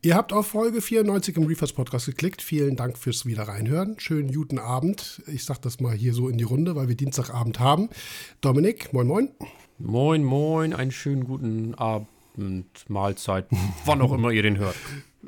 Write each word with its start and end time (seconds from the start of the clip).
Ihr 0.00 0.14
habt 0.14 0.32
auf 0.32 0.46
Folge 0.46 0.80
94 0.80 1.36
im 1.36 1.42
Reefers 1.42 1.72
Podcast 1.72 2.06
geklickt. 2.06 2.40
Vielen 2.40 2.76
Dank 2.76 2.96
fürs 2.96 3.26
wieder 3.26 3.48
reinhören. 3.48 3.98
Schönen 3.98 4.32
guten 4.32 4.60
Abend. 4.60 5.20
Ich 5.26 5.44
sag 5.44 5.60
das 5.62 5.80
mal 5.80 5.92
hier 5.92 6.14
so 6.14 6.28
in 6.28 6.38
die 6.38 6.44
Runde, 6.44 6.76
weil 6.76 6.86
wir 6.86 6.94
Dienstagabend 6.94 7.58
haben. 7.58 7.88
Dominik, 8.40 8.92
moin 8.92 9.08
moin. 9.08 9.30
Moin 9.78 10.22
moin, 10.22 10.72
einen 10.72 10.92
schönen 10.92 11.24
guten 11.24 11.74
Abend, 11.74 12.08
Mahlzeit, 12.86 13.46
wann 13.86 14.00
auch 14.00 14.12
immer 14.12 14.30
ihr 14.30 14.44
den 14.44 14.56
hört. 14.58 14.76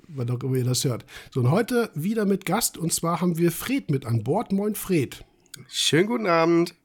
Wann 0.07 0.31
auch 0.31 0.41
immer 0.45 0.55
ihr 0.55 0.65
das 0.65 0.85
hört. 0.85 1.05
So, 1.33 1.41
und 1.41 1.51
heute 1.51 1.91
wieder 1.97 2.25
mit 2.25 2.47
Gast 2.47 2.79
und 2.79 2.93
zwar 2.93 3.21
haben 3.21 3.39
wir 3.39 3.51
Fred 3.51 3.91
mit 3.91 4.07
an 4.07 4.23
Bord. 4.23 4.53
Moin 4.53 4.77
Fred. 4.77 5.25
Schönen 5.67 6.07
guten 6.07 6.29
Abend. 6.29 6.77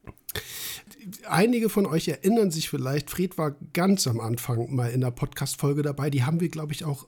Einige 1.29 1.70
von 1.70 1.86
euch 1.86 2.07
erinnern 2.07 2.49
sich 2.49 2.67
vielleicht, 2.67 3.11
Fred 3.11 3.38
war 3.38 3.55
ganz 3.73 4.07
am 4.07 4.20
Anfang 4.20 4.73
mal 4.73 4.89
in 4.89 5.02
der 5.02 5.11
Podcast-Folge 5.11 5.83
dabei. 5.83 6.09
Die 6.09 6.23
haben 6.23 6.41
wir, 6.41 6.49
glaube 6.49 6.73
ich, 6.73 6.83
auch 6.83 7.05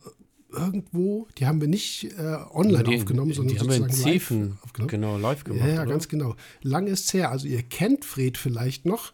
irgendwo, 0.52 1.28
die 1.38 1.46
haben 1.46 1.62
wir 1.62 1.68
nicht 1.68 2.06
äh, 2.18 2.38
online 2.54 2.84
die, 2.84 2.98
aufgenommen, 2.98 3.34
sondern 3.34 3.54
die 3.54 3.60
sozusagen 3.60 3.84
haben 3.84 3.90
wir 3.92 3.96
in 3.96 4.14
Zefen, 4.14 4.50
live 4.50 4.64
aufgenommen. 4.64 4.90
Genau, 4.90 5.18
live 5.18 5.44
gemacht. 5.44 5.68
Ja, 5.68 5.74
ja 5.76 5.86
ganz 5.86 6.08
genau. 6.08 6.36
Lang 6.62 6.88
ist 6.88 7.06
es 7.06 7.14
her. 7.14 7.32
Also 7.32 7.48
ihr 7.48 7.64
kennt 7.64 8.06
Fred 8.06 8.38
vielleicht 8.38 8.86
noch. 8.86 9.14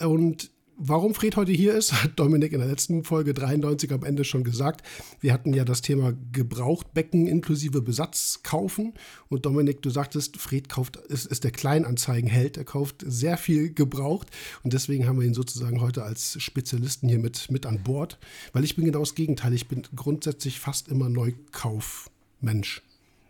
Und 0.00 0.50
Warum 0.76 1.14
Fred 1.14 1.36
heute 1.36 1.52
hier 1.52 1.74
ist, 1.74 1.92
hat 2.02 2.18
Dominik 2.18 2.52
in 2.52 2.58
der 2.58 2.68
letzten 2.68 3.04
Folge 3.04 3.32
93 3.32 3.92
am 3.92 4.02
Ende 4.02 4.24
schon 4.24 4.42
gesagt. 4.42 4.84
Wir 5.20 5.32
hatten 5.32 5.54
ja 5.54 5.64
das 5.64 5.82
Thema 5.82 6.14
Gebrauchtbecken 6.32 7.26
inklusive 7.28 7.80
Besatz 7.80 8.40
kaufen. 8.42 8.92
Und 9.28 9.46
Dominik, 9.46 9.82
du 9.82 9.90
sagtest, 9.90 10.36
Fred 10.36 10.68
kauft, 10.68 10.96
ist, 10.96 11.26
ist 11.26 11.44
der 11.44 11.52
Kleinanzeigenheld. 11.52 12.56
Er 12.56 12.64
kauft 12.64 13.04
sehr 13.06 13.36
viel 13.36 13.72
gebraucht. 13.72 14.30
Und 14.64 14.72
deswegen 14.72 15.06
haben 15.06 15.20
wir 15.20 15.26
ihn 15.26 15.34
sozusagen 15.34 15.80
heute 15.80 16.02
als 16.02 16.42
Spezialisten 16.42 17.08
hier 17.08 17.20
mit, 17.20 17.50
mit 17.50 17.66
an 17.66 17.82
Bord. 17.84 18.18
Weil 18.52 18.64
ich 18.64 18.74
bin 18.74 18.84
genau 18.84 19.00
das 19.00 19.14
Gegenteil. 19.14 19.54
Ich 19.54 19.68
bin 19.68 19.82
grundsätzlich 19.94 20.58
fast 20.58 20.88
immer 20.88 21.08
Neukaufmensch. 21.08 22.82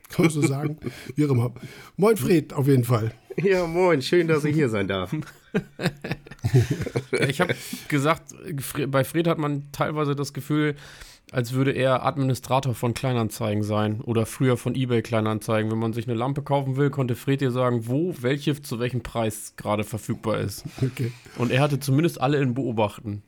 Kann 0.09 0.27
man 0.27 0.31
so 0.31 0.43
sagen? 0.43 0.79
Wie 1.15 1.27
auch 1.27 1.31
immer. 1.31 1.53
Moin 1.97 2.17
Fred, 2.17 2.55
auf 2.55 2.69
jeden 2.69 2.85
Fall. 2.85 3.13
Ja, 3.37 3.67
moin. 3.67 4.01
Schön, 4.01 4.29
dass 4.29 4.45
ich 4.45 4.55
hier 4.55 4.69
sein 4.71 4.89
darf. 4.89 5.15
ich 7.29 7.41
habe 7.41 7.55
gesagt, 7.89 8.35
bei 8.89 9.05
Fred 9.05 9.29
hat 9.29 9.39
man 9.39 9.71
teilweise 9.73 10.15
das 10.15 10.33
Gefühl, 10.33 10.77
als 11.33 11.53
würde 11.53 11.73
er 11.73 12.05
Administrator 12.05 12.75
von 12.75 12.95
Kleinanzeigen 12.95 13.65
sein 13.65 14.01
oder 14.01 14.27
früher 14.27 14.57
von 14.57 14.75
eBay 14.75 15.03
Kleinanzeigen. 15.03 15.71
Wenn 15.71 15.79
man 15.79 15.93
sich 15.93 16.07
eine 16.07 16.17
Lampe 16.17 16.43
kaufen 16.43 16.77
will, 16.77 16.91
konnte 16.91 17.17
Fred 17.17 17.41
dir 17.41 17.51
sagen, 17.51 17.89
wo 17.89 18.15
welche 18.21 18.61
zu 18.61 18.79
welchem 18.79 19.03
Preis 19.03 19.55
gerade 19.57 19.85
verfügbar 19.85 20.39
ist. 20.39 20.65
Okay. 20.83 21.13
Und 21.37 21.51
er 21.51 21.63
hatte 21.63 21.81
zumindest 21.81 22.21
alle 22.21 22.39
in 22.39 22.55
Beobachten. 22.55 23.23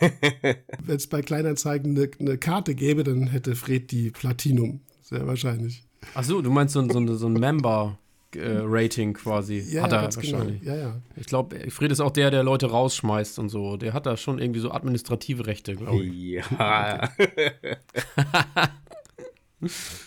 Wenn 0.00 0.96
es 0.96 1.06
bei 1.06 1.22
Kleinanzeigen 1.22 1.96
eine, 1.96 2.10
eine, 2.18 2.36
Karte 2.36 2.74
gäbe, 2.74 3.04
dann 3.04 3.28
hätte 3.28 3.56
Fred 3.56 3.90
die 3.90 4.10
Platinum. 4.10 4.80
Sehr 5.00 5.26
wahrscheinlich. 5.26 5.84
Ach 6.14 6.24
so, 6.24 6.42
du 6.42 6.50
meinst 6.50 6.74
so, 6.74 6.86
so, 6.86 7.14
so 7.14 7.26
ein 7.26 7.34
Member 7.34 7.98
äh, 8.36 8.60
Rating 8.62 9.14
quasi. 9.14 9.58
Ja, 9.58 9.82
hat 9.82 9.92
er 9.92 10.08
genau. 10.08 10.16
wahrscheinlich. 10.16 10.60
Genau. 10.60 10.74
Ja, 10.74 10.80
ja. 10.80 11.00
Ich 11.16 11.26
glaube, 11.26 11.70
Fred 11.70 11.92
ist 11.92 12.00
auch 12.00 12.10
der, 12.10 12.30
der 12.30 12.42
Leute 12.42 12.70
rausschmeißt 12.70 13.38
und 13.38 13.48
so. 13.48 13.76
Der 13.76 13.92
hat 13.92 14.06
da 14.06 14.16
schon 14.16 14.38
irgendwie 14.38 14.60
so 14.60 14.70
administrative 14.70 15.46
Rechte, 15.46 15.76
glaube 15.76 16.02
ich. 16.02 16.44
Ja. 16.50 17.10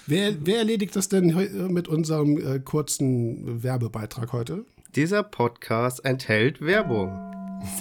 wer, 0.08 0.46
wer 0.46 0.58
erledigt 0.58 0.96
das 0.96 1.10
denn 1.10 1.36
mit 1.72 1.88
unserem 1.88 2.38
äh, 2.38 2.60
kurzen 2.60 3.64
Werbebeitrag 3.64 4.34
heute? 4.34 4.66
Dieser 4.96 5.24
Podcast 5.24 6.06
enthält 6.06 6.62
Werbung. 6.62 7.12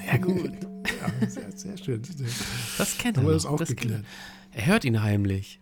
Sehr 0.00 0.18
gut. 0.18 0.52
ja, 1.20 1.28
sehr, 1.28 1.52
sehr 1.52 1.76
schön. 1.76 2.02
Das 2.78 2.98
kennt 2.98 3.16
er. 3.16 3.22
Haben 3.22 3.28
wir 3.28 3.34
das 3.34 3.46
auch 3.46 3.58
geklärt. 3.58 4.04
Er 4.52 4.66
hört 4.66 4.84
ihn 4.84 5.02
heimlich. 5.02 5.61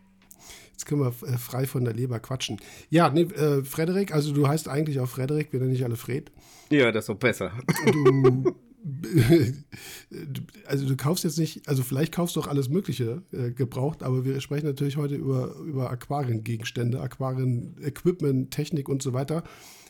Jetzt 0.81 0.87
können 0.87 1.03
wir 1.03 1.29
äh, 1.29 1.37
frei 1.37 1.67
von 1.67 1.85
der 1.85 1.93
Leber 1.93 2.21
quatschen. 2.21 2.59
Ja, 2.89 3.11
nee, 3.11 3.23
äh, 3.23 3.63
Frederik, 3.65 4.15
also 4.15 4.33
du 4.33 4.49
heißt 4.49 4.67
eigentlich 4.67 4.99
auch 4.99 5.09
Frederik, 5.09 5.53
wir 5.53 5.61
nennen 5.61 5.73
dich 5.73 5.85
alle 5.85 5.97
Fred. 5.97 6.33
Ja, 6.71 6.91
das 6.91 7.05
ist 7.05 7.09
doch 7.11 7.17
besser. 7.17 7.53
Du, 8.83 10.41
also 10.67 10.89
du 10.89 10.97
kaufst 10.97 11.23
jetzt 11.25 11.39
nicht, 11.39 11.69
also 11.69 11.83
vielleicht 11.83 12.15
kaufst 12.15 12.35
du 12.35 12.41
auch 12.41 12.47
alles 12.47 12.71
Mögliche 12.71 13.21
äh, 13.31 13.51
gebraucht, 13.51 14.03
aber 14.03 14.25
wir 14.25 14.41
sprechen 14.41 14.65
natürlich 14.65 14.97
heute 14.97 15.17
über, 15.17 15.55
über 15.57 15.91
Aquariengegenstände, 15.91 16.99
Aquarien-Equipment, 16.99 18.51
Technik 18.51 18.89
und 18.89 19.03
so 19.03 19.13
weiter. 19.13 19.45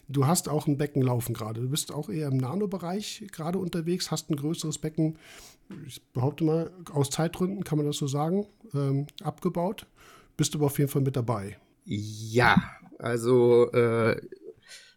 Du 0.08 0.26
hast 0.26 0.48
auch 0.48 0.66
ein 0.66 0.76
Becken 0.76 1.02
laufen 1.02 1.34
gerade. 1.34 1.60
Du 1.60 1.68
bist 1.68 1.94
auch 1.94 2.08
eher 2.08 2.26
im 2.26 2.36
Nano-Bereich 2.36 3.28
gerade 3.30 3.60
unterwegs, 3.60 4.10
hast 4.10 4.28
ein 4.28 4.34
größeres 4.34 4.78
Becken, 4.78 5.18
ich 5.86 6.02
behaupte 6.12 6.42
mal, 6.42 6.72
aus 6.92 7.10
Zeitgründen 7.10 7.62
kann 7.62 7.78
man 7.78 7.86
das 7.86 7.96
so 7.96 8.08
sagen, 8.08 8.48
ähm, 8.74 9.06
abgebaut 9.22 9.86
bist 10.40 10.54
du 10.54 10.58
aber 10.58 10.66
auf 10.68 10.78
jeden 10.78 10.90
Fall 10.90 11.02
mit 11.02 11.16
dabei. 11.16 11.58
Ja, 11.84 12.62
also 12.98 13.70
äh, 13.72 14.18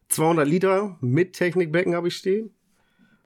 200 0.07 0.47
Liter 0.47 0.97
mit 1.01 1.33
Technikbecken 1.33 1.95
habe 1.95 2.07
ich 2.07 2.15
stehen. 2.15 2.51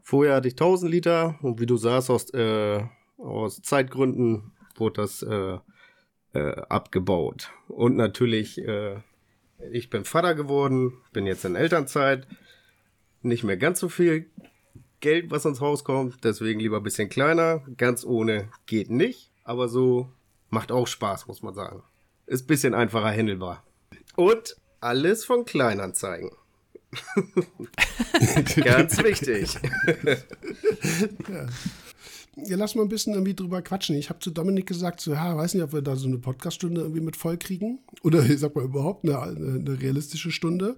Vorher 0.01 0.33
hatte 0.33 0.47
ich 0.47 0.55
1000 0.55 0.91
Liter 0.91 1.37
und 1.43 1.59
wie 1.59 1.67
du 1.67 1.77
sagst, 1.77 2.09
aus, 2.09 2.33
äh, 2.33 2.83
aus 3.19 3.61
Zeitgründen 3.61 4.51
wurde 4.77 5.01
das 5.01 5.21
äh, 5.21 5.59
äh, 6.33 6.61
abgebaut. 6.69 7.51
Und 7.67 7.97
natürlich, 7.97 8.57
äh, 8.65 8.95
ich 9.71 9.91
bin 9.91 10.03
Vater 10.03 10.33
geworden, 10.33 10.93
bin 11.13 11.27
jetzt 11.27 11.45
in 11.45 11.55
Elternzeit, 11.55 12.27
nicht 13.21 13.43
mehr 13.43 13.57
ganz 13.57 13.79
so 13.79 13.89
viel 13.89 14.25
Geld, 15.01 15.29
was 15.29 15.45
ins 15.45 15.61
Haus 15.61 15.83
kommt, 15.83 16.23
deswegen 16.23 16.61
lieber 16.61 16.77
ein 16.77 16.83
bisschen 16.83 17.09
kleiner. 17.09 17.61
Ganz 17.77 18.03
ohne 18.03 18.49
geht 18.65 18.89
nicht, 18.89 19.29
aber 19.43 19.69
so 19.69 20.09
macht 20.49 20.71
auch 20.71 20.87
Spaß, 20.87 21.27
muss 21.27 21.43
man 21.43 21.53
sagen. 21.53 21.83
Ist 22.27 22.43
ein 22.43 22.47
bisschen 22.47 22.73
einfacher 22.73 23.09
handelbar. 23.09 23.63
Und 24.15 24.57
alles 24.79 25.25
von 25.25 25.45
Kleinanzeigen. 25.45 26.31
Ganz 28.63 29.01
wichtig. 29.03 29.57
ja. 31.29 31.47
Ja, 32.45 32.55
lass 32.55 32.75
mal 32.75 32.83
ein 32.83 32.89
bisschen 32.89 33.13
irgendwie 33.13 33.33
drüber 33.33 33.63
quatschen. 33.63 33.95
Ich 33.95 34.09
habe 34.09 34.19
zu 34.19 34.29
Dominik 34.29 34.67
gesagt, 34.67 35.01
so, 35.01 35.13
ja, 35.13 35.35
weiß 35.35 35.55
nicht, 35.55 35.63
ob 35.63 35.73
wir 35.73 35.81
da 35.81 35.95
so 35.95 36.07
eine 36.07 36.19
Podcaststunde 36.19 36.81
irgendwie 36.81 37.01
mit 37.01 37.15
voll 37.15 37.37
kriegen. 37.37 37.79
Oder 38.03 38.23
ich 38.23 38.39
sag 38.39 38.55
mal 38.55 38.63
überhaupt 38.63 39.05
eine, 39.05 39.19
eine 39.19 39.81
realistische 39.81 40.29
Stunde. 40.29 40.77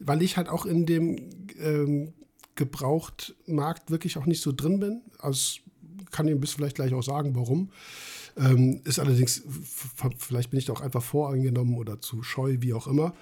Weil 0.00 0.22
ich 0.22 0.36
halt 0.36 0.48
auch 0.48 0.66
in 0.66 0.86
dem 0.86 1.30
ähm, 1.60 2.14
Gebrauchtmarkt 2.56 3.92
wirklich 3.92 4.18
auch 4.18 4.26
nicht 4.26 4.42
so 4.42 4.50
drin 4.50 4.80
bin. 4.80 5.02
Also 5.18 5.60
kann 6.10 6.26
ich 6.26 6.34
ein 6.34 6.40
bisschen 6.40 6.58
vielleicht 6.58 6.76
gleich 6.76 6.92
auch 6.94 7.02
sagen, 7.02 7.36
warum. 7.36 7.70
Ähm, 8.38 8.80
ist 8.84 8.98
allerdings, 8.98 9.42
vielleicht 10.18 10.50
bin 10.50 10.58
ich 10.58 10.66
da 10.66 10.72
auch 10.72 10.80
einfach 10.80 11.02
voreingenommen 11.02 11.76
oder 11.76 12.00
zu 12.00 12.22
scheu, 12.22 12.58
wie 12.60 12.72
auch 12.72 12.86
immer. 12.86 13.14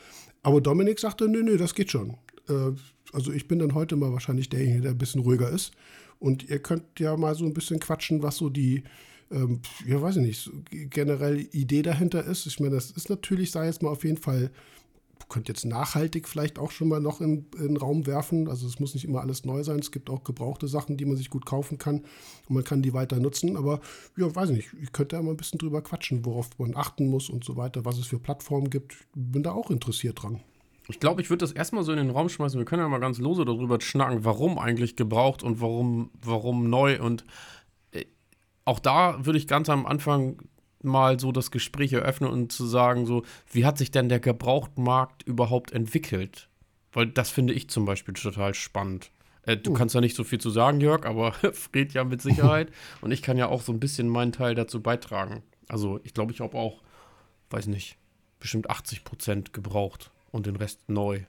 Aber 0.43 0.60
Dominik 0.60 1.00
sagte, 1.00 1.28
nö, 1.28 1.43
nö, 1.43 1.56
das 1.56 1.75
geht 1.75 1.91
schon. 1.91 2.16
Äh, 2.49 2.72
also 3.12 3.32
ich 3.32 3.49
bin 3.49 3.59
dann 3.59 3.75
heute 3.75 3.97
mal 3.97 4.12
wahrscheinlich 4.12 4.49
derjenige, 4.49 4.82
der 4.82 4.91
ein 4.93 4.99
bisschen 4.99 5.22
ruhiger 5.22 5.50
ist. 5.50 5.72
Und 6.19 6.49
ihr 6.49 6.59
könnt 6.59 6.84
ja 6.99 7.16
mal 7.16 7.34
so 7.34 7.44
ein 7.44 7.54
bisschen 7.54 7.81
quatschen, 7.81 8.22
was 8.22 8.37
so 8.37 8.50
die, 8.50 8.84
ähm, 9.31 9.60
ja 9.87 10.00
weiß 10.00 10.16
ich 10.16 10.22
nicht, 10.22 10.50
generell 10.91 11.48
Idee 11.53 11.83
dahinter 11.83 12.25
ist. 12.25 12.47
Ich 12.47 12.60
meine, 12.60 12.75
das 12.75 12.91
ist 12.91 13.09
natürlich, 13.09 13.50
sei 13.50 13.66
jetzt 13.66 13.83
mal 13.83 13.91
auf 13.91 14.04
jeden 14.04 14.19
Fall 14.19 14.50
könnt 15.29 15.49
jetzt 15.49 15.65
nachhaltig 15.65 16.29
vielleicht 16.29 16.59
auch 16.59 16.71
schon 16.71 16.89
mal 16.89 17.01
noch 17.01 17.21
in, 17.21 17.47
in 17.59 17.69
den 17.69 17.77
Raum 17.77 18.07
werfen. 18.07 18.49
Also 18.49 18.67
es 18.67 18.79
muss 18.79 18.95
nicht 18.95 19.05
immer 19.05 19.21
alles 19.21 19.45
neu 19.45 19.63
sein. 19.65 19.79
Es 19.79 19.91
gibt 19.91 20.09
auch 20.09 20.23
gebrauchte 20.25 20.69
Sachen, 20.69 20.97
die 20.97 21.05
man 21.05 21.17
sich 21.17 21.31
gut 21.31 21.47
kaufen 21.47 21.79
kann 21.79 22.03
und 22.49 22.55
man 22.55 22.65
kann 22.65 22.83
die 22.83 22.93
weiter 22.93 23.19
nutzen. 23.19 23.57
Aber 23.57 23.81
ja, 24.17 24.33
weiß 24.33 24.51
nicht, 24.51 24.71
ich 24.81 24.93
könnte 24.93 25.17
ja 25.17 25.23
mal 25.23 25.33
ein 25.33 25.37
bisschen 25.37 25.59
drüber 25.59 25.83
quatschen, 25.83 26.25
worauf 26.25 26.51
man 26.59 26.77
achten 26.77 27.09
muss 27.09 27.29
und 27.29 27.45
so 27.45 27.57
weiter, 27.57 27.85
was 27.85 27.99
es 27.99 28.07
für 28.07 28.19
Plattformen 28.19 28.71
gibt. 28.71 28.97
Bin 29.15 29.43
da 29.43 29.53
auch 29.53 29.71
interessiert 29.71 30.23
dran. 30.23 30.41
Ich 30.89 31.01
glaube, 31.01 31.21
ich 31.21 31.31
würde 31.31 31.45
das 31.45 31.53
erstmal 31.53 31.83
so 31.83 31.91
in 31.91 31.99
den 31.99 32.11
Raum 32.11 32.29
schmeißen. 32.29 32.59
Wir 32.59 32.65
können 32.65 32.83
ja 32.83 32.89
mal 32.89 32.99
ganz 32.99 33.19
lose 33.19 33.45
darüber 33.45 33.81
schnacken, 33.81 34.25
warum 34.25 34.59
eigentlich 34.59 34.95
gebraucht 34.95 35.43
und 35.43 35.61
warum, 35.61 36.11
warum 36.23 36.71
neu. 36.71 37.03
Und 37.03 37.25
äh, 37.91 38.05
auch 38.65 38.79
da 38.79 39.27
würde 39.27 39.39
ich 39.39 39.49
ganz 39.49 39.69
am 39.69 39.85
Anfang 39.87 40.39
mal 40.83 41.19
so 41.19 41.33
das 41.33 41.51
Gespräch 41.51 41.93
eröffnen 41.93 42.31
und 42.31 42.53
zu 42.53 42.67
sagen, 42.67 43.07
so, 43.07 43.25
wie 43.51 43.65
hat 43.65 43.78
sich 43.78 43.91
denn 43.91 44.09
der 44.09 44.21
Gebrauchtmarkt 44.21 45.23
überhaupt 45.23 45.73
entwickelt? 45.73 46.49
Weil 46.93 47.07
das 47.07 47.31
finde 47.31 47.55
ich 47.55 47.69
zum 47.69 47.84
Beispiel 47.84 48.15
total 48.15 48.55
spannend. 48.55 49.11
Äh, 49.43 49.57
du 49.57 49.71
uh. 49.71 49.75
kannst 49.75 49.95
ja 49.95 50.01
nicht 50.01 50.17
so 50.17 50.25
viel 50.25 50.41
zu 50.41 50.51
sagen, 50.51 50.81
Jörg, 50.81 51.07
aber 51.07 51.33
Fred 51.53 51.95
ja 51.95 52.05
mit 52.05 52.23
Sicherheit. 52.23 52.71
und 53.01 53.11
ich 53.11 53.23
kann 53.23 53.39
ja 53.39 53.49
auch 53.49 53.63
so 53.63 53.73
ein 53.73 53.81
bisschen 53.81 54.09
meinen 54.09 54.33
Teil 54.33 54.55
dazu 54.55 54.83
beitragen. 54.83 55.43
Also 55.69 56.01
ich 56.05 56.15
glaube, 56.15 56.33
ich 56.33 56.41
habe 56.41 56.57
auch, 56.57 56.83
weiß 57.51 57.67
nicht, 57.67 57.97
bestimmt 58.41 58.71
80 58.71 59.05
Prozent 59.05 59.53
gebraucht 59.53 60.11
und 60.31 60.47
den 60.47 60.57
Rest 60.57 60.89
neu. 60.89 61.21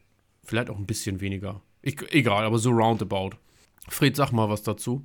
Vielleicht 0.44 0.70
auch 0.70 0.78
ein 0.78 0.86
bisschen 0.86 1.22
weniger. 1.22 1.62
Ich, 1.82 2.02
egal, 2.12 2.46
aber 2.46 2.60
so 2.60 2.72
roundabout. 2.72 3.32
Fred, 3.88 4.16
sag 4.16 4.32
mal 4.32 4.50
was 4.50 4.64
dazu. 4.64 5.04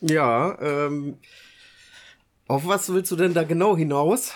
Ja, 0.00 0.58
ähm, 0.60 1.16
auf 2.52 2.66
was 2.66 2.92
willst 2.92 3.10
du 3.10 3.16
denn 3.16 3.34
da 3.34 3.44
genau 3.44 3.76
hinaus? 3.76 4.34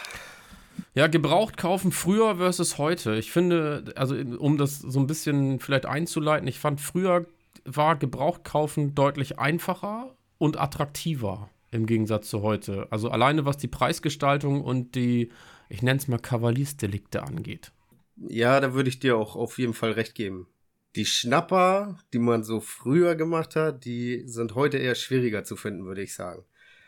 Ja, 0.94 1.06
gebraucht 1.06 1.56
kaufen 1.56 1.92
früher 1.92 2.36
versus 2.36 2.78
heute. 2.78 3.16
Ich 3.16 3.30
finde, 3.30 3.92
also 3.94 4.14
um 4.14 4.56
das 4.56 4.78
so 4.78 4.98
ein 4.98 5.06
bisschen 5.06 5.60
vielleicht 5.60 5.86
einzuleiten, 5.86 6.48
ich 6.48 6.58
fand 6.58 6.80
früher 6.80 7.26
war 7.64 7.96
gebraucht 7.96 8.44
kaufen 8.44 8.94
deutlich 8.94 9.38
einfacher 9.38 10.14
und 10.38 10.58
attraktiver 10.58 11.50
im 11.70 11.84
Gegensatz 11.84 12.30
zu 12.30 12.42
heute. 12.42 12.86
Also 12.90 13.10
alleine 13.10 13.44
was 13.44 13.58
die 13.58 13.68
Preisgestaltung 13.68 14.62
und 14.62 14.94
die 14.94 15.30
ich 15.68 15.82
nenne 15.82 15.98
es 15.98 16.08
mal 16.08 16.18
Kavaliersdelikte 16.18 17.22
angeht. 17.22 17.72
Ja, 18.16 18.60
da 18.60 18.72
würde 18.72 18.88
ich 18.88 18.98
dir 18.98 19.16
auch 19.16 19.36
auf 19.36 19.58
jeden 19.58 19.74
Fall 19.74 19.92
recht 19.92 20.14
geben. 20.14 20.46
Die 20.94 21.04
Schnapper, 21.04 21.98
die 22.14 22.18
man 22.18 22.44
so 22.44 22.60
früher 22.60 23.14
gemacht 23.14 23.56
hat, 23.56 23.84
die 23.84 24.22
sind 24.26 24.54
heute 24.54 24.78
eher 24.78 24.94
schwieriger 24.94 25.44
zu 25.44 25.56
finden, 25.56 25.84
würde 25.84 26.02
ich 26.02 26.14
sagen. 26.14 26.44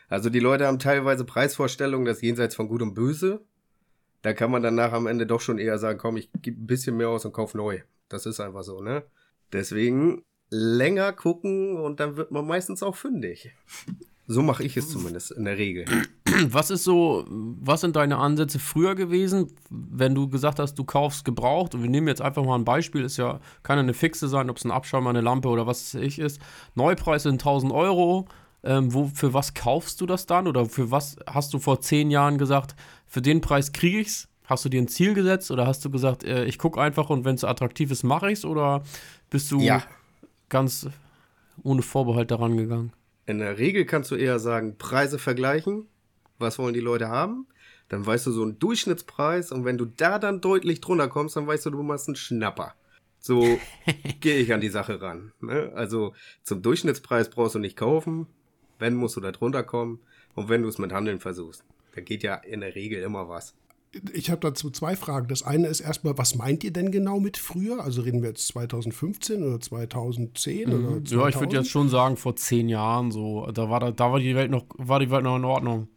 Also 0.09 0.29
die 0.29 0.39
Leute 0.39 0.67
haben 0.67 0.79
teilweise 0.79 1.23
Preisvorstellungen, 1.23 2.05
das 2.05 2.21
jenseits 2.21 2.55
von 2.55 2.67
Gut 2.67 2.81
und 2.81 2.95
Böse. 2.95 3.45
Da 4.21 4.33
kann 4.33 4.51
man 4.51 4.61
danach 4.61 4.91
am 4.91 5.07
Ende 5.07 5.25
doch 5.25 5.39
schon 5.39 5.59
eher 5.59 5.77
sagen, 5.77 5.99
komm, 5.99 6.17
ich 6.17 6.29
gebe 6.41 6.61
ein 6.61 6.67
bisschen 6.67 6.97
mehr 6.97 7.09
aus 7.09 7.23
und 7.25 7.31
kauf 7.31 7.53
neu. 7.53 7.81
Das 8.09 8.25
ist 8.25 8.39
einfach 8.39 8.63
so, 8.63 8.81
ne? 8.81 9.03
Deswegen 9.53 10.23
länger 10.49 11.13
gucken 11.13 11.77
und 11.77 11.99
dann 11.99 12.17
wird 12.17 12.31
man 12.31 12.45
meistens 12.45 12.83
auch 12.83 12.95
fündig. 12.95 13.51
So 14.27 14.43
mache 14.43 14.63
ich 14.63 14.77
es 14.77 14.89
zumindest 14.89 15.31
in 15.31 15.45
der 15.45 15.57
Regel. 15.57 15.85
Was 16.49 16.69
ist 16.69 16.83
so, 16.83 17.25
was 17.27 17.81
sind 17.81 17.95
deine 17.95 18.17
Ansätze 18.17 18.59
früher 18.59 18.93
gewesen, 18.93 19.51
wenn 19.69 20.13
du 20.15 20.29
gesagt 20.29 20.59
hast, 20.59 20.75
du 20.75 20.83
kaufst 20.83 21.25
gebraucht 21.25 21.73
und 21.73 21.81
wir 21.81 21.89
nehmen 21.89 22.07
jetzt 22.07 22.21
einfach 22.21 22.45
mal 22.45 22.55
ein 22.55 22.63
Beispiel, 22.63 23.03
ist 23.03 23.17
ja, 23.17 23.41
kann 23.63 23.79
eine 23.79 23.95
fixe 23.95 24.27
sein, 24.27 24.49
ob 24.49 24.57
es 24.57 24.63
ein 24.63 24.71
Abschäumer, 24.71 25.09
eine 25.09 25.21
Lampe 25.21 25.49
oder 25.49 25.67
was 25.67 25.95
ich 25.95 26.19
ist. 26.19 26.39
Neupreis 26.75 27.23
sind 27.23 27.41
1000 27.41 27.73
Euro. 27.73 28.27
Ähm, 28.63 28.93
wo, 28.93 29.05
für 29.07 29.33
was 29.33 29.53
kaufst 29.53 30.01
du 30.01 30.05
das 30.05 30.25
dann 30.25 30.47
oder 30.47 30.65
für 30.65 30.91
was 30.91 31.15
hast 31.25 31.53
du 31.53 31.59
vor 31.59 31.79
zehn 31.79 32.11
Jahren 32.11 32.37
gesagt, 32.37 32.75
für 33.07 33.21
den 33.21 33.41
Preis 33.41 33.71
kriege 33.71 33.99
ich's? 33.99 34.27
Hast 34.43 34.65
du 34.65 34.69
dir 34.69 34.81
ein 34.81 34.87
Ziel 34.87 35.13
gesetzt 35.13 35.51
oder 35.51 35.67
hast 35.67 35.85
du 35.85 35.91
gesagt, 35.91 36.23
äh, 36.23 36.45
ich 36.45 36.57
gucke 36.57 36.81
einfach 36.81 37.09
und 37.09 37.23
wenn 37.23 37.35
es 37.35 37.43
attraktiv 37.43 37.91
ist, 37.91 38.03
mache 38.03 38.31
ich's 38.31 38.43
oder 38.43 38.83
bist 39.29 39.51
du 39.51 39.61
ja. 39.61 39.83
ganz 40.49 40.87
ohne 41.63 41.83
Vorbehalt 41.83 42.31
daran 42.31 42.57
gegangen? 42.57 42.91
In 43.25 43.39
der 43.39 43.59
Regel 43.59 43.85
kannst 43.85 44.09
du 44.11 44.15
eher 44.15 44.39
sagen, 44.39 44.77
Preise 44.77 45.19
vergleichen. 45.19 45.85
Was 46.39 46.57
wollen 46.57 46.73
die 46.73 46.79
Leute 46.79 47.09
haben? 47.09 47.47
Dann 47.89 48.05
weißt 48.05 48.27
du 48.27 48.31
so 48.31 48.43
einen 48.43 48.59
Durchschnittspreis 48.59 49.51
und 49.51 49.65
wenn 49.65 49.77
du 49.77 49.85
da 49.85 50.19
dann 50.19 50.41
deutlich 50.41 50.81
drunter 50.81 51.07
kommst, 51.07 51.35
dann 51.35 51.47
weißt 51.47 51.67
du, 51.67 51.69
du 51.71 51.83
machst 51.83 52.07
einen 52.07 52.15
Schnapper. 52.15 52.73
So 53.19 53.59
gehe 54.19 54.37
ich 54.37 54.53
an 54.53 54.61
die 54.61 54.69
Sache 54.69 55.01
ran. 55.01 55.33
Ne? 55.41 55.71
Also 55.75 56.13
zum 56.43 56.61
Durchschnittspreis 56.61 57.29
brauchst 57.29 57.55
du 57.55 57.59
nicht 57.59 57.77
kaufen. 57.77 58.27
Wenn, 58.79 58.95
musst 58.95 59.15
du 59.15 59.21
da 59.21 59.31
drunter 59.31 59.63
kommen. 59.63 59.99
Und 60.35 60.49
wenn 60.49 60.63
du 60.63 60.69
es 60.69 60.77
mit 60.77 60.91
Handeln 60.91 61.19
versuchst, 61.19 61.63
da 61.93 62.01
geht 62.01 62.23
ja 62.23 62.35
in 62.35 62.61
der 62.61 62.75
Regel 62.75 63.01
immer 63.03 63.29
was 63.29 63.53
ich 64.13 64.29
habe 64.29 64.41
dazu 64.41 64.69
zwei 64.69 64.95
Fragen. 64.95 65.27
Das 65.27 65.43
eine 65.43 65.67
ist 65.67 65.79
erstmal, 65.79 66.17
was 66.17 66.35
meint 66.35 66.63
ihr 66.63 66.71
denn 66.71 66.91
genau 66.91 67.19
mit 67.19 67.37
früher? 67.37 67.83
Also 67.83 68.01
reden 68.01 68.21
wir 68.21 68.29
jetzt 68.29 68.47
2015 68.49 69.43
oder 69.43 69.59
2010 69.59 70.69
mhm. 70.69 70.73
oder 70.73 70.87
2000? 71.05 71.11
Ja, 71.11 71.27
ich 71.27 71.39
würde 71.39 71.55
jetzt 71.57 71.69
schon 71.69 71.89
sagen 71.89 72.15
vor 72.15 72.35
zehn 72.35 72.69
Jahren 72.69 73.11
so. 73.11 73.49
Da 73.51 73.69
war 73.69 73.79
da, 73.79 73.91
da 73.91 74.11
war 74.11 74.19
die 74.19 74.35
Welt 74.35 74.51
noch 74.51 74.65
war 74.77 74.99
die 74.99 75.09
Welt 75.09 75.23
noch 75.23 75.37
in 75.37 75.45
Ordnung. 75.45 75.87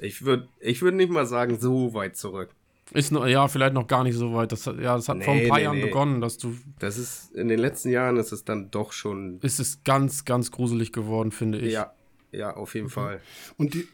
Ich 0.00 0.24
würde 0.24 0.48
ich 0.60 0.82
würde 0.82 0.96
nicht 0.96 1.10
mal 1.10 1.26
sagen 1.26 1.58
so 1.58 1.94
weit 1.94 2.16
zurück. 2.16 2.50
Ist 2.92 3.12
noch, 3.12 3.26
ja, 3.26 3.48
vielleicht 3.48 3.74
noch 3.74 3.86
gar 3.86 4.02
nicht 4.02 4.16
so 4.16 4.32
weit. 4.32 4.50
Das, 4.50 4.64
ja, 4.64 4.96
das 4.96 5.10
hat 5.10 5.18
nee, 5.18 5.24
vor 5.24 5.34
ein 5.34 5.48
paar 5.48 5.58
nee, 5.58 5.64
Jahren 5.64 5.76
nee. 5.76 5.84
begonnen, 5.84 6.22
dass 6.22 6.38
du. 6.38 6.56
Das 6.78 6.96
ist, 6.96 7.34
in 7.34 7.48
den 7.48 7.58
letzten 7.58 7.90
Jahren 7.90 8.16
ist 8.16 8.32
es 8.32 8.44
dann 8.44 8.70
doch 8.70 8.92
schon. 8.92 9.40
Ist 9.42 9.60
es 9.60 9.84
ganz, 9.84 10.24
ganz 10.24 10.50
gruselig 10.50 10.92
geworden, 10.92 11.30
finde 11.30 11.58
ich. 11.58 11.74
Ja, 11.74 11.92
ja, 12.32 12.54
auf 12.56 12.74
jeden 12.74 12.86
okay. 12.86 12.94
Fall. 12.94 13.20
Und 13.56 13.74
die, 13.74 13.86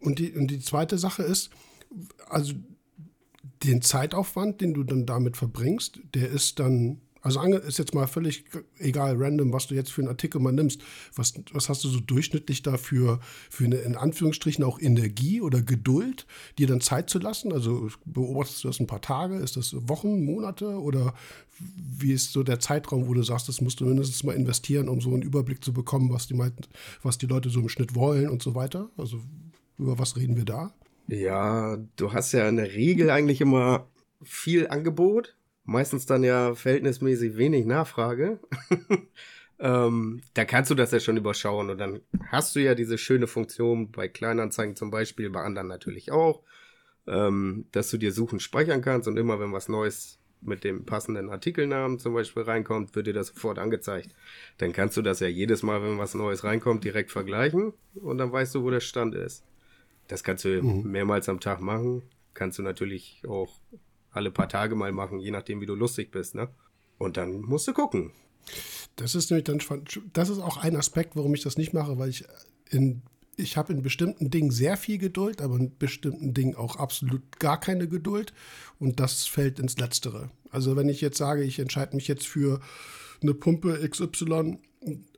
und 0.00 0.18
die, 0.18 0.32
und 0.32 0.48
die 0.48 0.60
zweite 0.60 0.98
Sache 0.98 1.22
ist, 1.22 1.50
also 2.28 2.54
den 3.64 3.82
Zeitaufwand, 3.82 4.60
den 4.60 4.74
du 4.74 4.84
dann 4.84 5.06
damit 5.06 5.36
verbringst, 5.36 6.00
der 6.14 6.28
ist 6.28 6.58
dann, 6.58 7.00
also 7.22 7.42
ist 7.42 7.78
jetzt 7.78 7.94
mal 7.94 8.06
völlig 8.06 8.44
egal, 8.78 9.16
random, 9.16 9.52
was 9.52 9.66
du 9.66 9.74
jetzt 9.74 9.92
für 9.92 10.00
einen 10.00 10.08
Artikel 10.08 10.40
mal 10.40 10.52
nimmst. 10.52 10.82
Was, 11.14 11.34
was 11.52 11.68
hast 11.68 11.84
du 11.84 11.88
so 11.88 12.00
durchschnittlich 12.00 12.62
dafür 12.62 13.20
für 13.50 13.64
eine, 13.64 13.76
in 13.76 13.96
Anführungsstrichen, 13.96 14.64
auch 14.64 14.80
Energie 14.80 15.40
oder 15.40 15.60
Geduld, 15.62 16.26
dir 16.58 16.66
dann 16.66 16.80
Zeit 16.80 17.10
zu 17.10 17.18
lassen? 17.18 17.52
Also 17.52 17.88
beobachtest 18.06 18.64
du 18.64 18.68
das 18.68 18.80
ein 18.80 18.86
paar 18.86 19.02
Tage? 19.02 19.36
Ist 19.36 19.56
das 19.56 19.74
Wochen, 19.88 20.24
Monate 20.24 20.80
oder 20.80 21.14
wie 21.58 22.12
ist 22.12 22.32
so 22.32 22.42
der 22.42 22.60
Zeitraum, 22.60 23.06
wo 23.06 23.14
du 23.14 23.22
sagst, 23.22 23.48
das 23.48 23.60
musst 23.60 23.80
du 23.80 23.84
mindestens 23.84 24.24
mal 24.24 24.34
investieren, 24.34 24.88
um 24.88 25.00
so 25.00 25.12
einen 25.12 25.22
Überblick 25.22 25.62
zu 25.62 25.72
bekommen, 25.72 26.10
was 26.10 26.26
die, 26.26 26.38
was 27.02 27.18
die 27.18 27.26
Leute 27.26 27.50
so 27.50 27.60
im 27.60 27.68
Schnitt 27.68 27.94
wollen 27.94 28.28
und 28.28 28.42
so 28.42 28.54
weiter? 28.54 28.90
Also 28.96 29.20
über 29.78 29.98
was 29.98 30.16
reden 30.16 30.36
wir 30.36 30.44
da? 30.44 30.72
Ja, 31.08 31.76
du 31.96 32.12
hast 32.12 32.32
ja 32.32 32.48
in 32.48 32.56
der 32.56 32.72
Regel 32.72 33.10
eigentlich 33.10 33.40
immer 33.40 33.88
viel 34.22 34.68
Angebot, 34.68 35.36
meistens 35.64 36.06
dann 36.06 36.24
ja 36.24 36.54
verhältnismäßig 36.54 37.36
wenig 37.36 37.66
Nachfrage. 37.66 38.40
ähm, 39.58 40.22
da 40.34 40.44
kannst 40.44 40.70
du 40.70 40.74
das 40.74 40.90
ja 40.90 41.00
schon 41.00 41.16
überschauen 41.16 41.70
und 41.70 41.78
dann 41.78 42.00
hast 42.28 42.54
du 42.56 42.60
ja 42.60 42.74
diese 42.74 42.98
schöne 42.98 43.26
Funktion 43.26 43.90
bei 43.90 44.08
Kleinanzeigen 44.08 44.76
zum 44.76 44.90
Beispiel, 44.90 45.30
bei 45.30 45.42
anderen 45.42 45.68
natürlich 45.68 46.12
auch, 46.12 46.42
ähm, 47.06 47.66
dass 47.72 47.90
du 47.90 47.98
dir 47.98 48.12
Suchen 48.12 48.40
speichern 48.40 48.82
kannst 48.82 49.08
und 49.08 49.16
immer 49.16 49.40
wenn 49.40 49.52
was 49.52 49.68
Neues 49.68 50.18
mit 50.42 50.64
dem 50.64 50.86
passenden 50.86 51.28
Artikelnamen 51.28 51.98
zum 51.98 52.14
Beispiel 52.14 52.42
reinkommt, 52.42 52.94
wird 52.94 53.06
dir 53.06 53.12
das 53.12 53.28
sofort 53.28 53.58
angezeigt. 53.58 54.14
Dann 54.58 54.72
kannst 54.72 54.96
du 54.96 55.02
das 55.02 55.20
ja 55.20 55.28
jedes 55.28 55.62
Mal, 55.62 55.82
wenn 55.82 55.98
was 55.98 56.14
Neues 56.14 56.44
reinkommt, 56.44 56.84
direkt 56.84 57.10
vergleichen 57.12 57.74
und 57.94 58.18
dann 58.18 58.32
weißt 58.32 58.54
du, 58.54 58.62
wo 58.62 58.70
der 58.70 58.80
Stand 58.80 59.14
ist. 59.14 59.44
Das 60.08 60.24
kannst 60.24 60.44
du 60.44 60.62
mhm. 60.62 60.90
mehrmals 60.90 61.28
am 61.28 61.40
Tag 61.40 61.60
machen. 61.60 62.02
Kannst 62.34 62.58
du 62.58 62.62
natürlich 62.62 63.22
auch 63.28 63.60
alle 64.10 64.30
paar 64.30 64.48
Tage 64.48 64.74
mal 64.74 64.92
machen, 64.92 65.20
je 65.20 65.30
nachdem, 65.30 65.60
wie 65.60 65.66
du 65.66 65.74
lustig 65.74 66.10
bist, 66.10 66.34
ne? 66.34 66.48
Und 66.98 67.16
dann 67.16 67.40
musst 67.42 67.66
du 67.66 67.72
gucken. 67.72 68.12
Das 68.96 69.14
ist 69.14 69.30
nämlich 69.30 69.44
dann 69.44 69.60
das 70.12 70.28
ist 70.28 70.38
auch 70.38 70.58
ein 70.58 70.76
Aspekt, 70.76 71.16
warum 71.16 71.34
ich 71.34 71.42
das 71.42 71.56
nicht 71.56 71.72
mache, 71.72 71.98
weil 71.98 72.10
ich 72.10 72.24
in 72.70 73.02
ich 73.36 73.56
habe 73.56 73.72
in 73.72 73.80
bestimmten 73.80 74.28
Dingen 74.28 74.50
sehr 74.50 74.76
viel 74.76 74.98
Geduld, 74.98 75.40
aber 75.40 75.56
in 75.56 75.76
bestimmten 75.78 76.34
Dingen 76.34 76.56
auch 76.56 76.76
absolut 76.76 77.38
gar 77.38 77.58
keine 77.58 77.88
Geduld. 77.88 78.34
Und 78.78 79.00
das 79.00 79.26
fällt 79.26 79.58
ins 79.58 79.78
Letztere. 79.78 80.30
Also 80.50 80.76
wenn 80.76 80.90
ich 80.90 81.00
jetzt 81.00 81.16
sage, 81.16 81.42
ich 81.42 81.58
entscheide 81.58 81.96
mich 81.96 82.06
jetzt 82.06 82.26
für 82.26 82.60
eine 83.22 83.32
Pumpe 83.32 83.88
XY 83.88 84.58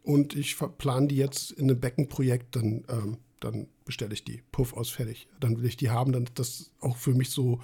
und 0.04 0.36
ich 0.36 0.56
plane 0.78 1.08
die 1.08 1.16
jetzt 1.16 1.50
in 1.52 1.68
einem 1.68 1.80
Beckenprojekt, 1.80 2.54
dann 2.54 2.84
ähm, 2.88 3.16
dann 3.42 3.66
bestelle 3.84 4.14
ich 4.14 4.24
die. 4.24 4.42
Puff 4.52 4.74
aus, 4.74 4.90
fertig. 4.90 5.28
Dann 5.40 5.58
will 5.58 5.66
ich 5.66 5.76
die 5.76 5.90
haben, 5.90 6.12
dann 6.12 6.28
das 6.34 6.70
auch 6.80 6.96
für 6.96 7.14
mich 7.14 7.30
so 7.30 7.60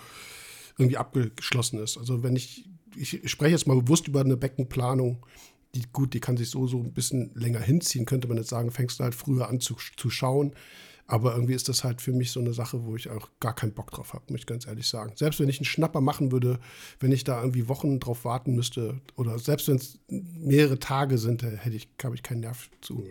irgendwie 0.78 0.96
abgeschlossen 0.96 1.80
ist. 1.80 1.98
Also 1.98 2.22
wenn 2.22 2.36
ich, 2.36 2.68
ich 2.96 3.28
spreche 3.30 3.52
jetzt 3.52 3.66
mal 3.66 3.80
bewusst 3.80 4.08
über 4.08 4.20
eine 4.20 4.36
Beckenplanung, 4.36 5.26
die 5.74 5.82
gut, 5.92 6.14
die 6.14 6.20
kann 6.20 6.36
sich 6.36 6.50
so, 6.50 6.66
so 6.66 6.78
ein 6.78 6.92
bisschen 6.92 7.32
länger 7.34 7.60
hinziehen, 7.60 8.06
könnte 8.06 8.28
man 8.28 8.38
jetzt 8.38 8.48
sagen, 8.48 8.70
fängst 8.70 8.98
du 8.98 9.04
halt 9.04 9.14
früher 9.14 9.48
an 9.48 9.60
zu, 9.60 9.76
zu 9.96 10.08
schauen. 10.08 10.54
Aber 11.10 11.34
irgendwie 11.34 11.54
ist 11.54 11.70
das 11.70 11.84
halt 11.84 12.02
für 12.02 12.12
mich 12.12 12.32
so 12.32 12.40
eine 12.40 12.52
Sache, 12.52 12.84
wo 12.84 12.94
ich 12.94 13.08
auch 13.08 13.30
gar 13.40 13.54
keinen 13.54 13.72
Bock 13.72 13.90
drauf 13.90 14.12
habe, 14.12 14.24
muss 14.28 14.40
ich 14.40 14.46
ganz 14.46 14.66
ehrlich 14.66 14.86
sagen. 14.86 15.14
Selbst 15.16 15.40
wenn 15.40 15.48
ich 15.48 15.58
einen 15.58 15.64
Schnapper 15.64 16.02
machen 16.02 16.32
würde, 16.32 16.60
wenn 17.00 17.12
ich 17.12 17.24
da 17.24 17.40
irgendwie 17.40 17.66
Wochen 17.66 17.98
drauf 17.98 18.26
warten 18.26 18.54
müsste, 18.54 19.00
oder 19.16 19.38
selbst 19.38 19.68
wenn 19.68 19.76
es 19.76 19.98
mehrere 20.08 20.78
Tage 20.78 21.16
sind, 21.16 21.42
hätte 21.42 21.74
ich, 21.74 21.88
habe 22.04 22.14
ich 22.14 22.22
keinen 22.22 22.40
Nerv 22.40 22.68
zu. 22.82 23.02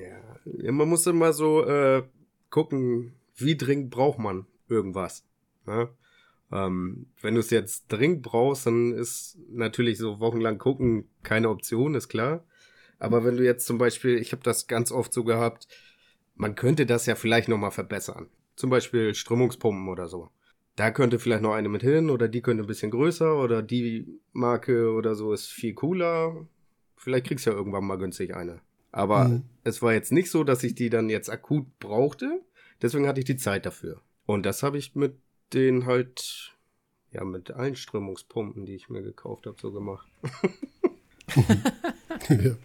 Ja, 0.61 0.71
man 0.71 0.87
muss 0.87 1.07
immer 1.07 1.33
so 1.33 1.65
äh, 1.65 2.03
gucken, 2.51 3.13
wie 3.35 3.57
dringend 3.57 3.89
braucht 3.89 4.19
man 4.19 4.45
irgendwas. 4.69 5.23
Ne? 5.65 5.89
Ähm, 6.51 7.07
wenn 7.21 7.33
du 7.33 7.41
es 7.41 7.49
jetzt 7.49 7.87
dringend 7.87 8.21
brauchst, 8.21 8.65
dann 8.65 8.93
ist 8.93 9.37
natürlich 9.49 9.97
so 9.97 10.19
wochenlang 10.19 10.57
gucken 10.57 11.09
keine 11.23 11.49
Option, 11.49 11.95
ist 11.95 12.07
klar. 12.07 12.45
Aber 12.99 13.23
wenn 13.23 13.37
du 13.37 13.43
jetzt 13.43 13.65
zum 13.65 13.77
Beispiel, 13.77 14.17
ich 14.17 14.31
habe 14.31 14.43
das 14.43 14.67
ganz 14.67 14.91
oft 14.91 15.13
so 15.13 15.23
gehabt, 15.23 15.67
man 16.35 16.55
könnte 16.55 16.85
das 16.85 17.05
ja 17.05 17.15
vielleicht 17.15 17.47
nochmal 17.47 17.71
verbessern. 17.71 18.27
Zum 18.55 18.69
Beispiel 18.69 19.13
Strömungspumpen 19.13 19.87
oder 19.89 20.07
so. 20.07 20.29
Da 20.75 20.91
könnte 20.91 21.19
vielleicht 21.19 21.41
noch 21.41 21.53
eine 21.53 21.69
mit 21.69 21.81
hin 21.81 22.09
oder 22.09 22.27
die 22.27 22.41
könnte 22.41 22.63
ein 22.63 22.67
bisschen 22.67 22.91
größer 22.91 23.35
oder 23.41 23.61
die 23.61 24.19
Marke 24.31 24.91
oder 24.91 25.15
so 25.15 25.33
ist 25.33 25.47
viel 25.47 25.73
cooler. 25.73 26.47
Vielleicht 26.95 27.27
kriegst 27.27 27.45
du 27.45 27.51
ja 27.51 27.55
irgendwann 27.55 27.85
mal 27.85 27.97
günstig 27.97 28.35
eine. 28.35 28.61
Aber 28.91 29.25
mhm. 29.25 29.43
es 29.63 29.81
war 29.81 29.93
jetzt 29.93 30.11
nicht 30.11 30.31
so, 30.31 30.43
dass 30.43 30.63
ich 30.63 30.75
die 30.75 30.89
dann 30.89 31.09
jetzt 31.09 31.29
akut 31.29 31.79
brauchte. 31.79 32.41
Deswegen 32.81 33.07
hatte 33.07 33.19
ich 33.19 33.25
die 33.25 33.37
Zeit 33.37 33.65
dafür. 33.65 34.01
Und 34.25 34.45
das 34.45 34.61
habe 34.63 34.77
ich 34.77 34.95
mit 34.95 35.15
den 35.53 35.85
halt, 35.85 36.53
ja, 37.11 37.23
mit 37.23 37.51
allen 37.51 37.75
Strömungspumpen, 37.75 38.65
die 38.65 38.75
ich 38.75 38.89
mir 38.89 39.01
gekauft 39.01 39.45
habe, 39.45 39.57
so 39.59 39.71
gemacht. 39.71 40.07
ja. 42.29 42.55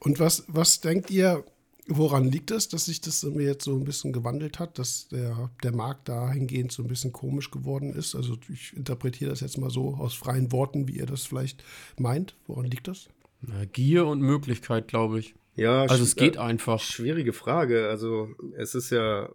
Und 0.00 0.18
was, 0.18 0.44
was 0.48 0.80
denkt 0.80 1.10
ihr, 1.10 1.44
woran 1.86 2.30
liegt 2.30 2.50
es, 2.50 2.68
dass 2.68 2.86
sich 2.86 3.00
das 3.00 3.22
mir 3.22 3.44
jetzt 3.44 3.64
so 3.64 3.74
ein 3.74 3.84
bisschen 3.84 4.12
gewandelt 4.12 4.58
hat, 4.58 4.78
dass 4.78 5.08
der, 5.08 5.50
der 5.62 5.72
Markt 5.72 6.08
dahingehend 6.08 6.72
so 6.72 6.82
ein 6.82 6.88
bisschen 6.88 7.12
komisch 7.12 7.50
geworden 7.50 7.92
ist? 7.92 8.14
Also 8.14 8.36
ich 8.52 8.76
interpretiere 8.76 9.30
das 9.30 9.40
jetzt 9.40 9.58
mal 9.58 9.70
so 9.70 9.94
aus 9.94 10.14
freien 10.14 10.52
Worten, 10.52 10.88
wie 10.88 10.98
ihr 10.98 11.06
das 11.06 11.24
vielleicht 11.24 11.64
meint. 11.98 12.36
Woran 12.46 12.66
liegt 12.66 12.88
das? 12.88 13.08
Na, 13.40 13.64
Gier 13.66 14.06
und 14.06 14.20
Möglichkeit, 14.20 14.88
glaube 14.88 15.18
ich. 15.18 15.34
Ja, 15.56 15.82
also 15.82 16.02
es 16.02 16.16
geht 16.16 16.36
äh, 16.36 16.40
einfach. 16.40 16.80
Schwierige 16.80 17.32
Frage. 17.32 17.88
Also 17.88 18.30
es 18.56 18.74
ist 18.74 18.90
ja 18.90 19.30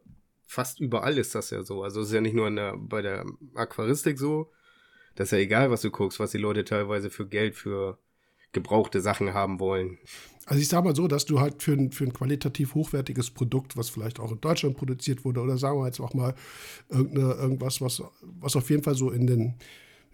fast 0.50 0.80
überall 0.80 1.18
ist 1.20 1.36
das 1.36 1.52
ja 1.52 1.62
so. 1.62 1.84
Also 1.84 2.02
es 2.02 2.08
ist 2.08 2.14
ja 2.14 2.22
nicht 2.22 2.34
nur 2.34 2.50
der, 2.50 2.76
bei 2.76 3.04
der 3.04 3.24
Aquaristik 3.54 4.18
so. 4.18 4.52
Das 5.14 5.28
ist 5.28 5.32
ja 5.32 5.38
egal, 5.38 5.70
was 5.70 5.82
du 5.82 5.92
guckst, 5.92 6.20
was 6.20 6.32
die 6.32 6.40
Leute 6.40 6.66
teilweise 6.66 7.12
für 7.12 7.28
Geld 7.28 7.56
für 7.56 8.00
gebrauchte 8.52 9.00
Sachen 9.00 9.36
haben 9.36 9.60
wollen. 9.60 10.00
Also 10.48 10.60
ich 10.60 10.68
sage 10.68 10.86
mal 10.86 10.96
so, 10.96 11.08
dass 11.08 11.26
du 11.26 11.40
halt 11.40 11.62
für 11.62 11.74
ein, 11.74 11.92
für 11.92 12.06
ein 12.06 12.14
qualitativ 12.14 12.74
hochwertiges 12.74 13.30
Produkt, 13.30 13.78
was 13.78 13.90
vielleicht 13.90 14.20
auch 14.20 14.32
in 14.32 14.42
Deutschland 14.42 14.76
produziert 14.76 15.24
wurde, 15.24 15.42
oder 15.42 15.60
sagen 15.60 15.78
wir 15.78 15.86
jetzt 15.86 16.00
auch 16.00 16.16
mal 16.16 16.34
irgendwas, 16.90 17.80
was, 17.80 18.02
was 18.22 18.56
auf 18.56 18.72
jeden 18.72 18.82
Fall 18.82 18.96
so 18.96 19.12
in 19.12 19.28
den, 19.28 19.54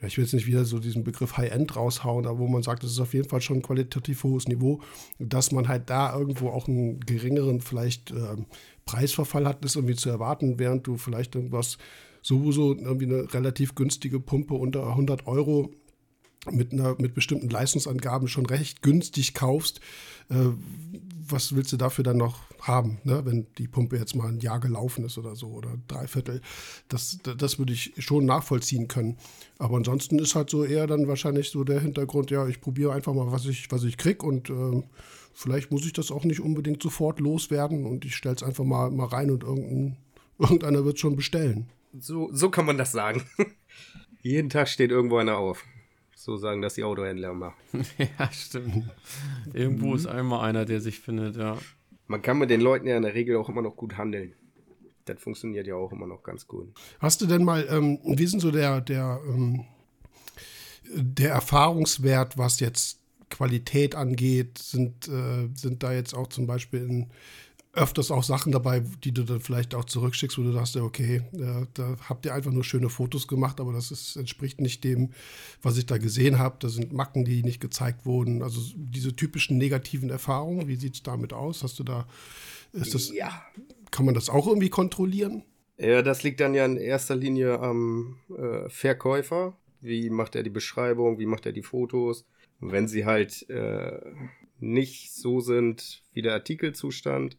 ja, 0.02 0.08
ich 0.08 0.18
will 0.18 0.26
jetzt 0.26 0.34
nicht 0.34 0.48
wieder 0.48 0.66
so 0.66 0.80
diesen 0.80 1.06
Begriff 1.06 1.38
High-End 1.38 1.78
raushauen, 1.78 2.26
aber 2.26 2.40
wo 2.40 2.50
man 2.50 2.62
sagt, 2.62 2.84
das 2.84 2.92
ist 2.92 3.00
auf 3.00 3.14
jeden 3.14 3.30
Fall 3.30 3.40
schon 3.40 3.60
ein 3.60 3.62
qualitativ 3.62 4.26
hohes 4.26 4.50
Niveau, 4.50 4.82
dass 5.18 5.54
man 5.54 5.70
halt 5.70 5.90
da 5.90 6.14
irgendwo 6.14 6.50
auch 6.50 6.68
einen 6.68 7.00
geringeren 7.00 7.62
vielleicht 7.62 8.12
äh, 8.12 8.36
Preisverfall 8.86 9.48
hat, 9.48 9.66
ist 9.66 9.76
irgendwie 9.76 9.96
zu 9.96 10.10
erwarten, 10.10 10.60
während 10.60 10.88
du 10.88 10.98
vielleicht 10.98 11.36
irgendwas 11.36 11.78
sowieso 12.22 12.76
irgendwie 12.76 13.06
eine 13.06 13.34
relativ 13.34 13.76
günstige 13.76 14.20
Pumpe 14.20 14.54
unter 14.56 14.88
100 14.88 15.28
Euro 15.28 15.72
mit, 16.52 16.74
einer, 16.74 16.96
mit 17.00 17.14
bestimmten 17.14 17.50
Leistungsangaben 17.50 18.28
schon 18.28 18.46
recht 18.46 18.82
günstig 18.82 19.34
kaufst, 19.34 19.80
äh, 20.30 20.36
was 21.28 21.56
willst 21.56 21.74
du 21.74 21.78
dafür 21.78 22.04
dann 22.04 22.18
noch 22.18 22.40
haben, 22.62 23.00
ne? 23.04 23.26
wenn 23.26 23.48
die 23.58 23.68
Pumpe 23.68 23.98
jetzt 23.98 24.16
mal 24.16 24.28
ein 24.28 24.40
Jahr 24.40 24.60
gelaufen 24.60 25.06
ist 25.06 25.18
oder 25.18 25.36
so 25.36 25.48
oder 25.48 25.78
drei 25.88 26.08
Viertel. 26.08 26.42
Das, 26.88 27.18
das 27.38 27.58
würde 27.58 27.74
ich 27.74 27.94
schon 27.98 28.26
nachvollziehen 28.26 28.88
können. 28.88 29.18
Aber 29.58 29.78
ansonsten 29.78 30.20
ist 30.20 30.36
halt 30.36 30.50
so 30.50 30.64
eher 30.64 30.88
dann 30.88 31.08
wahrscheinlich 31.08 31.50
so 31.50 31.64
der 31.64 31.80
Hintergrund, 31.80 32.32
ja, 32.32 32.48
ich 32.48 32.62
probiere 32.62 32.94
einfach 32.94 33.14
mal, 33.14 33.32
was 33.32 33.46
ich, 33.46 33.72
was 33.72 33.84
ich 33.84 33.98
krieg 33.98 34.24
und 34.24 34.50
äh, 34.50 34.84
vielleicht 35.36 35.70
muss 35.70 35.86
ich 35.86 35.94
das 35.94 36.12
auch 36.12 36.24
nicht 36.24 36.40
unbedingt 36.40 36.82
sofort 36.82 37.20
loswerden 37.20 37.86
und 37.86 38.06
ich 38.06 38.16
stelle 38.16 38.36
es 38.36 38.44
einfach 38.44 38.64
mal, 38.64 38.90
mal 38.90 39.08
rein 39.08 39.30
und 39.30 39.44
irgendein, 39.44 39.98
irgendeiner 40.40 40.86
wird 40.86 40.98
schon 40.98 41.16
bestellen. 41.16 41.70
So, 42.00 42.30
so 42.32 42.50
kann 42.50 42.66
man 42.66 42.78
das 42.78 42.92
sagen. 42.92 43.24
Jeden 44.22 44.50
Tag 44.50 44.68
steht 44.70 44.92
irgendwo 44.92 45.18
einer 45.18 45.38
auf. 45.38 45.64
So 46.16 46.38
sagen 46.38 46.62
das 46.62 46.74
die 46.74 46.84
Autohändler 46.84 47.32
immer. 47.32 47.54
ja, 47.98 48.32
stimmt. 48.32 48.90
Irgendwo 49.54 49.94
ist 49.94 50.08
einmal 50.08 50.48
einer, 50.48 50.66
der 50.66 50.82
sich 50.82 51.00
findet, 51.00 51.36
ja. 51.36 51.58
Man 52.08 52.22
kann 52.22 52.40
mit 52.40 52.50
den 52.50 52.62
Leuten 52.62 52.88
ja 52.88 52.98
in 52.98 53.04
der 53.04 53.14
Regel 53.14 53.36
auch 53.36 53.50
immer 53.50 53.62
noch 53.62 53.76
gut 53.76 53.98
handeln. 53.98 54.34
Das 55.06 55.22
funktioniert 55.22 55.68
ja 55.68 55.76
auch 55.76 55.92
immer 55.92 56.08
noch 56.08 56.24
ganz 56.24 56.48
gut. 56.48 56.74
Hast 57.00 57.22
du 57.22 57.28
denn 57.28 57.44
mal, 57.44 57.68
ähm, 57.70 58.00
wie 58.04 58.26
sind 58.26 58.40
so 58.40 58.52
der, 58.52 58.82
der, 58.82 59.22
ähm, 59.28 59.66
der 60.92 61.32
Erfahrungswert, 61.32 62.38
was 62.38 62.60
jetzt 62.60 63.05
Qualität 63.30 63.96
angeht? 63.96 64.58
Sind, 64.58 65.08
äh, 65.08 65.50
sind 65.54 65.84
da 65.84 65.94
jetzt 65.94 66.14
auch 66.14 66.28
zum 66.28 66.48
Beispiel 66.48 66.82
in 66.82 67.08
öfters 67.76 68.10
auch 68.10 68.24
Sachen 68.24 68.52
dabei, 68.52 68.84
die 69.04 69.12
du 69.12 69.24
dann 69.24 69.42
vielleicht 69.42 69.76
auch 69.76 69.86
zurückschickst, 69.86 70.38
wo 70.38 70.44
du 70.44 70.54
sagst, 70.54 70.76
ja, 70.76 70.82
okay, 70.82 71.22
ja, 71.34 71.68
da 71.74 71.98
habt 72.08 72.26
ihr 72.26 72.34
einfach 72.34 72.52
nur 72.52 72.64
schöne 72.64 72.90
Fotos 72.90 73.28
gemacht, 73.28 73.60
aber 73.60 73.74
das 73.74 73.92
ist, 73.92 74.16
entspricht 74.16 74.62
nicht 74.62 74.84
dem, 74.84 75.12
was 75.62 75.78
ich 75.78 75.86
da 75.86 75.98
gesehen 75.98 76.40
habe. 76.40 76.56
Da 76.60 76.70
sind 76.70 76.94
Macken, 76.94 77.26
die 77.26 77.44
nicht 77.44 77.60
gezeigt 77.60 78.06
wurden. 78.06 78.42
Also 78.42 78.62
diese 78.76 79.16
typischen 79.16 79.58
negativen 79.58 80.10
Erfahrungen, 80.10 80.68
wie 80.68 80.78
sieht 80.78 80.96
es 80.96 81.04
damit 81.04 81.34
aus? 81.34 81.64
Hast 81.64 81.78
du 81.80 81.84
da, 81.84 82.08
ist 82.72 82.96
das, 82.96 83.14
ja. 83.14 83.44
kann 83.92 84.06
man 84.06 84.16
das 84.16 84.30
auch 84.30 84.48
irgendwie 84.48 84.70
kontrollieren? 84.70 85.44
Ja, 85.78 86.02
das 86.02 86.24
liegt 86.24 86.40
dann 86.40 86.54
ja 86.54 86.66
in 86.66 86.78
erster 86.78 87.16
Linie 87.16 87.60
am 87.60 88.18
äh, 88.30 88.70
Verkäufer. 88.70 89.58
Wie 89.82 90.10
macht 90.10 90.36
er 90.36 90.44
die 90.44 90.50
Beschreibung? 90.50 91.20
Wie 91.20 91.26
macht 91.26 91.46
er 91.46 91.52
die 91.52 91.62
Fotos? 91.62 92.26
Und 92.66 92.72
wenn 92.72 92.88
sie 92.88 93.06
halt 93.06 93.48
äh, 93.48 94.00
nicht 94.60 95.14
so 95.14 95.40
sind 95.40 96.02
wie 96.14 96.24
der 96.24 96.34
Artikelzustand, 96.34 97.38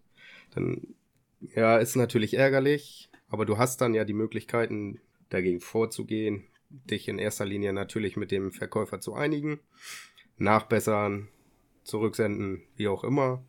dann 0.54 0.94
ja, 1.40 1.78
ist 1.78 1.96
natürlich 1.96 2.34
ärgerlich, 2.34 3.10
aber 3.28 3.44
du 3.44 3.58
hast 3.58 3.80
dann 3.80 3.92
ja 3.92 4.04
die 4.04 4.12
Möglichkeiten, 4.12 5.00
dagegen 5.28 5.58
vorzugehen, 5.58 6.44
dich 6.70 7.08
in 7.08 7.18
erster 7.18 7.44
Linie 7.44 7.72
natürlich 7.72 8.16
mit 8.16 8.30
dem 8.30 8.52
Verkäufer 8.52 9.00
zu 9.00 9.14
einigen, 9.14 9.58
nachbessern, 10.38 11.26
zurücksenden, 11.82 12.62
wie 12.76 12.86
auch 12.86 13.02
immer. 13.02 13.42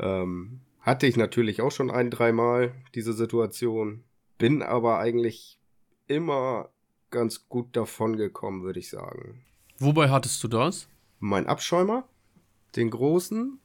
Ähm, 0.00 0.62
hatte 0.80 1.06
ich 1.06 1.16
natürlich 1.16 1.62
auch 1.62 1.70
schon 1.70 1.92
ein, 1.92 2.10
dreimal 2.10 2.74
diese 2.96 3.12
Situation, 3.12 4.02
bin 4.36 4.62
aber 4.62 4.98
eigentlich 4.98 5.60
immer 6.08 6.70
ganz 7.12 7.48
gut 7.48 7.76
davon 7.76 8.16
gekommen, 8.16 8.64
würde 8.64 8.80
ich 8.80 8.90
sagen. 8.90 9.44
Wobei 9.78 10.10
hattest 10.10 10.42
du 10.42 10.48
das? 10.48 10.88
Mein 11.24 11.46
Abschäumer, 11.46 12.06
den 12.76 12.90
großen. 12.90 13.58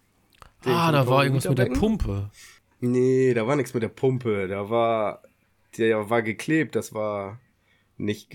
Den 0.63 0.71
ah, 0.71 0.93
da 0.93 1.07
war 1.07 1.25
irgendwas 1.25 1.49
mit 1.49 1.57
der 1.57 1.65
Pumpe. 1.65 2.31
Nee, 2.79 3.33
da 3.33 3.47
war 3.47 3.57
nichts 3.57 3.73
mit 3.73 3.83
der 3.83 3.89
Pumpe. 3.89 4.47
Da 4.47 4.69
war, 4.69 5.23
der 5.77 6.09
war 6.09 6.21
geklebt, 6.21 6.77
das 6.77 6.93
war 6.93 7.37
nicht 7.97 8.33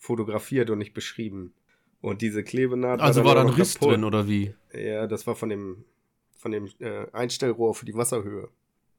fotografiert 0.00 0.68
und 0.70 0.78
nicht 0.78 0.94
beschrieben. 0.94 1.54
Und 2.00 2.22
diese 2.22 2.42
Klebenaht. 2.42 3.00
Also 3.00 3.22
war, 3.22 3.36
dann, 3.36 3.44
war 3.44 3.52
dann 3.52 3.60
Riss 3.60 3.74
kaputt. 3.74 3.92
drin 3.92 4.02
oder 4.02 4.26
wie? 4.26 4.52
Ja, 4.72 5.06
das 5.06 5.28
war 5.28 5.36
von 5.36 5.48
dem, 5.48 5.84
von 6.36 6.50
dem 6.50 6.68
äh, 6.80 7.06
Einstellrohr 7.12 7.72
für 7.72 7.86
die 7.86 7.94
Wasserhöhe. 7.94 8.48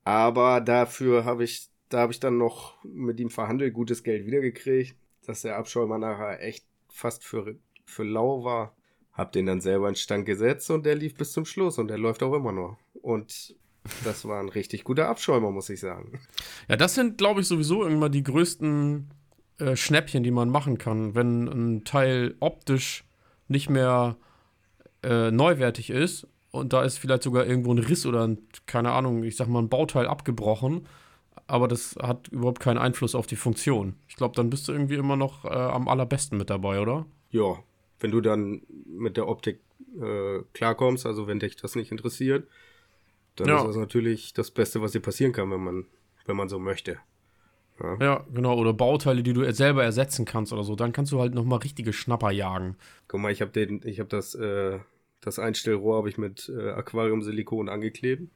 Aber 0.05 0.61
dafür 0.61 1.25
habe 1.25 1.43
ich, 1.43 1.67
da 1.89 1.99
habe 1.99 2.13
ich 2.13 2.21
dann 2.21 2.37
noch 2.37 2.81
mit 2.85 3.19
ihm 3.19 3.29
verhandelt, 3.29 3.73
gutes 3.73 4.03
Geld 4.03 4.27
wiedergekriegt, 4.27 4.95
dass 5.25 5.41
der 5.41 5.57
Abschäumer 5.57 5.97
nachher 5.97 6.41
echt 6.41 6.65
fast 6.87 7.25
für, 7.25 7.57
für 7.83 8.05
lau 8.05 8.45
war. 8.45 8.76
Hab 9.17 9.31
den 9.31 9.47
dann 9.47 9.61
selber 9.61 9.89
in 9.89 9.95
Stand 9.95 10.25
gesetzt 10.25 10.69
und 10.69 10.85
der 10.85 10.95
lief 10.95 11.15
bis 11.15 11.31
zum 11.31 11.45
Schluss 11.45 11.79
und 11.79 11.87
der 11.87 11.97
läuft 11.97 12.21
auch 12.21 12.33
immer 12.33 12.51
noch. 12.51 12.77
Und 13.01 13.55
das 14.03 14.25
war 14.25 14.39
ein 14.39 14.49
richtig 14.49 14.83
guter 14.83 15.09
Abschäumer, 15.09 15.49
muss 15.49 15.69
ich 15.69 15.79
sagen. 15.79 16.19
Ja, 16.67 16.75
das 16.75 16.93
sind, 16.93 17.17
glaube 17.17 17.41
ich, 17.41 17.47
sowieso 17.47 17.85
immer 17.85 18.09
die 18.09 18.23
größten 18.23 19.09
äh, 19.59 19.75
Schnäppchen, 19.75 20.23
die 20.23 20.31
man 20.31 20.49
machen 20.49 20.77
kann. 20.77 21.15
Wenn 21.15 21.47
ein 21.47 21.83
Teil 21.83 22.35
optisch 22.39 23.05
nicht 23.47 23.69
mehr 23.69 24.17
äh, 25.03 25.31
neuwertig 25.31 25.89
ist 25.89 26.27
und 26.51 26.73
da 26.73 26.83
ist 26.83 26.99
vielleicht 26.99 27.23
sogar 27.23 27.45
irgendwo 27.45 27.73
ein 27.73 27.79
Riss 27.79 28.05
oder 28.05 28.27
ein, 28.27 28.39
keine 28.65 28.91
Ahnung, 28.91 29.23
ich 29.23 29.35
sag 29.35 29.47
mal, 29.47 29.61
ein 29.61 29.69
Bauteil 29.69 30.07
abgebrochen, 30.07 30.85
aber 31.47 31.67
das 31.67 31.95
hat 32.01 32.27
überhaupt 32.27 32.59
keinen 32.59 32.77
Einfluss 32.77 33.15
auf 33.15 33.25
die 33.25 33.35
Funktion. 33.35 33.95
Ich 34.07 34.15
glaube, 34.15 34.35
dann 34.35 34.49
bist 34.49 34.67
du 34.67 34.73
irgendwie 34.73 34.95
immer 34.95 35.15
noch 35.15 35.45
äh, 35.45 35.49
am 35.49 35.87
allerbesten 35.87 36.37
mit 36.37 36.49
dabei, 36.49 36.81
oder? 36.81 37.05
Ja, 37.29 37.57
wenn 37.99 38.11
du 38.11 38.21
dann 38.21 38.61
mit 38.85 39.17
der 39.17 39.27
Optik 39.27 39.59
äh, 39.99 40.39
klarkommst, 40.53 41.05
also 41.05 41.27
wenn 41.27 41.39
dich 41.39 41.55
das 41.55 41.75
nicht 41.75 41.91
interessiert, 41.91 42.47
dann 43.35 43.47
ja. 43.47 43.59
ist 43.59 43.67
das 43.67 43.75
natürlich 43.75 44.33
das 44.33 44.51
Beste, 44.51 44.81
was 44.81 44.91
dir 44.91 44.99
passieren 44.99 45.31
kann, 45.31 45.51
wenn 45.51 45.63
man, 45.63 45.85
wenn 46.25 46.35
man 46.35 46.49
so 46.49 46.59
möchte. 46.59 46.99
Ja. 47.79 47.97
ja. 47.99 48.25
genau. 48.33 48.57
Oder 48.57 48.73
Bauteile, 48.73 49.23
die 49.23 49.33
du 49.33 49.51
selber 49.53 49.83
ersetzen 49.83 50.25
kannst 50.25 50.51
oder 50.53 50.63
so. 50.63 50.75
Dann 50.75 50.91
kannst 50.91 51.11
du 51.11 51.19
halt 51.19 51.33
nochmal 51.33 51.59
richtige 51.59 51.93
Schnapper 51.93 52.31
jagen. 52.31 52.75
Guck 53.07 53.21
mal, 53.21 53.31
ich 53.31 53.41
habe 53.41 53.51
den, 53.51 53.81
ich 53.83 53.99
habe 53.99 54.09
das, 54.09 54.35
äh, 54.35 54.79
das 55.21 55.39
Einstellrohr 55.39 55.97
habe 55.97 56.09
ich 56.09 56.17
mit 56.17 56.51
äh, 56.55 56.71
Aquariumsilikon 56.71 57.69
angeklebt. 57.69 58.29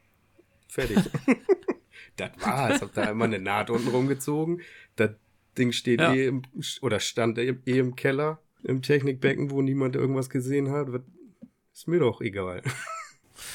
Fertig. 0.67 0.97
das 2.17 2.31
war's. 2.39 2.81
Hab 2.81 2.93
da 2.93 3.01
einmal 3.03 3.27
eine 3.27 3.39
Naht 3.39 3.69
unten 3.69 3.89
rumgezogen. 3.89 4.61
Das 4.95 5.11
Ding 5.57 5.71
steht 5.71 5.99
ja. 5.99 6.13
eh 6.13 6.27
im, 6.27 6.43
oder 6.81 6.99
stand 6.99 7.37
eh 7.37 7.57
im 7.65 7.95
Keller, 7.95 8.39
im 8.63 8.81
Technikbecken, 8.81 9.51
wo 9.51 9.61
niemand 9.61 9.95
irgendwas 9.95 10.29
gesehen 10.29 10.69
hat. 10.71 10.87
Ist 11.73 11.87
mir 11.87 11.99
doch 11.99 12.21
egal. 12.21 12.61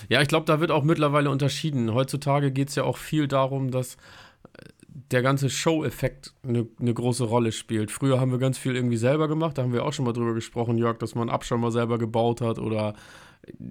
Ja, 0.09 0.21
ich 0.21 0.27
glaube, 0.27 0.47
da 0.47 0.59
wird 0.59 0.73
auch 0.73 0.83
mittlerweile 0.83 1.31
unterschieden. 1.31 1.95
Heutzutage 1.95 2.51
geht 2.51 2.71
es 2.71 2.75
ja 2.75 2.83
auch 2.83 2.97
viel 2.97 3.29
darum, 3.29 3.71
dass 3.71 3.95
äh, 3.95 4.65
der 4.89 5.23
ganze 5.23 5.49
Show-Effekt 5.49 6.35
eine, 6.43 6.67
eine 6.81 6.93
große 6.93 7.23
Rolle 7.25 7.53
spielt. 7.53 7.91
Früher 7.93 8.19
haben 8.19 8.33
wir 8.33 8.39
ganz 8.39 8.59
viel 8.59 8.75
irgendwie 8.75 8.97
selber 8.97 9.29
gemacht, 9.29 9.57
da 9.57 9.63
haben 9.63 9.73
wir 9.73 9.85
auch 9.85 9.93
schon 9.93 10.05
mal 10.05 10.13
drüber 10.13 10.35
gesprochen, 10.35 10.77
Jörg, 10.77 10.99
dass 10.99 11.15
man 11.15 11.31
Abschirmer 11.31 11.71
selber 11.71 11.99
gebaut 11.99 12.41
hat 12.41 12.59
oder 12.59 12.95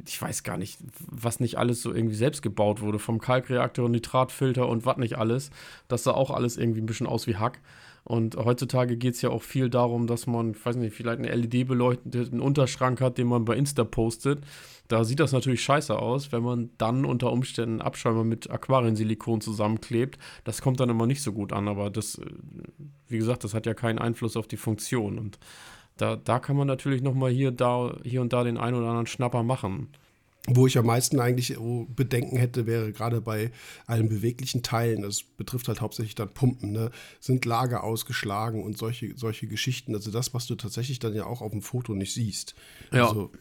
ich 0.06 0.22
weiß 0.22 0.44
gar 0.44 0.58
nicht, 0.58 0.80
was 1.00 1.40
nicht 1.40 1.58
alles 1.58 1.82
so 1.82 1.94
irgendwie 1.94 2.16
selbst 2.16 2.42
gebaut 2.42 2.82
wurde, 2.82 3.00
vom 3.00 3.20
Kalkreaktor, 3.20 3.90
Nitratfilter 3.90 4.68
und 4.68 4.86
was 4.86 4.98
nicht 4.98 5.18
alles. 5.18 5.50
Das 5.88 6.04
sah 6.04 6.12
auch 6.12 6.32
alles 6.32 6.58
irgendwie 6.58 6.82
ein 6.82 6.86
bisschen 6.86 7.08
aus 7.08 7.28
wie 7.28 7.36
Hack. 7.36 7.60
Und 8.08 8.36
heutzutage 8.38 8.98
geht 8.98 9.16
es 9.16 9.24
ja 9.24 9.32
auch 9.32 9.42
viel 9.42 9.68
darum, 9.68 10.06
dass 10.06 10.28
man, 10.28 10.52
ich 10.52 10.64
weiß 10.64 10.76
nicht, 10.76 10.96
vielleicht 10.96 11.20
einen 11.20 11.42
LED-beleuchteten 11.42 12.40
Unterschrank 12.40 13.02
hat, 13.02 13.18
den 13.18 13.26
man 13.26 13.46
bei 13.46 13.56
Insta 13.56 13.84
postet. 13.84 14.42
Da 14.88 15.04
sieht 15.04 15.20
das 15.20 15.32
natürlich 15.32 15.64
scheiße 15.64 15.98
aus, 15.98 16.32
wenn 16.32 16.44
man 16.44 16.70
dann 16.78 17.04
unter 17.04 17.32
Umständen 17.32 17.82
Abschäumer 17.82 18.24
mit 18.24 18.52
Aquariensilikon 18.52 19.42
zusammenklebt. 19.42 20.20
Das 20.44 20.62
kommt 20.62 20.80
dann 20.80 20.90
immer 20.90 21.08
nicht 21.08 21.24
so 21.24 21.34
gut 21.34 21.52
an, 21.52 21.68
aber 21.68 21.90
das, 21.90 22.20
äh, 22.20 22.26
wie 23.08 23.18
gesagt, 23.18 23.44
das 23.44 23.56
hat 23.56 23.66
ja 23.66 23.74
keinen 23.74 23.98
Einfluss 23.98 24.38
auf 24.38 24.48
die 24.48 24.58
Funktion. 24.58 25.18
Und 25.18 25.40
da, 25.98 26.16
da 26.16 26.38
kann 26.38 26.58
man 26.58 26.68
natürlich 26.68 27.02
nochmal 27.02 27.32
hier, 27.32 27.50
da, 27.50 27.96
hier 28.04 28.22
und 28.22 28.34
da 28.34 28.44
den 28.44 28.60
einen 28.60 28.78
oder 28.78 28.90
anderen 28.90 29.08
Schnapper 29.08 29.42
machen. 29.42 29.90
Wo 30.48 30.68
ich 30.68 30.78
am 30.78 30.86
meisten 30.86 31.20
eigentlich 31.20 31.58
Bedenken 31.96 32.38
hätte, 32.38 32.68
wäre 32.68 32.92
gerade 32.92 33.20
bei 33.20 33.52
allen 33.88 34.10
beweglichen 34.10 34.62
Teilen, 34.62 35.02
das 35.02 35.24
betrifft 35.24 35.68
halt 35.68 35.82
hauptsächlich 35.82 36.14
dann 36.14 36.34
Pumpen, 36.34 36.72
ne? 36.72 36.92
sind 37.20 37.46
Lager 37.46 37.84
ausgeschlagen 37.84 38.64
und 38.64 38.78
solche, 38.78 39.18
solche 39.18 39.48
Geschichten. 39.48 39.96
Also 39.96 40.12
das, 40.12 40.36
was 40.36 40.46
du 40.46 40.54
tatsächlich 40.54 41.00
dann 41.00 41.16
ja 41.16 41.26
auch 41.26 41.42
auf 41.42 41.52
dem 41.52 41.64
Foto 41.64 41.96
nicht 41.96 42.14
siehst. 42.14 42.54
Ja. 42.92 43.08
Also 43.08 43.32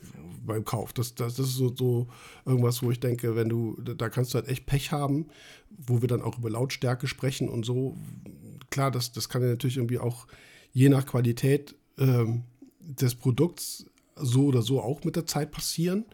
beim 0.47 0.65
Kauf. 0.65 0.93
Das, 0.95 1.15
das, 1.15 1.37
das 1.37 1.49
ist 1.49 1.57
so, 1.57 1.75
so 1.75 2.09
irgendwas, 2.47 2.83
wo 2.83 2.91
ich 2.91 3.01
denke, 3.01 3.37
wenn 3.37 3.49
du, 3.49 3.77
da 3.83 4.09
kannst 4.09 4.33
du 4.33 4.39
halt 4.39 4.49
echt 4.49 4.65
Pech 4.65 4.91
haben, 4.91 5.27
wo 5.71 6.01
wir 6.01 6.09
dann 6.09 6.23
auch 6.23 6.39
über 6.39 6.51
Lautstärke 6.51 7.07
sprechen 7.07 7.49
und 7.49 7.65
so. 7.65 7.97
Klar, 8.71 8.91
das, 8.91 9.13
das 9.13 9.29
kann 9.29 9.43
ja 9.43 9.49
natürlich 9.49 9.77
irgendwie 9.77 9.99
auch 9.99 10.27
je 10.73 10.89
nach 10.89 11.07
Qualität 11.07 11.75
ähm, 11.99 12.45
des 12.81 13.15
Produkts 13.15 13.87
so 14.17 14.47
oder 14.47 14.63
so 14.63 14.81
auch 14.81 15.05
mit 15.05 15.17
der 15.17 15.27
Zeit 15.27 15.51
passieren. 15.51 16.05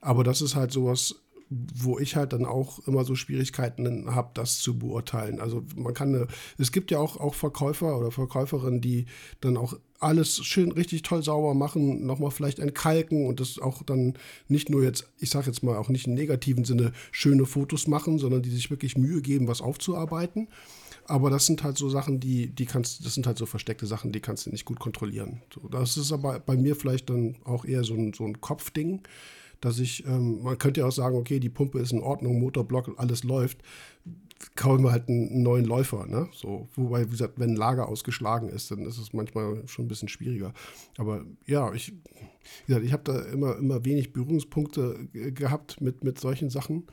Aber 0.00 0.24
das 0.24 0.42
ist 0.42 0.54
halt 0.54 0.72
sowas, 0.72 1.16
wo 1.50 1.98
ich 1.98 2.16
halt 2.16 2.32
dann 2.32 2.44
auch 2.44 2.86
immer 2.86 3.04
so 3.04 3.14
Schwierigkeiten 3.14 4.14
habe, 4.14 4.30
das 4.34 4.58
zu 4.58 4.78
beurteilen. 4.78 5.40
Also 5.40 5.64
man 5.76 5.94
kann, 5.94 6.14
eine, 6.14 6.26
es 6.58 6.72
gibt 6.72 6.90
ja 6.90 6.98
auch, 6.98 7.16
auch 7.16 7.34
Verkäufer 7.34 7.98
oder 7.98 8.10
Verkäuferinnen, 8.10 8.80
die 8.80 9.06
dann 9.40 9.56
auch 9.56 9.74
alles 9.98 10.44
schön 10.44 10.70
richtig 10.70 11.02
toll 11.02 11.22
sauber 11.22 11.54
machen, 11.54 12.06
nochmal 12.06 12.30
vielleicht 12.30 12.58
entkalken 12.58 13.26
und 13.26 13.40
das 13.40 13.58
auch 13.58 13.82
dann 13.82 14.14
nicht 14.46 14.68
nur 14.68 14.82
jetzt, 14.82 15.08
ich 15.18 15.30
sage 15.30 15.46
jetzt 15.46 15.62
mal 15.62 15.76
auch 15.76 15.88
nicht 15.88 16.06
im 16.06 16.14
negativen 16.14 16.64
Sinne 16.64 16.92
schöne 17.10 17.46
Fotos 17.46 17.86
machen, 17.86 18.18
sondern 18.18 18.42
die 18.42 18.50
sich 18.50 18.70
wirklich 18.70 18.96
Mühe 18.96 19.22
geben, 19.22 19.48
was 19.48 19.62
aufzuarbeiten. 19.62 20.48
Aber 21.06 21.30
das 21.30 21.46
sind 21.46 21.64
halt 21.64 21.78
so 21.78 21.88
Sachen, 21.88 22.20
die, 22.20 22.48
die 22.48 22.66
kannst, 22.66 23.04
das 23.06 23.14
sind 23.14 23.26
halt 23.26 23.38
so 23.38 23.46
versteckte 23.46 23.86
Sachen, 23.86 24.12
die 24.12 24.20
kannst 24.20 24.44
du 24.44 24.50
nicht 24.50 24.66
gut 24.66 24.78
kontrollieren. 24.78 25.40
So, 25.52 25.66
das 25.68 25.96
ist 25.96 26.12
aber 26.12 26.38
bei 26.38 26.56
mir 26.56 26.76
vielleicht 26.76 27.08
dann 27.08 27.36
auch 27.44 27.64
eher 27.64 27.82
so 27.82 27.94
ein, 27.94 28.12
so 28.12 28.24
ein 28.24 28.42
Kopfding 28.42 29.00
dass 29.60 29.78
ich, 29.78 30.06
ähm, 30.06 30.42
man 30.42 30.58
könnte 30.58 30.80
ja 30.80 30.86
auch 30.86 30.92
sagen, 30.92 31.16
okay, 31.16 31.40
die 31.40 31.48
Pumpe 31.48 31.78
ist 31.78 31.92
in 31.92 32.00
Ordnung, 32.00 32.38
Motorblock, 32.38 32.92
alles 32.96 33.24
läuft, 33.24 33.58
kaufen 34.54 34.84
wir 34.84 34.92
halt 34.92 35.08
einen, 35.08 35.42
neuen 35.42 35.64
Läufer, 35.64 36.06
ne? 36.06 36.28
So, 36.32 36.68
wobei, 36.74 37.06
wie 37.06 37.10
gesagt, 37.10 37.38
wenn 37.38 37.50
ein 37.50 37.56
Lager 37.56 37.88
ausgeschlagen 37.88 38.48
ist, 38.48 38.70
dann 38.70 38.86
ist 38.86 38.98
es 38.98 39.12
manchmal 39.12 39.66
schon 39.66 39.86
ein 39.86 39.88
bisschen 39.88 40.08
schwieriger. 40.08 40.52
Aber 40.96 41.24
ja, 41.46 41.72
ich, 41.72 41.92
wie 41.92 42.66
gesagt, 42.66 42.86
ich 42.86 42.92
habe 42.92 43.02
da 43.04 43.20
immer, 43.22 43.56
immer 43.56 43.84
wenig 43.84 44.12
Berührungspunkte 44.12 45.08
gehabt 45.12 45.80
mit, 45.80 46.04
mit 46.04 46.20
solchen 46.20 46.50
Sachen 46.50 46.84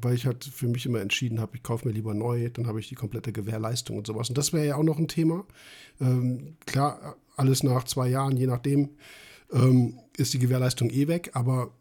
weil 0.00 0.14
ich 0.14 0.26
halt 0.26 0.44
für 0.44 0.68
mich 0.68 0.86
immer 0.86 1.00
entschieden 1.00 1.40
habe, 1.40 1.56
ich 1.56 1.62
kaufe 1.62 1.86
mir 1.86 1.94
lieber 1.94 2.14
neu, 2.14 2.50
dann 2.50 2.66
habe 2.66 2.80
ich 2.80 2.88
die 2.88 2.94
komplette 2.94 3.32
Gewährleistung 3.32 3.96
und 3.96 4.06
sowas. 4.06 4.28
Und 4.28 4.38
das 4.38 4.52
wäre 4.52 4.66
ja 4.66 4.76
auch 4.76 4.82
noch 4.82 4.98
ein 4.98 5.08
Thema. 5.08 5.44
Ähm, 6.00 6.56
klar, 6.66 7.16
alles 7.36 7.62
nach 7.62 7.84
zwei 7.84 8.08
Jahren, 8.08 8.36
je 8.36 8.46
nachdem, 8.46 8.90
ähm, 9.52 9.98
ist 10.16 10.34
die 10.34 10.38
Gewährleistung 10.38 10.90
eh 10.90 11.08
weg, 11.08 11.30
aber 11.34 11.72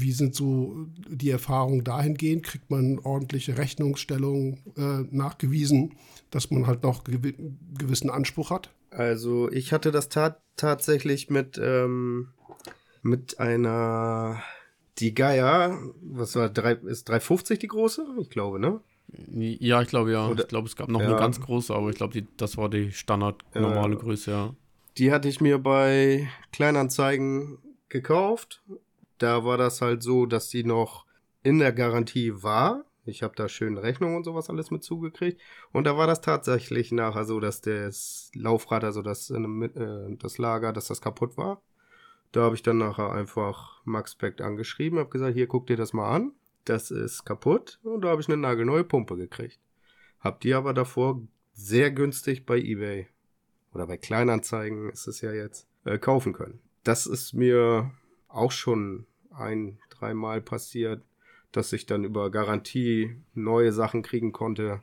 wie 0.00 0.12
sind 0.12 0.34
so 0.34 0.86
die 1.08 1.30
Erfahrungen 1.30 1.84
dahingehend? 1.84 2.44
Kriegt 2.44 2.70
man 2.70 2.98
ordentliche 2.98 3.58
Rechnungsstellungen 3.58 4.58
äh, 4.76 5.04
nachgewiesen, 5.14 5.94
dass 6.30 6.50
man 6.50 6.66
halt 6.66 6.82
noch 6.82 7.04
gew 7.04 7.32
gewissen 7.78 8.10
Anspruch 8.10 8.50
hat? 8.50 8.70
Also 8.90 9.50
ich 9.50 9.72
hatte 9.72 9.92
das 9.92 10.08
tat 10.08 10.40
tatsächlich 10.56 11.30
mit, 11.30 11.60
ähm, 11.62 12.28
mit 13.02 13.38
einer, 13.38 14.42
die 14.98 15.14
Geier, 15.14 15.78
was 16.02 16.34
war, 16.34 16.48
drei, 16.48 16.72
ist 16.72 17.08
350 17.08 17.58
die 17.58 17.68
große? 17.68 18.04
Ich 18.20 18.30
glaube, 18.30 18.58
ne? 18.58 18.80
Ja, 19.28 19.82
ich 19.82 19.88
glaube 19.88 20.12
ja. 20.12 20.28
Oder, 20.28 20.42
ich 20.42 20.48
glaube, 20.48 20.68
es 20.68 20.76
gab 20.76 20.88
noch 20.88 21.00
ja. 21.00 21.08
eine 21.08 21.16
ganz 21.16 21.40
große, 21.40 21.74
aber 21.74 21.90
ich 21.90 21.96
glaube, 21.96 22.22
das 22.36 22.56
war 22.56 22.68
die 22.68 22.92
standard 22.92 23.42
normale 23.54 23.94
äh, 23.94 23.98
Größe, 23.98 24.30
ja. 24.30 24.54
Die 25.00 25.10
hatte 25.10 25.28
ich 25.28 25.40
mir 25.40 25.58
bei 25.58 26.28
Kleinanzeigen 26.52 27.58
gekauft 27.88 28.62
da 29.20 29.44
war 29.44 29.58
das 29.58 29.80
halt 29.82 30.02
so, 30.02 30.26
dass 30.26 30.48
die 30.48 30.64
noch 30.64 31.06
in 31.42 31.58
der 31.58 31.72
Garantie 31.72 32.42
war. 32.42 32.84
Ich 33.04 33.22
habe 33.22 33.34
da 33.36 33.48
schön 33.48 33.76
Rechnung 33.76 34.16
und 34.16 34.24
sowas 34.24 34.50
alles 34.50 34.70
mit 34.70 34.82
zugekriegt. 34.82 35.40
Und 35.72 35.84
da 35.84 35.96
war 35.96 36.06
das 36.06 36.20
tatsächlich 36.20 36.90
nachher 36.90 37.24
so, 37.24 37.38
dass 37.38 37.60
das 37.60 38.30
Laufrad, 38.34 38.82
also 38.82 39.02
das, 39.02 39.30
äh, 39.30 40.16
das 40.18 40.38
Lager, 40.38 40.72
dass 40.72 40.88
das 40.88 41.00
kaputt 41.00 41.36
war. 41.36 41.60
Da 42.32 42.42
habe 42.42 42.54
ich 42.54 42.62
dann 42.62 42.78
nachher 42.78 43.12
einfach 43.12 43.82
Max 43.84 44.14
Beck 44.14 44.40
angeschrieben, 44.40 44.98
habe 44.98 45.10
gesagt, 45.10 45.34
hier 45.34 45.48
guck 45.48 45.66
dir 45.66 45.76
das 45.76 45.92
mal 45.92 46.10
an. 46.10 46.32
Das 46.64 46.90
ist 46.90 47.24
kaputt. 47.24 47.78
Und 47.82 48.02
da 48.02 48.08
habe 48.08 48.22
ich 48.22 48.28
eine 48.28 48.36
nagelneue 48.36 48.84
Pumpe 48.84 49.16
gekriegt. 49.16 49.58
Hab 50.20 50.40
die 50.40 50.54
aber 50.54 50.72
davor 50.72 51.20
sehr 51.52 51.90
günstig 51.90 52.46
bei 52.46 52.58
eBay 52.58 53.08
oder 53.72 53.86
bei 53.86 53.96
Kleinanzeigen 53.96 54.90
ist 54.90 55.06
es 55.06 55.20
ja 55.20 55.32
jetzt 55.32 55.66
äh, 55.84 55.98
kaufen 55.98 56.32
können. 56.32 56.60
Das 56.84 57.06
ist 57.06 57.34
mir 57.34 57.90
auch 58.28 58.52
schon 58.52 59.06
ein, 59.30 59.78
dreimal 59.90 60.40
passiert, 60.40 61.02
dass 61.52 61.72
ich 61.72 61.86
dann 61.86 62.04
über 62.04 62.30
Garantie 62.30 63.16
neue 63.34 63.72
Sachen 63.72 64.02
kriegen 64.02 64.32
konnte. 64.32 64.80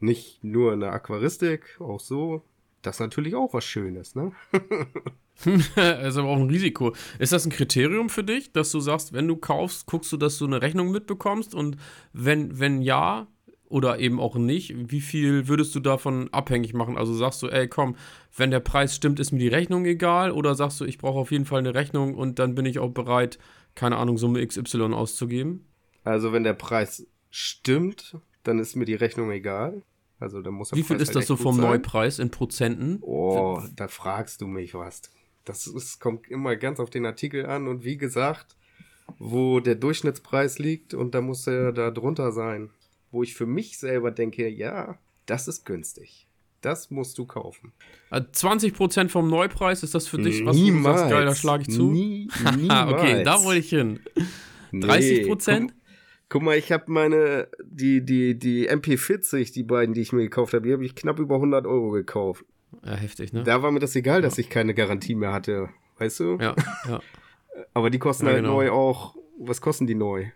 Nicht 0.00 0.44
nur 0.44 0.72
in 0.72 0.80
der 0.80 0.92
Aquaristik, 0.92 1.80
auch 1.80 2.00
so. 2.00 2.42
Das 2.82 2.96
ist 2.96 3.00
natürlich 3.00 3.34
auch 3.34 3.52
was 3.54 3.64
Schönes, 3.64 4.14
ne? 4.14 4.32
ist 5.44 5.76
aber 6.16 6.28
auch 6.28 6.36
ein 6.36 6.50
Risiko. 6.50 6.94
Ist 7.18 7.32
das 7.32 7.44
ein 7.44 7.50
Kriterium 7.50 8.08
für 8.08 8.24
dich, 8.24 8.52
dass 8.52 8.70
du 8.70 8.80
sagst, 8.80 9.12
wenn 9.12 9.26
du 9.26 9.36
kaufst, 9.36 9.86
guckst 9.86 10.12
du, 10.12 10.16
dass 10.16 10.38
du 10.38 10.46
eine 10.46 10.62
Rechnung 10.62 10.90
mitbekommst 10.90 11.54
und 11.54 11.76
wenn, 12.12 12.58
wenn 12.58 12.82
ja, 12.82 13.26
oder 13.68 13.98
eben 13.98 14.18
auch 14.18 14.36
nicht, 14.36 14.74
wie 14.90 15.00
viel 15.00 15.48
würdest 15.48 15.74
du 15.74 15.80
davon 15.80 16.28
abhängig 16.32 16.74
machen? 16.74 16.96
Also 16.96 17.14
sagst 17.14 17.42
du, 17.42 17.48
ey, 17.48 17.68
komm, 17.68 17.96
wenn 18.36 18.50
der 18.50 18.60
Preis 18.60 18.94
stimmt, 18.94 19.20
ist 19.20 19.32
mir 19.32 19.38
die 19.38 19.48
Rechnung 19.48 19.84
egal? 19.84 20.30
Oder 20.32 20.54
sagst 20.54 20.80
du, 20.80 20.84
ich 20.84 20.98
brauche 20.98 21.18
auf 21.18 21.30
jeden 21.30 21.44
Fall 21.44 21.58
eine 21.58 21.74
Rechnung 21.74 22.14
und 22.14 22.38
dann 22.38 22.54
bin 22.54 22.66
ich 22.66 22.78
auch 22.78 22.90
bereit, 22.90 23.38
keine 23.74 23.96
Ahnung, 23.96 24.18
Summe 24.18 24.44
XY 24.46 24.94
auszugeben? 24.94 25.66
Also 26.04 26.32
wenn 26.32 26.44
der 26.44 26.54
Preis 26.54 27.06
stimmt, 27.30 28.16
dann 28.42 28.58
ist 28.58 28.76
mir 28.76 28.86
die 28.86 28.94
Rechnung 28.94 29.30
egal. 29.30 29.82
Also 30.20 30.40
da 30.40 30.50
muss 30.50 30.72
Wie 30.72 30.82
viel 30.82 30.96
Preis 30.96 31.08
ist 31.10 31.14
halt 31.14 31.22
das 31.22 31.26
so 31.26 31.36
vom 31.36 31.56
sein. 31.56 31.66
Neupreis 31.66 32.18
in 32.18 32.30
Prozenten? 32.30 32.98
Oh, 33.02 33.60
da 33.76 33.88
fragst 33.88 34.40
du 34.40 34.46
mich 34.46 34.74
was. 34.74 35.02
Das 35.44 35.66
ist, 35.66 36.00
kommt 36.00 36.28
immer 36.28 36.56
ganz 36.56 36.80
auf 36.80 36.90
den 36.90 37.06
Artikel 37.06 37.46
an 37.46 37.68
und 37.68 37.84
wie 37.84 37.96
gesagt, 37.96 38.56
wo 39.18 39.60
der 39.60 39.74
Durchschnittspreis 39.74 40.58
liegt 40.58 40.94
und 40.94 41.14
da 41.14 41.20
muss 41.20 41.46
er 41.46 41.72
da 41.72 41.90
drunter 41.90 42.32
sein. 42.32 42.70
Wo 43.10 43.22
ich 43.22 43.34
für 43.34 43.46
mich 43.46 43.78
selber 43.78 44.10
denke, 44.10 44.48
ja, 44.48 44.98
das 45.26 45.48
ist 45.48 45.64
günstig. 45.64 46.26
Das 46.60 46.90
musst 46.90 47.16
du 47.18 47.24
kaufen. 47.24 47.72
20% 48.10 49.04
äh, 49.04 49.08
vom 49.08 49.30
Neupreis, 49.30 49.82
ist 49.82 49.94
das 49.94 50.08
für 50.08 50.18
dich 50.18 50.44
was 50.44 50.56
niemals. 50.56 50.96
du 50.96 50.98
sagst, 51.00 51.12
geil, 51.12 51.24
da 51.24 51.34
schlage 51.34 51.62
ich 51.62 51.74
zu? 51.74 51.90
Nie, 51.90 52.28
okay, 52.44 53.22
da 53.22 53.44
wollte 53.44 53.60
ich 53.60 53.70
hin. 53.70 54.00
30%? 54.72 55.60
Nee, 55.60 55.66
guck, 56.28 56.42
mal, 56.42 56.56
ich 56.56 56.72
habe 56.72 56.90
meine, 56.90 57.48
die, 57.62 58.04
die, 58.04 58.36
die 58.36 58.68
MP40, 58.68 59.52
die 59.52 59.62
beiden, 59.62 59.94
die 59.94 60.00
ich 60.00 60.12
mir 60.12 60.22
gekauft 60.22 60.52
habe, 60.52 60.66
die 60.66 60.72
habe 60.72 60.84
ich 60.84 60.96
knapp 60.96 61.20
über 61.20 61.36
100 61.36 61.64
Euro 61.66 61.90
gekauft. 61.90 62.44
Ja, 62.84 62.94
heftig, 62.96 63.32
ne? 63.32 63.44
Da 63.44 63.62
war 63.62 63.70
mir 63.70 63.80
das 63.80 63.94
egal, 63.94 64.20
dass 64.20 64.36
ich 64.36 64.50
keine 64.50 64.74
Garantie 64.74 65.14
mehr 65.14 65.32
hatte. 65.32 65.68
Weißt 65.98 66.20
du? 66.20 66.38
Ja, 66.40 66.54
ja. 66.88 67.00
Aber 67.74 67.90
die 67.90 67.98
kosten 67.98 68.26
ja, 68.26 68.32
halt 68.32 68.42
genau. 68.42 68.54
neu 68.54 68.70
auch. 68.70 69.16
Was 69.38 69.60
kosten 69.60 69.86
die 69.86 69.94
neu? 69.94 70.26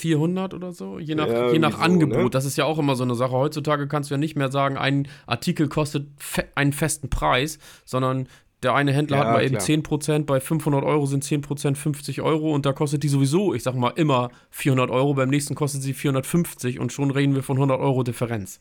400 0.00 0.54
oder 0.54 0.72
so, 0.72 0.98
je 0.98 1.14
nach, 1.14 1.28
ja, 1.28 1.52
je 1.52 1.58
nach 1.58 1.76
so, 1.76 1.82
Angebot. 1.82 2.24
Ne? 2.24 2.30
Das 2.30 2.44
ist 2.44 2.56
ja 2.56 2.64
auch 2.64 2.78
immer 2.78 2.96
so 2.96 3.04
eine 3.04 3.14
Sache. 3.14 3.32
Heutzutage 3.32 3.86
kannst 3.86 4.10
du 4.10 4.14
ja 4.14 4.18
nicht 4.18 4.34
mehr 4.34 4.50
sagen, 4.50 4.78
ein 4.78 5.08
Artikel 5.26 5.68
kostet 5.68 6.08
fe 6.16 6.46
einen 6.54 6.72
festen 6.72 7.10
Preis, 7.10 7.58
sondern 7.84 8.26
der 8.62 8.74
eine 8.74 8.92
Händler 8.92 9.18
ja, 9.18 9.24
hat 9.24 9.32
mal 9.32 9.44
eben 9.44 9.56
klar. 9.56 9.66
10%, 9.66 10.24
bei 10.24 10.40
500 10.40 10.84
Euro 10.84 11.06
sind 11.06 11.24
10% 11.24 11.76
50 11.76 12.20
Euro 12.22 12.54
und 12.54 12.66
da 12.66 12.72
kostet 12.72 13.02
die 13.02 13.08
sowieso, 13.08 13.54
ich 13.54 13.62
sag 13.62 13.74
mal, 13.74 13.90
immer 13.90 14.30
400 14.50 14.90
Euro. 14.90 15.14
Beim 15.14 15.30
nächsten 15.30 15.54
kostet 15.54 15.82
sie 15.82 15.94
450 15.94 16.78
und 16.78 16.92
schon 16.92 17.10
reden 17.10 17.34
wir 17.34 17.42
von 17.42 17.56
100 17.56 17.78
Euro 17.78 18.02
Differenz. 18.02 18.60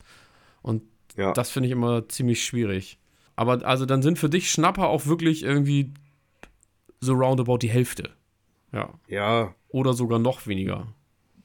Und 0.61 0.83
ja. 1.17 1.33
das 1.33 1.49
finde 1.49 1.67
ich 1.67 1.73
immer 1.73 2.07
ziemlich 2.07 2.43
schwierig. 2.43 2.99
Aber 3.35 3.65
also 3.65 3.85
dann 3.85 4.01
sind 4.01 4.19
für 4.19 4.29
dich 4.29 4.51
Schnapper 4.51 4.87
auch 4.89 5.05
wirklich 5.05 5.43
irgendwie 5.43 5.93
so 6.99 7.13
roundabout 7.13 7.59
die 7.59 7.69
Hälfte. 7.69 8.09
Ja. 8.71 8.89
Ja. 9.07 9.55
Oder 9.69 9.93
sogar 9.93 10.19
noch 10.19 10.47
weniger. 10.47 10.87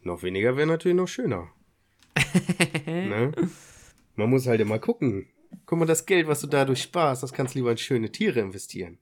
Noch 0.04 0.22
weniger 0.22 0.56
wäre 0.56 0.66
natürlich 0.66 0.96
noch 0.96 1.08
schöner. 1.08 1.48
ne? 2.86 3.32
Man 4.16 4.30
muss 4.30 4.46
halt 4.46 4.60
immer 4.60 4.78
gucken. 4.78 5.26
Guck 5.66 5.78
mal, 5.78 5.86
das 5.86 6.04
Geld, 6.06 6.28
was 6.28 6.40
du 6.40 6.46
dadurch 6.46 6.82
sparst, 6.82 7.22
das 7.22 7.32
kannst 7.32 7.54
du 7.54 7.58
lieber 7.58 7.70
in 7.70 7.78
schöne 7.78 8.12
Tiere 8.12 8.40
investieren. 8.40 8.98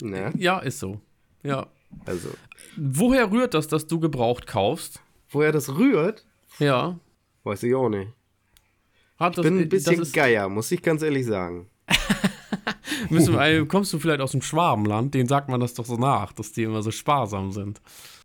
Ne? 0.00 0.32
Ja, 0.36 0.58
ist 0.58 0.78
so. 0.78 1.00
Ja. 1.42 1.68
Also. 2.04 2.28
Woher 2.76 3.30
rührt 3.30 3.54
das, 3.54 3.66
dass 3.68 3.86
du 3.86 3.98
gebraucht 3.98 4.46
kaufst? 4.46 5.00
Woher 5.30 5.52
das 5.52 5.74
rührt? 5.76 6.26
Ja. 6.58 6.98
Weiß 7.44 7.62
ich 7.62 7.74
auch 7.74 7.88
nicht. 7.88 8.12
Hat 9.18 9.38
das, 9.38 9.44
ich 9.44 9.50
bin 9.50 9.60
ein 9.62 9.68
bisschen 9.68 10.12
Geier, 10.12 10.48
muss 10.48 10.70
ich 10.70 10.82
ganz 10.82 11.02
ehrlich 11.02 11.26
sagen. 11.26 11.68
wir, 13.10 13.66
kommst 13.66 13.92
du 13.92 13.98
vielleicht 13.98 14.20
aus 14.20 14.32
dem 14.32 14.42
Schwabenland? 14.42 15.14
Den 15.14 15.26
sagt 15.26 15.48
man 15.48 15.60
das 15.60 15.74
doch 15.74 15.86
so 15.86 15.96
nach, 15.96 16.32
dass 16.32 16.52
die 16.52 16.64
immer 16.64 16.82
so 16.82 16.90
sparsam 16.90 17.52
sind. 17.52 17.80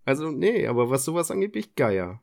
Also, 0.06 0.32
nee, 0.32 0.68
aber 0.68 0.90
was 0.90 1.06
sowas 1.06 1.32
angeht, 1.32 1.54
bin 1.54 1.62
ich 1.62 1.76
Geier. 1.76 2.22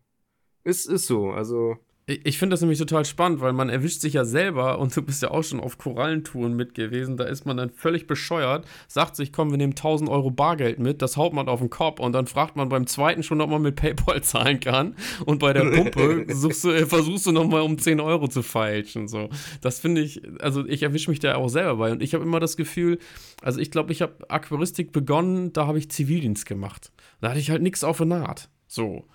Ist, 0.65 0.87
ist 0.87 1.07
so, 1.07 1.31
also. 1.31 1.77
Ich 2.07 2.39
finde 2.39 2.53
das 2.53 2.61
nämlich 2.61 2.79
total 2.79 3.07
spannend, 3.07 3.41
weil 3.41 3.55
man 3.55 3.71
erwischt 3.71 4.03
sich 4.03 4.13
ja 4.13 4.27
selber 4.27 4.79
und 4.79 4.95
du 4.95 5.01
bist 5.01 5.23
ja 5.23 5.31
auch 5.31 5.43
schon 5.43 5.59
auf 5.59 5.79
Korallentouren 5.79 6.55
mit 6.55 6.75
gewesen. 6.75 7.17
Da 7.17 7.25
ist 7.25 7.47
man 7.47 7.57
dann 7.57 7.71
völlig 7.71 8.07
bescheuert, 8.07 8.67
sagt 8.89 9.17
sich, 9.17 9.33
komm, 9.33 9.51
wir 9.51 9.57
nehmen 9.57 9.73
1000 9.73 10.11
Euro 10.11 10.31
Bargeld 10.31 10.79
mit, 10.79 11.01
das 11.01 11.17
haut 11.17 11.33
man 11.33 11.49
auf 11.49 11.61
den 11.61 11.71
Kopf 11.71 12.01
und 12.01 12.13
dann 12.13 12.27
fragt 12.27 12.57
man 12.57 12.69
beim 12.69 12.87
zweiten 12.87 13.23
schon, 13.23 13.41
ob 13.41 13.49
man 13.49 13.63
mit 13.63 13.77
PayPal 13.77 14.23
zahlen 14.23 14.61
kann. 14.61 14.97
Und 15.25 15.39
bei 15.39 15.55
der 15.55 15.65
Pumpe 15.65 16.27
suchst 16.35 16.65
du, 16.65 16.73
äh, 16.73 16.85
versuchst 16.85 17.25
du 17.25 17.33
nochmal 17.33 17.63
um 17.63 17.79
10 17.79 18.01
Euro 18.01 18.29
zu 18.29 18.43
feilschen. 18.43 19.09
So. 19.09 19.31
Das 19.63 19.81
finde 19.81 20.03
ich, 20.03 20.21
also 20.43 20.67
ich 20.67 20.83
erwische 20.83 21.11
mich 21.11 21.21
da 21.21 21.37
auch 21.37 21.49
selber 21.49 21.77
bei 21.77 21.93
und 21.93 22.03
ich 22.03 22.13
habe 22.13 22.23
immer 22.23 22.39
das 22.39 22.59
Gefühl, 22.59 22.99
also 23.41 23.61
ich 23.61 23.71
glaube, 23.71 23.93
ich 23.93 24.03
habe 24.03 24.29
Aquaristik 24.29 24.93
begonnen, 24.93 25.55
da 25.55 25.67
habe 25.67 25.79
ich 25.79 25.91
Zivildienst 25.91 26.45
gemacht. 26.45 26.93
Da 27.23 27.31
hatte 27.31 27.41
ich 27.41 27.51
halt 27.51 27.63
nichts 27.63 27.83
auf 27.83 27.97
der 27.97 28.07
Naht. 28.07 28.51
So. 28.67 29.07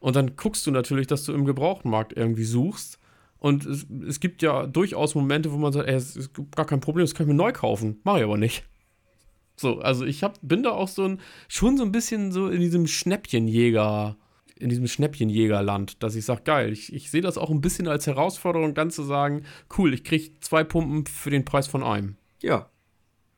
Und 0.00 0.16
dann 0.16 0.34
guckst 0.36 0.66
du 0.66 0.70
natürlich, 0.70 1.06
dass 1.06 1.24
du 1.24 1.32
im 1.32 1.44
Gebrauchtenmarkt 1.44 2.14
irgendwie 2.16 2.44
suchst. 2.44 2.98
Und 3.38 3.64
es, 3.64 3.86
es 4.06 4.20
gibt 4.20 4.42
ja 4.42 4.66
durchaus 4.66 5.14
Momente, 5.14 5.52
wo 5.52 5.56
man 5.56 5.72
sagt, 5.72 5.88
ey, 5.88 5.94
es 5.94 6.16
ist 6.16 6.30
gar 6.54 6.66
kein 6.66 6.80
Problem, 6.80 7.04
das 7.04 7.14
kann 7.14 7.24
ich 7.24 7.28
mir 7.28 7.34
neu 7.34 7.52
kaufen. 7.52 8.00
Mache 8.04 8.18
ich 8.18 8.24
aber 8.24 8.36
nicht. 8.36 8.64
So, 9.56 9.78
also 9.78 10.06
ich 10.06 10.22
hab, 10.22 10.38
bin 10.40 10.62
da 10.62 10.70
auch 10.70 10.88
so 10.88 11.04
ein, 11.04 11.20
schon 11.48 11.76
so 11.76 11.84
ein 11.84 11.92
bisschen 11.92 12.32
so 12.32 12.48
in 12.48 12.60
diesem 12.60 12.86
Schnäppchenjäger, 12.86 14.16
in 14.58 14.70
diesem 14.70 14.86
Schnäppchenjägerland, 14.86 16.02
dass 16.02 16.14
ich 16.14 16.24
sage, 16.24 16.42
geil, 16.44 16.72
ich, 16.72 16.92
ich 16.94 17.10
sehe 17.10 17.20
das 17.20 17.36
auch 17.36 17.50
ein 17.50 17.60
bisschen 17.60 17.86
als 17.86 18.06
Herausforderung, 18.06 18.74
dann 18.74 18.90
zu 18.90 19.02
sagen, 19.02 19.44
cool, 19.76 19.92
ich 19.92 20.04
kriege 20.04 20.32
zwei 20.40 20.64
Pumpen 20.64 21.06
für 21.06 21.30
den 21.30 21.44
Preis 21.44 21.66
von 21.66 21.82
einem. 21.82 22.16
Ja, 22.40 22.70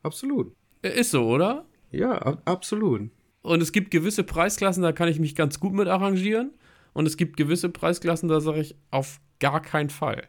absolut. 0.01 0.53
Ist 0.81 1.11
so, 1.11 1.27
oder? 1.27 1.65
Ja, 1.91 2.13
ab 2.13 2.41
absolut. 2.45 3.09
Und 3.43 3.61
es 3.61 3.71
gibt 3.71 3.91
gewisse 3.91 4.23
Preisklassen, 4.23 4.81
da 4.81 4.93
kann 4.93 5.09
ich 5.09 5.19
mich 5.19 5.35
ganz 5.35 5.59
gut 5.59 5.73
mit 5.73 5.87
arrangieren. 5.87 6.51
Und 6.93 7.05
es 7.05 7.17
gibt 7.17 7.37
gewisse 7.37 7.69
Preisklassen, 7.69 8.29
da 8.29 8.39
sage 8.39 8.61
ich 8.61 8.75
auf 8.89 9.19
gar 9.39 9.61
keinen 9.61 9.89
Fall. 9.89 10.23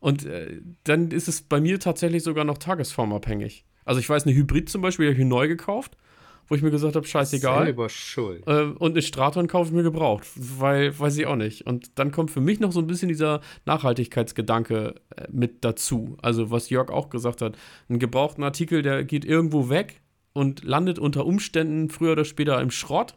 Und 0.00 0.26
äh, 0.26 0.60
dann 0.84 1.10
ist 1.10 1.28
es 1.28 1.42
bei 1.42 1.60
mir 1.60 1.80
tatsächlich 1.80 2.22
sogar 2.22 2.44
noch 2.44 2.58
tagesformabhängig. 2.58 3.64
Also 3.84 4.00
ich 4.00 4.08
weiß, 4.08 4.24
eine 4.26 4.34
Hybrid 4.34 4.68
zum 4.68 4.82
Beispiel 4.82 5.06
habe 5.06 5.12
ich 5.14 5.18
mir 5.18 5.24
neu 5.24 5.48
gekauft, 5.48 5.96
wo 6.48 6.54
ich 6.54 6.62
mir 6.62 6.70
gesagt 6.70 6.96
habe, 6.96 7.06
scheißegal. 7.06 7.64
Selber 7.64 7.88
schuld. 7.88 8.46
Äh, 8.46 8.64
und 8.64 8.92
eine 8.92 9.02
Straton 9.02 9.46
kaufe 9.46 9.68
ich 9.68 9.74
mir 9.74 9.84
gebraucht, 9.84 10.26
weil, 10.34 10.98
weiß 10.98 11.16
ich 11.16 11.26
auch 11.26 11.36
nicht. 11.36 11.66
Und 11.66 11.98
dann 11.98 12.10
kommt 12.10 12.30
für 12.30 12.40
mich 12.40 12.60
noch 12.60 12.72
so 12.72 12.80
ein 12.80 12.86
bisschen 12.86 13.08
dieser 13.08 13.40
Nachhaltigkeitsgedanke 13.64 14.96
äh, 15.16 15.28
mit 15.30 15.64
dazu. 15.64 16.18
Also 16.20 16.50
was 16.50 16.68
Jörg 16.68 16.90
auch 16.90 17.08
gesagt 17.08 17.40
hat, 17.40 17.56
ein 17.88 17.98
gebrauchten 17.98 18.42
Artikel, 18.42 18.82
der 18.82 19.04
geht 19.04 19.24
irgendwo 19.24 19.70
weg 19.70 20.01
und 20.32 20.64
landet 20.64 20.98
unter 20.98 21.26
Umständen 21.26 21.88
früher 21.88 22.12
oder 22.12 22.24
später 22.24 22.60
im 22.60 22.70
Schrott. 22.70 23.14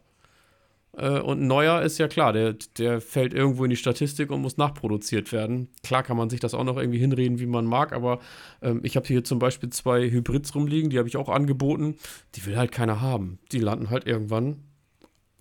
Äh, 0.98 1.20
und 1.20 1.42
ein 1.42 1.48
neuer 1.48 1.82
ist 1.82 1.98
ja 1.98 2.08
klar, 2.08 2.34
der, 2.34 2.56
der 2.78 3.02
fällt 3.02 3.34
irgendwo 3.34 3.64
in 3.64 3.70
die 3.70 3.76
Statistik 3.76 4.32
und 4.32 4.42
muss 4.42 4.58
nachproduziert 4.58 5.32
werden. 5.32 5.70
Klar 5.84 6.04
kann 6.04 6.18
man 6.18 6.30
sich 6.30 6.40
das 6.40 6.54
auch 6.54 6.64
noch 6.64 6.78
irgendwie 6.78 7.00
hinreden, 7.00 7.40
wie 7.40 7.46
man 7.46 7.66
mag, 7.66 7.94
aber 7.94 8.20
ähm, 8.62 8.82
ich 8.84 8.96
habe 8.96 9.08
hier 9.08 9.24
zum 9.24 9.40
Beispiel 9.40 9.70
zwei 9.70 10.10
Hybrids 10.10 10.56
rumliegen, 10.56 10.90
die 10.90 10.98
habe 10.98 11.08
ich 11.08 11.18
auch 11.18 11.30
angeboten. 11.30 11.96
Die 12.36 12.46
will 12.46 12.58
halt 12.58 12.72
keiner 12.72 13.02
haben. 13.02 13.40
Die 13.52 13.60
landen 13.60 13.90
halt 13.90 14.08
irgendwann 14.08 14.64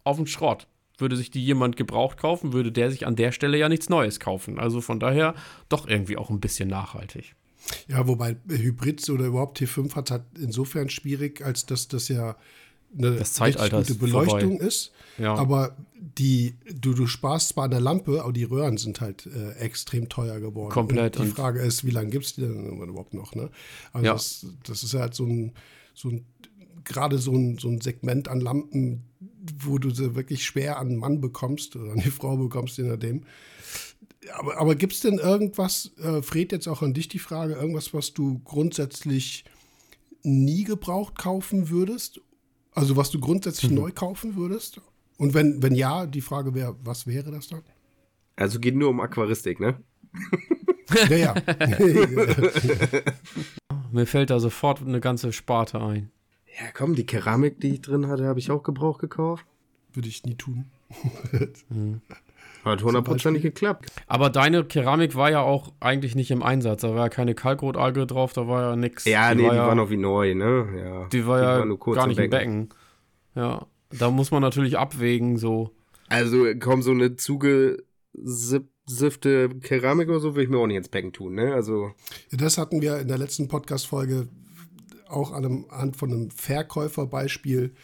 auf 0.02 0.16
dem 0.16 0.26
Schrott. 0.26 0.66
Würde 0.96 1.16
sich 1.16 1.32
die 1.32 1.44
jemand 1.44 1.76
gebraucht 1.76 2.18
kaufen, 2.18 2.52
würde 2.52 2.70
der 2.70 2.88
sich 2.90 3.04
an 3.04 3.16
der 3.16 3.32
Stelle 3.32 3.58
ja 3.58 3.68
nichts 3.68 3.88
Neues 3.88 4.20
kaufen. 4.20 4.60
Also 4.60 4.80
von 4.80 5.00
daher 5.00 5.34
doch 5.68 5.88
irgendwie 5.88 6.16
auch 6.16 6.30
ein 6.30 6.38
bisschen 6.38 6.68
nachhaltig. 6.68 7.34
Ja, 7.88 8.06
wobei 8.06 8.36
Hybrids 8.48 9.08
oder 9.10 9.26
überhaupt 9.26 9.60
T5 9.60 9.94
hat 9.94 10.10
halt 10.10 10.24
insofern 10.38 10.88
schwierig, 10.90 11.42
als 11.44 11.66
dass 11.66 11.88
das 11.88 12.08
ja 12.08 12.36
eine 12.96 13.16
Das 13.16 13.32
Zeitalter 13.32 13.78
gute 13.78 13.94
Beleuchtung 13.94 14.50
vorbei. 14.58 14.66
ist. 14.66 14.92
Ja. 15.18 15.34
Aber 15.34 15.76
die, 16.18 16.54
du, 16.80 16.92
du 16.94 17.06
sparst 17.06 17.50
zwar 17.50 17.64
an 17.64 17.70
der 17.70 17.80
Lampe, 17.80 18.22
aber 18.22 18.32
die 18.32 18.44
Röhren 18.44 18.76
sind 18.76 19.00
halt 19.00 19.26
äh, 19.26 19.52
extrem 19.54 20.08
teuer 20.08 20.38
geworden. 20.40 20.72
Komplett. 20.72 21.16
Und 21.16 21.26
die 21.26 21.30
Frage 21.32 21.60
ist, 21.60 21.84
wie 21.84 21.90
lange 21.90 22.10
gibt 22.10 22.26
es 22.26 22.34
die 22.34 22.42
denn 22.42 22.80
überhaupt 22.82 23.14
noch? 23.14 23.34
Ne? 23.34 23.50
Also 23.92 24.06
Ja. 24.06 24.12
das, 24.12 24.46
das 24.64 24.82
ist 24.84 24.94
halt 24.94 25.14
so 25.14 25.24
ein, 25.26 25.52
so 25.94 26.08
ein 26.10 26.24
gerade 26.84 27.18
so 27.18 27.32
ein, 27.32 27.56
so 27.58 27.68
ein 27.68 27.80
Segment 27.80 28.28
an 28.28 28.40
Lampen, 28.40 29.04
wo 29.60 29.78
du 29.78 29.90
sie 29.90 30.14
wirklich 30.14 30.44
schwer 30.44 30.78
an 30.78 30.88
einen 30.88 30.96
Mann 30.98 31.20
bekommst 31.20 31.76
oder 31.76 31.92
an 31.92 32.00
die 32.00 32.10
Frau 32.10 32.36
bekommst, 32.36 32.76
je 32.76 32.84
nachdem. 32.84 33.22
Aber, 34.32 34.56
aber 34.58 34.74
gibt 34.74 34.92
es 34.94 35.00
denn 35.00 35.18
irgendwas, 35.18 35.92
äh, 35.98 36.22
Fred, 36.22 36.52
jetzt 36.52 36.66
auch 36.68 36.82
an 36.82 36.94
dich 36.94 37.08
die 37.08 37.18
Frage, 37.18 37.54
irgendwas, 37.54 37.92
was 37.92 38.12
du 38.14 38.40
grundsätzlich 38.44 39.44
nie 40.22 40.64
gebraucht 40.64 41.18
kaufen 41.18 41.68
würdest? 41.68 42.20
Also 42.72 42.96
was 42.96 43.10
du 43.10 43.20
grundsätzlich 43.20 43.70
Mhm. 43.70 43.76
neu 43.76 43.90
kaufen 43.92 44.36
würdest? 44.36 44.80
Und 45.18 45.34
wenn, 45.34 45.62
wenn 45.62 45.74
ja, 45.74 46.06
die 46.06 46.20
Frage 46.22 46.54
wäre, 46.54 46.74
was 46.82 47.06
wäre 47.06 47.30
das 47.30 47.48
dann? 47.48 47.62
Also 48.36 48.58
geht 48.58 48.74
nur 48.74 48.90
um 48.90 49.00
Aquaristik, 49.00 49.60
ne? 49.60 49.76
Ja, 51.08 51.16
ja. 51.16 51.34
Mir 53.92 54.06
fällt 54.06 54.30
da 54.30 54.38
sofort 54.38 54.80
eine 54.82 55.00
ganze 55.00 55.32
Sparte 55.32 55.80
ein. 55.80 56.10
Ja, 56.58 56.70
komm, 56.72 56.94
die 56.94 57.06
Keramik, 57.06 57.60
die 57.60 57.74
ich 57.74 57.80
drin 57.80 58.06
hatte, 58.06 58.26
habe 58.26 58.38
ich 58.38 58.50
auch 58.50 58.62
Gebrauch 58.62 58.98
gekauft. 58.98 59.44
Würde 59.92 60.08
ich 60.08 60.24
nie 60.24 60.34
tun. 60.34 60.66
Hat 62.64 62.82
hundertprozentig 62.82 63.42
geklappt. 63.42 63.90
Aber 64.06 64.30
deine 64.30 64.64
Keramik 64.64 65.14
war 65.14 65.30
ja 65.30 65.40
auch 65.40 65.72
eigentlich 65.80 66.14
nicht 66.14 66.30
im 66.30 66.42
Einsatz. 66.42 66.80
Da 66.80 66.94
war 66.94 67.04
ja 67.04 67.08
keine 67.08 67.34
Kalkrotalge 67.34 68.06
drauf, 68.06 68.32
da 68.32 68.48
war 68.48 68.62
ja 68.62 68.76
nix. 68.76 69.04
Ja, 69.04 69.34
nee, 69.34 69.42
die 69.42 69.48
ja, 69.54 69.66
war 69.66 69.74
noch 69.74 69.90
wie 69.90 69.98
neu, 69.98 70.34
ne? 70.34 70.66
Ja. 70.78 71.08
die 71.08 71.26
war 71.26 71.40
ja 71.40 71.64
nur 71.64 71.78
kurz 71.78 71.96
gar 71.96 72.06
nicht 72.06 72.18
im 72.18 72.30
Becken. 72.30 72.70
Ja, 73.34 73.66
da 73.90 74.10
muss 74.10 74.30
man 74.30 74.40
natürlich 74.40 74.78
abwägen, 74.78 75.36
so. 75.36 75.72
Also, 76.08 76.46
komm, 76.58 76.82
so 76.82 76.92
eine 76.92 77.16
zugesiffte 77.16 77.80
Keramik 79.62 80.08
oder 80.08 80.20
so 80.20 80.34
würde 80.34 80.44
ich 80.44 80.48
mir 80.48 80.58
auch 80.58 80.66
nicht 80.66 80.76
ins 80.76 80.88
Becken 80.88 81.12
tun, 81.12 81.34
ne? 81.34 81.52
Also, 81.54 81.92
Das 82.30 82.56
hatten 82.58 82.80
wir 82.80 82.98
in 82.98 83.08
der 83.08 83.18
letzten 83.18 83.48
Podcast-Folge 83.48 84.28
auch 85.08 85.32
anhand 85.32 85.96
von 85.96 86.12
einem 86.12 86.30
Verkäuferbeispiel. 86.30 87.74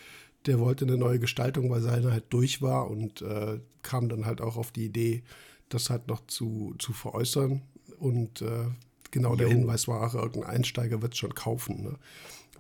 Der 0.46 0.59
wollte 0.59 0.87
eine 0.87 0.96
neue 0.96 1.18
Gestaltung, 1.18 1.70
weil 1.70 1.83
seine 1.83 2.12
halt 2.12 2.24
durch 2.31 2.62
war 2.62 2.90
und 2.90 3.22
äh, 3.22 3.61
kam 3.83 4.09
dann 4.09 4.24
halt 4.24 4.40
auch 4.40 4.57
auf 4.57 4.72
die 4.72 4.87
Idee, 4.87 5.22
das 5.68 5.90
halt 5.90 6.09
noch 6.09 6.26
zu, 6.26 6.74
zu 6.79 6.92
veräußern. 6.92 7.62
Und 7.98 8.42
äh, 8.42 8.66
genau 9.11 9.37
der 9.37 9.48
Jo. 9.48 9.55
Hinweis 9.55 9.88
war, 9.88 10.03
ach, 10.03 10.14
irgendein 10.14 10.50
Einsteiger 10.50 11.03
wird 11.03 11.12
es 11.12 11.18
schon 11.18 11.35
kaufen. 11.35 11.83
Ne? 11.83 11.96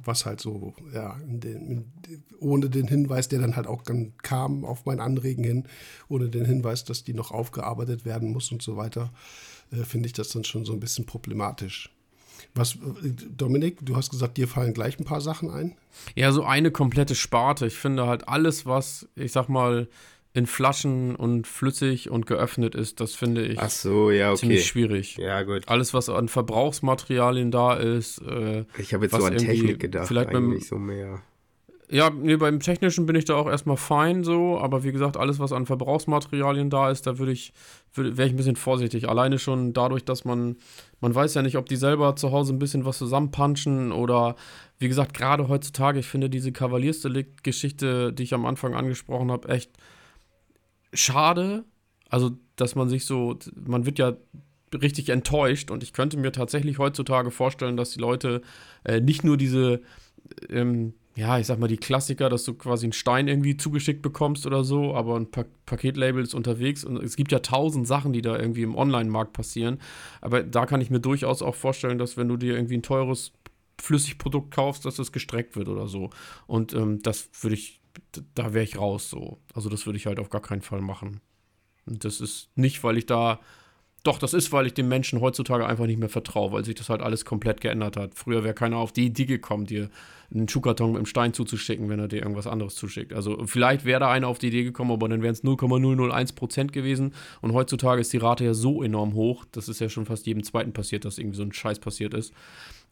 Was 0.02 0.26
halt 0.26 0.40
so, 0.40 0.74
ja, 0.92 1.18
in 1.26 1.40
den, 1.40 1.66
in, 1.68 2.22
ohne 2.38 2.70
den 2.70 2.86
Hinweis, 2.86 3.28
der 3.28 3.40
dann 3.40 3.56
halt 3.56 3.66
auch 3.66 3.82
dann 3.82 4.12
kam 4.18 4.64
auf 4.64 4.86
mein 4.86 5.00
Anregen 5.00 5.44
hin, 5.44 5.64
ohne 6.08 6.28
den 6.28 6.44
Hinweis, 6.44 6.84
dass 6.84 7.04
die 7.04 7.14
noch 7.14 7.30
aufgearbeitet 7.30 8.04
werden 8.04 8.32
muss 8.32 8.52
und 8.52 8.62
so 8.62 8.76
weiter, 8.76 9.12
äh, 9.72 9.84
finde 9.84 10.06
ich 10.06 10.12
das 10.12 10.28
dann 10.30 10.44
schon 10.44 10.64
so 10.64 10.72
ein 10.72 10.80
bisschen 10.80 11.06
problematisch. 11.06 11.90
Was, 12.54 12.78
Dominik, 13.36 13.78
du 13.82 13.96
hast 13.96 14.10
gesagt, 14.10 14.36
dir 14.36 14.48
fallen 14.48 14.74
gleich 14.74 14.98
ein 14.98 15.04
paar 15.04 15.20
Sachen 15.20 15.50
ein. 15.50 15.76
Ja, 16.16 16.32
so 16.32 16.42
eine 16.42 16.70
komplette 16.70 17.14
Sparte. 17.14 17.66
Ich 17.66 17.76
finde 17.76 18.06
halt 18.06 18.28
alles, 18.28 18.66
was, 18.66 19.08
ich 19.14 19.32
sag 19.32 19.48
mal, 19.48 19.88
in 20.32 20.46
Flaschen 20.46 21.16
und 21.16 21.46
flüssig 21.46 22.08
und 22.08 22.26
geöffnet 22.26 22.74
ist, 22.74 23.00
das 23.00 23.14
finde 23.14 23.44
ich 23.44 23.58
ach 23.58 23.70
so, 23.70 24.10
ja, 24.10 24.30
okay. 24.30 24.40
ziemlich 24.40 24.66
schwierig. 24.66 25.16
Ja, 25.16 25.42
gut. 25.42 25.68
Alles, 25.68 25.92
was 25.92 26.08
an 26.08 26.28
Verbrauchsmaterialien 26.28 27.50
da 27.50 27.74
ist, 27.74 28.22
äh, 28.22 28.64
Ich 28.78 28.94
habe 28.94 29.06
jetzt 29.06 29.16
so 29.16 29.24
an 29.24 29.36
Technik 29.36 29.80
gedacht, 29.80 30.06
vielleicht 30.06 30.30
eigentlich 30.30 30.68
so 30.68 30.78
mehr. 30.78 31.22
Ja, 31.92 32.08
nee, 32.08 32.36
beim 32.36 32.60
Technischen 32.60 33.04
bin 33.04 33.16
ich 33.16 33.24
da 33.24 33.34
auch 33.34 33.48
erstmal 33.48 33.76
fein 33.76 34.22
so, 34.22 34.60
aber 34.60 34.84
wie 34.84 34.92
gesagt, 34.92 35.16
alles, 35.16 35.40
was 35.40 35.50
an 35.50 35.66
Verbrauchsmaterialien 35.66 36.70
da 36.70 36.88
ist, 36.88 37.04
da 37.04 37.18
würde 37.18 37.32
ich, 37.32 37.52
würde, 37.94 38.16
wäre 38.16 38.28
ich 38.28 38.34
ein 38.34 38.36
bisschen 38.36 38.54
vorsichtig. 38.54 39.08
Alleine 39.08 39.40
schon 39.40 39.72
dadurch, 39.72 40.04
dass 40.04 40.24
man, 40.24 40.56
man 41.00 41.12
weiß 41.12 41.34
ja 41.34 41.42
nicht, 41.42 41.56
ob 41.56 41.68
die 41.68 41.74
selber 41.74 42.14
zu 42.14 42.30
Hause 42.30 42.52
ein 42.52 42.60
bisschen 42.60 42.84
was 42.84 42.98
zusammenpanschen 42.98 43.90
oder, 43.90 44.36
wie 44.78 44.86
gesagt, 44.86 45.14
gerade 45.14 45.48
heutzutage, 45.48 45.98
ich 45.98 46.06
finde 46.06 46.30
diese 46.30 46.52
Kavaliersdelikt-Geschichte, 46.52 48.12
die 48.12 48.22
ich 48.22 48.34
am 48.34 48.46
Anfang 48.46 48.74
angesprochen 48.74 49.32
habe, 49.32 49.48
echt 49.48 49.72
schade. 50.92 51.64
Also, 52.08 52.30
dass 52.54 52.76
man 52.76 52.88
sich 52.88 53.04
so, 53.04 53.36
man 53.56 53.84
wird 53.84 53.98
ja 53.98 54.12
richtig 54.80 55.08
enttäuscht 55.08 55.72
und 55.72 55.82
ich 55.82 55.92
könnte 55.92 56.18
mir 56.18 56.30
tatsächlich 56.30 56.78
heutzutage 56.78 57.32
vorstellen, 57.32 57.76
dass 57.76 57.90
die 57.90 58.00
Leute 58.00 58.42
äh, 58.84 59.00
nicht 59.00 59.24
nur 59.24 59.36
diese 59.36 59.80
ähm, 60.48 60.94
ja, 61.16 61.38
ich 61.38 61.46
sag 61.46 61.58
mal, 61.58 61.66
die 61.66 61.76
Klassiker, 61.76 62.28
dass 62.28 62.44
du 62.44 62.54
quasi 62.54 62.86
einen 62.86 62.92
Stein 62.92 63.28
irgendwie 63.28 63.56
zugeschickt 63.56 64.00
bekommst 64.00 64.46
oder 64.46 64.64
so, 64.64 64.94
aber 64.94 65.16
ein 65.16 65.30
pa 65.30 65.44
Paketlabel 65.66 66.22
ist 66.22 66.34
unterwegs 66.34 66.82
und 66.82 66.96
es 66.96 67.14
gibt 67.14 67.30
ja 67.30 67.38
tausend 67.38 67.86
Sachen, 67.86 68.12
die 68.12 68.22
da 68.22 68.36
irgendwie 68.36 68.62
im 68.62 68.74
Online-Markt 68.74 69.32
passieren. 69.32 69.80
Aber 70.20 70.42
da 70.42 70.66
kann 70.66 70.80
ich 70.80 70.90
mir 70.90 70.98
durchaus 70.98 71.42
auch 71.42 71.54
vorstellen, 71.54 71.98
dass 71.98 72.16
wenn 72.16 72.26
du 72.26 72.36
dir 72.36 72.54
irgendwie 72.54 72.76
ein 72.76 72.82
teures 72.82 73.32
Flüssigprodukt 73.80 74.52
kaufst, 74.52 74.84
dass 74.84 74.96
das 74.96 75.12
gestreckt 75.12 75.54
wird 75.56 75.68
oder 75.68 75.86
so. 75.86 76.10
Und 76.46 76.72
ähm, 76.74 77.00
das 77.02 77.30
würde 77.40 77.54
ich, 77.54 77.80
da 78.34 78.52
wäre 78.52 78.64
ich 78.64 78.78
raus 78.78 79.10
so. 79.10 79.38
Also 79.54 79.68
das 79.68 79.86
würde 79.86 79.96
ich 79.96 80.06
halt 80.06 80.18
auf 80.18 80.28
gar 80.28 80.42
keinen 80.42 80.62
Fall 80.62 80.80
machen. 80.80 81.20
Und 81.86 82.04
das 82.04 82.20
ist 82.20 82.50
nicht, 82.56 82.82
weil 82.82 82.98
ich 82.98 83.06
da 83.06 83.40
doch, 84.02 84.18
das 84.18 84.32
ist, 84.32 84.50
weil 84.52 84.66
ich 84.66 84.74
den 84.74 84.88
Menschen 84.88 85.20
heutzutage 85.20 85.66
einfach 85.66 85.86
nicht 85.86 85.98
mehr 85.98 86.08
vertraue, 86.08 86.52
weil 86.52 86.64
sich 86.64 86.74
das 86.74 86.88
halt 86.88 87.02
alles 87.02 87.24
komplett 87.24 87.60
geändert 87.60 87.96
hat. 87.96 88.14
Früher 88.14 88.44
wäre 88.44 88.54
keiner 88.54 88.78
auf 88.78 88.92
die 88.92 89.06
Idee 89.06 89.26
gekommen, 89.26 89.66
dir 89.66 89.90
einen 90.32 90.48
Schuhkarton 90.48 90.92
mit 90.92 90.98
einem 90.98 91.06
Stein 91.06 91.34
zuzuschicken, 91.34 91.88
wenn 91.88 91.98
er 91.98 92.08
dir 92.08 92.22
irgendwas 92.22 92.46
anderes 92.46 92.76
zuschickt. 92.76 93.12
Also 93.12 93.44
vielleicht 93.46 93.84
wäre 93.84 94.00
da 94.00 94.10
einer 94.10 94.28
auf 94.28 94.38
die 94.38 94.46
Idee 94.46 94.64
gekommen, 94.64 94.92
aber 94.92 95.08
dann 95.08 95.22
wären 95.22 95.32
es 95.32 95.44
0,001% 95.44 96.68
gewesen. 96.68 97.12
Und 97.42 97.52
heutzutage 97.52 98.00
ist 98.00 98.12
die 98.12 98.18
Rate 98.18 98.44
ja 98.44 98.54
so 98.54 98.82
enorm 98.82 99.14
hoch, 99.14 99.44
das 99.52 99.68
ist 99.68 99.80
ja 99.80 99.88
schon 99.88 100.06
fast 100.06 100.26
jedem 100.26 100.44
Zweiten 100.44 100.72
passiert, 100.72 101.04
dass 101.04 101.18
irgendwie 101.18 101.36
so 101.36 101.42
ein 101.42 101.52
Scheiß 101.52 101.80
passiert 101.80 102.14
ist, 102.14 102.32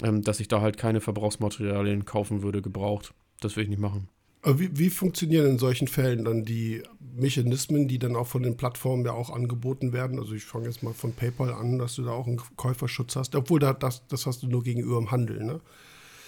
ähm, 0.02 0.22
dass 0.22 0.40
ich 0.40 0.48
da 0.48 0.60
halt 0.60 0.76
keine 0.76 1.00
Verbrauchsmaterialien 1.00 2.04
kaufen 2.04 2.42
würde, 2.42 2.60
gebraucht. 2.60 3.14
Das 3.40 3.56
will 3.56 3.62
ich 3.62 3.70
nicht 3.70 3.80
machen. 3.80 4.08
Wie, 4.44 4.70
wie 4.78 4.90
funktionieren 4.90 5.46
in 5.46 5.58
solchen 5.58 5.88
Fällen 5.88 6.24
dann 6.24 6.44
die 6.44 6.82
Mechanismen, 7.00 7.88
die 7.88 7.98
dann 7.98 8.14
auch 8.14 8.26
von 8.26 8.42
den 8.42 8.56
Plattformen 8.56 9.04
ja 9.04 9.12
auch 9.12 9.30
angeboten 9.30 9.92
werden? 9.92 10.18
Also 10.18 10.34
ich 10.34 10.44
fange 10.44 10.66
jetzt 10.66 10.82
mal 10.82 10.94
von 10.94 11.12
PayPal 11.12 11.52
an, 11.52 11.78
dass 11.78 11.96
du 11.96 12.02
da 12.02 12.12
auch 12.12 12.26
einen 12.26 12.40
Käuferschutz 12.56 13.16
hast. 13.16 13.34
Obwohl 13.34 13.58
da, 13.58 13.72
das, 13.72 14.06
das 14.06 14.26
hast 14.26 14.42
du 14.42 14.46
nur 14.46 14.62
gegenüber 14.62 14.98
dem 14.98 15.10
Handel, 15.10 15.42
ne? 15.42 15.60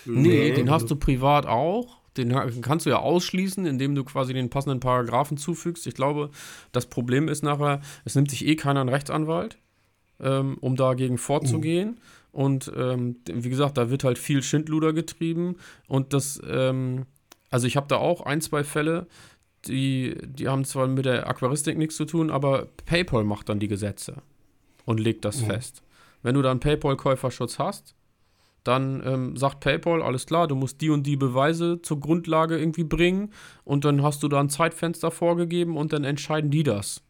Nee, 0.06 0.52
den 0.52 0.70
hast 0.70 0.90
du 0.90 0.96
privat 0.96 1.46
auch. 1.46 2.00
Den 2.16 2.32
kannst 2.62 2.86
du 2.86 2.90
ja 2.90 2.98
ausschließen, 2.98 3.66
indem 3.66 3.94
du 3.94 4.02
quasi 4.02 4.34
den 4.34 4.50
passenden 4.50 4.80
Paragraphen 4.80 5.36
zufügst. 5.36 5.86
Ich 5.86 5.94
glaube, 5.94 6.30
das 6.72 6.86
Problem 6.86 7.28
ist 7.28 7.44
nachher, 7.44 7.80
es 8.04 8.16
nimmt 8.16 8.30
sich 8.30 8.46
eh 8.46 8.56
keiner 8.56 8.80
einen 8.80 8.88
Rechtsanwalt, 8.88 9.58
ähm, 10.18 10.58
um 10.60 10.74
dagegen 10.74 11.18
vorzugehen. 11.18 12.00
Und 12.32 12.72
ähm, 12.76 13.16
wie 13.32 13.48
gesagt, 13.48 13.78
da 13.78 13.90
wird 13.90 14.02
halt 14.02 14.18
viel 14.18 14.42
Schindluder 14.42 14.92
getrieben. 14.92 15.56
Und 15.86 16.12
das, 16.12 16.40
ähm, 16.48 17.06
also 17.50 17.66
ich 17.66 17.76
habe 17.76 17.88
da 17.88 17.96
auch 17.96 18.22
ein, 18.22 18.40
zwei 18.40 18.64
Fälle, 18.64 19.06
die, 19.66 20.16
die 20.22 20.48
haben 20.48 20.64
zwar 20.64 20.86
mit 20.86 21.04
der 21.04 21.28
Aquaristik 21.28 21.76
nichts 21.76 21.96
zu 21.96 22.04
tun, 22.04 22.30
aber 22.30 22.68
PayPal 22.86 23.24
macht 23.24 23.48
dann 23.48 23.58
die 23.60 23.68
Gesetze 23.68 24.22
und 24.86 25.00
legt 25.00 25.24
das 25.24 25.42
mhm. 25.42 25.46
fest. 25.46 25.82
Wenn 26.22 26.34
du 26.34 26.42
dann 26.42 26.60
PayPal-Käuferschutz 26.60 27.58
hast, 27.58 27.94
dann 28.64 29.02
ähm, 29.04 29.36
sagt 29.36 29.60
PayPal, 29.60 30.02
alles 30.02 30.26
klar, 30.26 30.46
du 30.46 30.54
musst 30.54 30.80
die 30.80 30.90
und 30.90 31.06
die 31.06 31.16
Beweise 31.16 31.80
zur 31.82 31.98
Grundlage 31.98 32.58
irgendwie 32.58 32.84
bringen 32.84 33.32
und 33.64 33.84
dann 33.84 34.02
hast 34.02 34.22
du 34.22 34.28
da 34.28 34.40
ein 34.40 34.50
Zeitfenster 34.50 35.10
vorgegeben 35.10 35.76
und 35.76 35.92
dann 35.92 36.04
entscheiden 36.04 36.50
die 36.50 36.62
das. 36.62 37.02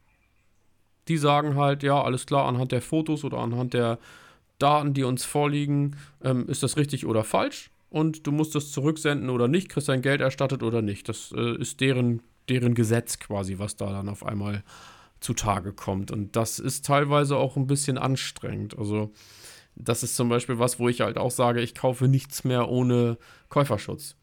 Die 1.09 1.17
sagen 1.17 1.57
halt, 1.57 1.83
ja, 1.83 2.01
alles 2.01 2.27
klar, 2.27 2.47
anhand 2.47 2.73
der 2.73 2.83
Fotos 2.83 3.25
oder 3.25 3.39
anhand 3.39 3.75
der 3.75 3.99
Daten, 4.59 4.95
die 4.95 5.03
uns 5.03 5.25
vorliegen, 5.25 5.97
ähm, 6.23 6.47
ist 6.49 6.63
das 6.63 6.77
richtig 6.77 7.05
oder 7.07 7.25
falsch 7.25 7.70
und 7.91 8.27
du 8.27 8.33
musst 8.33 8.55
das 8.55 8.71
zurücksenden 8.71 9.31
oder 9.31 9.49
nicht, 9.49 9.69
kriegst 9.69 9.89
dein 9.89 10.01
Geld 10.01 10.21
erstattet 10.21 10.63
oder 10.63 10.81
nicht. 10.81 11.09
Das 11.09 11.33
äh, 11.37 11.57
ist 11.57 11.81
deren, 11.81 12.23
deren 12.49 12.75
Gesetz 12.75 13.19
quasi, 13.19 13.59
was 13.59 13.77
da 13.77 13.93
dann 13.93 14.09
auf 14.09 14.25
einmal 14.25 14.63
zutage 15.19 15.73
kommt. 15.73 16.11
Und 16.11 16.37
das 16.37 16.59
ist 16.61 16.87
teilweise 16.87 17.37
auch 17.37 17.57
ein 17.57 17.67
bisschen 17.67 17.99
anstrengend. 17.99 18.79
Also, 18.79 19.13
das 19.75 20.03
ist 20.03 20.17
zum 20.17 20.29
Beispiel 20.29 20.59
was, 20.59 20.79
wo 20.79 20.89
ich 20.89 21.01
halt 21.01 21.19
auch 21.19 21.31
sage, 21.31 21.61
ich 21.61 21.75
kaufe 21.75 22.09
nichts 22.09 22.45
mehr 22.45 22.69
ohne 22.69 23.19
Käuferschutz. 23.49 24.17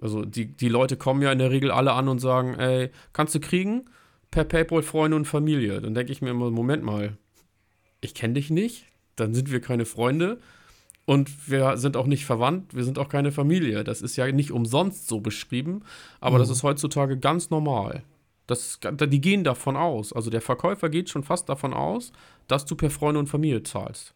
Also, 0.00 0.24
die, 0.24 0.56
die 0.56 0.68
Leute 0.68 0.96
kommen 0.96 1.20
ja 1.20 1.32
in 1.32 1.40
der 1.40 1.50
Regel 1.50 1.72
alle 1.72 1.92
an 1.92 2.08
und 2.08 2.20
sagen, 2.20 2.54
ey, 2.54 2.90
kannst 3.12 3.34
du 3.34 3.40
kriegen? 3.40 3.86
Per 4.30 4.44
PayPal 4.44 4.82
Freunde 4.82 5.16
und 5.16 5.24
Familie. 5.24 5.80
Dann 5.80 5.94
denke 5.94 6.12
ich 6.12 6.22
mir 6.22 6.30
immer, 6.30 6.50
Moment 6.50 6.84
mal, 6.84 7.16
ich 8.00 8.14
kenne 8.14 8.34
dich 8.34 8.50
nicht, 8.50 8.86
dann 9.16 9.34
sind 9.34 9.50
wir 9.50 9.60
keine 9.60 9.86
Freunde 9.86 10.38
und 11.08 11.48
wir 11.48 11.78
sind 11.78 11.96
auch 11.96 12.04
nicht 12.04 12.26
verwandt, 12.26 12.76
wir 12.76 12.84
sind 12.84 12.98
auch 12.98 13.08
keine 13.08 13.32
Familie. 13.32 13.82
Das 13.82 14.02
ist 14.02 14.16
ja 14.16 14.30
nicht 14.30 14.52
umsonst 14.52 15.08
so 15.08 15.20
beschrieben, 15.20 15.80
aber 16.20 16.36
mhm. 16.36 16.40
das 16.40 16.50
ist 16.50 16.62
heutzutage 16.62 17.16
ganz 17.16 17.48
normal. 17.48 18.02
Das, 18.46 18.78
die 18.82 19.20
gehen 19.22 19.42
davon 19.42 19.74
aus. 19.74 20.12
Also 20.12 20.28
der 20.28 20.42
Verkäufer 20.42 20.90
geht 20.90 21.08
schon 21.08 21.24
fast 21.24 21.48
davon 21.48 21.72
aus, 21.72 22.12
dass 22.46 22.66
du 22.66 22.76
per 22.76 22.90
Freunde 22.90 23.20
und 23.20 23.26
Familie 23.26 23.62
zahlst. 23.62 24.12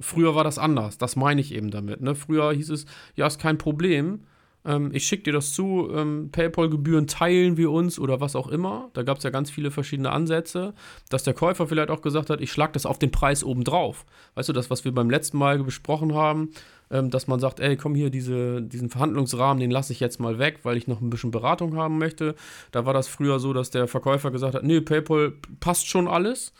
Früher 0.00 0.34
war 0.34 0.44
das 0.44 0.56
anders, 0.56 0.96
das 0.96 1.14
meine 1.14 1.42
ich 1.42 1.52
eben 1.52 1.70
damit. 1.70 2.00
Ne? 2.00 2.14
Früher 2.14 2.54
hieß 2.54 2.70
es, 2.70 2.86
ja, 3.14 3.26
ist 3.26 3.38
kein 3.38 3.58
Problem, 3.58 4.20
ähm, 4.64 4.90
ich 4.92 5.06
schicke 5.06 5.24
dir 5.24 5.32
das 5.32 5.52
zu, 5.52 5.88
ähm, 5.92 6.30
PayPal-Gebühren 6.32 7.06
teilen 7.06 7.56
wir 7.56 7.70
uns 7.70 7.98
oder 7.98 8.20
was 8.20 8.36
auch 8.36 8.48
immer. 8.48 8.90
Da 8.92 9.02
gab 9.02 9.18
es 9.18 9.24
ja 9.24 9.30
ganz 9.30 9.50
viele 9.50 9.70
verschiedene 9.70 10.10
Ansätze, 10.10 10.74
dass 11.08 11.22
der 11.22 11.34
Käufer 11.34 11.66
vielleicht 11.66 11.90
auch 11.90 12.02
gesagt 12.02 12.30
hat, 12.30 12.40
ich 12.40 12.52
schlage 12.52 12.72
das 12.72 12.86
auf 12.86 12.98
den 12.98 13.10
Preis 13.10 13.44
obendrauf. 13.44 14.04
Weißt 14.34 14.48
du, 14.48 14.52
das, 14.52 14.70
was 14.70 14.84
wir 14.84 14.92
beim 14.92 15.10
letzten 15.10 15.38
Mal 15.38 15.62
besprochen 15.62 16.14
haben, 16.14 16.50
ähm, 16.90 17.10
dass 17.10 17.26
man 17.26 17.40
sagt, 17.40 17.60
ey, 17.60 17.76
komm 17.76 17.94
hier, 17.94 18.10
diese, 18.10 18.62
diesen 18.62 18.90
Verhandlungsrahmen, 18.90 19.60
den 19.60 19.70
lasse 19.70 19.92
ich 19.92 20.00
jetzt 20.00 20.20
mal 20.20 20.38
weg, 20.38 20.60
weil 20.64 20.76
ich 20.76 20.88
noch 20.88 21.00
ein 21.00 21.10
bisschen 21.10 21.30
Beratung 21.30 21.76
haben 21.76 21.98
möchte. 21.98 22.34
Da 22.72 22.84
war 22.84 22.94
das 22.94 23.08
früher 23.08 23.38
so, 23.38 23.52
dass 23.52 23.70
der 23.70 23.88
Verkäufer 23.88 24.30
gesagt 24.30 24.54
hat, 24.54 24.64
nee, 24.64 24.80
PayPal 24.80 25.34
passt 25.60 25.86
schon 25.86 26.08
alles. 26.08 26.52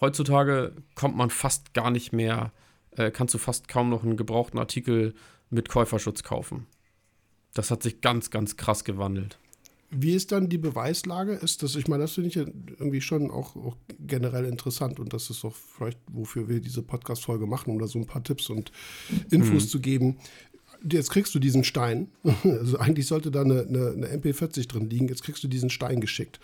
Heutzutage 0.00 0.72
kommt 0.94 1.16
man 1.16 1.30
fast 1.30 1.72
gar 1.72 1.90
nicht 1.90 2.12
mehr, 2.12 2.52
äh, 2.96 3.10
kannst 3.10 3.32
du 3.32 3.38
fast 3.38 3.66
kaum 3.68 3.88
noch 3.88 4.02
einen 4.02 4.16
gebrauchten 4.16 4.58
Artikel 4.58 5.14
mit 5.48 5.68
Käuferschutz 5.68 6.22
kaufen. 6.22 6.66
Das 7.56 7.70
hat 7.70 7.82
sich 7.82 8.02
ganz, 8.02 8.30
ganz 8.30 8.58
krass 8.58 8.84
gewandelt. 8.84 9.38
Wie 9.90 10.12
ist 10.12 10.30
dann 10.30 10.50
die 10.50 10.58
Beweislage? 10.58 11.32
Ist 11.32 11.62
das, 11.62 11.74
ich 11.74 11.88
meine, 11.88 12.02
das 12.02 12.12
finde 12.12 12.28
ich 12.28 12.36
irgendwie 12.36 13.00
schon 13.00 13.30
auch, 13.30 13.56
auch, 13.56 13.76
generell 13.98 14.44
interessant 14.44 15.00
und 15.00 15.14
das 15.14 15.30
ist 15.30 15.42
auch 15.44 15.54
vielleicht, 15.54 15.98
wofür 16.12 16.48
wir 16.48 16.60
diese 16.60 16.82
Podcast-Folge 16.82 17.46
machen, 17.46 17.70
um 17.70 17.78
da 17.78 17.86
so 17.86 17.98
ein 17.98 18.06
paar 18.06 18.22
Tipps 18.22 18.50
und 18.50 18.72
Infos 19.30 19.64
mhm. 19.64 19.68
zu 19.68 19.80
geben. 19.80 20.18
Jetzt 20.90 21.10
kriegst 21.10 21.34
du 21.34 21.38
diesen 21.38 21.64
Stein. 21.64 22.08
Also 22.44 22.78
eigentlich 22.78 23.06
sollte 23.06 23.30
da 23.30 23.40
eine, 23.40 23.62
eine, 23.62 23.92
eine 23.92 24.08
MP40 24.08 24.68
drin 24.68 24.90
liegen. 24.90 25.08
Jetzt 25.08 25.22
kriegst 25.22 25.42
du 25.42 25.48
diesen 25.48 25.70
Stein 25.70 26.00
geschickt. 26.00 26.40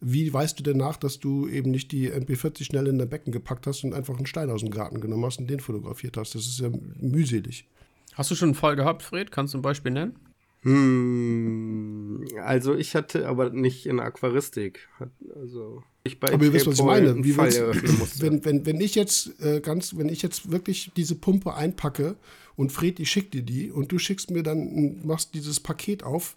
Wie 0.00 0.32
weißt 0.32 0.58
du 0.58 0.64
denn 0.64 0.78
nach, 0.78 0.96
dass 0.96 1.20
du 1.20 1.46
eben 1.46 1.70
nicht 1.70 1.92
die 1.92 2.10
MP40 2.10 2.64
schnell 2.64 2.88
in 2.88 2.98
dein 2.98 3.08
Becken 3.08 3.32
gepackt 3.32 3.68
hast 3.68 3.84
und 3.84 3.94
einfach 3.94 4.16
einen 4.16 4.26
Stein 4.26 4.50
aus 4.50 4.62
dem 4.62 4.70
Garten 4.70 5.00
genommen 5.00 5.24
hast 5.24 5.38
und 5.38 5.48
den 5.48 5.60
fotografiert 5.60 6.16
hast? 6.16 6.34
Das 6.34 6.46
ist 6.46 6.58
ja 6.58 6.70
mühselig. 6.98 7.68
Hast 8.14 8.30
du 8.30 8.34
schon 8.34 8.48
einen 8.48 8.54
Fall 8.56 8.74
gehabt, 8.74 9.02
Fred? 9.02 9.30
Kannst 9.30 9.54
du 9.54 9.58
ein 9.58 9.62
Beispiel 9.62 9.92
nennen? 9.92 10.16
Hm, 10.62 12.24
also 12.42 12.74
ich 12.74 12.94
hatte 12.94 13.28
aber 13.28 13.50
nicht 13.50 13.86
in 13.86 14.00
Aquaristik. 14.00 14.88
Also 15.34 15.82
ich 16.04 16.18
bei 16.20 16.32
aber 16.32 16.44
ihr 16.44 16.52
wisst, 16.52 16.66
was 16.66 16.78
ich 16.78 16.84
meine. 16.84 17.24
Wie 17.24 17.36
wenn, 17.36 18.44
wenn, 18.44 18.66
wenn 18.66 18.80
ich 18.80 18.94
jetzt 18.94 19.40
äh, 19.40 19.60
ganz, 19.60 19.96
wenn 19.96 20.08
ich 20.08 20.22
jetzt 20.22 20.50
wirklich 20.50 20.90
diese 20.96 21.14
Pumpe 21.14 21.54
einpacke 21.54 22.16
und 22.56 22.72
Fred, 22.72 22.98
ich 23.00 23.10
schick 23.10 23.30
dir 23.30 23.42
die 23.42 23.70
und 23.70 23.92
du 23.92 23.98
schickst 23.98 24.30
mir 24.30 24.42
dann, 24.42 25.06
machst 25.06 25.34
dieses 25.34 25.60
Paket 25.60 26.02
auf, 26.02 26.36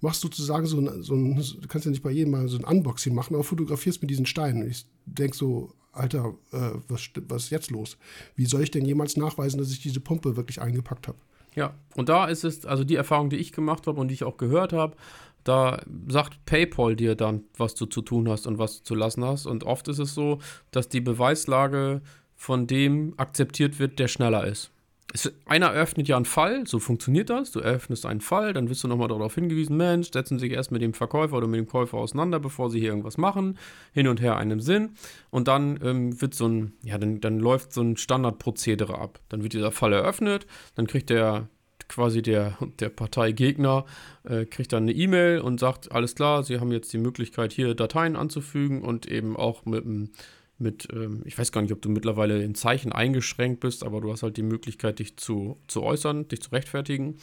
machst 0.00 0.20
sozusagen 0.20 0.66
so 0.66 0.78
ein, 0.78 1.02
so 1.02 1.14
ein 1.14 1.36
du 1.36 1.68
kannst 1.68 1.84
ja 1.84 1.90
nicht 1.90 2.02
bei 2.02 2.10
jedem 2.10 2.32
mal 2.32 2.48
so 2.48 2.58
ein 2.58 2.64
Unboxing 2.64 3.14
machen, 3.14 3.34
aber 3.34 3.44
fotografierst 3.44 4.00
mit 4.00 4.10
diesen 4.10 4.26
Steinen. 4.26 4.62
Und 4.62 4.70
ich 4.70 4.86
denke 5.06 5.36
so, 5.36 5.72
Alter, 5.92 6.34
äh, 6.52 6.72
was, 6.88 7.08
was 7.28 7.44
ist 7.44 7.50
jetzt 7.50 7.70
los? 7.70 7.96
Wie 8.36 8.46
soll 8.46 8.62
ich 8.62 8.70
denn 8.70 8.84
jemals 8.84 9.16
nachweisen, 9.16 9.58
dass 9.58 9.70
ich 9.70 9.80
diese 9.80 10.00
Pumpe 10.00 10.36
wirklich 10.36 10.60
eingepackt 10.60 11.08
habe? 11.08 11.18
Ja, 11.56 11.74
und 11.96 12.08
da 12.08 12.26
ist 12.26 12.44
es, 12.44 12.64
also 12.64 12.84
die 12.84 12.94
Erfahrung, 12.94 13.30
die 13.30 13.36
ich 13.36 13.50
gemacht 13.50 13.86
habe 13.86 14.00
und 14.00 14.08
die 14.08 14.14
ich 14.14 14.24
auch 14.24 14.36
gehört 14.36 14.72
habe, 14.72 14.96
da 15.42 15.80
sagt 16.08 16.44
PayPal 16.44 16.96
dir 16.96 17.14
dann, 17.14 17.44
was 17.56 17.74
du 17.74 17.86
zu 17.86 18.02
tun 18.02 18.28
hast 18.28 18.46
und 18.46 18.58
was 18.58 18.78
du 18.78 18.84
zu 18.84 18.94
lassen 18.94 19.24
hast. 19.24 19.46
Und 19.46 19.64
oft 19.64 19.88
ist 19.88 19.98
es 19.98 20.14
so, 20.14 20.38
dass 20.70 20.88
die 20.88 21.00
Beweislage 21.00 22.02
von 22.34 22.66
dem 22.66 23.14
akzeptiert 23.16 23.78
wird, 23.78 23.98
der 23.98 24.08
schneller 24.08 24.46
ist 24.46 24.70
es, 25.16 25.32
einer 25.46 25.68
eröffnet 25.68 26.08
ja 26.08 26.16
einen 26.16 26.24
Fall, 26.24 26.66
so 26.66 26.78
funktioniert 26.78 27.30
das. 27.30 27.50
Du 27.50 27.60
eröffnest 27.60 28.04
einen 28.06 28.20
Fall, 28.20 28.52
dann 28.52 28.68
wirst 28.68 28.84
du 28.84 28.88
nochmal 28.88 29.08
darauf 29.08 29.34
hingewiesen, 29.34 29.76
Mensch, 29.76 30.10
setzen 30.12 30.38
sich 30.38 30.52
erst 30.52 30.70
mit 30.70 30.82
dem 30.82 30.92
Verkäufer 30.92 31.36
oder 31.36 31.46
mit 31.46 31.58
dem 31.58 31.66
Käufer 31.66 31.96
auseinander, 31.96 32.38
bevor 32.38 32.70
sie 32.70 32.80
hier 32.80 32.90
irgendwas 32.90 33.16
machen, 33.16 33.58
hin 33.92 34.08
und 34.08 34.20
her 34.20 34.36
einem 34.36 34.60
Sinn. 34.60 34.90
Und 35.30 35.48
dann 35.48 35.80
ähm, 35.82 36.20
wird 36.20 36.34
so 36.34 36.46
ein, 36.46 36.74
ja, 36.82 36.98
dann, 36.98 37.20
dann 37.20 37.38
läuft 37.38 37.72
so 37.72 37.80
ein 37.80 37.96
Standardprozedere 37.96 38.98
ab. 38.98 39.20
Dann 39.30 39.42
wird 39.42 39.54
dieser 39.54 39.72
Fall 39.72 39.92
eröffnet, 39.92 40.46
dann 40.74 40.86
kriegt 40.86 41.10
der 41.10 41.48
quasi 41.88 42.20
der, 42.20 42.58
der 42.80 42.88
Parteigegner 42.88 43.84
äh, 44.24 44.44
kriegt 44.44 44.72
dann 44.72 44.82
eine 44.82 44.92
E-Mail 44.92 45.40
und 45.40 45.60
sagt, 45.60 45.92
alles 45.92 46.16
klar, 46.16 46.42
Sie 46.42 46.58
haben 46.58 46.72
jetzt 46.72 46.92
die 46.92 46.98
Möglichkeit, 46.98 47.52
hier 47.52 47.76
Dateien 47.76 48.16
anzufügen 48.16 48.82
und 48.82 49.06
eben 49.06 49.36
auch 49.36 49.64
mit 49.66 49.84
einem 49.84 50.10
mit, 50.58 50.88
ähm, 50.92 51.22
ich 51.24 51.38
weiß 51.38 51.52
gar 51.52 51.62
nicht, 51.62 51.72
ob 51.72 51.82
du 51.82 51.88
mittlerweile 51.88 52.42
in 52.42 52.54
Zeichen 52.54 52.92
eingeschränkt 52.92 53.60
bist, 53.60 53.84
aber 53.84 54.00
du 54.00 54.10
hast 54.10 54.22
halt 54.22 54.36
die 54.36 54.42
Möglichkeit, 54.42 54.98
dich 54.98 55.16
zu, 55.16 55.58
zu 55.66 55.82
äußern, 55.82 56.28
dich 56.28 56.42
zu 56.42 56.50
rechtfertigen. 56.50 57.16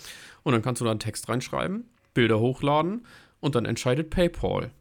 Und 0.44 0.54
dann 0.54 0.62
kannst 0.62 0.82
du 0.82 0.86
da 0.86 0.92
einen 0.92 1.00
Text 1.00 1.30
reinschreiben, 1.30 1.86
Bilder 2.14 2.40
hochladen 2.40 3.06
und 3.40 3.56
dann 3.56 3.66
entscheidet 3.66 4.10
PayPal. 4.10 4.72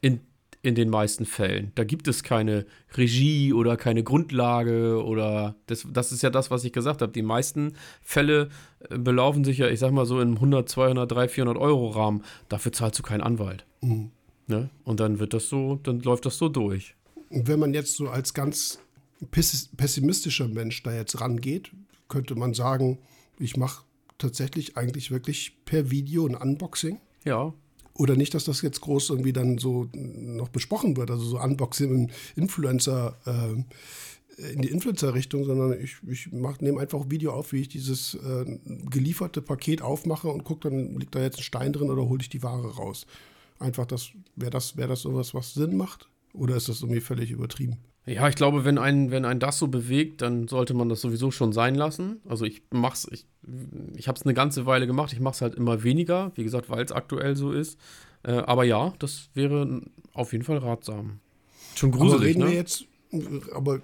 In, 0.00 0.20
in 0.62 0.74
den 0.74 0.90
meisten 0.90 1.24
Fällen. 1.24 1.72
Da 1.74 1.84
gibt 1.84 2.08
es 2.08 2.22
keine 2.22 2.66
Regie 2.96 3.52
oder 3.52 3.76
keine 3.76 4.02
Grundlage 4.02 5.02
oder 5.04 5.56
das, 5.66 5.86
das 5.90 6.12
ist 6.12 6.22
ja 6.22 6.30
das, 6.30 6.50
was 6.50 6.64
ich 6.64 6.72
gesagt 6.72 7.02
habe. 7.02 7.12
Die 7.12 7.22
meisten 7.22 7.74
Fälle 8.00 8.48
äh, 8.88 8.98
belaufen 8.98 9.44
sich 9.44 9.58
ja, 9.58 9.68
ich 9.68 9.80
sag 9.80 9.92
mal 9.92 10.06
so, 10.06 10.20
im 10.20 10.34
100, 10.34 10.68
200, 10.68 11.10
300, 11.10 11.30
400 11.30 11.62
Euro 11.62 11.88
Rahmen. 11.88 12.22
Dafür 12.48 12.72
zahlst 12.72 12.98
du 12.98 13.02
keinen 13.02 13.22
Anwalt. 13.22 13.66
Mhm. 13.80 14.10
Ne? 14.46 14.70
Und 14.84 15.00
dann 15.00 15.18
wird 15.18 15.34
das 15.34 15.48
so, 15.48 15.78
dann 15.82 16.00
läuft 16.00 16.24
das 16.26 16.38
so 16.38 16.48
durch 16.48 16.94
wenn 17.30 17.58
man 17.58 17.74
jetzt 17.74 17.96
so 17.96 18.08
als 18.08 18.34
ganz 18.34 18.78
pessimistischer 19.30 20.48
Mensch 20.48 20.82
da 20.82 20.94
jetzt 20.94 21.20
rangeht, 21.20 21.72
könnte 22.08 22.34
man 22.34 22.54
sagen, 22.54 22.98
ich 23.38 23.56
mache 23.56 23.84
tatsächlich 24.16 24.76
eigentlich 24.76 25.10
wirklich 25.10 25.64
per 25.64 25.90
Video 25.90 26.26
ein 26.26 26.34
Unboxing. 26.34 27.00
Ja. 27.24 27.52
Oder 27.94 28.16
nicht, 28.16 28.34
dass 28.34 28.44
das 28.44 28.62
jetzt 28.62 28.80
groß 28.80 29.10
irgendwie 29.10 29.32
dann 29.32 29.58
so 29.58 29.88
noch 29.92 30.48
besprochen 30.48 30.96
wird, 30.96 31.10
also 31.10 31.24
so 31.24 31.40
Unboxing 31.40 31.90
im 31.90 32.10
Influencer, 32.36 33.18
äh, 33.26 34.52
in 34.52 34.62
die 34.62 34.68
Influencer-Richtung, 34.68 35.44
sondern 35.44 35.80
ich, 35.80 35.96
ich 36.06 36.28
nehme 36.30 36.80
einfach 36.80 37.00
ein 37.00 37.10
Video 37.10 37.32
auf, 37.32 37.52
wie 37.52 37.62
ich 37.62 37.68
dieses 37.68 38.14
äh, 38.14 38.58
gelieferte 38.88 39.42
Paket 39.42 39.82
aufmache 39.82 40.28
und 40.28 40.44
gucke, 40.44 40.70
dann 40.70 40.96
liegt 40.96 41.16
da 41.16 41.20
jetzt 41.20 41.38
ein 41.38 41.42
Stein 41.42 41.72
drin 41.72 41.90
oder 41.90 42.08
hole 42.08 42.20
ich 42.20 42.28
die 42.28 42.44
Ware 42.44 42.76
raus. 42.76 43.04
Einfach 43.58 43.86
das, 43.86 44.10
wäre 44.36 44.52
das, 44.52 44.76
wäre 44.76 44.88
das 44.88 45.00
sowas, 45.00 45.34
was 45.34 45.54
Sinn 45.54 45.76
macht? 45.76 46.08
Oder 46.38 46.56
ist 46.56 46.68
das 46.68 46.82
irgendwie 46.82 47.00
völlig 47.00 47.30
übertrieben? 47.30 47.76
Ja, 48.06 48.26
ich 48.28 48.36
glaube, 48.36 48.64
wenn 48.64 48.78
ein, 48.78 49.10
wenn 49.10 49.26
ein 49.26 49.38
das 49.38 49.58
so 49.58 49.68
bewegt, 49.68 50.22
dann 50.22 50.48
sollte 50.48 50.72
man 50.72 50.88
das 50.88 51.02
sowieso 51.02 51.30
schon 51.30 51.52
sein 51.52 51.74
lassen. 51.74 52.20
Also 52.26 52.46
ich 52.46 52.62
mach's, 52.70 53.06
ich, 53.10 53.26
ich 53.96 54.08
habe 54.08 54.18
es 54.18 54.24
eine 54.24 54.32
ganze 54.32 54.64
Weile 54.64 54.86
gemacht, 54.86 55.12
ich 55.12 55.20
mache 55.20 55.34
es 55.34 55.40
halt 55.42 55.54
immer 55.54 55.82
weniger, 55.82 56.32
wie 56.34 56.44
gesagt, 56.44 56.70
weil 56.70 56.82
es 56.82 56.92
aktuell 56.92 57.36
so 57.36 57.52
ist. 57.52 57.78
Äh, 58.22 58.32
aber 58.32 58.64
ja, 58.64 58.94
das 58.98 59.28
wäre 59.34 59.82
auf 60.14 60.32
jeden 60.32 60.44
Fall 60.44 60.58
ratsam. 60.58 61.20
Schon 61.74 61.90
gruselig, 61.90 62.14
aber 62.14 62.24
reden 62.24 62.40
ne? 62.40 62.46
Wir 62.46 62.54
jetzt, 62.54 62.84
aber 63.54 63.82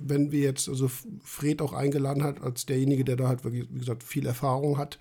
wenn 0.00 0.32
wir 0.32 0.40
jetzt, 0.40 0.68
also 0.68 0.90
Fred 1.22 1.62
auch 1.62 1.72
eingeladen 1.72 2.24
hat, 2.24 2.42
als 2.42 2.66
derjenige, 2.66 3.04
der 3.04 3.16
da 3.16 3.28
halt, 3.28 3.40
wie 3.44 3.66
gesagt, 3.78 4.02
viel 4.02 4.26
Erfahrung 4.26 4.76
hat, 4.76 4.98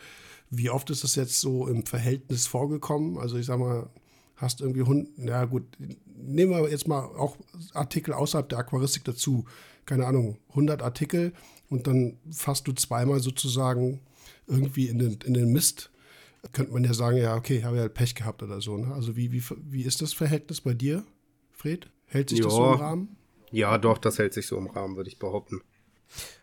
wie 0.51 0.69
oft 0.69 0.89
ist 0.91 1.03
das 1.03 1.15
jetzt 1.15 1.41
so 1.41 1.67
im 1.67 1.85
Verhältnis 1.85 2.45
vorgekommen? 2.45 3.17
Also 3.17 3.37
ich 3.37 3.47
sag 3.47 3.59
mal, 3.59 3.89
hast 4.35 4.61
irgendwie 4.61 4.81
Hund, 4.83 5.09
ja 5.17 5.45
gut, 5.45 5.63
nehmen 6.05 6.51
wir 6.51 6.69
jetzt 6.69 6.87
mal 6.87 7.03
auch 7.03 7.37
Artikel 7.73 8.13
außerhalb 8.13 8.49
der 8.49 8.59
Aquaristik 8.59 9.03
dazu. 9.03 9.45
Keine 9.85 10.05
Ahnung, 10.07 10.37
100 10.49 10.81
Artikel 10.81 11.33
und 11.69 11.87
dann 11.87 12.17
fasst 12.31 12.67
du 12.67 12.73
zweimal 12.73 13.19
sozusagen 13.19 14.01
irgendwie 14.47 14.87
in 14.87 14.99
den, 14.99 15.19
in 15.25 15.33
den 15.33 15.51
Mist. 15.51 15.91
Könnte 16.53 16.73
man 16.73 16.83
ja 16.83 16.93
sagen, 16.93 17.17
ja, 17.17 17.35
okay, 17.35 17.63
habe 17.63 17.77
ja 17.77 17.81
halt 17.83 17.93
Pech 17.93 18.13
gehabt 18.15 18.43
oder 18.43 18.61
so. 18.61 18.77
Ne? 18.77 18.93
Also 18.93 19.15
wie, 19.15 19.31
wie, 19.31 19.43
wie 19.63 19.81
ist 19.83 20.01
das 20.01 20.13
Verhältnis 20.13 20.61
bei 20.61 20.73
dir, 20.73 21.03
Fred? 21.51 21.87
Hält 22.07 22.29
sich 22.29 22.39
Ja. 22.39 22.45
das 22.45 22.53
so 22.53 22.65
im 22.73 22.79
Rahmen? 22.79 23.17
Ja, 23.51 23.77
doch, 23.77 23.97
das 23.97 24.19
hält 24.19 24.33
sich 24.33 24.47
so 24.47 24.57
im 24.57 24.67
Rahmen, 24.67 24.95
würde 24.95 25.09
ich 25.09 25.17
behaupten. 25.17 25.61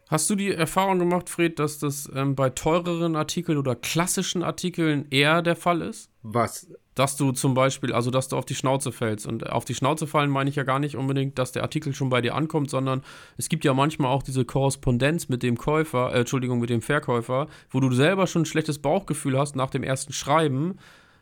Hast 0.09 0.29
du 0.29 0.35
die 0.35 0.51
Erfahrung 0.53 0.99
gemacht, 0.99 1.29
Fred, 1.31 1.59
dass 1.59 1.79
das 1.79 2.11
ähm, 2.15 2.35
bei 2.35 2.51
teureren 2.51 3.17
Artikeln 3.17 3.59
oder 3.59 3.75
klassischen 3.77 4.43
Artikeln 4.43 5.07
eher 5.11 5.41
der 5.43 5.57
Fall 5.57 5.83
ist? 5.83 6.11
Was? 6.23 6.69
Dass 6.95 7.17
du 7.17 7.33
zum 7.33 7.55
Beispiel, 7.55 7.93
also 7.93 8.11
dass 8.11 8.29
du 8.29 8.37
auf 8.37 8.45
die 8.45 8.55
Schnauze 8.55 8.93
fällst. 8.93 9.27
Und 9.27 9.49
auf 9.49 9.65
die 9.65 9.75
Schnauze 9.75 10.07
fallen 10.07 10.31
meine 10.31 10.51
ich 10.51 10.57
ja 10.57 10.63
gar 10.63 10.79
nicht 10.79 10.97
unbedingt, 10.97 11.39
dass 11.39 11.53
der 11.53 11.63
Artikel 11.63 11.95
schon 11.95 12.11
bei 12.11 12.21
dir 12.21 12.35
ankommt, 12.35 12.71
sondern 12.71 13.03
es 13.39 13.49
gibt 13.49 13.65
ja 13.65 13.73
manchmal 13.73 14.11
auch 14.11 14.23
diese 14.23 14.45
Korrespondenz 14.45 15.29
mit 15.29 15.43
dem 15.43 15.57
Käufer, 15.57 16.13
äh, 16.13 16.21
Entschuldigung, 16.21 16.61
mit 16.61 16.71
dem 16.71 16.83
Verkäufer, 16.83 17.49
wo 17.71 17.81
du 17.81 17.93
selber 17.93 18.27
schon 18.27 18.43
ein 18.43 18.47
schlechtes 18.47 18.79
Bauchgefühl 18.79 19.39
hast 19.39 19.57
nach 19.57 19.71
dem 19.71 19.83
ersten 19.83 20.13
Schreiben, 20.13 20.79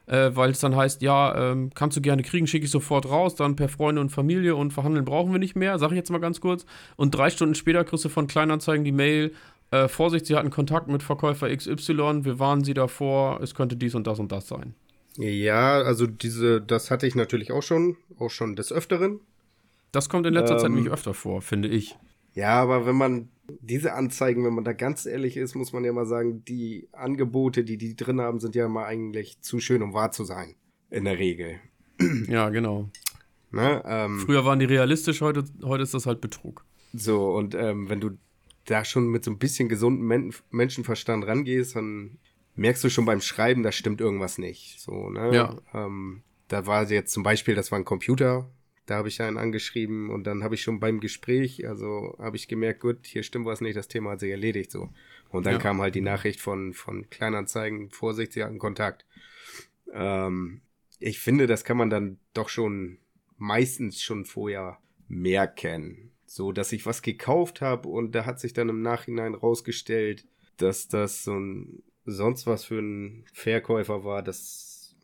äh, 0.06 0.30
weil 0.34 0.50
es 0.50 0.58
dann 0.58 0.74
heißt, 0.74 1.02
ja, 1.02 1.52
ähm, 1.52 1.70
kannst 1.74 1.96
du 1.96 2.00
gerne 2.00 2.22
kriegen, 2.22 2.46
schicke 2.46 2.64
ich 2.64 2.70
sofort 2.70 3.08
raus, 3.08 3.36
dann 3.36 3.54
per 3.54 3.68
Freunde 3.68 4.00
und 4.00 4.10
Familie 4.10 4.56
und 4.56 4.72
verhandeln 4.72 5.04
brauchen 5.04 5.30
wir 5.30 5.38
nicht 5.38 5.54
mehr, 5.54 5.78
sag 5.78 5.90
ich 5.92 5.96
jetzt 5.96 6.10
mal 6.10 6.18
ganz 6.18 6.40
kurz. 6.40 6.66
Und 6.96 7.14
drei 7.14 7.30
Stunden 7.30 7.54
später 7.54 7.84
kriegst 7.84 8.04
du 8.04 8.08
von 8.08 8.26
Kleinanzeigen 8.26 8.84
die 8.84 8.92
Mail, 8.92 9.32
äh, 9.70 9.86
Vorsicht, 9.86 10.26
Sie 10.26 10.34
hatten 10.34 10.50
Kontakt 10.50 10.88
mit 10.88 11.02
Verkäufer 11.02 11.54
XY, 11.54 12.24
wir 12.24 12.38
warnen 12.40 12.64
Sie 12.64 12.74
davor, 12.74 13.40
es 13.40 13.54
könnte 13.54 13.76
dies 13.76 13.94
und 13.94 14.06
das 14.06 14.18
und 14.18 14.32
das 14.32 14.48
sein. 14.48 14.74
Ja, 15.16 15.80
also 15.82 16.06
diese, 16.06 16.60
das 16.60 16.90
hatte 16.90 17.06
ich 17.06 17.14
natürlich 17.14 17.52
auch 17.52 17.62
schon, 17.62 17.96
auch 18.18 18.30
schon 18.30 18.56
des 18.56 18.72
Öfteren. 18.72 19.20
Das 19.92 20.08
kommt 20.08 20.26
in 20.26 20.34
letzter 20.34 20.58
Zeit 20.58 20.68
Ähm, 20.68 20.74
nämlich 20.76 20.92
öfter 20.92 21.14
vor, 21.14 21.42
finde 21.42 21.68
ich. 21.68 21.96
Ja, 22.34 22.60
aber 22.62 22.86
wenn 22.86 22.96
man 22.96 23.28
diese 23.60 23.94
Anzeigen, 23.94 24.44
wenn 24.44 24.54
man 24.54 24.62
da 24.64 24.72
ganz 24.72 25.04
ehrlich 25.06 25.36
ist, 25.36 25.56
muss 25.56 25.72
man 25.72 25.84
ja 25.84 25.92
mal 25.92 26.06
sagen, 26.06 26.44
die 26.44 26.88
Angebote, 26.92 27.64
die 27.64 27.76
die 27.76 27.96
drin 27.96 28.20
haben, 28.20 28.38
sind 28.38 28.54
ja 28.54 28.66
immer 28.66 28.84
eigentlich 28.84 29.40
zu 29.40 29.58
schön, 29.58 29.82
um 29.82 29.92
wahr 29.92 30.12
zu 30.12 30.24
sein. 30.24 30.54
In 30.90 31.04
der 31.04 31.18
Regel. 31.18 31.56
Ja, 32.28 32.48
genau. 32.48 32.88
Ne? 33.50 33.82
Ähm, 33.84 34.20
Früher 34.20 34.44
waren 34.44 34.60
die 34.60 34.64
realistisch, 34.64 35.20
heute, 35.20 35.44
heute 35.62 35.82
ist 35.82 35.92
das 35.92 36.06
halt 36.06 36.20
Betrug. 36.20 36.64
so, 36.92 37.34
und 37.34 37.54
ähm, 37.54 37.88
wenn 37.88 38.00
du 38.00 38.10
da 38.66 38.84
schon 38.84 39.08
mit 39.08 39.24
so 39.24 39.32
ein 39.32 39.38
bisschen 39.38 39.68
gesunden 39.68 40.06
Men 40.06 40.32
Menschenverstand 40.50 41.26
rangehst, 41.26 41.74
dann 41.74 42.18
merkst 42.60 42.84
du 42.84 42.90
schon 42.90 43.06
beim 43.06 43.22
Schreiben, 43.22 43.62
da 43.62 43.72
stimmt 43.72 44.02
irgendwas 44.02 44.36
nicht. 44.36 44.78
So, 44.80 45.08
ne? 45.08 45.34
Ja. 45.34 45.56
Ähm, 45.72 46.22
da 46.48 46.66
war 46.66 46.88
jetzt 46.90 47.12
zum 47.12 47.22
Beispiel, 47.22 47.54
das 47.54 47.72
war 47.72 47.78
ein 47.78 47.86
Computer, 47.86 48.50
da 48.84 48.96
habe 48.96 49.08
ich 49.08 49.22
einen 49.22 49.38
angeschrieben 49.38 50.10
und 50.10 50.24
dann 50.24 50.44
habe 50.44 50.56
ich 50.56 50.62
schon 50.62 50.78
beim 50.78 51.00
Gespräch, 51.00 51.66
also 51.66 52.16
habe 52.18 52.36
ich 52.36 52.48
gemerkt, 52.48 52.80
gut, 52.80 53.06
hier 53.06 53.22
stimmt 53.22 53.46
was 53.46 53.62
nicht, 53.62 53.76
das 53.76 53.88
Thema 53.88 54.10
hat 54.10 54.20
sich 54.20 54.30
erledigt 54.30 54.70
so. 54.70 54.90
Und 55.30 55.46
dann 55.46 55.54
Ja. 55.54 55.58
kam 55.58 55.80
halt 55.80 55.94
die 55.94 56.02
Nachricht 56.02 56.40
von, 56.40 56.74
von 56.74 57.08
Kleinanzeigen, 57.08 57.88
Vorsicht, 57.90 58.34
sie 58.34 58.44
hatten 58.44 58.58
Kontakt. 58.58 59.06
Ähm, 59.94 60.60
ich 60.98 61.18
finde, 61.18 61.46
das 61.46 61.64
kann 61.64 61.78
man 61.78 61.88
dann 61.88 62.18
doch 62.34 62.50
schon 62.50 62.98
meistens 63.38 64.02
schon 64.02 64.26
vorher 64.26 64.78
merken. 65.08 66.10
So, 66.26 66.52
dass 66.52 66.72
ich 66.72 66.84
was 66.84 67.00
gekauft 67.00 67.62
habe 67.62 67.88
und 67.88 68.14
da 68.14 68.26
hat 68.26 68.38
sich 68.38 68.52
dann 68.52 68.68
im 68.68 68.82
Nachhinein 68.82 69.34
rausgestellt, 69.34 70.26
dass 70.58 70.88
das 70.88 71.24
so 71.24 71.32
ein 71.38 71.82
sonst 72.04 72.46
was 72.46 72.64
für 72.64 72.80
ein 72.80 73.24
Verkäufer 73.32 74.04
war, 74.04 74.22
das 74.22 74.96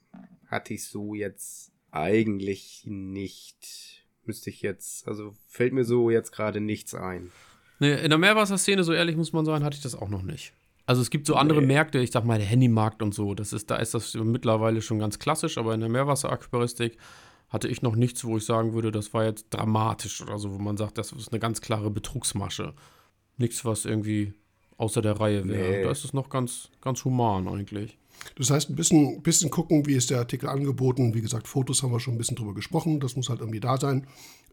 hatte 0.47 0.75
ich 0.75 0.87
so 0.87 1.15
jetzt 1.15 1.73
eigentlich 1.91 2.85
nicht. 2.87 4.05
Müsste 4.25 4.51
ich 4.51 4.63
jetzt, 4.63 5.07
also 5.07 5.35
fällt 5.49 5.73
mir 5.73 5.85
so 5.85 6.11
jetzt 6.11 6.33
gerade 6.33 6.61
nichts 6.61 6.95
ein. 6.95 7.31
Nee, 7.79 7.95
in 8.03 8.11
der 8.11 8.19
Meerwasserszene, 8.19 8.83
so 8.85 8.93
ehrlich 8.93 9.17
muss 9.17 9.33
man 9.33 9.45
sagen, 9.45 9.65
hatte 9.65 9.77
ich 9.77 9.83
das 9.83 9.95
auch 9.95 10.09
noch 10.09 10.23
nicht. 10.23 10.53
Also 10.87 11.03
es 11.03 11.11
gibt 11.11 11.27
so 11.27 11.35
andere 11.35 11.61
Nee. 11.61 11.67
Märkte, 11.67 11.99
ich 11.99 12.13
sag 12.13 12.25
mal 12.25 12.39
der 12.39 12.47
Handymarkt 12.47 13.03
und 13.03 13.13
so, 13.13 13.35
das 13.35 13.53
ist, 13.53 13.71
da 13.71 13.77
ist 13.77 13.93
das 13.95 14.15
mittlerweile 14.15 14.83
schon 14.83 14.99
ganz 14.99 15.19
klassisch, 15.19 15.59
aber 15.59 15.75
in 15.75 15.81
der 15.81 15.89
Meerwasseraquaristik 15.89 16.97
hatte 17.49 17.69
ich 17.69 17.83
noch 17.83 17.97
nichts, 17.97 18.25
wo 18.25 18.37
ich 18.37 18.45
sagen 18.45 18.73
würde, 18.73 18.91
das 18.91 19.13
war 19.13 19.25
jetzt 19.25 19.47
dramatisch 19.51 20.21
oder 20.23 20.39
so, 20.39 20.53
wo 20.53 20.59
man 20.59 20.77
sagt, 20.77 20.99
das 20.99 21.13
ist 21.13 21.33
eine 21.33 21.41
ganz 21.41 21.61
klare 21.61 21.91
Betrugsmasche. 21.91 22.75
Nichts, 23.37 23.65
was 23.65 23.85
irgendwie 23.85 24.35
außer 24.79 25.03
der 25.03 25.19
Reihe 25.21 25.47
wäre. 25.49 25.77
Nee. 25.79 25.83
Da 25.85 25.91
ist 25.91 26.05
es 26.05 26.12
noch 26.12 26.29
ganz, 26.29 26.71
ganz 26.81 27.05
human 27.05 27.49
eigentlich. 27.49 27.97
Das 28.37 28.51
heißt, 28.51 28.71
ein 28.71 28.77
bisschen, 28.77 29.23
bisschen 29.23 29.51
gucken, 29.51 29.87
wie 29.87 29.95
ist 29.95 30.11
der 30.11 30.19
Artikel 30.19 30.49
angeboten. 30.49 31.15
Wie 31.15 31.21
gesagt, 31.21 31.47
Fotos 31.47 31.83
haben 31.83 31.93
wir 31.93 32.01
schon 32.01 32.15
ein 32.15 32.19
bisschen 32.19 32.37
drüber 32.37 32.55
gesprochen. 32.55 33.01
Das 33.01 33.15
muss 33.17 33.29
halt 33.29 33.41
irgendwie 33.41 33.61
da 33.61 33.79
sein. 33.79 34.07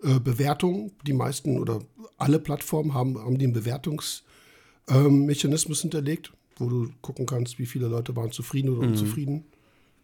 Äh, 0.03 0.19
Bewertung, 0.19 0.91
die 1.07 1.13
meisten 1.13 1.59
oder 1.59 1.79
alle 2.17 2.39
Plattformen 2.39 2.93
haben, 2.93 3.17
haben 3.17 3.37
den 3.37 3.53
Bewertungsmechanismus 3.53 5.81
hinterlegt, 5.81 6.33
wo 6.57 6.67
du 6.69 6.89
gucken 7.01 7.25
kannst, 7.25 7.57
wie 7.59 7.65
viele 7.65 7.87
Leute 7.87 8.15
waren 8.15 8.31
zufrieden 8.31 8.69
oder 8.69 8.87
unzufrieden. 8.87 9.45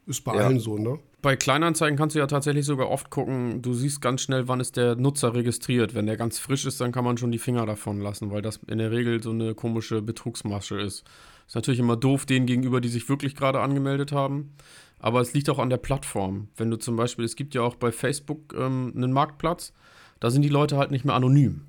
Ist 0.08 0.24
bei 0.24 0.36
Ja. 0.36 0.48
allen 0.48 0.60
so, 0.60 0.78
ne? 0.78 1.00
Bei 1.22 1.36
Kleinanzeigen 1.36 1.98
kannst 1.98 2.16
du 2.16 2.20
ja 2.20 2.28
tatsächlich 2.28 2.66
sogar 2.66 2.90
oft 2.90 3.10
gucken, 3.10 3.62
du 3.62 3.74
siehst 3.74 4.02
ganz 4.02 4.22
schnell, 4.22 4.48
wann 4.48 4.62
ist 4.62 4.78
der 4.78 4.96
Nutzer 4.96 5.34
registriert. 5.34 5.94
Wenn 5.94 6.06
der 6.06 6.16
ganz 6.16 6.40
frisch 6.40 6.66
ist, 6.66 6.80
dann 6.80 6.94
kann 6.94 7.04
man 7.04 7.18
schon 7.18 7.32
die 7.32 7.40
Finger 7.40 7.66
davon 7.66 8.00
lassen, 8.00 8.32
weil 8.32 8.42
das 8.42 8.60
in 8.68 8.78
der 8.78 8.92
Regel 8.92 9.22
so 9.22 9.32
eine 9.32 9.54
komische 9.54 10.02
Betrugsmasche 10.02 10.80
ist. 10.80 11.04
Ist 11.46 11.56
natürlich 11.56 11.80
immer 11.82 11.98
doof 11.98 12.26
denen 12.26 12.46
gegenüber, 12.46 12.80
die 12.80 12.88
sich 12.90 13.10
wirklich 13.10 13.36
gerade 13.36 13.60
angemeldet 13.60 14.12
haben. 14.14 14.54
Aber 15.00 15.20
es 15.20 15.34
liegt 15.34 15.50
auch 15.50 15.60
an 15.60 15.70
der 15.70 15.78
Plattform. 15.78 16.48
Wenn 16.56 16.70
du 16.72 16.78
zum 16.78 16.96
Beispiel, 16.96 17.26
es 17.26 17.36
gibt 17.36 17.54
ja 17.54 17.62
auch 17.64 17.76
bei 17.76 17.92
Facebook 17.92 18.54
ähm, 18.58 18.94
einen 18.96 19.12
Marktplatz, 19.12 19.74
da 20.20 20.30
sind 20.30 20.42
die 20.44 20.50
Leute 20.50 20.78
halt 20.78 20.92
nicht 20.92 21.06
mehr 21.06 21.16
anonym. 21.16 21.62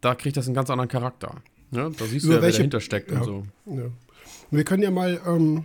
Da 0.00 0.14
kriegt 0.14 0.36
das 0.36 0.46
einen 0.46 0.54
ganz 0.54 0.70
anderen 0.70 0.88
Charakter. 0.88 1.42
Ja, 1.70 1.88
da 1.90 2.04
siehst 2.04 2.24
du 2.24 2.28
Über 2.28 2.36
ja, 2.36 2.40
wer 2.40 2.46
welche- 2.46 2.58
dahinter 2.58 2.80
steckt 2.80 3.10
ja. 3.10 3.18
und 3.18 3.24
so. 3.24 3.42
Ja. 3.66 3.84
Wir 4.50 4.64
können 4.64 4.82
ja 4.82 4.90
mal, 4.90 5.20
ähm, 5.26 5.64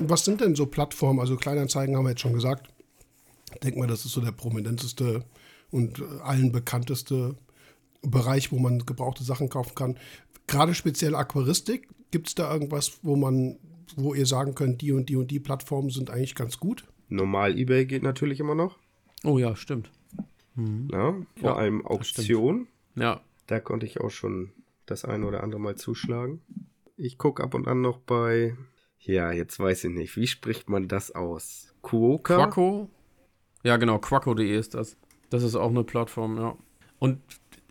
was 0.00 0.24
sind 0.24 0.40
denn 0.40 0.54
so 0.54 0.66
Plattformen? 0.66 1.20
Also 1.20 1.36
Kleinanzeigen 1.36 1.96
haben 1.96 2.04
wir 2.04 2.10
jetzt 2.10 2.20
schon 2.22 2.32
gesagt. 2.32 2.68
Ich 3.54 3.60
denke 3.60 3.78
mal, 3.78 3.86
das 3.88 4.04
ist 4.04 4.12
so 4.12 4.20
der 4.20 4.32
prominenteste 4.32 5.24
und 5.70 5.98
äh, 6.00 6.04
allen 6.22 6.52
bekannteste 6.52 7.36
Bereich, 8.02 8.50
wo 8.52 8.58
man 8.58 8.84
gebrauchte 8.86 9.24
Sachen 9.24 9.48
kaufen 9.48 9.74
kann. 9.74 9.98
Gerade 10.46 10.74
speziell 10.74 11.14
Aquaristik, 11.14 11.88
gibt 12.10 12.28
es 12.28 12.34
da 12.34 12.52
irgendwas, 12.52 12.98
wo 13.02 13.14
man, 13.16 13.56
wo 13.96 14.14
ihr 14.14 14.26
sagen 14.26 14.54
könnt, 14.54 14.80
die 14.80 14.92
und 14.92 15.08
die 15.08 15.16
und 15.16 15.30
die 15.30 15.40
Plattformen 15.40 15.90
sind 15.90 16.10
eigentlich 16.10 16.34
ganz 16.34 16.58
gut? 16.58 16.84
Normal 17.08 17.58
eBay 17.58 17.86
geht 17.86 18.02
natürlich 18.02 18.40
immer 18.40 18.54
noch. 18.54 18.78
Oh 19.24 19.38
ja, 19.38 19.54
stimmt. 19.56 19.90
Ne? 20.54 21.26
Vor 21.36 21.50
Ja, 21.50 21.54
allem. 21.56 21.86
Auktion. 21.86 22.66
Ja, 22.96 23.20
Da 23.46 23.60
konnte 23.60 23.86
ich 23.86 24.00
auch 24.00 24.10
schon 24.10 24.50
das 24.86 25.04
eine 25.04 25.26
oder 25.26 25.42
andere 25.42 25.60
Mal 25.60 25.76
zuschlagen. 25.76 26.40
Ich 26.96 27.18
gucke 27.18 27.42
ab 27.42 27.54
und 27.54 27.68
an 27.68 27.80
noch 27.80 27.98
bei. 27.98 28.56
Ja, 29.00 29.32
jetzt 29.32 29.58
weiß 29.58 29.84
ich 29.84 29.90
nicht. 29.90 30.16
Wie 30.16 30.26
spricht 30.26 30.68
man 30.68 30.88
das 30.88 31.10
aus? 31.14 31.74
Kuoka? 31.82 32.36
Quacko? 32.36 32.88
Ja, 33.62 33.76
genau, 33.76 33.98
quacko.de 33.98 34.56
ist 34.58 34.74
das. 34.74 34.96
Das 35.30 35.42
ist 35.42 35.54
auch 35.54 35.70
eine 35.70 35.84
Plattform, 35.84 36.36
ja. 36.38 36.56
Und 36.98 37.20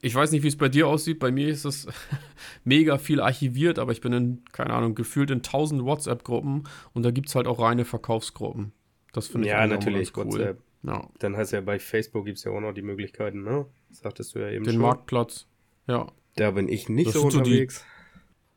ich 0.02 0.16
weiß 0.16 0.32
nicht, 0.32 0.44
wie 0.44 0.48
es 0.48 0.58
bei 0.58 0.70
dir 0.70 0.88
aussieht. 0.88 1.20
Bei 1.20 1.32
mir 1.32 1.48
ist 1.50 1.66
es 1.66 1.88
mega 2.64 2.98
viel 2.98 3.20
archiviert, 3.22 3.78
aber 3.80 3.92
ich 3.92 4.02
bin 4.02 4.14
in, 4.14 4.44
keine 4.52 4.72
Ahnung, 4.74 4.96
gefühlt 4.96 5.30
in 5.30 5.38
1000 5.40 5.84
WhatsApp-Gruppen 5.84 6.64
und 6.94 7.04
da 7.04 7.12
gibt 7.12 7.28
es 7.30 7.36
halt 7.36 7.48
auch 7.48 7.60
reine 7.60 7.86
Verkaufsgruppen. 7.86 8.72
Das 9.14 9.28
finde 9.28 9.48
ich 9.48 9.52
Ja, 9.52 9.66
natürlich, 9.68 10.14
ganz 10.14 10.34
cool. 10.34 10.40
WhatsApp. 10.40 10.62
Ja, 10.84 11.10
Dann 11.20 11.36
heißt 11.36 11.52
ja 11.52 11.60
bei 11.62 11.78
Facebook 11.78 12.26
gibt 12.26 12.38
es 12.38 12.46
ja 12.46 12.52
auch 12.52 12.62
noch 12.62 12.72
die 12.72 12.82
Möglichkeiten, 12.82 13.44
ne? 13.44 13.66
Sagtest 13.92 14.34
du 14.34 14.40
ja 14.40 14.50
eben 14.50 14.64
den 14.64 14.74
schon. 14.76 14.82
Marktplatz. 14.82 15.46
Ja. 15.88 16.08
Da 16.38 16.52
bin 16.52 16.70
ich 16.70 16.88
nicht 16.88 17.08
Das 17.08 17.14
so 17.16 17.22
sind 17.22 17.32
so 17.32 17.42
die- 17.42 17.50
unterwegs. 17.52 17.86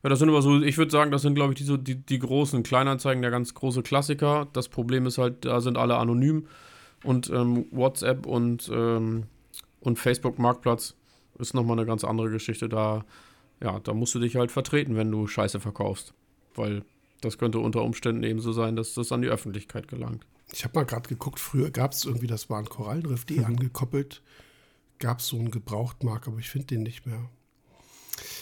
Ja, 0.03 0.09
das 0.09 0.19
sind 0.19 0.29
aber 0.29 0.43
so, 0.43 0.61
ich 0.63 0.79
würde 0.79 0.91
sagen, 0.91 1.11
das 1.13 1.23
sind, 1.23 1.35
glaube 1.35 1.53
ich, 1.53 1.59
die, 1.59 1.65
so 1.65 1.77
die, 1.77 1.95
die 1.95 2.19
großen 2.19 2.63
Kleinanzeigen, 2.63 3.23
der 3.23 3.31
ganz 3.31 3.55
große 3.55 3.83
Klassiker. 3.83 4.49
Das 4.53 4.69
Problem 4.69 5.07
ist 5.07 5.19
halt, 5.19 5.45
da 5.45 5.61
sind 5.61 5.79
alle 5.79 5.97
anonym. 5.97 6.49
Und 7.05 7.31
ähm, 7.31 7.67
WhatsApp 7.71 8.27
und, 8.27 8.71
ähm, 8.73 9.25
und 9.81 9.99
Facebook 9.99 10.39
Marktplatz 10.39 10.95
ist 11.39 11.55
nochmal 11.55 11.79
eine 11.79 11.87
ganz 11.87 12.05
andere 12.05 12.31
Geschichte. 12.31 12.69
Da, 12.69 13.05
ja, 13.63 13.79
da 13.81 13.95
musst 13.95 14.15
du 14.15 14.19
dich 14.19 14.37
halt 14.37 14.51
vertreten, 14.51 14.97
wenn 14.97 15.11
du 15.11 15.27
Scheiße 15.27 15.61
verkaufst. 15.61 16.15
Weil 16.55 16.85
das 17.21 17.39
könnte 17.39 17.61
unter 17.61 17.83
Umständen 17.83 18.23
eben 18.25 18.41
so 18.41 18.53
sein, 18.53 18.77
dass 18.77 18.95
das 18.95 19.13
an 19.13 19.23
die 19.23 19.29
Öffentlichkeit 19.29 19.89
gelangt. 19.89 20.27
Ich 20.53 20.65
habe 20.65 20.79
mal 20.79 20.85
gerade 20.85 21.09
geguckt, 21.09 21.39
früher 21.41 21.71
gab 21.71 21.93
es 21.93 22.05
irgendwie, 22.05 22.27
das 22.27 22.51
war 22.51 22.59
ein 22.59 22.69
Korallenriff.de 22.69 23.39
Mhm. 23.39 23.45
angekoppelt, 23.45 24.23
gab 24.99 25.21
es 25.21 25.29
so 25.29 25.39
einen 25.39 25.51
Gebrauchtmarkt, 25.51 26.29
aber 26.29 26.39
ich 26.39 26.51
finde 26.51 26.67
den 26.67 26.83
nicht 26.83 27.07
mehr. 27.07 27.31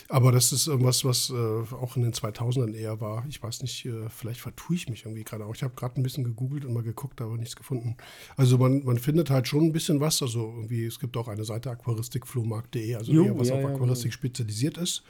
Aber 0.09 0.32
das 0.32 0.53
ist 0.53 0.66
irgendwas, 0.66 1.05
was 1.05 1.30
äh, 1.30 1.34
auch 1.74 1.97
in 1.97 2.03
den 2.03 2.12
2000ern 2.12 2.74
eher 2.74 3.01
war. 3.01 3.24
Ich 3.28 3.43
weiß 3.43 3.62
nicht, 3.62 3.86
äh, 3.86 4.09
vielleicht 4.09 4.41
vertue 4.41 4.76
ich 4.76 4.88
mich 4.88 5.05
irgendwie 5.05 5.24
gerade 5.24 5.45
auch. 5.45 5.55
Ich 5.55 5.62
habe 5.62 5.74
gerade 5.74 6.01
ein 6.01 6.03
bisschen 6.03 6.24
gegoogelt 6.24 6.64
und 6.64 6.72
mal 6.72 6.82
geguckt, 6.82 7.20
aber 7.20 7.36
nichts 7.36 7.57
gefunden. 7.57 7.97
Also 8.36 8.59
man, 8.59 8.84
man 8.84 8.99
findet 8.99 9.30
halt 9.30 9.49
schon 9.49 9.64
ein 9.64 9.72
bisschen 9.72 10.01
was. 10.01 10.22
Also 10.22 10.53
irgendwie, 10.57 10.84
es 10.84 10.99
gibt 10.99 11.16
auch 11.16 11.28
eine 11.28 11.45
Seite 11.45 11.70
aquaristikflohmarkt.de, 11.70 12.95
also 12.95 13.12
Jo, 13.12 13.24
eher 13.26 13.38
was 13.38 13.49
ja, 13.49 13.55
auf 13.55 13.62
ja, 13.62 13.68
Aquaristik 13.68 14.12
spezialisiert 14.12 14.78
ist. 14.78 15.03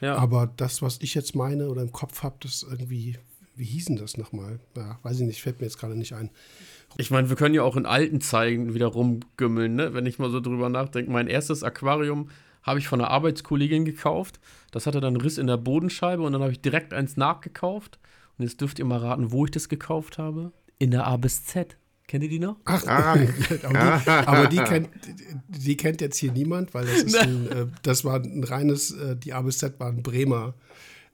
Ja, 0.00 0.16
Aber 0.16 0.52
das, 0.56 0.82
was 0.82 0.98
ich 1.00 1.14
jetzt 1.14 1.34
meine 1.34 1.68
oder 1.68 1.82
im 1.82 1.92
Kopf 1.92 2.22
habe, 2.22 2.36
das 2.40 2.66
irgendwie 2.68 3.18
wie 3.54 3.64
hießen 3.64 3.96
das 3.96 4.16
nochmal? 4.16 4.60
Ja, 4.76 4.98
weiß 5.02 5.20
ich 5.20 5.26
nicht, 5.26 5.42
fällt 5.42 5.60
mir 5.60 5.66
jetzt 5.66 5.78
gerade 5.78 5.96
nicht 5.96 6.14
ein. 6.14 6.30
Ich 6.96 7.10
meine, 7.10 7.28
wir 7.28 7.36
können 7.36 7.54
ja 7.54 7.62
auch 7.62 7.76
in 7.76 7.86
alten 7.86 8.20
Zeigen 8.20 8.74
wieder 8.74 8.86
rumgümmeln, 8.86 9.74
ne? 9.74 9.94
wenn 9.94 10.06
ich 10.06 10.18
mal 10.18 10.30
so 10.30 10.40
drüber 10.40 10.68
nachdenke. 10.68 11.10
Mein 11.10 11.28
erstes 11.28 11.62
Aquarium 11.62 12.28
habe 12.62 12.78
ich 12.78 12.88
von 12.88 13.00
einer 13.00 13.10
Arbeitskollegin 13.10 13.84
gekauft. 13.84 14.40
Das 14.70 14.86
hatte 14.86 15.00
dann 15.00 15.14
einen 15.14 15.20
Riss 15.20 15.38
in 15.38 15.46
der 15.46 15.56
Bodenscheibe 15.56 16.22
und 16.22 16.32
dann 16.32 16.42
habe 16.42 16.52
ich 16.52 16.60
direkt 16.60 16.94
eins 16.94 17.16
nachgekauft. 17.16 17.98
Und 18.38 18.44
jetzt 18.44 18.60
dürft 18.60 18.78
ihr 18.78 18.84
mal 18.84 18.98
raten, 18.98 19.32
wo 19.32 19.44
ich 19.44 19.50
das 19.50 19.68
gekauft 19.68 20.18
habe. 20.18 20.52
In 20.78 20.90
der 20.90 21.06
A 21.06 21.16
bis 21.16 21.44
Z. 21.44 21.76
Kennt 22.08 22.24
ihr 22.24 22.30
die 22.30 22.38
noch? 22.38 22.56
Ach, 22.64 22.86
ah. 22.86 23.12
aber, 23.62 24.02
die, 24.04 24.10
aber 24.10 24.46
die, 24.48 24.56
kennt, 24.56 24.88
die 25.48 25.76
kennt 25.76 26.00
jetzt 26.00 26.16
hier 26.16 26.32
niemand, 26.32 26.74
weil 26.74 26.86
das 26.86 27.02
ist 27.02 27.16
ein, 27.22 27.50
äh, 27.50 27.66
das 27.82 28.04
war 28.04 28.20
ein 28.20 28.44
reines, 28.44 28.90
äh, 28.92 29.16
die 29.16 29.32
A 29.32 29.42
bis 29.42 29.58
Z 29.58 29.78
war 29.78 29.88
ein 29.88 30.02
Bremer 30.02 30.54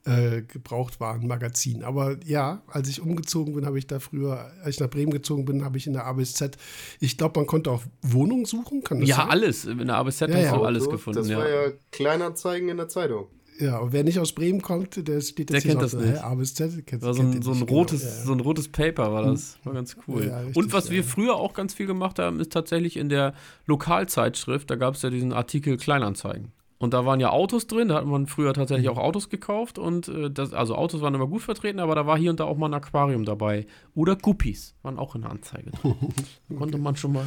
äh, 0.05 0.41
Gebrauchtwarenmagazin. 0.41 1.83
Aber 1.83 2.17
ja, 2.25 2.61
als 2.67 2.89
ich 2.89 3.01
umgezogen 3.01 3.53
bin, 3.53 3.65
habe 3.65 3.77
ich 3.77 3.87
da 3.87 3.99
früher, 3.99 4.51
als 4.63 4.75
ich 4.75 4.79
nach 4.79 4.89
Bremen 4.89 5.11
gezogen 5.11 5.45
bin, 5.45 5.63
habe 5.63 5.77
ich 5.77 5.87
in 5.87 5.93
der 5.93 6.05
ABZ, 6.05 6.51
ich 6.99 7.17
glaube, 7.17 7.39
man 7.39 7.47
konnte 7.47 7.71
auch 7.71 7.83
Wohnungen 8.01 8.45
suchen, 8.45 8.83
kann 8.83 8.99
das 8.99 9.09
Ja, 9.09 9.15
sein? 9.17 9.29
alles. 9.29 9.65
In 9.65 9.87
der 9.87 9.95
ABZ 9.95 10.21
ja, 10.21 10.27
hast 10.27 10.43
ja. 10.43 10.57
du 10.57 10.63
alles 10.63 10.83
so, 10.85 10.89
gefunden. 10.91 11.19
Das 11.19 11.29
ja. 11.29 11.37
war 11.37 11.49
ja 11.49 11.71
Kleinanzeigen 11.91 12.69
in 12.69 12.77
der 12.77 12.87
Zeitung. 12.87 13.27
Ja, 13.59 13.79
und 13.79 13.91
wer 13.91 14.05
nicht 14.05 14.17
aus 14.19 14.31
Bremen 14.31 14.61
kommt, 14.61 14.95
der 15.05 15.19
steht 15.19 15.51
jetzt 15.51 15.65
der 15.65 15.73
kennt 15.73 15.81
das 15.81 15.93
nicht. 15.93 16.23
A 16.23 16.33
bis 16.35 16.53
Z, 16.55 16.87
kennt, 16.87 17.01
war 17.01 17.13
so 17.13 17.21
ein, 17.21 17.41
so 17.41 17.51
ein 17.51 17.59
genau. 17.59 17.73
rotes, 17.73 18.01
genau. 18.01 18.25
so 18.25 18.31
ein 18.31 18.39
rotes 18.39 18.69
Paper 18.69 19.11
war 19.11 19.23
das. 19.23 19.57
War 19.65 19.73
ganz 19.73 19.97
cool. 20.07 20.27
Ja, 20.27 20.39
richtig, 20.39 20.55
und 20.55 20.71
was 20.71 20.89
wir 20.89 21.03
früher 21.03 21.35
auch 21.35 21.53
ganz 21.53 21.73
viel 21.73 21.85
gemacht 21.85 22.19
haben, 22.19 22.39
ist 22.39 22.53
tatsächlich 22.53 22.95
in 22.95 23.09
der 23.09 23.33
Lokalzeitschrift, 23.65 24.69
da 24.69 24.75
gab 24.75 24.95
es 24.95 25.01
ja 25.01 25.09
diesen 25.09 25.33
Artikel 25.33 25.75
Kleinanzeigen. 25.75 26.53
Und 26.81 26.93
da 26.93 27.05
waren 27.05 27.19
ja 27.19 27.29
Autos 27.29 27.67
drin, 27.67 27.89
da 27.89 27.95
hat 27.95 28.05
man 28.05 28.25
früher 28.25 28.53
tatsächlich 28.53 28.87
mhm. 28.87 28.93
auch 28.93 29.03
Autos 29.03 29.27
gekauft 29.29 29.77
und 29.77 30.07
äh, 30.07 30.31
das, 30.31 30.53
also 30.53 30.75
Autos 30.75 31.01
waren 31.01 31.13
immer 31.13 31.27
gut 31.27 31.41
vertreten, 31.41 31.79
aber 31.81 31.93
da 31.93 32.07
war 32.07 32.17
hier 32.17 32.31
und 32.31 32.39
da 32.39 32.45
auch 32.45 32.57
mal 32.57 32.67
ein 32.67 32.73
Aquarium 32.73 33.25
dabei. 33.25 33.67
Oder 33.95 34.15
Guppies 34.15 34.75
waren 34.81 34.97
auch 34.97 35.13
in 35.13 35.23
der 35.23 35.31
Anzeige 35.31 35.71
drin. 35.71 35.95
Da 36.47 36.55
konnte 36.55 36.77
man 36.77 36.95
schon 36.95 37.11
mal 37.13 37.25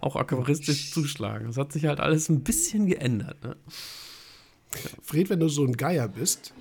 auch 0.00 0.16
aquaristisch 0.16 0.90
zuschlagen. 0.90 1.46
Das 1.46 1.56
hat 1.56 1.72
sich 1.72 1.86
halt 1.86 2.00
alles 2.00 2.28
ein 2.28 2.42
bisschen 2.42 2.86
geändert. 2.86 3.42
Ne? 3.44 3.56
Fred, 5.00 5.30
wenn 5.30 5.40
du 5.40 5.48
so 5.48 5.64
ein 5.64 5.76
Geier 5.76 6.08
bist, 6.08 6.52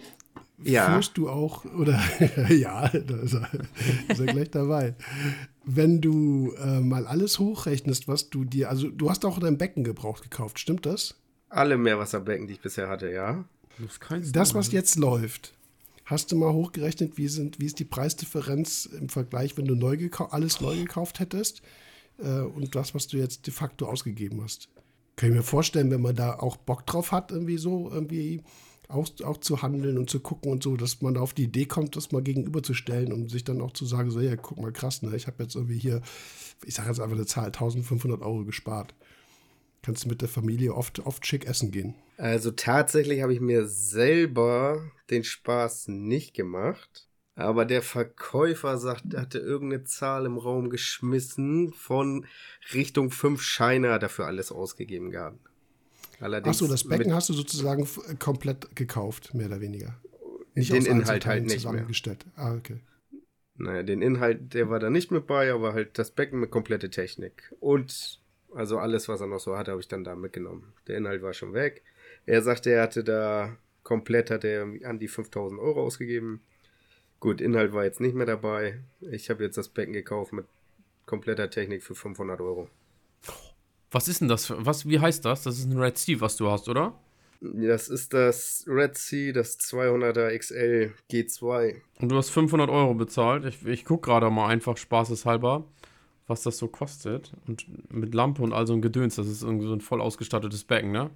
ja. 0.64 0.92
führst 0.92 1.18
du 1.18 1.28
auch, 1.28 1.66
oder 1.66 2.00
ja, 2.50 2.88
da 2.88 3.18
ist 3.18 3.34
er, 3.34 3.50
ist 4.10 4.20
er 4.20 4.26
gleich 4.28 4.52
dabei. 4.52 4.96
Wenn 5.66 6.02
du 6.02 6.54
äh, 6.64 6.82
mal 6.82 7.08
alles 7.08 7.40
hochrechnest, 7.40 8.08
was 8.08 8.30
du 8.30 8.46
dir, 8.46 8.70
also 8.70 8.90
du 8.90 9.10
hast 9.10 9.26
auch 9.26 9.40
dein 9.40 9.58
Becken 9.58 9.84
gebraucht 9.84 10.22
gekauft, 10.22 10.60
stimmt 10.60 10.86
das? 10.86 11.16
Alle 11.52 11.78
Meerwasserbecken, 11.78 12.48
die 12.48 12.54
ich 12.54 12.62
bisher 12.62 12.88
hatte, 12.88 13.12
ja. 13.12 13.44
Das, 13.78 14.32
das 14.32 14.54
was 14.54 14.72
jetzt 14.72 14.96
läuft, 14.96 15.54
hast 16.06 16.32
du 16.32 16.38
mal 16.38 16.54
hochgerechnet, 16.54 17.18
wie, 17.18 17.28
sind, 17.28 17.60
wie 17.60 17.66
ist 17.66 17.80
die 17.80 17.86
Preisdifferenz 17.86 18.86
im 18.86 19.10
Vergleich, 19.10 19.58
wenn 19.58 19.66
du 19.66 19.76
neu 19.76 19.98
alles 20.30 20.62
neu 20.62 20.78
gekauft 20.78 21.20
hättest 21.20 21.62
äh, 22.20 22.40
und 22.40 22.76
das, 22.76 22.96
was 22.96 23.08
du 23.08 23.18
jetzt 23.18 23.48
de 23.48 23.54
facto 23.54 23.88
ausgegeben 23.88 24.42
hast? 24.42 24.70
Kann 25.18 25.30
ich 25.30 25.36
mir 25.36 25.44
vorstellen, 25.44 25.92
wenn 25.92 26.02
man 26.02 26.16
da 26.16 26.40
auch 26.40 26.56
Bock 26.56 26.86
drauf 26.86 27.12
hat, 27.12 27.32
irgendwie 27.32 27.58
so, 27.58 27.90
irgendwie 27.92 28.44
auch, 28.88 29.08
auch 29.24 29.38
zu 29.38 29.62
handeln 29.62 29.98
und 29.98 30.10
zu 30.10 30.20
gucken 30.20 30.52
und 30.52 30.64
so, 30.64 30.78
dass 30.78 31.02
man 31.02 31.18
auf 31.18 31.34
die 31.34 31.44
Idee 31.44 31.66
kommt, 31.66 31.96
das 31.96 32.12
mal 32.12 32.22
gegenüberzustellen 32.22 33.12
und 33.12 33.30
sich 33.30 33.44
dann 33.44 33.62
auch 33.62 33.74
zu 33.74 33.86
sagen, 33.86 34.10
so, 34.10 34.22
ja, 34.22 34.36
guck 34.36 34.60
mal, 34.60 34.72
krass, 34.72 35.02
ne, 35.02 35.16
ich 35.16 35.28
habe 35.28 35.44
jetzt 35.44 35.56
irgendwie 35.56 35.78
hier, 35.78 36.02
ich 36.66 36.76
sage 36.76 36.90
jetzt 36.90 37.00
einfach 37.00 37.16
eine 37.16 37.26
Zahl, 37.26 37.48
1500 37.48 38.22
Euro 38.22 38.46
gespart 38.46 38.94
kannst 39.82 40.06
du 40.06 40.10
mit 40.10 40.22
der 40.22 40.30
Familie 40.30 40.74
oft, 40.74 41.00
oft 41.00 41.26
schick 41.26 41.46
essen 41.46 41.72
gehen. 41.72 41.96
Also 42.18 42.52
tatsächlich 42.52 43.22
habe 43.22 43.34
ich 43.34 43.42
mir 43.42 43.68
selber 43.68 44.92
den 45.10 45.24
Spaß 45.24 45.88
nicht 45.88 46.34
gemacht. 46.34 47.08
Aber 47.36 47.66
der 47.66 47.82
Verkäufer 47.82 48.78
sagt, 48.78 49.14
er 49.14 49.22
hatte 49.22 49.40
irgendeine 49.40 49.86
Zahl 49.86 50.26
im 50.26 50.38
Raum 50.38 50.70
geschmissen 50.70 51.74
von 51.74 52.26
Richtung 52.74 53.10
fünf 53.10 53.42
Scheine 53.42 53.92
hat 53.92 54.04
er 54.04 54.10
für 54.10 54.26
alles 54.26 54.52
ausgegeben 54.52 55.12
gehabt. 55.12 55.40
Allerdings 56.20 56.58
Achso, 56.58 56.68
das 56.68 56.88
Becken 56.88 57.14
hast 57.14 57.30
du 57.30 57.34
sozusagen 57.34 57.88
komplett 58.20 58.76
gekauft, 58.76 59.34
mehr 59.34 59.48
oder 59.48 59.62
weniger. 59.62 60.00
Nicht 60.54 60.72
den 60.72 60.86
Inhalt 60.86 61.26
halt 61.26 61.46
nicht 61.46 61.70
mehr. 61.72 61.88
Ah, 62.36 62.54
okay. 62.54 62.82
Naja, 63.56 63.84
den 63.84 64.02
Inhalt, 64.02 64.54
der 64.54 64.70
war 64.70 64.80
da 64.80 64.90
nicht 64.90 65.12
mit 65.12 65.26
bei, 65.26 65.52
aber 65.52 65.74
halt 65.74 65.98
das 65.98 66.12
Becken 66.12 66.40
mit 66.40 66.52
komplette 66.52 66.90
Technik. 66.90 67.54
Und 67.60 68.21
also 68.54 68.78
alles, 68.78 69.08
was 69.08 69.22
er 69.22 69.28
noch 69.28 69.40
so 69.40 69.58
hatte, 69.58 69.72
habe 69.72 69.82
ich 69.82 69.88
dann 69.88 70.04
da 70.04 70.16
mitgenommen. 70.16 70.74
Der 70.88 70.98
Inhalt 70.98 71.22
war 71.22 71.34
schon 71.34 71.54
weg. 71.54 71.84
Er 72.26 72.42
sagte, 72.42 72.72
er 72.72 72.84
hatte 72.84 73.04
da 73.04 73.58
komplett, 73.84 74.30
hat 74.30 74.44
er 74.44 74.64
an 74.84 75.00
die 75.00 75.08
5000 75.08 75.60
Euro 75.60 75.84
ausgegeben. 75.84 76.42
Gut, 77.20 77.42
Inhalt 77.42 77.74
war 77.74 77.84
jetzt 77.84 78.00
nicht 78.00 78.16
mehr 78.16 78.26
dabei. 78.26 78.80
Ich 79.00 79.30
habe 79.30 79.44
jetzt 79.44 79.58
das 79.58 79.70
Becken 79.70 79.94
gekauft 79.94 80.34
mit 80.34 80.46
kompletter 81.06 81.50
Technik 81.50 81.84
für 81.84 81.96
500 81.96 82.40
Euro. 82.42 82.70
Was 83.92 84.08
ist 84.08 84.22
denn 84.22 84.28
das? 84.28 84.52
Was, 84.56 84.88
wie 84.88 85.00
heißt 85.00 85.26
das? 85.26 85.44
Das 85.44 85.58
ist 85.58 85.66
ein 85.66 85.78
Red 85.78 85.98
Sea, 85.98 86.22
was 86.22 86.38
du 86.38 86.50
hast, 86.50 86.70
oder? 86.70 86.98
Das 87.42 87.90
ist 87.90 88.14
das 88.14 88.64
Red 88.68 88.98
Sea, 88.98 89.34
das 89.34 89.60
200er 89.60 90.38
XL 90.38 90.94
G2. 91.12 91.82
Und 92.00 92.10
du 92.10 92.16
hast 92.16 92.30
500 92.30 92.70
Euro 92.70 92.94
bezahlt. 92.94 93.46
Ich, 93.46 93.66
ich 93.66 93.84
gucke 93.84 94.10
gerade 94.10 94.30
mal 94.30 94.48
einfach 94.48 94.78
spaßeshalber 94.78 95.66
was 96.28 96.44
das 96.44 96.58
so 96.58 96.68
kostet. 96.68 97.34
Und 97.48 97.66
mit 97.92 98.14
Lampe 98.14 98.42
und 98.42 98.54
all 98.54 98.68
so 98.68 98.74
ein 98.74 98.82
Gedöns, 98.82 99.16
das 99.16 99.28
ist 99.28 99.44
irgendwie 99.44 99.68
so 99.68 99.74
ein 99.74 99.82
voll 99.82 100.02
ausgestattetes 100.02 100.64
Becken, 100.64 100.92
ne? 100.92 101.10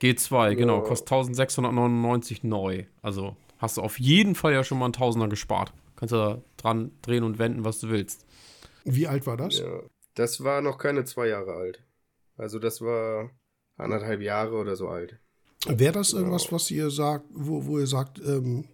G2, 0.00 0.48
ja. 0.48 0.54
genau, 0.54 0.80
kostet 0.80 1.12
1699 1.12 2.42
neu. 2.42 2.84
Also 3.02 3.36
hast 3.58 3.76
du 3.76 3.82
auf 3.82 4.00
jeden 4.00 4.34
Fall 4.34 4.52
ja 4.52 4.64
schon 4.64 4.78
mal 4.78 4.86
einen 4.86 4.92
Tausender 4.92 5.28
gespart. 5.28 5.72
Kannst 5.96 6.12
du 6.12 6.16
da 6.16 6.42
dran 6.56 6.90
drehen 7.02 7.22
und 7.22 7.38
wenden, 7.38 7.64
was 7.64 7.78
du 7.78 7.88
willst. 7.88 8.26
Wie 8.84 9.06
alt 9.06 9.26
war 9.26 9.36
das? 9.36 9.60
Ja, 9.60 9.80
das 10.14 10.42
war 10.42 10.60
noch 10.60 10.78
keine 10.78 11.04
zwei 11.04 11.28
Jahre 11.28 11.54
alt. 11.54 11.84
Also 12.36 12.58
das 12.58 12.80
war 12.80 13.30
anderthalb 13.76 14.20
Jahre 14.20 14.56
oder 14.56 14.74
so 14.74 14.88
alt. 14.88 15.18
Wäre 15.66 15.92
das 15.92 16.12
irgendwas, 16.12 16.50
was 16.50 16.70
ihr 16.72 16.90
sagt, 16.90 17.26
wo, 17.30 17.64
wo 17.66 17.78
ihr 17.78 17.86
sagt, 17.86 18.18
ähm, 18.18 18.64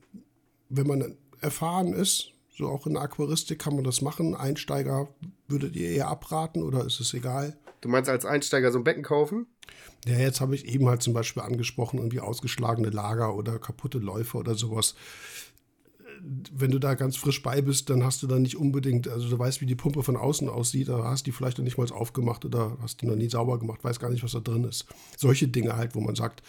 wenn 0.71 0.87
man 0.87 1.19
erfahren 1.41 1.93
ist, 1.93 2.33
so 2.59 2.69
auch 2.69 2.87
in 2.87 2.95
der 2.95 3.03
Aquaristik 3.03 3.61
kann 3.61 3.77
man 3.77 3.85
das 3.85 4.03
machen. 4.03 4.35
Einsteiger 4.35 5.09
würdet 5.47 5.77
ihr 5.77 5.91
eher 5.91 6.09
abraten 6.09 6.63
oder 6.63 6.85
ist 6.85 6.99
es 6.99 7.15
egal? 7.15 7.57
Du 7.81 7.89
meinst 7.89 8.11
als 8.11 8.25
Einsteiger 8.27 8.73
so 8.73 8.79
ein 8.79 8.85
Becken 8.85 9.05
kaufen? 9.05 9.47
Ja, 10.07 10.19
jetzt 10.19 10.41
habe 10.41 10.57
ich 10.57 10.67
eben 10.67 10.89
halt 10.89 11.01
zum 11.01 11.13
Beispiel 11.13 11.43
angesprochen, 11.43 11.99
irgendwie 11.99 12.19
ausgeschlagene 12.19 12.91
Lager 12.91 13.37
oder 13.37 13.61
kaputte 13.61 13.99
Läufe 13.99 14.39
oder 14.39 14.57
sowas. 14.57 14.97
Wenn 16.21 16.73
du 16.73 16.81
da 16.81 16.95
ganz 16.95 17.17
frisch 17.17 17.45
bei 17.45 17.63
bist, 17.63 17.91
dann 17.91 18.03
hast 18.03 18.25
du 18.25 18.27
da 18.27 18.41
nicht 18.41 18.57
unbedingt, 18.57 19.07
also 19.07 19.29
du 19.29 19.39
weißt, 19.39 19.61
wie 19.61 19.67
die 19.67 19.77
Pumpe 19.77 20.03
von 20.03 20.17
außen 20.17 20.49
aussieht, 20.49 20.89
da 20.89 21.05
hast 21.05 21.25
du 21.25 21.31
die 21.31 21.37
vielleicht 21.37 21.59
noch 21.59 21.65
nicht 21.65 21.79
mal 21.79 21.89
aufgemacht 21.93 22.45
oder 22.45 22.77
hast 22.83 23.01
die 23.01 23.07
noch 23.07 23.15
nie 23.15 23.29
sauber 23.29 23.61
gemacht, 23.61 23.85
weiß 23.85 24.01
gar 24.01 24.11
nicht, 24.11 24.25
was 24.25 24.33
da 24.33 24.41
drin 24.41 24.65
ist. 24.65 24.87
Solche 25.17 25.47
Dinge 25.47 25.77
halt, 25.77 25.95
wo 25.95 26.01
man 26.01 26.17
sagt, 26.17 26.43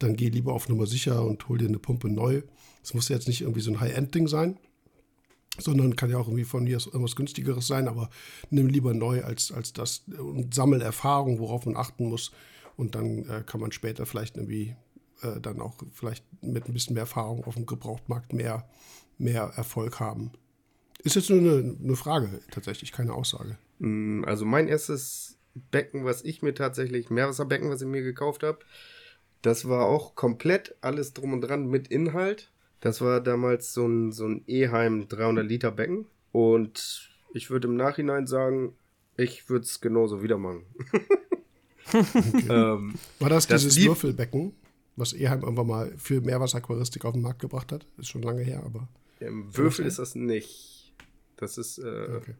dann 0.00 0.16
geh 0.16 0.28
lieber 0.28 0.52
auf 0.52 0.68
Nummer 0.68 0.86
sicher 0.86 1.24
und 1.24 1.48
hol 1.48 1.58
dir 1.58 1.68
eine 1.68 1.78
Pumpe 1.78 2.08
neu. 2.08 2.42
Das 2.80 2.94
muss 2.94 3.08
jetzt 3.08 3.28
nicht 3.28 3.42
irgendwie 3.42 3.60
so 3.60 3.70
ein 3.70 3.78
High-End-Ding 3.78 4.26
sein 4.26 4.58
sondern 5.58 5.96
kann 5.96 6.10
ja 6.10 6.18
auch 6.18 6.28
irgendwie 6.28 6.44
von 6.44 6.64
mir 6.64 6.78
irgendwas 6.78 7.16
günstigeres 7.16 7.66
sein, 7.66 7.88
aber 7.88 8.08
nimm 8.50 8.68
lieber 8.68 8.94
neu 8.94 9.22
als, 9.22 9.52
als 9.52 9.72
das 9.72 10.02
und 10.18 10.54
sammel 10.54 10.80
Erfahrung, 10.80 11.38
worauf 11.38 11.66
man 11.66 11.76
achten 11.76 12.08
muss 12.08 12.32
und 12.76 12.94
dann 12.94 13.28
äh, 13.28 13.42
kann 13.44 13.60
man 13.60 13.72
später 13.72 14.06
vielleicht 14.06 14.36
irgendwie 14.36 14.76
äh, 15.22 15.40
dann 15.40 15.60
auch 15.60 15.74
vielleicht 15.92 16.24
mit 16.42 16.66
ein 16.66 16.72
bisschen 16.72 16.94
mehr 16.94 17.02
Erfahrung 17.02 17.44
auf 17.44 17.54
dem 17.54 17.66
Gebrauchtmarkt 17.66 18.32
mehr, 18.32 18.68
mehr 19.18 19.52
Erfolg 19.56 20.00
haben. 20.00 20.32
Ist 21.04 21.16
jetzt 21.16 21.30
nur 21.30 21.40
eine, 21.40 21.76
eine 21.82 21.96
Frage, 21.96 22.40
tatsächlich, 22.50 22.92
keine 22.92 23.12
Aussage. 23.12 23.58
Mm, 23.78 24.24
also 24.24 24.44
mein 24.44 24.68
erstes 24.68 25.38
Becken, 25.70 26.04
was 26.04 26.22
ich 26.22 26.42
mir 26.42 26.54
tatsächlich, 26.54 27.10
Meerwasserbecken, 27.10 27.70
was 27.70 27.82
ich 27.82 27.88
mir 27.88 28.02
gekauft 28.02 28.42
habe, 28.42 28.60
das 29.42 29.68
war 29.68 29.86
auch 29.86 30.14
komplett 30.14 30.76
alles 30.80 31.12
drum 31.12 31.32
und 31.32 31.40
dran 31.40 31.66
mit 31.66 31.88
Inhalt. 31.88 32.51
Das 32.82 33.00
war 33.00 33.20
damals 33.20 33.72
so 33.72 33.86
ein, 33.86 34.10
so 34.10 34.26
ein 34.26 34.42
Eheim 34.48 35.06
300 35.08 35.46
Liter 35.46 35.70
Becken. 35.70 36.06
Und 36.32 37.10
ich 37.32 37.48
würde 37.48 37.68
im 37.68 37.76
Nachhinein 37.76 38.26
sagen, 38.26 38.74
ich 39.16 39.48
würde 39.48 39.64
es 39.64 39.80
genauso 39.80 40.22
wieder 40.22 40.36
machen. 40.36 40.66
okay. 41.86 42.44
ähm, 42.50 42.94
war 43.20 43.30
das, 43.30 43.46
das 43.46 43.62
dieses 43.62 43.84
Würfelbecken, 43.84 44.52
was 44.96 45.12
Eheim 45.12 45.42
irgendwann 45.42 45.68
mal 45.68 45.92
für 45.96 46.20
Meerwasseraquaristik 46.20 47.04
auf 47.04 47.12
den 47.12 47.22
Markt 47.22 47.40
gebracht 47.40 47.70
hat? 47.70 47.86
Ist 47.98 48.08
schon 48.08 48.22
lange 48.22 48.42
her, 48.42 48.64
aber. 48.64 48.88
Im 49.20 49.56
Würfel 49.56 49.86
ist 49.86 50.00
das 50.00 50.16
nicht. 50.16 50.92
Das 51.36 51.58
ist. 51.58 51.78
Äh, 51.78 52.16
okay. 52.16 52.34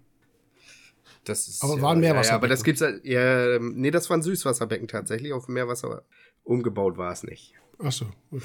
Das 1.23 1.47
ist, 1.47 1.63
aber 1.63 1.81
war 1.81 1.93
ein 1.93 2.01
Meerwasserbecken. 2.01 2.31
Ja, 2.31 2.35
aber 2.35 2.49
das 2.49 2.65
gibt's 2.65 2.81
ja, 3.05 3.59
nee, 3.61 3.93
das 3.93 4.11
war 4.11 4.17
ein 4.17 4.23
Süßwasserbecken 4.23 4.89
tatsächlich. 4.89 5.33
Auf 5.33 5.47
Meerwasser 5.47 6.03
umgebaut 6.43 6.97
war 6.97 7.13
es 7.13 7.23
nicht. 7.23 7.55
Ach 7.79 7.93
so, 7.93 8.07
okay. 8.33 8.43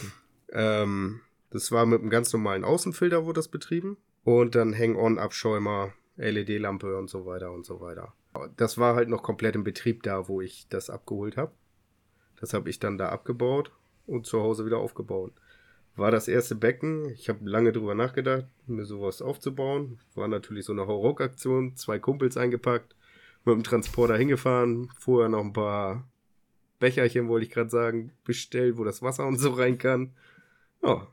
Ähm, 0.51 1.21
das 1.49 1.71
war 1.71 1.85
mit 1.85 2.01
einem 2.01 2.09
ganz 2.09 2.33
normalen 2.33 2.63
Außenfilter 2.63 3.25
wurde 3.25 3.39
das 3.39 3.47
betrieben. 3.47 3.97
Und 4.23 4.55
dann 4.55 4.77
Hang-On-Abschäumer, 4.77 5.93
LED-Lampe 6.17 6.97
und 6.97 7.09
so 7.09 7.25
weiter 7.25 7.51
und 7.51 7.65
so 7.65 7.79
weiter. 7.79 8.13
Das 8.57 8.77
war 8.77 8.95
halt 8.95 9.09
noch 9.09 9.23
komplett 9.23 9.55
im 9.55 9.63
Betrieb 9.63 10.03
da, 10.03 10.27
wo 10.27 10.41
ich 10.41 10.67
das 10.69 10.89
abgeholt 10.89 11.37
habe. 11.37 11.53
Das 12.39 12.53
habe 12.53 12.69
ich 12.69 12.79
dann 12.79 12.97
da 12.97 13.09
abgebaut 13.09 13.71
und 14.05 14.25
zu 14.25 14.41
Hause 14.41 14.65
wieder 14.65 14.77
aufgebaut. 14.77 15.33
war 15.95 16.11
das 16.11 16.27
erste 16.27 16.55
Becken. 16.55 17.09
Ich 17.09 17.29
habe 17.29 17.49
lange 17.49 17.71
drüber 17.71 17.95
nachgedacht, 17.95 18.45
mir 18.67 18.85
sowas 18.85 19.21
aufzubauen. 19.21 19.99
War 20.13 20.27
natürlich 20.27 20.65
so 20.65 20.73
eine 20.73 20.85
Hauruck-Aktion. 20.85 21.75
Zwei 21.75 21.97
Kumpels 21.97 22.37
eingepackt, 22.37 22.95
mit 23.45 23.55
dem 23.55 23.63
Transporter 23.63 24.15
hingefahren. 24.15 24.89
Vorher 24.99 25.29
noch 25.29 25.43
ein 25.43 25.53
paar 25.53 26.07
Becherchen, 26.79 27.29
wollte 27.29 27.47
ich 27.47 27.51
gerade 27.51 27.71
sagen, 27.71 28.11
bestellt, 28.25 28.77
wo 28.77 28.83
das 28.83 29.01
Wasser 29.01 29.25
und 29.25 29.37
so 29.37 29.51
rein 29.51 29.79
kann. 29.79 30.13
Ja, 30.83 31.07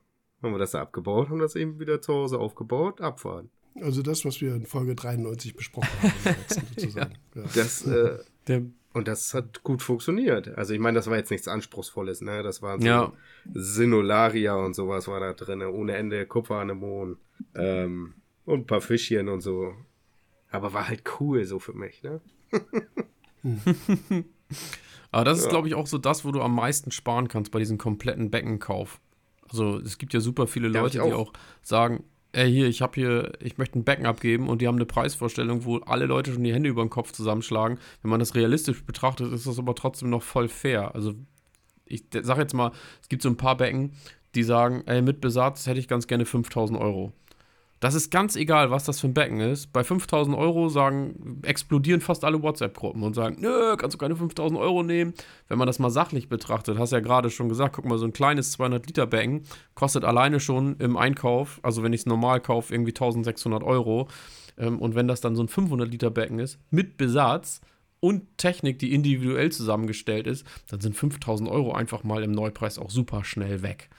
haben 0.44 0.52
wir 0.52 0.58
das 0.58 0.72
da 0.72 0.82
abgebaut, 0.82 1.28
haben 1.30 1.38
das 1.38 1.56
eben 1.56 1.78
wieder 1.80 2.00
zu 2.00 2.12
Hause 2.12 2.38
aufgebaut, 2.38 3.00
abfahren. 3.00 3.50
Also 3.80 4.02
das, 4.02 4.24
was 4.24 4.40
wir 4.40 4.54
in 4.54 4.66
Folge 4.66 4.94
93 4.94 5.56
besprochen 5.56 5.88
haben. 6.02 6.36
sozusagen. 6.48 7.14
Ja. 7.34 7.42
Das, 7.54 7.86
äh, 7.86 8.18
und 8.92 9.08
das 9.08 9.34
hat 9.34 9.62
gut 9.64 9.82
funktioniert. 9.82 10.56
Also 10.56 10.74
ich 10.74 10.80
meine, 10.80 10.94
das 10.96 11.08
war 11.08 11.16
jetzt 11.16 11.30
nichts 11.30 11.48
Anspruchsvolles, 11.48 12.20
ne? 12.20 12.42
Das 12.42 12.62
waren 12.62 12.80
so 12.80 12.86
ja. 12.86 13.12
Sinularia 13.52 14.54
und 14.54 14.74
sowas 14.74 15.08
war 15.08 15.18
da 15.18 15.32
drin, 15.32 15.62
ohne 15.62 15.96
Ende, 15.96 16.24
Kupferanemonen 16.26 17.16
ähm, 17.56 18.14
und 18.44 18.60
ein 18.60 18.66
paar 18.66 18.80
Fischchen 18.80 19.28
und 19.28 19.40
so. 19.40 19.74
Aber 20.50 20.72
war 20.72 20.86
halt 20.86 21.02
cool 21.18 21.44
so 21.44 21.58
für 21.58 21.72
mich, 21.72 22.02
ne? 22.04 22.20
Aber 25.10 25.24
das 25.24 25.38
ist, 25.38 25.44
ja. 25.44 25.50
glaube 25.50 25.68
ich, 25.68 25.74
auch 25.74 25.86
so 25.86 25.98
das, 25.98 26.24
wo 26.24 26.30
du 26.30 26.40
am 26.40 26.54
meisten 26.54 26.90
sparen 26.90 27.28
kannst 27.28 27.50
bei 27.50 27.58
diesem 27.58 27.78
kompletten 27.78 28.30
Beckenkauf. 28.30 29.00
Also 29.54 29.78
es 29.78 29.98
gibt 29.98 30.12
ja 30.12 30.20
super 30.20 30.46
viele 30.46 30.68
Leute, 30.68 31.02
auch. 31.02 31.06
die 31.06 31.12
auch 31.12 31.32
sagen, 31.62 32.02
ey, 32.32 32.50
hier, 32.50 32.66
ich 32.66 32.82
habe 32.82 32.94
hier, 32.94 33.32
ich 33.40 33.56
möchte 33.56 33.78
ein 33.78 33.84
Becken 33.84 34.06
abgeben 34.06 34.48
und 34.48 34.60
die 34.60 34.66
haben 34.66 34.74
eine 34.74 34.86
Preisvorstellung, 34.86 35.64
wo 35.64 35.78
alle 35.78 36.06
Leute 36.06 36.32
schon 36.32 36.42
die 36.42 36.52
Hände 36.52 36.68
über 36.68 36.84
den 36.84 36.90
Kopf 36.90 37.12
zusammenschlagen. 37.12 37.78
Wenn 38.02 38.10
man 38.10 38.18
das 38.18 38.34
realistisch 38.34 38.84
betrachtet, 38.84 39.32
ist 39.32 39.46
das 39.46 39.58
aber 39.58 39.74
trotzdem 39.74 40.10
noch 40.10 40.22
voll 40.22 40.48
fair. 40.48 40.94
Also 40.94 41.14
ich 41.86 42.04
sage 42.22 42.40
jetzt 42.40 42.54
mal, 42.54 42.72
es 43.00 43.08
gibt 43.08 43.22
so 43.22 43.28
ein 43.28 43.36
paar 43.36 43.56
Becken, 43.56 43.92
die 44.34 44.42
sagen, 44.42 44.82
ey, 44.86 45.00
mit 45.00 45.20
Besatz 45.20 45.66
hätte 45.66 45.78
ich 45.78 45.86
ganz 45.86 46.08
gerne 46.08 46.24
5000 46.24 46.78
Euro. 46.80 47.12
Das 47.84 47.94
ist 47.94 48.10
ganz 48.10 48.34
egal, 48.34 48.70
was 48.70 48.84
das 48.84 48.98
für 48.98 49.08
ein 49.08 49.12
Becken 49.12 49.40
ist. 49.40 49.70
Bei 49.74 49.84
5000 49.84 50.34
Euro 50.34 50.70
sagen, 50.70 51.42
explodieren 51.42 52.00
fast 52.00 52.24
alle 52.24 52.42
WhatsApp-Gruppen 52.42 53.02
und 53.02 53.12
sagen, 53.12 53.36
nö, 53.40 53.76
kannst 53.76 53.92
du 53.92 53.98
keine 53.98 54.16
5000 54.16 54.58
Euro 54.58 54.82
nehmen. 54.82 55.12
Wenn 55.48 55.58
man 55.58 55.66
das 55.66 55.78
mal 55.78 55.90
sachlich 55.90 56.30
betrachtet, 56.30 56.78
hast 56.78 56.92
ja 56.92 57.00
gerade 57.00 57.28
schon 57.28 57.50
gesagt, 57.50 57.76
guck 57.76 57.84
mal, 57.84 57.98
so 57.98 58.06
ein 58.06 58.14
kleines 58.14 58.58
200-Liter-Becken 58.58 59.42
kostet 59.74 60.02
alleine 60.02 60.40
schon 60.40 60.76
im 60.78 60.96
Einkauf, 60.96 61.60
also 61.62 61.82
wenn 61.82 61.92
ich 61.92 62.00
es 62.00 62.06
normal 62.06 62.40
kaufe, 62.40 62.72
irgendwie 62.72 62.92
1600 62.92 63.62
Euro. 63.62 64.08
Ähm, 64.56 64.78
und 64.78 64.94
wenn 64.94 65.06
das 65.06 65.20
dann 65.20 65.36
so 65.36 65.42
ein 65.42 65.48
500-Liter-Becken 65.48 66.38
ist, 66.38 66.58
mit 66.70 66.96
Besatz, 66.96 67.60
und 68.00 68.38
Technik, 68.38 68.78
die 68.78 68.94
individuell 68.94 69.52
zusammengestellt 69.52 70.26
ist, 70.26 70.46
dann 70.68 70.80
sind 70.80 70.94
5000 70.94 71.50
Euro 71.50 71.72
einfach 71.72 72.02
mal 72.02 72.22
im 72.22 72.32
Neupreis 72.32 72.78
auch 72.78 72.90
super 72.90 73.24
schnell 73.24 73.62
weg. 73.62 73.90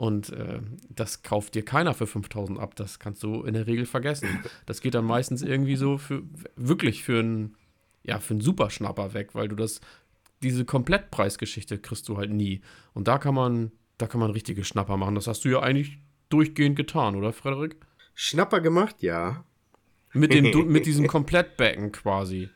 Und 0.00 0.30
äh, 0.30 0.60
das 0.88 1.22
kauft 1.22 1.54
dir 1.54 1.62
keiner 1.62 1.92
für 1.92 2.06
5000 2.06 2.58
ab. 2.58 2.74
Das 2.74 3.00
kannst 3.00 3.22
du 3.22 3.42
in 3.42 3.52
der 3.52 3.66
Regel 3.66 3.84
vergessen. 3.84 4.42
Das 4.64 4.80
geht 4.80 4.94
dann 4.94 5.04
meistens 5.04 5.42
irgendwie 5.42 5.76
so 5.76 5.98
für 5.98 6.22
wirklich 6.56 7.04
für 7.04 7.18
einen 7.18 7.54
ja, 8.02 8.18
für 8.18 8.32
einen 8.32 8.40
Superschnapper 8.40 9.12
weg, 9.12 9.34
weil 9.34 9.48
du 9.48 9.56
das 9.56 9.82
diese 10.42 10.64
Komplettpreisgeschichte 10.64 11.76
kriegst 11.76 12.08
du 12.08 12.16
halt 12.16 12.30
nie. 12.30 12.62
Und 12.94 13.08
da 13.08 13.18
kann 13.18 13.34
man 13.34 13.72
da 13.98 14.06
kann 14.06 14.20
man 14.20 14.30
richtige 14.30 14.64
Schnapper 14.64 14.96
machen. 14.96 15.16
Das 15.16 15.26
hast 15.26 15.44
du 15.44 15.50
ja 15.50 15.60
eigentlich 15.60 15.98
durchgehend 16.30 16.76
getan, 16.76 17.14
oder 17.14 17.34
Frederik? 17.34 17.76
Schnapper 18.14 18.62
gemacht, 18.62 19.02
ja. 19.02 19.44
Mit, 20.14 20.32
dem, 20.32 20.66
mit 20.72 20.86
diesem 20.86 21.08
Komplettbecken 21.08 21.92
quasi. 21.92 22.48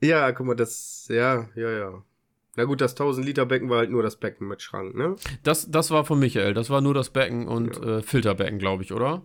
Ja, 0.00 0.32
guck 0.32 0.46
mal, 0.46 0.56
das, 0.56 1.06
ja, 1.08 1.48
ja, 1.54 1.70
ja. 1.70 2.04
Na 2.56 2.64
gut, 2.64 2.80
das 2.80 2.92
1000 2.92 3.26
Liter 3.26 3.46
Becken 3.46 3.68
war 3.68 3.78
halt 3.78 3.90
nur 3.90 4.02
das 4.02 4.16
Becken 4.16 4.46
mit 4.46 4.62
Schrank, 4.62 4.94
ne? 4.94 5.16
Das, 5.42 5.70
das 5.70 5.90
war 5.90 6.04
von 6.04 6.18
Michael. 6.18 6.54
Das 6.54 6.70
war 6.70 6.80
nur 6.80 6.94
das 6.94 7.10
Becken 7.10 7.48
und 7.48 7.76
ja. 7.76 7.98
äh, 7.98 8.02
Filterbecken, 8.02 8.58
glaube 8.58 8.84
ich, 8.84 8.92
oder? 8.92 9.22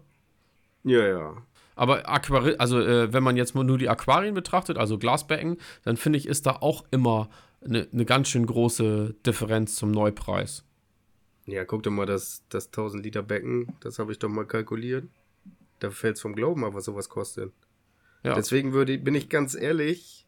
Ja, 0.83 1.05
ja. 1.05 1.37
Aber 1.75 2.09
Aquari 2.09 2.55
also 2.57 2.79
äh, 2.79 3.13
wenn 3.13 3.23
man 3.23 3.37
jetzt 3.37 3.55
nur 3.55 3.77
die 3.77 3.87
Aquarien 3.87 4.33
betrachtet, 4.33 4.77
also 4.77 4.97
Glasbecken, 4.97 5.57
dann 5.83 5.95
finde 5.95 6.17
ich, 6.17 6.27
ist 6.27 6.45
da 6.45 6.57
auch 6.59 6.83
immer 6.91 7.29
eine 7.63 7.87
ne 7.91 8.05
ganz 8.05 8.29
schön 8.29 8.45
große 8.45 9.15
Differenz 9.25 9.75
zum 9.75 9.91
Neupreis. 9.91 10.65
Ja, 11.45 11.65
guck 11.65 11.83
dir 11.83 11.89
mal 11.89 12.05
das, 12.05 12.43
das 12.49 12.67
1000 12.67 13.03
Liter 13.03 13.23
Becken, 13.23 13.75
das 13.79 13.99
habe 13.99 14.11
ich 14.11 14.19
doch 14.19 14.29
mal 14.29 14.45
kalkuliert. 14.45 15.05
Da 15.79 15.89
fällt 15.89 16.17
es 16.17 16.21
vom 16.21 16.35
Glauben 16.35 16.65
ab, 16.65 16.73
was 16.73 16.85
sowas 16.85 17.09
kostet. 17.09 17.53
Ja. 18.23 18.35
Deswegen 18.35 18.73
würde, 18.73 18.97
bin 18.97 19.15
ich 19.15 19.29
ganz 19.29 19.55
ehrlich, 19.55 20.27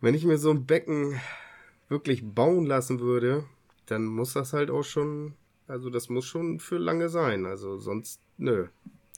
wenn 0.00 0.14
ich 0.14 0.24
mir 0.24 0.38
so 0.38 0.50
ein 0.50 0.66
Becken 0.66 1.20
wirklich 1.92 2.24
bauen 2.24 2.66
lassen 2.66 2.98
würde, 2.98 3.44
dann 3.86 4.04
muss 4.04 4.32
das 4.32 4.52
halt 4.52 4.70
auch 4.70 4.82
schon, 4.82 5.34
also 5.68 5.90
das 5.90 6.08
muss 6.08 6.24
schon 6.24 6.58
für 6.58 6.78
lange 6.78 7.08
sein. 7.08 7.46
Also 7.46 7.78
sonst, 7.78 8.20
nö. 8.38 8.66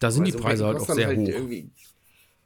Da 0.01 0.11
sind 0.11 0.27
also 0.27 0.37
die 0.37 0.43
Preise 0.43 0.67
halt 0.67 0.79
auch 0.79 0.95
sehr 0.95 1.07
halt 1.07 1.19
hoch. 1.19 1.65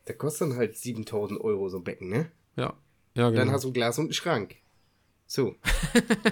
Da 0.05 0.15
kostet 0.15 0.51
dann 0.51 0.57
halt 0.57 0.77
7000 0.77 1.41
Euro 1.41 1.69
so 1.69 1.79
ein 1.79 1.85
Becken, 1.85 2.09
ne? 2.09 2.31
Ja. 2.57 2.75
ja 3.15 3.31
genau. 3.31 3.43
Dann 3.43 3.51
hast 3.51 3.65
du 3.65 3.69
ein 3.69 3.75
Glas 3.75 3.99
und 3.99 4.07
einen 4.07 4.13
Schrank. 4.13 4.57
So. 5.27 5.57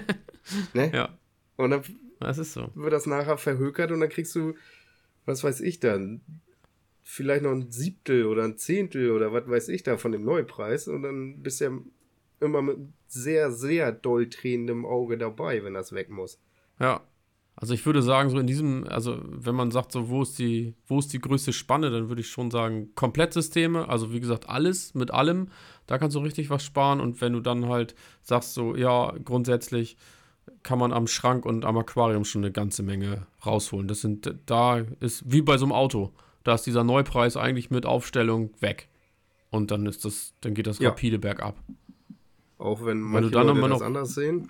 ne? 0.73 0.91
Ja. 0.93 1.17
Und 1.57 1.71
dann 1.71 1.83
das 2.19 2.37
ist 2.37 2.53
so. 2.53 2.69
wird 2.73 2.93
das 2.93 3.05
nachher 3.05 3.37
verhökert 3.37 3.91
und 3.91 3.99
dann 3.99 4.09
kriegst 4.09 4.33
du, 4.35 4.55
was 5.25 5.43
weiß 5.43 5.61
ich 5.61 5.79
dann, 5.79 6.21
vielleicht 7.03 7.43
noch 7.43 7.51
ein 7.51 7.71
Siebtel 7.71 8.25
oder 8.25 8.43
ein 8.43 8.57
Zehntel 8.57 9.11
oder 9.11 9.31
was 9.31 9.47
weiß 9.47 9.69
ich 9.69 9.83
da 9.83 9.97
von 9.97 10.11
dem 10.11 10.23
Neupreis 10.23 10.87
und 10.87 11.03
dann 11.03 11.41
bist 11.41 11.61
du 11.61 11.65
ja 11.65 11.71
immer 12.39 12.61
mit 12.61 12.77
sehr, 13.07 13.51
sehr 13.51 13.91
doll 13.91 14.29
tränendem 14.29 14.85
Auge 14.85 15.17
dabei, 15.17 15.63
wenn 15.63 15.73
das 15.73 15.93
weg 15.93 16.09
muss. 16.09 16.39
Ja. 16.79 17.01
Also 17.59 17.73
ich 17.73 17.83
würde 17.87 18.03
sagen, 18.03 18.29
so 18.29 18.37
in 18.37 18.45
diesem, 18.45 18.85
also 18.87 19.19
wenn 19.23 19.55
man 19.55 19.71
sagt, 19.71 19.91
so 19.91 20.09
wo 20.09 20.21
ist 20.21 20.37
die, 20.37 20.75
wo 20.85 20.99
ist 20.99 21.11
die 21.11 21.19
größte 21.19 21.53
Spanne, 21.53 21.89
dann 21.89 22.07
würde 22.07 22.21
ich 22.21 22.29
schon 22.29 22.51
sagen, 22.51 22.91
Komplettsysteme, 22.93 23.89
also 23.89 24.13
wie 24.13 24.19
gesagt, 24.19 24.47
alles 24.47 24.93
mit 24.93 25.09
allem, 25.09 25.49
da 25.87 25.97
kannst 25.97 26.15
du 26.15 26.19
richtig 26.19 26.51
was 26.51 26.63
sparen. 26.63 26.99
Und 26.99 27.19
wenn 27.19 27.33
du 27.33 27.39
dann 27.39 27.67
halt 27.67 27.95
sagst, 28.21 28.53
so, 28.53 28.75
ja, 28.75 29.11
grundsätzlich 29.25 29.97
kann 30.61 30.77
man 30.77 30.93
am 30.93 31.07
Schrank 31.07 31.45
und 31.47 31.65
am 31.65 31.77
Aquarium 31.77 32.25
schon 32.25 32.43
eine 32.43 32.51
ganze 32.51 32.83
Menge 32.83 33.25
rausholen. 33.43 33.87
Das 33.87 34.01
sind, 34.01 34.35
da 34.45 34.77
ist 34.99 35.23
wie 35.25 35.41
bei 35.41 35.57
so 35.57 35.65
einem 35.65 35.71
Auto. 35.71 36.13
Da 36.43 36.53
ist 36.53 36.67
dieser 36.67 36.83
Neupreis 36.83 37.37
eigentlich 37.37 37.71
mit 37.71 37.85
Aufstellung 37.85 38.51
weg. 38.59 38.87
Und 39.49 39.71
dann 39.71 39.85
ist 39.85 40.05
das, 40.05 40.33
dann 40.41 40.53
geht 40.53 40.67
das 40.67 40.79
ja. 40.79 40.89
rapide 40.89 41.19
bergab. 41.19 41.55
Auch 42.57 42.83
wenn 42.85 42.99
manche 42.99 43.13
weil 43.13 43.21
du 43.23 43.29
dann 43.29 43.57
Leute 43.57 43.69
das 43.69 43.81
anders 43.81 44.13
sehen. 44.15 44.49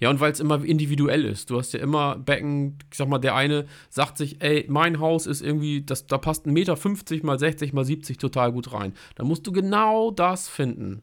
Ja, 0.00 0.10
und 0.10 0.18
weil 0.18 0.32
es 0.32 0.40
immer 0.40 0.64
individuell 0.64 1.24
ist. 1.24 1.50
Du 1.50 1.58
hast 1.58 1.72
ja 1.74 1.80
immer 1.80 2.16
Becken, 2.16 2.78
ich 2.90 2.98
sag 2.98 3.08
mal, 3.08 3.18
der 3.18 3.36
eine 3.36 3.66
sagt 3.88 4.18
sich, 4.18 4.42
ey, 4.42 4.66
mein 4.68 4.98
Haus 4.98 5.26
ist 5.26 5.42
irgendwie, 5.42 5.82
das, 5.82 6.06
da 6.06 6.18
passt 6.18 6.46
1,50 6.46 6.50
Meter 7.14 7.26
mal 7.26 7.38
60 7.38 7.72
mal 7.72 7.84
70 7.84 8.18
total 8.18 8.52
gut 8.52 8.72
rein. 8.72 8.94
Da 9.14 9.22
musst 9.22 9.46
du 9.46 9.52
genau 9.52 10.10
das 10.10 10.48
finden. 10.48 11.02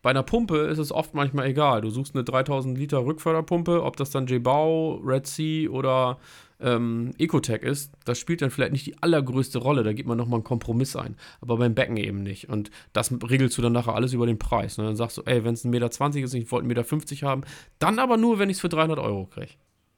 Bei 0.00 0.10
einer 0.10 0.22
Pumpe 0.22 0.58
ist 0.58 0.78
es 0.78 0.92
oft 0.92 1.12
manchmal 1.12 1.48
egal. 1.48 1.82
Du 1.82 1.90
suchst 1.90 2.14
eine 2.14 2.24
3000 2.24 2.78
Liter 2.78 3.04
Rückförderpumpe, 3.04 3.82
ob 3.82 3.96
das 3.96 4.10
dann 4.10 4.26
J-Bau, 4.26 4.94
Red 5.04 5.26
Sea 5.26 5.68
oder 5.68 6.18
ähm, 6.60 7.12
Ecotech 7.18 7.62
ist, 7.62 7.92
das 8.04 8.18
spielt 8.18 8.42
dann 8.42 8.50
vielleicht 8.50 8.72
nicht 8.72 8.86
die 8.86 9.00
allergrößte 9.00 9.58
Rolle. 9.58 9.82
Da 9.82 9.92
gibt 9.92 10.08
man 10.08 10.18
nochmal 10.18 10.38
einen 10.38 10.44
Kompromiss 10.44 10.96
ein. 10.96 11.16
Aber 11.40 11.56
beim 11.56 11.74
Becken 11.74 11.96
eben 11.96 12.22
nicht. 12.22 12.48
Und 12.48 12.70
das 12.92 13.12
regelst 13.12 13.56
du 13.58 13.62
dann 13.62 13.72
nachher 13.72 13.94
alles 13.94 14.12
über 14.12 14.26
den 14.26 14.38
Preis. 14.38 14.78
Ne? 14.78 14.84
Dann 14.84 14.96
sagst 14.96 15.16
du, 15.18 15.22
ey, 15.22 15.44
wenn 15.44 15.54
es 15.54 15.64
1,20 15.64 15.68
Meter 15.68 16.24
ist, 16.24 16.34
ich 16.34 16.50
wollte 16.50 16.68
1,50 16.68 17.10
Meter 17.10 17.28
haben, 17.28 17.42
dann 17.78 17.98
aber 17.98 18.16
nur, 18.16 18.38
wenn 18.38 18.50
ich 18.50 18.56
es 18.56 18.60
für 18.60 18.68
300 18.68 18.98
Euro 18.98 19.26
kriege. 19.26 19.52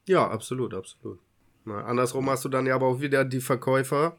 Ja, 0.07 0.29
absolut, 0.29 0.75
absolut. 0.75 1.19
Na, 1.65 1.85
andersrum 1.85 2.29
hast 2.31 2.45
du 2.45 2.49
dann 2.49 2.67
ja 2.67 2.75
aber 2.75 2.87
auch 2.87 3.01
wieder 3.01 3.25
die 3.25 3.41
Verkäufer, 3.41 4.17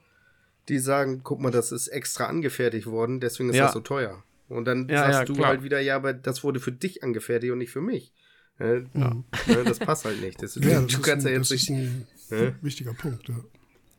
die 0.69 0.79
sagen, 0.79 1.21
guck 1.23 1.39
mal, 1.41 1.51
das 1.51 1.71
ist 1.71 1.87
extra 1.87 2.25
angefertigt 2.25 2.87
worden, 2.87 3.19
deswegen 3.19 3.49
ist 3.49 3.55
ja. 3.55 3.65
das 3.65 3.73
so 3.73 3.79
teuer. 3.79 4.23
Und 4.47 4.65
dann 4.65 4.87
ja, 4.89 4.99
sagst 4.99 5.19
ja, 5.19 5.25
du 5.25 5.33
klar. 5.33 5.47
halt 5.49 5.63
wieder, 5.63 5.79
ja, 5.79 5.95
aber 5.95 6.13
das 6.13 6.43
wurde 6.43 6.59
für 6.59 6.71
dich 6.71 7.03
angefertigt 7.03 7.51
und 7.51 7.59
nicht 7.59 7.71
für 7.71 7.81
mich. 7.81 8.13
Äh, 8.59 8.83
ja. 8.93 9.15
Ne, 9.47 9.63
das 9.65 9.79
passt 9.79 10.05
halt 10.05 10.21
nicht. 10.21 10.41
Das, 10.41 10.55
ja, 10.55 10.81
das 10.81 10.87
du 10.87 11.01
kannst 11.01 11.25
ein, 11.25 11.31
ja 11.31 11.39
jetzt 11.39 11.51
nicht. 11.51 11.69
Ein 11.69 12.05
äh? 12.31 12.53
wichtiger 12.61 12.93
Punkt, 12.93 13.29
ja. 13.29 13.35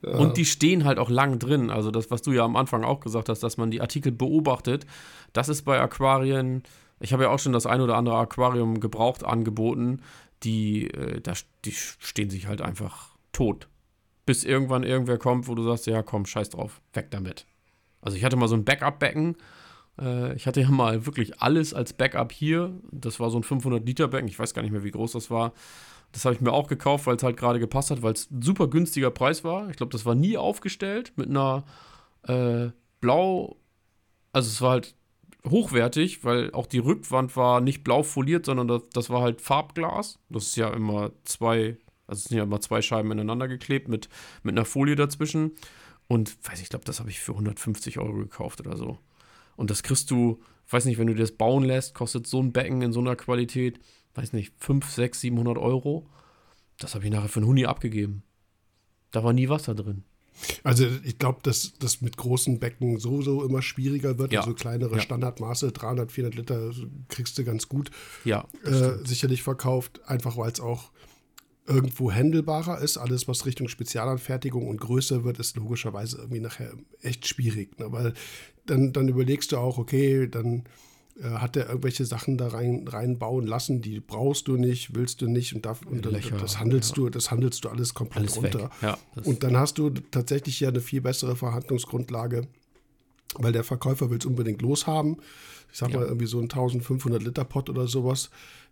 Und 0.02 0.36
die 0.36 0.44
stehen 0.44 0.84
halt 0.84 0.98
auch 0.98 1.10
lang 1.10 1.38
drin. 1.38 1.70
Also 1.70 1.92
das, 1.92 2.10
was 2.10 2.22
du 2.22 2.32
ja 2.32 2.44
am 2.44 2.56
Anfang 2.56 2.82
auch 2.82 2.98
gesagt 2.98 3.28
hast, 3.28 3.42
dass 3.44 3.56
man 3.56 3.70
die 3.70 3.80
Artikel 3.80 4.10
beobachtet, 4.10 4.84
das 5.32 5.48
ist 5.48 5.62
bei 5.62 5.80
Aquarien, 5.80 6.64
ich 6.98 7.12
habe 7.12 7.24
ja 7.24 7.30
auch 7.30 7.38
schon 7.38 7.52
das 7.52 7.66
ein 7.66 7.80
oder 7.80 7.96
andere 7.96 8.16
Aquarium 8.16 8.80
gebraucht 8.80 9.24
angeboten, 9.24 10.00
die, 10.42 10.88
äh, 10.88 11.20
da, 11.20 11.34
die 11.64 11.72
stehen 11.72 12.30
sich 12.30 12.48
halt 12.48 12.62
einfach 12.62 13.16
tot. 13.32 13.68
Bis 14.26 14.42
irgendwann 14.42 14.82
irgendwer 14.82 15.18
kommt, 15.18 15.46
wo 15.46 15.54
du 15.54 15.62
sagst, 15.62 15.86
ja 15.86 16.02
komm, 16.02 16.26
scheiß 16.26 16.50
drauf, 16.50 16.80
weg 16.94 17.12
damit. 17.12 17.46
Also 18.00 18.16
ich 18.16 18.24
hatte 18.24 18.36
mal 18.36 18.48
so 18.48 18.56
ein 18.56 18.64
Backup-Becken, 18.64 19.36
äh, 20.00 20.34
ich 20.34 20.46
hatte 20.46 20.60
ja 20.60 20.70
mal 20.70 21.06
wirklich 21.06 21.40
alles 21.40 21.74
als 21.74 21.92
Backup 21.92 22.32
hier. 22.32 22.72
Das 22.90 23.20
war 23.20 23.30
so 23.30 23.38
ein 23.38 23.44
500-Liter-Becken. 23.44 24.28
Ich 24.28 24.38
weiß 24.38 24.54
gar 24.54 24.62
nicht 24.62 24.72
mehr, 24.72 24.84
wie 24.84 24.90
groß 24.90 25.12
das 25.12 25.30
war. 25.30 25.52
Das 26.12 26.24
habe 26.24 26.34
ich 26.34 26.40
mir 26.40 26.52
auch 26.52 26.68
gekauft, 26.68 27.06
weil 27.06 27.16
es 27.16 27.22
halt 27.22 27.36
gerade 27.36 27.58
gepasst 27.58 27.90
hat, 27.90 28.02
weil 28.02 28.12
es 28.12 28.30
ein 28.30 28.42
super 28.42 28.68
günstiger 28.68 29.10
Preis 29.10 29.44
war. 29.44 29.70
Ich 29.70 29.76
glaube, 29.76 29.92
das 29.92 30.04
war 30.04 30.14
nie 30.14 30.36
aufgestellt 30.36 31.12
mit 31.16 31.28
einer 31.28 31.64
äh, 32.24 32.70
Blau. 33.00 33.56
Also 34.32 34.48
es 34.48 34.60
war 34.60 34.70
halt 34.72 34.94
hochwertig, 35.48 36.24
weil 36.24 36.52
auch 36.52 36.66
die 36.66 36.78
Rückwand 36.78 37.36
war 37.36 37.60
nicht 37.60 37.82
blau 37.82 38.02
foliert, 38.02 38.46
sondern 38.46 38.68
das, 38.68 38.82
das 38.92 39.10
war 39.10 39.22
halt 39.22 39.40
Farbglas. 39.40 40.18
Das 40.28 40.44
ist 40.44 40.56
ja 40.56 40.70
immer 40.70 41.12
zwei 41.24 41.76
Also 42.06 42.28
sind 42.28 42.36
ja 42.36 42.44
immer 42.44 42.60
zwei 42.60 42.82
Scheiben 42.82 43.10
ineinander 43.10 43.48
geklebt 43.48 43.88
mit, 43.88 44.08
mit 44.42 44.54
einer 44.54 44.64
Folie 44.64 44.96
dazwischen. 44.96 45.52
Und 46.08 46.36
weiß 46.46 46.60
ich, 46.60 46.68
glaube, 46.68 46.84
das 46.84 47.00
habe 47.00 47.10
ich 47.10 47.20
für 47.20 47.32
150 47.32 47.98
Euro 47.98 48.14
gekauft 48.14 48.60
oder 48.60 48.76
so. 48.76 48.98
Und 49.56 49.70
das 49.70 49.82
kriegst 49.82 50.10
du, 50.10 50.40
weiß 50.68 50.84
nicht, 50.84 50.98
wenn 50.98 51.06
du 51.06 51.14
das 51.14 51.32
bauen 51.32 51.64
lässt, 51.64 51.94
kostet 51.94 52.26
so 52.26 52.40
ein 52.40 52.52
Becken 52.52 52.82
in 52.82 52.92
so 52.92 53.00
einer 53.00 53.16
Qualität, 53.16 53.80
weiß 54.14 54.32
nicht, 54.32 54.52
5, 54.58 54.88
6, 54.90 55.20
700 55.20 55.58
Euro. 55.58 56.06
Das 56.78 56.94
habe 56.94 57.04
ich 57.04 57.10
nachher 57.10 57.28
für 57.28 57.40
einen 57.40 57.46
Huni 57.46 57.64
abgegeben. 57.66 58.22
Da 59.10 59.22
war 59.22 59.32
nie 59.32 59.48
Wasser 59.48 59.74
drin. 59.74 60.04
Also 60.64 60.86
ich 61.04 61.18
glaube, 61.18 61.40
dass 61.42 61.74
das 61.78 62.00
mit 62.00 62.16
großen 62.16 62.58
Becken 62.58 62.98
sowieso 62.98 63.44
immer 63.44 63.62
schwieriger 63.62 64.18
wird. 64.18 64.32
Ja. 64.32 64.40
Also 64.40 64.54
kleinere 64.54 64.96
Ja. 64.96 65.00
Standardmaße, 65.00 65.72
300, 65.72 66.10
400 66.10 66.34
Liter 66.36 66.70
kriegst 67.08 67.38
du 67.38 67.44
ganz 67.44 67.68
gut 67.68 67.90
Ja, 68.24 68.46
äh, 68.64 69.04
sicherlich 69.04 69.42
verkauft, 69.42 70.00
einfach 70.06 70.36
weil 70.36 70.50
es 70.50 70.60
auch 70.60 70.90
irgendwo 71.66 72.10
händelbarer 72.10 72.80
ist. 72.80 72.96
Alles, 72.96 73.28
was 73.28 73.46
Richtung 73.46 73.68
Spezialanfertigung 73.68 74.66
und 74.66 74.80
größer 74.80 75.22
wird, 75.22 75.38
ist 75.38 75.56
logischerweise 75.56 76.16
irgendwie 76.18 76.40
nachher 76.40 76.72
echt 77.02 77.28
schwierig. 77.28 77.78
Ne? 77.78 77.92
Weil 77.92 78.14
dann, 78.66 78.92
dann 78.92 79.08
überlegst 79.08 79.52
du 79.52 79.58
auch, 79.58 79.78
okay, 79.78 80.26
dann 80.26 80.64
hat 81.22 81.56
er 81.56 81.68
irgendwelche 81.68 82.04
Sachen 82.06 82.38
da 82.38 82.48
rein, 82.48 82.86
reinbauen 82.88 83.46
lassen, 83.46 83.82
die 83.82 84.00
brauchst 84.00 84.48
du 84.48 84.56
nicht, 84.56 84.94
willst 84.94 85.20
du 85.20 85.28
nicht 85.28 85.54
und, 85.54 85.66
darf, 85.66 85.82
und 85.84 86.04
dann, 86.06 86.12
Löcher, 86.14 86.36
das 86.38 86.58
handelst 86.58 86.90
ja. 86.90 86.94
du, 86.96 87.10
das 87.10 87.30
handelst 87.30 87.64
du 87.64 87.68
alles 87.68 87.92
komplett 87.94 88.22
alles 88.22 88.36
runter. 88.36 88.70
Ja, 88.80 88.96
Und 89.24 89.42
dann 89.42 89.56
hast 89.56 89.78
du 89.78 89.90
tatsächlich 89.90 90.58
ja 90.60 90.68
eine 90.70 90.80
viel 90.80 91.00
bessere 91.02 91.36
Verhandlungsgrundlage, 91.36 92.46
weil 93.34 93.52
der 93.52 93.64
Verkäufer 93.64 94.10
will 94.10 94.18
es 94.18 94.26
unbedingt 94.26 94.62
loshaben. 94.62 95.18
Ich 95.70 95.78
sag 95.78 95.90
Ja. 95.90 95.98
mal, 96.00 96.06
irgendwie 96.06 96.26
so 96.26 96.38
ein 96.38 96.44
1500 96.44 97.22
Liter 97.22 97.44
Pot 97.44 97.68
oder 97.70 97.86
sowas. 97.88 98.30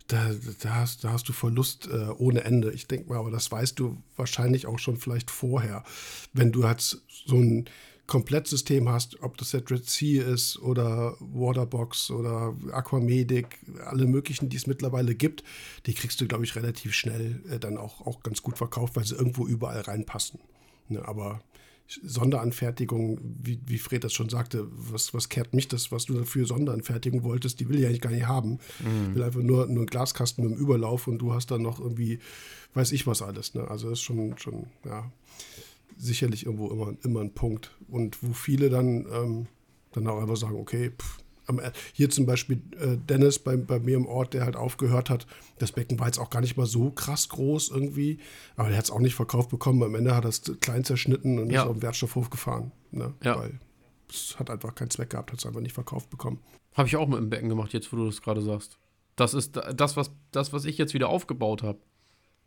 Da, 0.09 0.31
da, 0.63 0.75
hast, 0.77 1.05
da 1.05 1.13
hast 1.13 1.29
du 1.29 1.33
Verlust 1.33 1.89
äh, 1.93 2.09
ohne 2.19 2.43
Ende. 2.45 2.73
Ich 2.73 2.87
denke 2.89 3.11
mal, 3.11 3.19
aber 3.19 3.31
das 3.31 3.53
weißt 3.53 3.79
du 3.79 4.03
wahrscheinlich 4.17 4.67
auch 4.67 4.79
schon 4.79 4.97
vielleicht 4.97 5.31
vorher. 5.31 5.85
Wenn 6.33 6.53
du 6.53 6.65
halt 6.65 6.81
so 6.81 7.37
ein 7.37 7.67
Komplettsystem 8.11 8.89
hast, 8.89 9.23
ob 9.23 9.39
das 9.39 9.53
jetzt 9.53 9.71
Red 9.71 9.89
Sea 9.89 10.25
ist 10.25 10.59
oder 10.59 11.15
Waterbox 11.21 12.11
oder 12.11 12.57
Aquamedic, 12.73 13.61
alle 13.87 14.07
möglichen, 14.07 14.49
die 14.49 14.57
es 14.57 14.67
mittlerweile 14.67 15.15
gibt, 15.15 15.45
die 15.87 15.95
kriegst 15.95 16.21
du, 16.21 16.27
glaube 16.27 16.43
ich, 16.43 16.57
relativ 16.57 16.93
schnell 16.93 17.41
äh, 17.49 17.61
dann 17.61 17.79
auch, 17.79 18.05
auch 18.05 18.25
ganz 18.25 18.43
gut 18.43 18.59
verkauft, 18.59 18.97
weil 18.97 19.05
sie 19.05 19.15
irgendwo 19.15 19.47
überall 19.47 19.83
reinpassen. 19.83 20.41
Ne, 20.89 21.07
aber 21.07 21.41
Sonderanfertigung, 21.87 23.21
wie, 23.23 23.61
wie 23.67 23.79
Fred 23.79 24.03
das 24.03 24.13
schon 24.13 24.29
sagte, 24.29 24.67
was, 24.73 25.15
was 25.15 25.29
kehrt 25.29 25.55
mich 25.55 25.69
das, 25.69 25.93
was 25.93 26.07
du 26.07 26.15
dafür 26.15 26.47
Sonderanfertigung 26.47 27.23
wolltest, 27.23 27.61
die 27.61 27.69
will 27.69 27.79
ich 27.79 27.87
eigentlich 27.87 28.01
gar 28.01 28.11
nicht 28.11 28.27
haben. 28.27 28.59
Ich 28.81 29.15
will 29.15 29.23
einfach 29.23 29.41
nur, 29.41 29.67
nur 29.67 29.83
einen 29.83 29.87
Glaskasten 29.87 30.45
mit 30.45 30.53
dem 30.53 30.61
Überlauf 30.61 31.07
und 31.07 31.19
du 31.19 31.33
hast 31.33 31.53
dann 31.53 31.63
noch 31.63 31.79
irgendwie, 31.79 32.19
weiß 32.75 32.91
ich 32.91 33.07
was 33.07 33.23
alles. 33.23 33.55
Ne? 33.55 33.69
Also 33.69 33.89
das 33.89 34.01
ist 34.01 34.05
schon, 34.05 34.37
schon, 34.37 34.67
ja, 34.85 35.13
sicherlich 36.01 36.47
irgendwo 36.47 36.69
immer, 36.71 36.95
immer 37.05 37.21
ein 37.21 37.33
Punkt. 37.35 37.77
Und 37.89 38.23
wo 38.23 38.33
viele 38.33 38.71
dann, 38.71 39.07
ähm, 39.13 39.47
dann 39.93 40.07
auch 40.07 40.21
einfach 40.21 40.37
sagen, 40.37 40.57
okay, 40.57 40.91
pff, 40.91 41.19
hier 41.93 42.09
zum 42.11 42.27
Beispiel 42.27 42.63
äh, 42.79 42.97
Dennis 42.97 43.41
bei, 43.41 43.57
bei 43.57 43.81
mir 43.81 43.97
im 43.97 44.07
Ort, 44.07 44.35
der 44.35 44.45
halt 44.45 44.55
aufgehört 44.55 45.11
hat, 45.11 45.27
das 45.59 45.73
Becken 45.73 45.99
war 45.99 46.07
jetzt 46.07 46.19
auch 46.21 46.31
gar 46.31 46.41
nicht 46.41 46.57
mal 46.57 46.67
so 46.67 46.93
krass 46.93 47.29
groß 47.29 47.71
irgendwie, 47.71 48.19
aber 48.55 48.69
der 48.69 48.79
hat 48.79 48.85
es 48.85 48.91
auch 48.93 49.01
nicht 49.01 49.17
verkauft 49.17 49.51
bekommen. 49.51 49.83
Am 49.83 49.97
Ende 49.97 50.15
hat 50.15 50.25
er 50.25 50.29
es 50.29 50.43
klein 50.61 50.85
zerschnitten 50.85 51.41
und 51.41 51.51
Ja. 51.51 51.63
ist 51.63 51.69
auf 51.69 51.77
den 51.77 51.83
Wertstoffhof 51.83 52.31
gefahren. 52.31 52.71
Ne? 52.93 53.15
Ja. 53.25 53.37
Weil 53.37 53.59
es 54.09 54.39
hat 54.39 54.49
einfach 54.49 54.77
keinen 54.77 54.91
Zweck 54.91 55.11
gehabt, 55.11 55.33
hat 55.33 55.41
es 55.41 55.47
einfach 55.47 55.61
nicht 55.61 55.73
verkauft 55.75 56.09
bekommen. 56.09 56.39
Habe 56.75 56.87
ich 56.87 56.95
auch 56.97 57.09
mit 57.09 57.19
dem 57.19 57.31
Becken 57.31 57.49
gemacht, 57.49 57.73
jetzt 57.73 57.93
wo 57.93 57.97
du 57.97 58.07
das 58.07 58.23
gerade 58.23 58.43
sagst. 58.43 58.79
Das 59.17 59.35
ist 59.35 59.57
da- 59.57 59.73
das 59.73 59.97
was, 59.97 60.13
das, 60.31 60.53
was 60.53 60.65
ich 60.65 60.79
jetzt 60.79 60.95
wieder 60.95 61.09
aufgebaut 61.09 61.65
habe. 61.65 61.81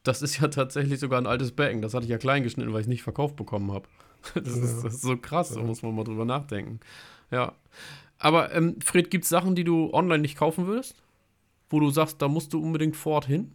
Das 0.03 0.21
ist 0.21 0.39
ja 0.39 0.49
tatsächlich 0.49 0.99
sogar 0.99 1.19
ein 1.19 1.27
altes 1.27 1.51
Becken. 1.51 1.81
Das 1.81 1.93
hatte 1.93 2.03
ich 2.05 2.11
ja 2.11 2.17
klein 2.17 2.43
geschnitten, 2.43 2.73
weil 2.73 2.81
ich 2.81 2.85
es 2.85 2.89
nicht 2.89 3.03
verkauft 3.03 3.35
bekommen 3.35 3.71
habe. 3.71 3.87
Das, 4.35 4.55
ist, 4.55 4.85
das 4.85 4.93
ist 4.93 5.01
so 5.01 5.17
krass, 5.17 5.49
da 5.53 5.61
muss 5.61 5.81
man 5.81 5.93
mal 5.93 6.05
drüber 6.05 6.23
nachdenken. 6.23 6.79
Ja. 7.29 7.53
Aber 8.19 8.53
ähm, 8.55 8.77
Fred, 8.81 9.11
gibt 9.11 9.25
es 9.25 9.29
Sachen, 9.29 9.53
die 9.53 9.65
du 9.65 9.91
online 9.93 10.19
nicht 10.19 10.37
kaufen 10.37 10.65
würdest? 10.65 10.95
Wo 11.69 11.81
du 11.81 11.89
sagst, 11.89 12.21
da 12.21 12.29
musst 12.29 12.53
du 12.53 12.63
unbedingt 12.63 12.95
vor 12.95 13.15
Ort 13.15 13.25
hin? 13.25 13.51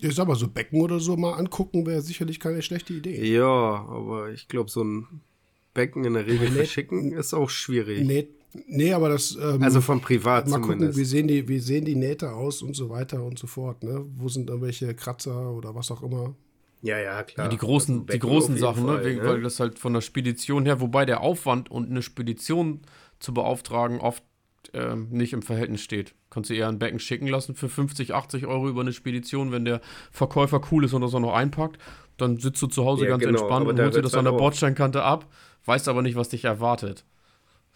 Ich 0.00 0.16
sag 0.16 0.26
mal, 0.26 0.34
so 0.34 0.48
Becken 0.48 0.80
oder 0.80 0.98
so 0.98 1.16
mal 1.16 1.34
angucken, 1.34 1.86
wäre 1.86 2.02
sicherlich 2.02 2.40
keine 2.40 2.62
schlechte 2.62 2.94
Idee. 2.94 3.32
Ja, 3.32 3.44
aber 3.44 4.30
ich 4.30 4.48
glaube, 4.48 4.70
so 4.70 4.82
ein 4.82 5.20
Becken 5.72 6.04
in 6.04 6.14
der 6.14 6.26
Regel 6.26 6.50
verschicken 6.50 7.12
ist 7.12 7.34
auch 7.34 7.50
schwierig. 7.50 8.04
Nee, 8.04 8.28
nee 8.66 8.92
aber 8.92 9.08
das. 9.08 9.36
Ähm, 9.40 9.62
Also 9.62 9.80
von 9.80 10.00
privat 10.00 10.48
mal 10.48 10.60
gucken, 10.60 10.74
zumindest. 10.78 10.98
wie 10.98 11.04
sehen, 11.04 11.28
die, 11.28 11.48
wie 11.48 11.58
sehen 11.58 11.84
die 11.84 11.94
Nähte 11.96 12.32
aus 12.32 12.62
und 12.62 12.74
so 12.74 12.88
weiter 12.90 13.22
und 13.22 13.38
so 13.38 13.46
fort. 13.46 13.82
Ne? 13.82 14.04
Wo 14.16 14.28
sind 14.28 14.48
irgendwelche 14.48 14.94
Kratzer 14.94 15.52
oder 15.52 15.74
was 15.74 15.90
auch 15.90 16.02
immer? 16.02 16.34
ja, 16.80 16.96
ja, 16.98 17.22
klar. 17.24 17.46
Ja, 17.46 17.50
die 17.50 17.56
großen, 17.56 18.00
Also 18.02 18.12
die 18.12 18.18
großen 18.20 18.56
Sachen, 18.56 18.86
Fall, 18.86 18.98
ne? 18.98 19.04
Wegen, 19.04 19.26
weil 19.26 19.42
das 19.42 19.58
halt 19.58 19.78
von 19.80 19.92
der 19.94 20.00
Spedition 20.00 20.64
her, 20.64 20.80
wobei 20.80 21.04
der 21.04 21.22
Aufwand 21.22 21.70
und 21.70 21.90
eine 21.90 22.02
Spedition 22.02 22.82
zu 23.18 23.34
beauftragen 23.34 23.98
oft 24.00 24.22
ähm, 24.74 25.08
nicht 25.10 25.32
im 25.32 25.42
Verhältnis 25.42 25.80
steht. 25.80 26.14
Kannst 26.30 26.50
du 26.50 26.54
eher 26.54 26.68
ein 26.68 26.78
Becken 26.78 27.00
schicken 27.00 27.26
lassen 27.26 27.54
für 27.54 27.68
50, 27.68 28.14
80 28.14 28.46
Euro 28.46 28.68
über 28.68 28.82
eine 28.82 28.92
Spedition, 28.92 29.50
wenn 29.50 29.64
der 29.64 29.80
Verkäufer 30.12 30.60
cool 30.70 30.84
ist 30.84 30.92
und 30.92 31.00
das 31.02 31.14
auch 31.14 31.20
noch 31.20 31.34
einpackt. 31.34 31.78
Dann 32.16 32.38
sitzt 32.38 32.60
du 32.62 32.66
zu 32.66 32.84
Hause 32.84 33.04
Ja, 33.04 33.10
ganz 33.10 33.24
genau, 33.24 33.38
entspannt 33.40 33.66
und 33.66 33.80
holst 33.80 33.96
dir 33.96 34.02
das 34.02 34.14
an 34.14 34.24
halt 34.26 34.34
der 34.34 34.38
Bordsteinkante 34.38 35.02
ab, 35.02 35.26
weißt 35.64 35.88
aber 35.88 36.02
nicht, 36.02 36.16
was 36.16 36.28
dich 36.28 36.44
erwartet. 36.44 37.04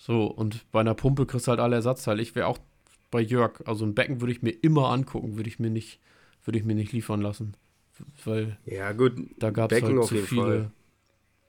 So, 0.04 0.24
und 0.26 0.68
bei 0.72 0.80
einer 0.80 0.94
Pumpe 0.94 1.26
kriegst 1.26 1.46
du 1.46 1.50
halt 1.50 1.60
alle 1.60 1.76
Ersatzteile. 1.76 2.20
Ich 2.20 2.34
wäre 2.34 2.48
auch 2.48 2.58
bei 3.12 3.20
Jörg, 3.20 3.62
also 3.66 3.84
ein 3.84 3.94
Becken 3.94 4.20
würde 4.20 4.32
ich 4.32 4.42
mir 4.42 4.50
immer 4.50 4.88
angucken, 4.88 5.36
würde 5.36 5.48
ich 5.48 5.60
mir 5.60 5.70
nicht, 5.70 6.00
würde 6.44 6.58
ich 6.58 6.64
mir 6.64 6.74
nicht 6.74 6.90
liefern 6.90 7.22
lassen. 7.22 7.54
Weil 8.24 8.58
Ja, 8.64 8.90
gut. 8.90 9.12
da 9.38 9.50
gab 9.50 9.70
es 9.70 9.80
halt 9.80 10.04
zu 10.04 10.16
viele. 10.16 10.42
Fall. 10.42 10.70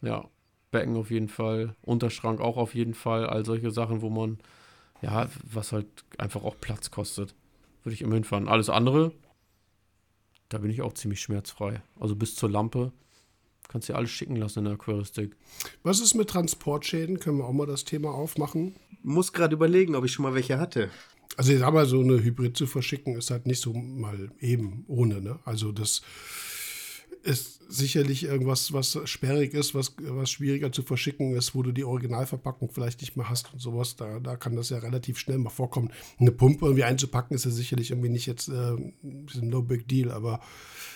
Ja, 0.03 0.29
Becken 0.69 0.95
auf 0.97 1.09
jeden 1.09 1.29
Fall, 1.29 1.75
Unterschrank 1.81 2.41
auch 2.41 2.57
auf 2.57 2.75
jeden 2.75 2.93
Fall, 2.93 3.25
all 3.25 3.43
solche 3.43 3.71
Sachen, 3.71 4.03
wo 4.03 4.11
man, 4.11 4.37
ja, 5.01 5.27
was 5.51 5.71
halt 5.71 5.87
einfach 6.19 6.43
auch 6.43 6.55
Platz 6.61 6.91
kostet. 6.91 7.33
Würde 7.83 7.95
ich 7.95 8.03
immer 8.03 8.13
hinfahren. 8.13 8.47
Alles 8.47 8.69
andere, 8.69 9.13
da 10.49 10.59
bin 10.59 10.69
ich 10.69 10.83
auch 10.83 10.93
ziemlich 10.93 11.21
schmerzfrei. 11.21 11.81
Also 11.99 12.15
bis 12.15 12.35
zur 12.35 12.51
Lampe 12.51 12.91
kannst 13.67 13.89
du 13.89 13.93
dir 13.93 13.97
alles 13.97 14.11
schicken 14.11 14.35
lassen 14.35 14.59
in 14.59 14.65
der 14.65 14.73
Aquaristik. 14.75 15.35
Was 15.83 15.99
ist 15.99 16.13
mit 16.13 16.29
Transportschäden? 16.29 17.19
Können 17.19 17.37
wir 17.37 17.45
auch 17.45 17.53
mal 17.53 17.67
das 17.67 17.85
Thema 17.85 18.11
aufmachen? 18.11 18.75
Muss 19.01 19.33
gerade 19.33 19.55
überlegen, 19.55 19.95
ob 19.95 20.05
ich 20.05 20.11
schon 20.13 20.23
mal 20.23 20.35
welche 20.35 20.59
hatte. 20.59 20.89
Also 21.35 21.51
ich 21.51 21.59
sag 21.59 21.73
mal, 21.73 21.85
so 21.85 21.99
eine 21.99 22.23
Hybrid 22.23 22.55
zu 22.55 22.67
verschicken 22.67 23.15
ist 23.15 23.31
halt 23.31 23.47
nicht 23.47 23.61
so 23.61 23.73
mal 23.73 24.31
eben 24.39 24.85
ohne. 24.87 25.21
Ne? 25.21 25.39
Also 25.45 25.71
das 25.71 26.01
ist 27.23 27.61
sicherlich 27.69 28.25
irgendwas, 28.25 28.73
was 28.73 28.99
sperrig 29.05 29.53
ist, 29.53 29.73
was, 29.73 29.95
was 29.97 30.29
schwieriger 30.29 30.71
zu 30.71 30.83
verschicken 30.83 31.35
ist, 31.35 31.55
wo 31.55 31.63
du 31.63 31.71
die 31.71 31.85
Originalverpackung 31.85 32.69
vielleicht 32.69 32.99
nicht 32.99 33.15
mehr 33.15 33.29
hast 33.29 33.53
und 33.53 33.61
sowas. 33.61 33.95
Da, 33.95 34.19
da 34.19 34.35
kann 34.35 34.55
das 34.57 34.69
ja 34.69 34.79
relativ 34.79 35.17
schnell 35.17 35.37
mal 35.37 35.49
vorkommen. 35.49 35.91
Eine 36.19 36.31
Pumpe 36.31 36.65
irgendwie 36.65 36.83
einzupacken 36.83 37.33
ist 37.33 37.45
ja 37.45 37.51
sicherlich 37.51 37.91
irgendwie 37.91 38.09
nicht 38.09 38.25
jetzt 38.25 38.49
äh, 38.49 38.75
no 39.41 39.61
big 39.61 39.87
deal, 39.87 40.11
aber 40.11 40.41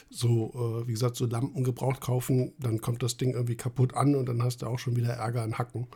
so, 0.10 0.82
äh, 0.84 0.88
wie 0.88 0.92
gesagt, 0.94 1.16
so 1.16 1.26
Lampen 1.26 1.64
gebraucht 1.64 2.02
kaufen, 2.02 2.54
dann 2.60 2.82
kommt 2.82 3.04
das 3.04 3.16
Ding 3.16 3.32
irgendwie 3.32 3.56
kaputt 3.56 3.94
an 3.94 4.16
und 4.16 4.28
dann 4.28 4.44
hast 4.44 4.62
du 4.62 4.68
auch 4.68 4.80
schon 4.80 4.98
wieder 4.98 5.14
Ärger 5.14 5.44
an 5.44 5.58
Hacken. 5.58 5.88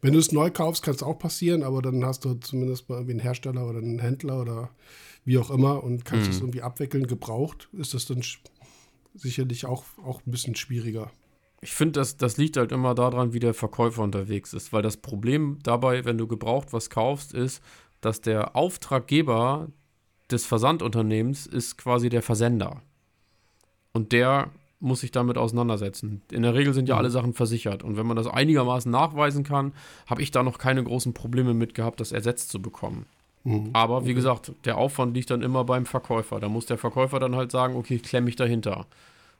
Wenn 0.00 0.12
du 0.12 0.18
es 0.18 0.32
neu 0.32 0.50
kaufst, 0.50 0.82
kann 0.82 0.94
es 0.94 1.02
auch 1.02 1.18
passieren, 1.18 1.62
aber 1.62 1.82
dann 1.82 2.04
hast 2.04 2.24
du 2.24 2.34
zumindest 2.34 2.88
mal 2.88 2.96
irgendwie 2.96 3.12
einen 3.12 3.20
Hersteller 3.20 3.66
oder 3.66 3.78
einen 3.78 3.98
Händler 3.98 4.40
oder 4.40 4.70
wie 5.24 5.38
auch 5.38 5.50
immer 5.50 5.82
und 5.82 6.04
kannst 6.04 6.30
es 6.30 6.40
irgendwie 6.40 6.62
abwickeln. 6.62 7.06
Gebraucht 7.06 7.68
ist 7.72 7.94
das 7.94 8.06
dann 8.06 8.22
sicherlich 9.20 9.66
auch, 9.66 9.84
auch 10.04 10.20
ein 10.26 10.30
bisschen 10.30 10.54
schwieriger. 10.54 11.10
Ich 11.60 11.72
finde, 11.72 12.00
das, 12.00 12.16
das 12.16 12.36
liegt 12.36 12.56
halt 12.56 12.72
immer 12.72 12.94
daran, 12.94 13.32
wie 13.32 13.40
der 13.40 13.54
Verkäufer 13.54 14.02
unterwegs 14.02 14.52
ist. 14.52 14.72
Weil 14.72 14.82
das 14.82 14.96
Problem 14.96 15.58
dabei, 15.62 16.04
wenn 16.04 16.18
du 16.18 16.26
gebraucht 16.26 16.72
was 16.72 16.88
kaufst, 16.90 17.34
ist, 17.34 17.62
dass 18.00 18.20
der 18.20 18.54
Auftraggeber 18.54 19.68
des 20.30 20.46
Versandunternehmens 20.46 21.46
ist 21.46 21.78
quasi 21.78 22.08
der 22.08 22.22
Versender. 22.22 22.82
Und 23.92 24.12
der 24.12 24.50
muss 24.80 25.00
sich 25.00 25.10
damit 25.10 25.38
auseinandersetzen. 25.38 26.22
In 26.30 26.42
der 26.42 26.54
Regel 26.54 26.72
sind 26.72 26.88
ja 26.88 26.96
alle 26.96 27.10
Sachen 27.10 27.34
versichert. 27.34 27.82
Und 27.82 27.96
wenn 27.96 28.06
man 28.06 28.16
das 28.16 28.28
einigermaßen 28.28 28.90
nachweisen 28.90 29.42
kann, 29.42 29.72
habe 30.06 30.22
ich 30.22 30.30
da 30.30 30.44
noch 30.44 30.58
keine 30.58 30.84
großen 30.84 31.14
Probleme 31.14 31.54
mit 31.54 31.74
gehabt, 31.74 31.98
das 31.98 32.12
ersetzt 32.12 32.50
zu 32.50 32.62
bekommen. 32.62 33.06
Aber 33.72 34.04
wie 34.04 34.14
gesagt, 34.14 34.52
der 34.64 34.76
Aufwand 34.76 35.14
liegt 35.14 35.30
dann 35.30 35.42
immer 35.42 35.64
beim 35.64 35.86
Verkäufer. 35.86 36.40
Da 36.40 36.48
muss 36.48 36.66
der 36.66 36.78
Verkäufer 36.78 37.18
dann 37.18 37.36
halt 37.36 37.50
sagen, 37.50 37.76
okay, 37.76 37.94
ich 37.94 38.02
klemme 38.02 38.26
mich 38.26 38.36
dahinter. 38.36 38.86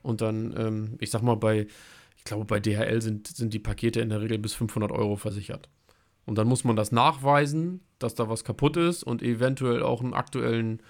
Und 0.03 0.21
dann, 0.21 0.55
ähm, 0.57 0.97
ich 1.01 1.11
sag 1.11 1.23
mal, 1.23 1.37
bei, 1.37 1.67
ich 2.17 2.25
glaube, 2.25 2.45
bei 2.45 2.61
DHL 2.61 3.03
sind, 3.03 3.27
sind 3.27 3.53
die 3.53 3.59
Pakete 3.59 4.01
in 4.01 4.09
der 4.09 4.21
Regel 4.21 4.39
bis 4.39 4.55
500 4.55 4.93
Euro 4.93 5.17
versichert. 5.17 5.69
Und 6.25 6.39
dann 6.39 6.47
muss 6.47 6.65
man 6.65 6.77
das 6.77 6.93
nachweisen, 6.93 7.81
dass 7.99 8.15
da 8.15 8.29
was 8.29 8.45
kaputt 8.45 8.77
ist 8.77 9.03
und 9.03 9.23
eventuell 9.23 9.83
auch 9.83 10.03
einen 10.03 10.15
aktuellen 10.15 10.81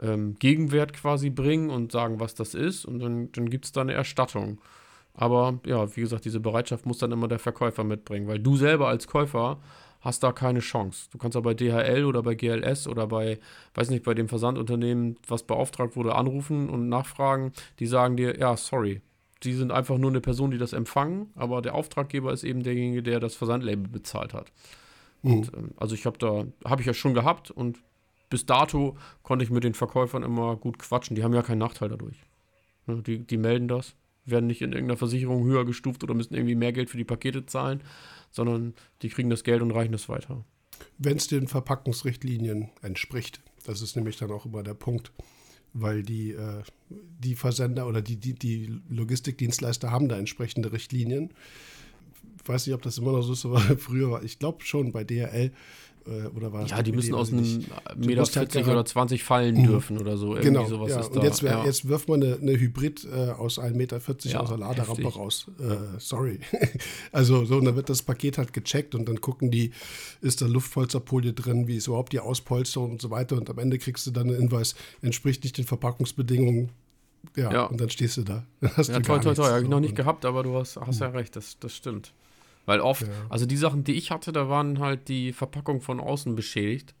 ähm, 0.00 0.36
Gegenwert 0.38 0.92
quasi 0.92 1.30
bringen 1.30 1.70
und 1.70 1.92
sagen, 1.92 2.20
was 2.20 2.34
das 2.34 2.54
ist. 2.54 2.84
Und 2.84 3.00
dann, 3.00 3.32
dann 3.32 3.50
gibt 3.50 3.64
es 3.64 3.72
da 3.72 3.80
eine 3.80 3.94
Erstattung. 3.94 4.60
Aber 5.14 5.60
ja, 5.66 5.94
wie 5.96 6.00
gesagt, 6.00 6.24
diese 6.24 6.40
Bereitschaft 6.40 6.86
muss 6.86 6.98
dann 6.98 7.12
immer 7.12 7.28
der 7.28 7.38
Verkäufer 7.38 7.84
mitbringen, 7.84 8.28
weil 8.28 8.38
du 8.38 8.56
selber 8.56 8.88
als 8.88 9.06
Käufer 9.06 9.58
hast 10.02 10.22
da 10.22 10.32
keine 10.32 10.60
Chance. 10.60 11.08
Du 11.10 11.18
kannst 11.18 11.36
da 11.36 11.40
bei 11.40 11.54
DHL 11.54 12.04
oder 12.04 12.22
bei 12.22 12.34
GLS 12.34 12.86
oder 12.86 13.06
bei, 13.06 13.38
weiß 13.74 13.88
nicht, 13.90 14.04
bei 14.04 14.14
dem 14.14 14.28
Versandunternehmen, 14.28 15.16
was 15.26 15.44
beauftragt 15.44 15.96
wurde, 15.96 16.14
anrufen 16.14 16.68
und 16.68 16.88
nachfragen. 16.88 17.52
Die 17.78 17.86
sagen 17.86 18.16
dir, 18.16 18.38
ja, 18.38 18.56
sorry, 18.56 19.00
die 19.44 19.54
sind 19.54 19.72
einfach 19.72 19.98
nur 19.98 20.10
eine 20.10 20.20
Person, 20.20 20.50
die 20.50 20.58
das 20.58 20.72
empfangen, 20.72 21.30
aber 21.34 21.62
der 21.62 21.74
Auftraggeber 21.74 22.32
ist 22.32 22.44
eben 22.44 22.62
derjenige, 22.62 23.02
der 23.02 23.20
das 23.20 23.34
Versandlabel 23.34 23.88
bezahlt 23.88 24.34
hat. 24.34 24.52
Mhm. 25.22 25.32
Und, 25.32 25.52
ähm, 25.54 25.70
also 25.76 25.94
ich 25.94 26.04
habe 26.04 26.18
da, 26.18 26.44
habe 26.68 26.82
ich 26.82 26.86
ja 26.86 26.94
schon 26.94 27.14
gehabt 27.14 27.50
und 27.50 27.78
bis 28.28 28.46
dato 28.46 28.96
konnte 29.22 29.44
ich 29.44 29.50
mit 29.50 29.62
den 29.62 29.74
Verkäufern 29.74 30.22
immer 30.22 30.56
gut 30.56 30.78
quatschen. 30.78 31.14
Die 31.14 31.22
haben 31.22 31.34
ja 31.34 31.42
keinen 31.42 31.58
Nachteil 31.58 31.90
dadurch. 31.90 32.16
Ne, 32.86 33.02
die, 33.02 33.18
die 33.18 33.36
melden 33.36 33.68
das, 33.68 33.94
werden 34.24 34.46
nicht 34.46 34.62
in 34.62 34.72
irgendeiner 34.72 34.98
Versicherung 34.98 35.44
höher 35.44 35.64
gestuft 35.64 36.02
oder 36.04 36.14
müssen 36.14 36.34
irgendwie 36.34 36.54
mehr 36.54 36.72
Geld 36.72 36.90
für 36.90 36.96
die 36.96 37.04
Pakete 37.04 37.46
zahlen, 37.46 37.82
sondern 38.30 38.74
die 39.02 39.08
kriegen 39.08 39.30
das 39.30 39.44
Geld 39.44 39.62
und 39.62 39.72
reichen 39.72 39.94
es 39.94 40.08
weiter. 40.08 40.44
Wenn 40.98 41.16
es 41.16 41.28
den 41.28 41.48
Verpackungsrichtlinien 41.48 42.70
entspricht. 42.82 43.40
Das 43.64 43.80
ist 43.80 43.94
nämlich 43.94 44.16
dann 44.16 44.32
auch 44.32 44.44
immer 44.44 44.64
der 44.64 44.74
Punkt 44.74 45.12
weil 45.74 46.02
die, 46.02 46.32
äh, 46.32 46.62
die 46.90 47.34
Versender 47.34 47.86
oder 47.86 48.02
die, 48.02 48.16
die, 48.16 48.34
die 48.34 48.80
Logistikdienstleister 48.88 49.90
haben 49.90 50.08
da 50.08 50.18
entsprechende 50.18 50.72
Richtlinien. 50.72 51.32
Ich 52.40 52.48
weiß 52.48 52.66
nicht, 52.66 52.74
ob 52.74 52.82
das 52.82 52.98
immer 52.98 53.12
noch 53.12 53.22
so 53.22 53.32
ist, 53.32 53.44
aber 53.44 53.60
früher 53.78 54.10
war, 54.10 54.22
ich 54.22 54.38
glaube 54.38 54.64
schon 54.64 54.92
bei 54.92 55.02
äh, 55.02 55.50
oder 56.34 56.52
war 56.52 56.66
Ja, 56.66 56.82
die 56.82 56.92
müssen 56.92 57.14
aus 57.14 57.32
einem 57.32 57.64
Meter 57.96 58.26
40 58.26 58.64
halt 58.64 58.72
oder 58.72 58.84
20 58.84 59.22
fallen 59.22 59.56
mhm. 59.56 59.66
dürfen 59.66 59.98
oder 59.98 60.16
so. 60.16 60.34
Irgendwie 60.34 60.48
genau, 60.48 60.66
sowas 60.66 60.90
ja. 60.90 61.00
ist 61.00 61.08
und 61.08 61.16
da. 61.16 61.22
Jetzt, 61.22 61.42
wär, 61.42 61.50
ja. 61.52 61.64
jetzt 61.64 61.88
wirft 61.88 62.08
man 62.08 62.22
eine, 62.22 62.36
eine 62.36 62.52
Hybrid 62.52 63.04
äh, 63.04 63.30
aus 63.30 63.58
1,40 63.58 63.74
Meter 63.74 64.00
ja, 64.24 64.40
aus 64.40 64.48
der 64.48 64.58
Laderampe 64.58 65.08
raus. 65.08 65.46
Äh, 65.58 65.98
sorry. 65.98 66.40
also 67.12 67.44
so, 67.44 67.56
und 67.56 67.64
dann 67.64 67.76
wird 67.76 67.88
das 67.88 68.02
Paket 68.02 68.38
halt 68.38 68.52
gecheckt 68.52 68.94
und 68.94 69.08
dann 69.08 69.20
gucken 69.20 69.50
die, 69.50 69.72
ist 70.20 70.42
da 70.42 70.46
Luftpolsterfolie 70.46 71.32
drin, 71.32 71.66
wie 71.68 71.76
ist 71.76 71.86
überhaupt 71.86 72.12
die 72.12 72.20
Auspolsterung 72.20 72.92
und 72.92 73.02
so 73.02 73.10
weiter 73.10 73.36
und 73.36 73.48
am 73.50 73.58
Ende 73.58 73.78
kriegst 73.78 74.06
du 74.06 74.10
dann 74.10 74.28
einen 74.28 74.38
Hinweis, 74.38 74.74
entspricht 75.02 75.44
nicht 75.44 75.58
den 75.58 75.64
Verpackungsbedingungen 75.64 76.70
ja, 77.36 77.52
ja, 77.52 77.64
und 77.64 77.80
dann 77.80 77.88
stehst 77.88 78.16
du 78.16 78.22
da. 78.22 78.44
Hast 78.76 78.88
ja, 78.88 79.00
toll, 79.00 79.20
toll, 79.20 79.34
toll. 79.34 79.48
Habe 79.48 79.62
ich 79.62 79.68
noch 79.68 79.80
nicht 79.80 79.96
gehabt, 79.96 80.24
aber 80.24 80.42
du 80.42 80.56
hast, 80.56 80.76
hast 80.76 81.00
ja 81.00 81.08
recht, 81.08 81.36
das, 81.36 81.58
das 81.60 81.76
stimmt. 81.76 82.12
Weil 82.64 82.80
oft, 82.80 83.02
ja. 83.02 83.08
also 83.28 83.46
die 83.46 83.56
Sachen, 83.56 83.84
die 83.84 83.94
ich 83.94 84.10
hatte, 84.10 84.32
da 84.32 84.48
waren 84.48 84.78
halt 84.78 85.08
die 85.08 85.32
Verpackung 85.32 85.80
von 85.80 86.00
außen 86.00 86.34
beschädigt. 86.34 86.94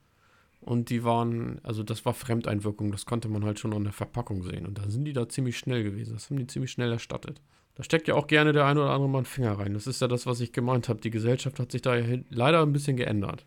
Und 0.60 0.90
die 0.90 1.02
waren, 1.02 1.60
also 1.64 1.82
das 1.82 2.04
war 2.04 2.14
Fremdeinwirkung, 2.14 2.92
das 2.92 3.04
konnte 3.04 3.28
man 3.28 3.44
halt 3.44 3.58
schon 3.58 3.74
an 3.74 3.82
der 3.82 3.92
Verpackung 3.92 4.44
sehen. 4.44 4.64
Und 4.64 4.78
da 4.78 4.88
sind 4.88 5.04
die 5.04 5.12
da 5.12 5.28
ziemlich 5.28 5.58
schnell 5.58 5.82
gewesen. 5.82 6.14
Das 6.14 6.30
haben 6.30 6.36
die 6.36 6.46
ziemlich 6.46 6.70
schnell 6.70 6.92
erstattet. 6.92 7.40
Da 7.74 7.82
steckt 7.82 8.06
ja 8.06 8.14
auch 8.14 8.26
gerne 8.26 8.52
der 8.52 8.66
ein 8.66 8.78
oder 8.78 8.90
andere 8.90 9.08
mal 9.08 9.18
einen 9.18 9.24
Finger 9.24 9.58
rein. 9.58 9.74
Das 9.74 9.86
ist 9.86 10.00
ja 10.00 10.08
das, 10.08 10.26
was 10.26 10.40
ich 10.40 10.52
gemeint 10.52 10.88
habe. 10.88 11.00
Die 11.00 11.10
Gesellschaft 11.10 11.58
hat 11.58 11.72
sich 11.72 11.82
da 11.82 11.96
ja 11.96 12.18
leider 12.28 12.62
ein 12.62 12.72
bisschen 12.72 12.96
geändert. 12.96 13.44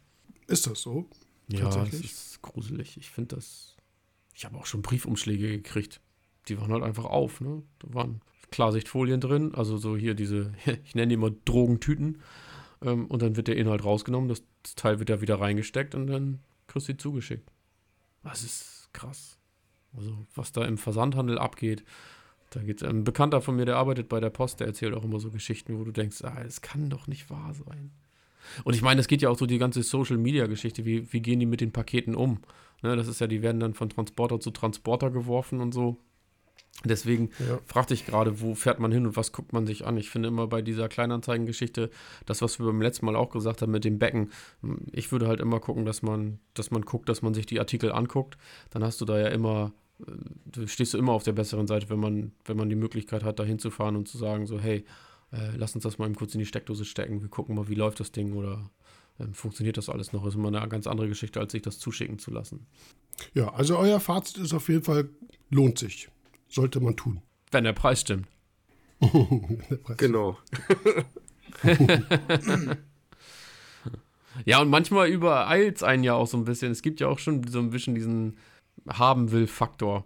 Ist 0.47 0.67
das 0.67 0.81
so? 0.81 1.09
Ja, 1.47 1.69
das 1.69 1.93
ist 1.93 2.41
gruselig. 2.41 2.97
Ich 2.97 3.09
finde 3.09 3.35
das. 3.35 3.77
Ich 4.33 4.43
habe 4.43 4.57
auch 4.57 4.65
schon 4.65 4.81
Briefumschläge 4.81 5.47
gekriegt. 5.49 6.01
Die 6.49 6.59
waren 6.59 6.71
halt 6.71 6.83
einfach 6.83 7.05
auf, 7.05 7.39
ne? 7.39 7.63
Da 7.79 7.93
waren 7.93 8.21
Klarsichtfolien 8.55 9.19
drin, 9.19 9.53
also 9.53 9.77
so 9.77 9.97
hier 9.97 10.13
diese, 10.13 10.53
ich 10.85 10.95
nenne 10.95 11.09
die 11.09 11.15
immer 11.15 11.31
Drogentüten. 11.31 12.21
Ähm, 12.81 13.07
und 13.07 13.21
dann 13.21 13.35
wird 13.35 13.47
der 13.47 13.57
Inhalt 13.57 13.83
rausgenommen, 13.83 14.29
das, 14.29 14.43
das 14.63 14.75
Teil 14.75 14.99
wird 14.99 15.09
da 15.09 15.19
wieder 15.19 15.39
reingesteckt 15.39 15.93
und 15.93 16.07
dann 16.07 16.39
kriegst 16.67 16.87
du 16.87 16.93
die 16.93 16.97
zugeschickt. 16.97 17.51
Das 18.23 18.43
ist 18.43 18.89
krass. 18.93 19.37
Also, 19.95 20.25
was 20.33 20.51
da 20.51 20.65
im 20.65 20.77
Versandhandel 20.77 21.37
abgeht. 21.37 21.83
Da 22.49 22.61
geht's 22.61 22.83
ein 22.83 23.03
Bekannter 23.03 23.41
von 23.41 23.57
mir, 23.57 23.65
der 23.65 23.75
arbeitet 23.75 24.07
bei 24.07 24.19
der 24.19 24.29
Post, 24.29 24.61
der 24.61 24.67
erzählt 24.67 24.93
auch 24.93 25.03
immer 25.03 25.19
so 25.19 25.31
Geschichten, 25.31 25.77
wo 25.77 25.83
du 25.83 25.91
denkst, 25.91 26.23
ah, 26.23 26.41
es 26.45 26.61
kann 26.61 26.89
doch 26.89 27.07
nicht 27.07 27.29
wahr 27.29 27.53
sein. 27.53 27.91
Und 28.63 28.75
ich 28.75 28.81
meine, 28.81 29.01
es 29.01 29.07
geht 29.07 29.21
ja 29.21 29.29
auch 29.29 29.37
so 29.37 29.45
die 29.45 29.57
ganze 29.57 29.83
Social 29.83 30.17
Media 30.17 30.47
Geschichte, 30.47 30.85
wie, 30.85 31.11
wie 31.11 31.21
gehen 31.21 31.39
die 31.39 31.45
mit 31.45 31.61
den 31.61 31.73
Paketen 31.73 32.15
um? 32.15 32.39
Ne, 32.83 32.95
das 32.95 33.07
ist 33.07 33.19
ja, 33.19 33.27
die 33.27 33.41
werden 33.41 33.59
dann 33.59 33.73
von 33.73 33.89
Transporter 33.89 34.39
zu 34.39 34.51
Transporter 34.51 35.09
geworfen 35.11 35.59
und 35.59 35.73
so. 35.73 35.97
Deswegen 36.83 37.29
ja. 37.39 37.59
fragte 37.65 37.93
ich 37.93 38.05
gerade, 38.05 38.41
wo 38.41 38.53
fährt 38.53 38.79
man 38.79 38.91
hin 38.91 39.07
und 39.07 39.15
was 39.15 39.31
guckt 39.31 39.53
man 39.53 39.65
sich 39.65 39.85
an? 39.85 39.97
Ich 39.97 40.09
finde 40.09 40.27
immer 40.27 40.47
bei 40.47 40.61
dieser 40.61 40.89
Kleinanzeigengeschichte, 40.89 41.89
das, 42.25 42.41
was 42.41 42.59
wir 42.59 42.65
beim 42.65 42.81
letzten 42.81 43.05
Mal 43.05 43.15
auch 43.15 43.29
gesagt 43.29 43.61
haben 43.61 43.71
mit 43.71 43.85
dem 43.85 43.97
Becken, 43.97 44.31
ich 44.91 45.11
würde 45.11 45.27
halt 45.27 45.39
immer 45.39 45.59
gucken, 45.59 45.85
dass 45.85 46.01
man, 46.01 46.39
dass 46.53 46.71
man 46.71 46.83
guckt, 46.83 47.09
dass 47.09 47.21
man 47.21 47.33
sich 47.33 47.45
die 47.45 47.59
Artikel 47.59 47.91
anguckt. 47.91 48.37
Dann 48.71 48.83
hast 48.83 48.99
du 49.01 49.05
da 49.05 49.17
ja 49.17 49.27
immer, 49.27 49.73
äh, 50.05 50.11
du 50.45 50.67
stehst 50.67 50.93
du 50.93 50.97
immer 50.97 51.13
auf 51.13 51.23
der 51.23 51.31
besseren 51.31 51.65
Seite, 51.65 51.89
wenn 51.89 51.99
man, 51.99 52.33
wenn 52.43 52.57
man 52.57 52.69
die 52.69 52.75
Möglichkeit 52.75 53.23
hat, 53.23 53.39
da 53.39 53.43
hinzufahren 53.43 53.95
und 53.95 54.07
zu 54.07 54.17
sagen, 54.17 54.45
so, 54.45 54.59
hey, 54.59 54.85
äh, 55.31 55.55
lass 55.55 55.75
uns 55.75 55.83
das 55.83 55.97
mal 55.97 56.05
eben 56.05 56.15
kurz 56.15 56.35
in 56.35 56.39
die 56.39 56.45
Steckdose 56.45 56.85
stecken, 56.85 57.21
wir 57.21 57.29
gucken 57.29 57.55
mal, 57.55 57.67
wie 57.67 57.75
läuft 57.75 57.99
das 57.99 58.11
Ding 58.11 58.33
oder 58.33 58.69
äh, 59.17 59.25
funktioniert 59.31 59.77
das 59.77 59.89
alles 59.89 60.13
noch? 60.13 60.23
Das 60.23 60.33
ist 60.33 60.39
immer 60.39 60.55
eine 60.55 60.67
ganz 60.67 60.87
andere 60.87 61.07
Geschichte, 61.07 61.39
als 61.39 61.53
sich 61.53 61.63
das 61.63 61.79
zuschicken 61.79 62.19
zu 62.19 62.31
lassen. 62.31 62.67
Ja, 63.33 63.53
also 63.53 63.77
euer 63.77 64.01
Fazit 64.01 64.37
ist 64.37 64.53
auf 64.53 64.67
jeden 64.67 64.83
Fall, 64.83 65.09
lohnt 65.49 65.79
sich 65.79 66.09
sollte 66.55 66.79
man 66.79 66.95
tun. 66.95 67.21
Wenn 67.51 67.65
der 67.65 67.73
Preis 67.73 68.01
stimmt. 68.01 68.27
der 69.01 69.77
Preis 69.77 69.97
genau. 69.97 70.37
ja, 74.45 74.61
und 74.61 74.69
manchmal 74.69 75.09
übereilt 75.09 75.75
es 75.77 75.83
einen 75.83 76.03
ja 76.03 76.13
auch 76.13 76.27
so 76.27 76.37
ein 76.37 76.45
bisschen. 76.45 76.71
Es 76.71 76.81
gibt 76.81 76.99
ja 77.01 77.07
auch 77.07 77.19
schon 77.19 77.45
so 77.47 77.59
ein 77.59 77.69
bisschen 77.69 77.93
diesen 77.93 78.37
Haben-will-Faktor. 78.89 80.05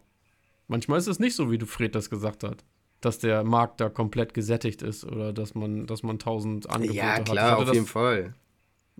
Manchmal 0.67 0.99
ist 0.99 1.07
es 1.07 1.19
nicht 1.19 1.35
so, 1.35 1.49
wie 1.51 1.57
du 1.57 1.65
Fred 1.65 1.95
das 1.95 2.09
gesagt 2.09 2.43
hat. 2.43 2.65
Dass 2.99 3.19
der 3.19 3.43
Markt 3.43 3.79
da 3.79 3.87
komplett 3.89 4.33
gesättigt 4.33 4.81
ist 4.81 5.05
oder 5.05 5.31
dass 5.31 5.55
man, 5.55 5.87
dass 5.87 6.03
man 6.03 6.19
tausend 6.19 6.69
Angebote 6.69 7.01
hat. 7.01 7.19
Ja, 7.19 7.23
klar, 7.23 7.57
auf 7.59 7.73
jeden 7.73 7.85
Fall. 7.85 8.33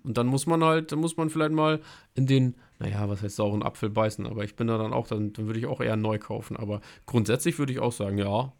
Und 0.03 0.17
dann 0.17 0.27
muss 0.27 0.45
man 0.45 0.63
halt, 0.63 0.91
dann 0.91 0.99
muss 0.99 1.17
man 1.17 1.29
vielleicht 1.29 1.51
mal 1.51 1.79
in 2.15 2.27
den, 2.27 2.55
naja, 2.79 3.09
was 3.09 3.21
heißt 3.21 3.35
sauren 3.35 3.63
Apfel 3.63 3.89
beißen, 3.89 4.25
aber 4.25 4.43
ich 4.43 4.55
bin 4.55 4.67
da 4.67 4.77
dann 4.77 4.93
auch, 4.93 5.07
dann, 5.07 5.33
dann 5.33 5.47
würde 5.47 5.59
ich 5.59 5.65
auch 5.65 5.81
eher 5.81 5.95
neu 5.95 6.19
kaufen. 6.19 6.57
Aber 6.57 6.81
grundsätzlich 7.05 7.59
würde 7.59 7.73
ich 7.73 7.79
auch 7.79 7.91
sagen, 7.91 8.17
ja, 8.17 8.53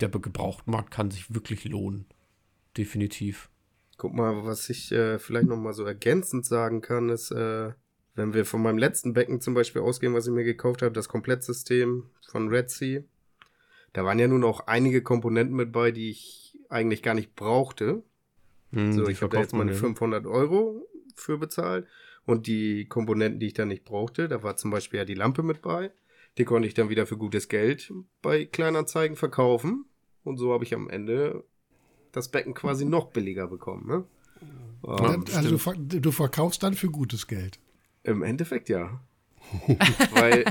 der 0.00 0.08
Gebrauchtmarkt 0.08 0.90
kann 0.90 1.10
sich 1.10 1.34
wirklich 1.34 1.64
lohnen. 1.64 2.06
Definitiv. 2.76 3.50
Guck 3.96 4.14
mal, 4.14 4.44
was 4.44 4.68
ich 4.70 4.92
äh, 4.92 5.18
vielleicht 5.18 5.48
nochmal 5.48 5.72
so 5.72 5.84
ergänzend 5.84 6.46
sagen 6.46 6.80
kann, 6.80 7.08
ist, 7.08 7.30
äh, 7.32 7.72
wenn 8.14 8.34
wir 8.34 8.44
von 8.44 8.62
meinem 8.62 8.78
letzten 8.78 9.12
Becken 9.12 9.40
zum 9.40 9.54
Beispiel 9.54 9.82
ausgehen, 9.82 10.14
was 10.14 10.26
ich 10.26 10.32
mir 10.32 10.44
gekauft 10.44 10.82
habe, 10.82 10.92
das 10.92 11.08
Komplettsystem 11.08 12.10
von 12.30 12.48
Red 12.48 12.70
Sea, 12.70 13.02
da 13.92 14.04
waren 14.04 14.18
ja 14.18 14.28
nun 14.28 14.44
auch 14.44 14.66
einige 14.66 15.02
Komponenten 15.02 15.56
mit 15.56 15.72
bei, 15.72 15.90
die 15.90 16.10
ich 16.10 16.58
eigentlich 16.68 17.02
gar 17.02 17.14
nicht 17.14 17.34
brauchte. 17.34 18.02
Hm, 18.72 18.92
so, 18.92 19.08
ich 19.08 19.22
habe 19.22 19.34
da 19.34 19.40
jetzt 19.40 19.54
meine 19.54 19.74
500 19.74 20.26
Euro 20.26 20.86
für 21.14 21.38
bezahlt. 21.38 21.86
Und 22.24 22.46
die 22.46 22.86
Komponenten, 22.86 23.40
die 23.40 23.46
ich 23.46 23.54
dann 23.54 23.68
nicht 23.68 23.84
brauchte, 23.84 24.28
da 24.28 24.42
war 24.42 24.56
zum 24.56 24.70
Beispiel 24.70 24.98
ja 24.98 25.04
die 25.04 25.14
Lampe 25.14 25.42
mit 25.42 25.62
bei. 25.62 25.90
Die 26.36 26.44
konnte 26.44 26.68
ich 26.68 26.74
dann 26.74 26.90
wieder 26.90 27.06
für 27.06 27.16
gutes 27.16 27.48
Geld 27.48 27.92
bei 28.20 28.44
Kleinanzeigen 28.44 29.16
verkaufen. 29.16 29.86
Und 30.24 30.36
so 30.36 30.52
habe 30.52 30.64
ich 30.64 30.74
am 30.74 30.90
Ende 30.90 31.44
das 32.12 32.28
Becken 32.28 32.54
quasi 32.54 32.84
noch 32.84 33.06
billiger 33.12 33.46
bekommen. 33.46 33.86
Ne? 33.86 34.04
Ja, 34.86 35.14
ähm, 35.14 35.24
also 35.34 35.74
du, 35.74 36.00
du, 36.00 36.12
verkaufst 36.12 36.62
dann 36.62 36.74
für 36.74 36.90
gutes 36.90 37.26
Geld. 37.26 37.58
Im 38.02 38.22
Endeffekt 38.22 38.68
ja. 38.68 39.00
weil, 40.12 40.44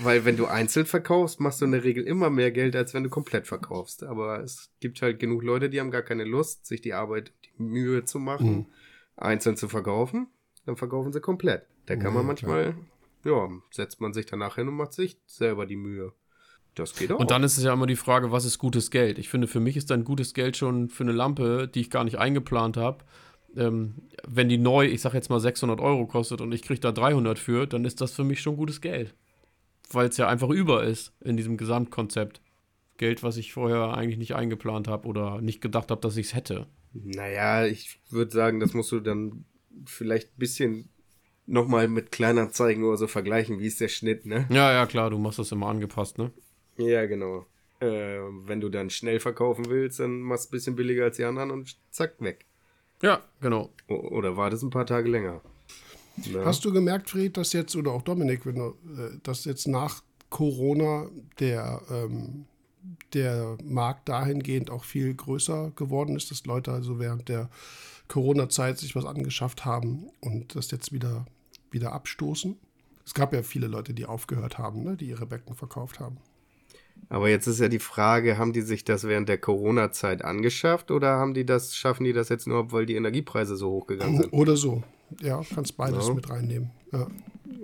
weil 0.00 0.24
wenn 0.24 0.36
du 0.36 0.46
einzeln 0.46 0.86
verkaufst, 0.86 1.40
machst 1.40 1.60
du 1.60 1.64
in 1.64 1.72
der 1.72 1.84
Regel 1.84 2.04
immer 2.04 2.30
mehr 2.30 2.50
Geld, 2.50 2.76
als 2.76 2.94
wenn 2.94 3.02
du 3.02 3.10
komplett 3.10 3.46
verkaufst. 3.46 4.02
Aber 4.04 4.40
es 4.40 4.70
gibt 4.80 5.02
halt 5.02 5.18
genug 5.18 5.42
Leute, 5.42 5.70
die 5.70 5.80
haben 5.80 5.90
gar 5.90 6.02
keine 6.02 6.24
Lust, 6.24 6.66
sich 6.66 6.80
die 6.80 6.94
Arbeit, 6.94 7.32
die 7.44 7.62
Mühe 7.62 8.04
zu 8.04 8.18
machen, 8.18 8.56
mhm. 8.56 8.66
einzeln 9.16 9.56
zu 9.56 9.68
verkaufen. 9.68 10.28
Dann 10.66 10.76
verkaufen 10.76 11.12
sie 11.12 11.20
komplett. 11.20 11.66
Da 11.86 11.96
kann 11.96 12.06
ja, 12.06 12.10
man 12.12 12.26
manchmal, 12.26 12.74
klar. 13.22 13.48
ja, 13.50 13.58
setzt 13.70 14.00
man 14.00 14.12
sich 14.12 14.26
danach 14.26 14.56
hin 14.56 14.68
und 14.68 14.74
macht 14.74 14.92
sich 14.92 15.18
selber 15.26 15.66
die 15.66 15.76
Mühe. 15.76 16.12
Das 16.74 16.94
geht 16.94 17.12
auch. 17.12 17.18
Und 17.18 17.30
dann 17.30 17.42
ist 17.42 17.58
es 17.58 17.64
ja 17.64 17.72
immer 17.72 17.86
die 17.86 17.96
Frage, 17.96 18.32
was 18.32 18.44
ist 18.44 18.58
gutes 18.58 18.90
Geld? 18.90 19.18
Ich 19.18 19.28
finde, 19.28 19.46
für 19.46 19.60
mich 19.60 19.76
ist 19.76 19.90
dann 19.90 20.04
gutes 20.04 20.32
Geld 20.32 20.56
schon 20.56 20.88
für 20.88 21.02
eine 21.02 21.12
Lampe, 21.12 21.68
die 21.68 21.80
ich 21.80 21.90
gar 21.90 22.04
nicht 22.04 22.18
eingeplant 22.18 22.76
habe. 22.76 23.04
Ähm, 23.54 24.08
wenn 24.26 24.48
die 24.48 24.56
neu, 24.56 24.86
ich 24.86 25.02
sag 25.02 25.12
jetzt 25.12 25.28
mal 25.28 25.40
600 25.40 25.80
Euro 25.80 26.06
kostet 26.06 26.40
und 26.40 26.52
ich 26.52 26.62
kriege 26.62 26.80
da 26.80 26.92
300 26.92 27.38
für, 27.38 27.66
dann 27.66 27.84
ist 27.84 28.00
das 28.00 28.12
für 28.12 28.24
mich 28.24 28.40
schon 28.40 28.56
gutes 28.56 28.80
Geld 28.80 29.14
weil 29.94 30.08
es 30.08 30.16
ja 30.16 30.28
einfach 30.28 30.50
über 30.50 30.84
ist 30.84 31.12
in 31.20 31.36
diesem 31.36 31.56
Gesamtkonzept. 31.56 32.40
Geld, 32.98 33.22
was 33.22 33.36
ich 33.36 33.52
vorher 33.52 33.94
eigentlich 33.94 34.18
nicht 34.18 34.34
eingeplant 34.34 34.86
habe 34.86 35.08
oder 35.08 35.40
nicht 35.40 35.60
gedacht 35.60 35.90
habe, 35.90 36.00
dass 36.00 36.16
ich 36.16 36.26
es 36.26 36.34
hätte. 36.34 36.66
Naja, 36.92 37.66
ich 37.66 38.00
würde 38.10 38.30
sagen, 38.30 38.60
das 38.60 38.74
musst 38.74 38.92
du 38.92 39.00
dann 39.00 39.44
vielleicht 39.86 40.28
ein 40.28 40.38
bisschen 40.38 40.88
nochmal 41.46 41.88
mit 41.88 42.12
Kleinanzeigen 42.12 42.84
oder 42.84 42.96
so 42.96 43.06
vergleichen. 43.06 43.58
Wie 43.58 43.66
ist 43.66 43.80
der 43.80 43.88
Schnitt, 43.88 44.26
ne? 44.26 44.46
Ja, 44.50 44.72
ja, 44.72 44.86
klar, 44.86 45.10
du 45.10 45.18
machst 45.18 45.38
das 45.38 45.52
immer 45.52 45.68
angepasst, 45.68 46.18
ne? 46.18 46.30
Ja, 46.76 47.06
genau. 47.06 47.46
Äh, 47.80 48.18
wenn 48.46 48.60
du 48.60 48.68
dann 48.68 48.90
schnell 48.90 49.18
verkaufen 49.20 49.66
willst, 49.68 49.98
dann 50.00 50.20
machst 50.20 50.46
du 50.46 50.48
ein 50.50 50.56
bisschen 50.58 50.76
billiger 50.76 51.04
als 51.04 51.16
die 51.16 51.24
anderen 51.24 51.50
und 51.50 51.76
zack, 51.90 52.14
weg. 52.20 52.46
Ja, 53.02 53.22
genau. 53.40 53.70
O 53.88 53.94
oder 53.94 54.36
wartest 54.36 54.62
ein 54.62 54.70
paar 54.70 54.86
Tage 54.86 55.08
länger. 55.08 55.40
Ja. 56.16 56.44
Hast 56.44 56.64
du 56.64 56.72
gemerkt, 56.72 57.10
Fred, 57.10 57.36
dass 57.36 57.52
jetzt, 57.52 57.74
oder 57.76 57.92
auch 57.92 58.02
Dominik, 58.02 58.46
wenn 58.46 58.56
du, 58.56 58.68
äh, 58.96 59.18
dass 59.22 59.44
jetzt 59.44 59.66
nach 59.66 60.02
Corona 60.30 61.08
der, 61.38 61.82
ähm, 61.90 62.46
der 63.12 63.56
Markt 63.62 64.08
dahingehend 64.08 64.70
auch 64.70 64.84
viel 64.84 65.14
größer 65.14 65.72
geworden 65.76 66.16
ist, 66.16 66.30
dass 66.30 66.46
Leute 66.46 66.72
also 66.72 66.98
während 66.98 67.28
der 67.28 67.50
Corona-Zeit 68.08 68.78
sich 68.78 68.96
was 68.96 69.04
angeschafft 69.04 69.64
haben 69.64 70.06
und 70.20 70.56
das 70.56 70.70
jetzt 70.70 70.92
wieder, 70.92 71.26
wieder 71.70 71.92
abstoßen? 71.92 72.56
Es 73.04 73.14
gab 73.14 73.32
ja 73.32 73.42
viele 73.42 73.66
Leute, 73.66 73.94
die 73.94 74.06
aufgehört 74.06 74.58
haben, 74.58 74.84
ne, 74.84 74.96
die 74.96 75.08
ihre 75.08 75.26
Becken 75.26 75.54
verkauft 75.54 76.00
haben. 76.00 76.18
Aber 77.08 77.28
jetzt 77.28 77.46
ist 77.46 77.60
ja 77.60 77.68
die 77.68 77.78
Frage, 77.78 78.38
haben 78.38 78.52
die 78.52 78.62
sich 78.62 78.84
das 78.84 79.04
während 79.04 79.28
der 79.28 79.38
Corona-Zeit 79.38 80.24
angeschafft 80.24 80.90
oder 80.90 81.16
haben 81.16 81.34
die 81.34 81.44
das, 81.44 81.76
schaffen 81.76 82.04
die 82.04 82.12
das 82.12 82.28
jetzt 82.28 82.46
nur, 82.46 82.72
weil 82.72 82.86
die 82.86 82.94
Energiepreise 82.94 83.56
so 83.56 83.70
hochgegangen 83.70 84.22
sind? 84.22 84.32
Oder 84.32 84.56
so. 84.56 84.82
Ja, 85.20 85.42
kannst 85.54 85.76
beides 85.76 86.08
Ja. 86.08 86.14
mit 86.14 86.28
reinnehmen. 86.30 86.70
Ja. 86.92 87.06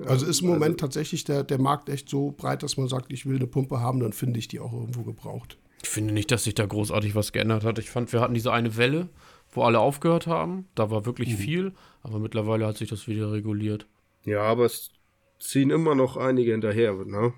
Also 0.07 0.27
ist 0.27 0.41
im 0.43 0.49
Moment 0.49 0.75
also- 0.75 0.87
tatsächlich 0.87 1.25
der, 1.25 1.43
der 1.45 1.59
Markt 1.61 1.89
echt 1.89 2.09
so 2.09 2.33
breit, 2.37 2.63
dass 2.63 2.77
man 2.77 2.89
sagt, 2.89 3.13
ich 3.13 3.27
will 3.27 3.37
eine 3.37 3.47
Pumpe 3.47 3.81
haben, 3.81 4.01
dann 4.01 4.13
finde 4.13 4.39
ich 4.39 4.49
die 4.49 4.61
auch 4.61 4.73
irgendwo 4.73 5.03
gebraucht. 5.03 5.59
Ich 5.83 5.89
finde 5.89 6.13
nicht, 6.15 6.31
dass 6.31 6.45
sich 6.45 6.55
da 6.55 6.67
großartig 6.67 7.15
was 7.15 7.33
geändert 7.33 7.65
hat. 7.65 7.79
Ich 7.79 7.91
fand, 7.91 8.13
wir 8.13 8.21
hatten 8.21 8.35
diese 8.35 8.53
eine 8.53 8.77
Welle, 8.77 9.09
wo 9.53 9.63
alle 9.63 9.79
aufgehört 9.81 10.27
haben. 10.27 10.67
Da 10.75 10.91
war 10.91 11.07
wirklich 11.07 11.37
viel, 11.37 11.73
aber 12.03 12.19
mittlerweile 12.19 12.67
hat 12.67 12.77
sich 12.77 12.89
das 12.89 13.07
wieder 13.09 13.33
reguliert. 13.33 13.87
Ja, 14.25 14.43
aber 14.43 14.65
es 14.65 14.91
ziehen 15.39 15.71
immer 15.71 15.95
noch 15.95 16.17
einige 16.17 16.51
hinterher, 16.53 16.93
ne? 17.05 17.33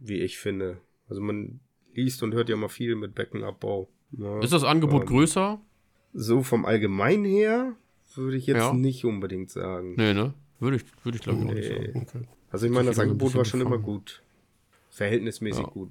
Wie 0.00 0.18
ich 0.20 0.38
finde. 0.38 0.78
Also 1.08 1.20
man 1.20 1.60
liest 1.94 2.22
und 2.22 2.32
hört 2.34 2.48
ja 2.48 2.56
mal 2.56 2.68
viel 2.68 2.96
mit 2.96 3.14
Beckenabbau. 3.14 3.88
Ne? 4.12 4.40
Ist 4.42 4.52
das 4.52 4.64
Angebot 4.64 5.02
Ähm, 5.02 5.08
größer? 5.08 5.60
So 6.14 6.42
vom 6.42 6.64
Allgemeinen 6.64 7.24
her 7.24 7.76
würde 8.16 8.36
ich 8.36 8.46
jetzt 8.46 8.56
Ja. 8.58 8.72
nicht 8.72 9.04
unbedingt 9.04 9.50
sagen. 9.50 9.94
Nee, 9.96 10.14
ne? 10.14 10.34
Würde 10.60 10.76
ich, 10.76 10.84
würde 11.04 11.16
ich 11.18 11.22
glaube 11.24 11.40
ich 11.40 11.44
auch 11.48 11.54
nicht 11.54 11.70
Nee. 11.70 11.86
sagen. 11.92 12.06
Okay. 12.08 12.28
Also 12.50 12.66
ich 12.66 12.72
meine, 12.72 12.88
das 12.88 12.98
Angebot 12.98 13.34
war 13.34 13.44
schon 13.44 13.60
immer 13.60 13.78
gut. 13.78 14.22
Verhältnismäßig 14.90 15.62
Ja. 15.64 15.70
gut. 15.70 15.90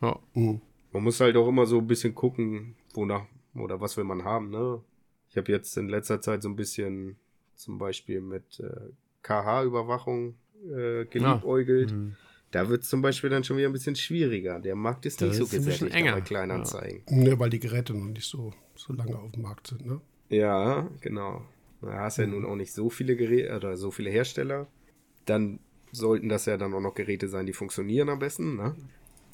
Ja. 0.00 0.18
Mhm. 0.34 0.60
Man 0.92 1.02
muss 1.02 1.20
halt 1.20 1.36
auch 1.36 1.48
immer 1.48 1.66
so 1.66 1.78
ein 1.78 1.86
bisschen 1.86 2.14
gucken, 2.14 2.74
wonach 2.94 3.24
oder 3.54 3.80
was 3.80 3.96
will 3.96 4.04
man 4.04 4.24
haben, 4.24 4.50
ne? 4.50 4.80
Ich 5.30 5.36
habe 5.36 5.50
jetzt 5.52 5.76
in 5.76 5.88
letzter 5.88 6.20
Zeit 6.20 6.42
so 6.42 6.48
ein 6.48 6.56
bisschen 6.56 7.16
zum 7.56 7.78
Beispiel 7.78 8.20
mit 8.20 8.60
äh, 8.60 8.90
KH-Überwachung 9.22 10.34
äh, 10.64 11.04
geliebäugelt. 11.06 11.92
Mhm. 11.92 12.16
Da 12.52 12.68
wird 12.68 12.82
es 12.84 12.88
zum 12.88 13.02
Beispiel 13.02 13.28
dann 13.28 13.44
schon 13.44 13.56
wieder 13.56 13.68
ein 13.68 13.72
bisschen 13.72 13.96
schwieriger. 13.96 14.60
Der 14.60 14.76
Markt 14.76 15.04
ist 15.04 15.20
Da 15.20 15.26
nicht 15.26 15.36
so 15.36 15.44
ist 15.44 15.50
bisschen 15.50 15.64
gesättigt 15.66 15.94
enger. 15.94 16.12
bei 16.12 16.20
Kleinanzeigen. 16.20 17.02
Ne, 17.10 17.38
weil 17.38 17.50
die 17.50 17.58
Geräte 17.58 17.92
noch 17.92 18.04
nicht 18.06 18.24
so, 18.28 18.52
so 18.76 18.92
lange 18.92 19.18
auf 19.18 19.32
dem 19.32 19.42
Markt 19.42 19.66
sind, 19.66 19.84
ne? 19.84 20.00
Ja, 20.28 20.88
genau. 21.00 21.44
Da 21.80 22.00
hast 22.00 22.18
ja 22.18 22.26
nun 22.26 22.44
auch 22.44 22.56
nicht 22.56 22.72
so 22.72 22.90
viele 22.90 23.16
Geräte 23.16 23.54
oder 23.54 23.76
so 23.76 23.90
viele 23.90 24.10
Hersteller. 24.10 24.66
Dann 25.24 25.60
sollten 25.92 26.28
das 26.28 26.46
ja 26.46 26.56
dann 26.56 26.74
auch 26.74 26.80
noch 26.80 26.94
Geräte 26.94 27.28
sein, 27.28 27.46
die 27.46 27.52
funktionieren 27.52 28.08
am 28.08 28.18
besten, 28.18 28.56
ne? 28.56 28.74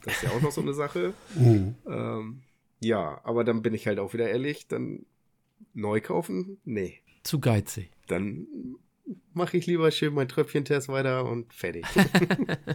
Das 0.04 0.14
ist 0.14 0.22
ja 0.24 0.30
auch 0.30 0.40
noch 0.40 0.52
so 0.52 0.60
eine 0.60 0.74
Sache. 0.74 1.14
Mhm. 1.34 1.74
Ähm, 1.86 2.42
ja, 2.80 3.20
aber 3.24 3.44
dann 3.44 3.62
bin 3.62 3.74
ich 3.74 3.86
halt 3.86 3.98
auch 4.00 4.12
wieder 4.12 4.28
ehrlich, 4.28 4.66
dann 4.66 5.06
neu 5.72 6.00
kaufen? 6.00 6.58
Nee. 6.64 7.00
Zu 7.22 7.40
geizig. 7.40 7.90
Dann 8.08 8.46
mache 9.32 9.56
ich 9.56 9.66
lieber 9.66 9.90
schön 9.90 10.14
meinen 10.14 10.28
Tröpfchentest 10.28 10.88
weiter 10.88 11.24
und 11.24 11.52
fertig. 11.54 11.84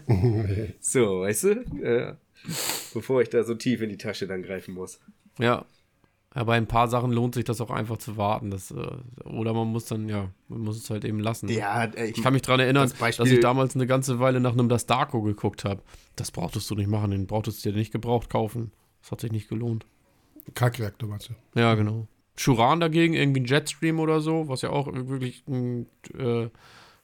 so, 0.80 1.22
weißt 1.22 1.44
du? 1.44 1.50
Äh, 1.84 2.16
bevor 2.94 3.22
ich 3.22 3.30
da 3.30 3.44
so 3.44 3.56
tief 3.56 3.82
in 3.82 3.90
die 3.90 3.98
Tasche 3.98 4.28
dann 4.28 4.44
greifen 4.44 4.74
muss. 4.74 5.00
Ja. 5.40 5.66
Ja, 6.38 6.44
bei 6.44 6.56
ein 6.56 6.68
paar 6.68 6.88
Sachen 6.88 7.12
lohnt 7.12 7.34
sich 7.34 7.46
das 7.46 7.60
auch 7.62 7.72
einfach 7.72 7.98
zu 7.98 8.16
warten. 8.16 8.52
Das, 8.52 8.70
äh, 8.70 8.76
oder 9.26 9.54
man 9.54 9.70
muss 9.70 9.86
dann, 9.86 10.08
ja, 10.08 10.30
man 10.50 10.62
muss 10.62 10.78
es 10.78 10.88
halt 10.92 11.04
eben 11.04 11.20
lassen. 11.20 11.50
Ja, 11.50 11.86
äh, 11.86 12.12
Ich 12.12 12.22
kann 12.22 12.32
mich 12.34 12.44
daran 12.44 12.60
erinnern, 12.60 12.84
Das 12.88 12.94
Beispiel- 12.94 13.26
dass 13.26 13.34
ich 13.34 13.40
damals 13.40 13.74
eine 13.74 13.88
ganze 13.88 14.20
Weile 14.20 14.40
nach 14.40 14.54
einem 14.54 14.70
Das 14.70 14.86
Darko 14.86 15.24
geguckt 15.24 15.66
habe. 15.66 15.82
Das 16.16 16.30
brauchtest 16.30 16.70
du 16.70 16.76
nicht 16.76 16.90
machen, 16.90 17.10
den 17.10 17.26
brauchtest 17.26 17.66
du 17.66 17.72
dir 17.72 17.78
nicht 17.80 17.92
gebraucht 17.92 18.30
kaufen. 18.30 18.72
Das 19.02 19.10
hat 19.10 19.22
sich 19.22 19.32
nicht 19.32 19.50
gelohnt. 19.50 19.88
Kalkreaktor, 20.54 21.10
meinst 21.10 21.30
du? 21.56 21.60
Ja, 21.60 21.74
genau. 21.74 22.08
Churan 22.36 22.80
dagegen, 22.80 23.16
irgendwie 23.16 23.42
ein 23.42 23.46
Jetstream 23.46 24.00
oder 24.00 24.22
so, 24.22 24.48
was 24.48 24.62
ja 24.62 24.70
auch 24.70 24.86
wirklich 24.94 25.44
ein 25.48 25.88
äh, 26.20 26.50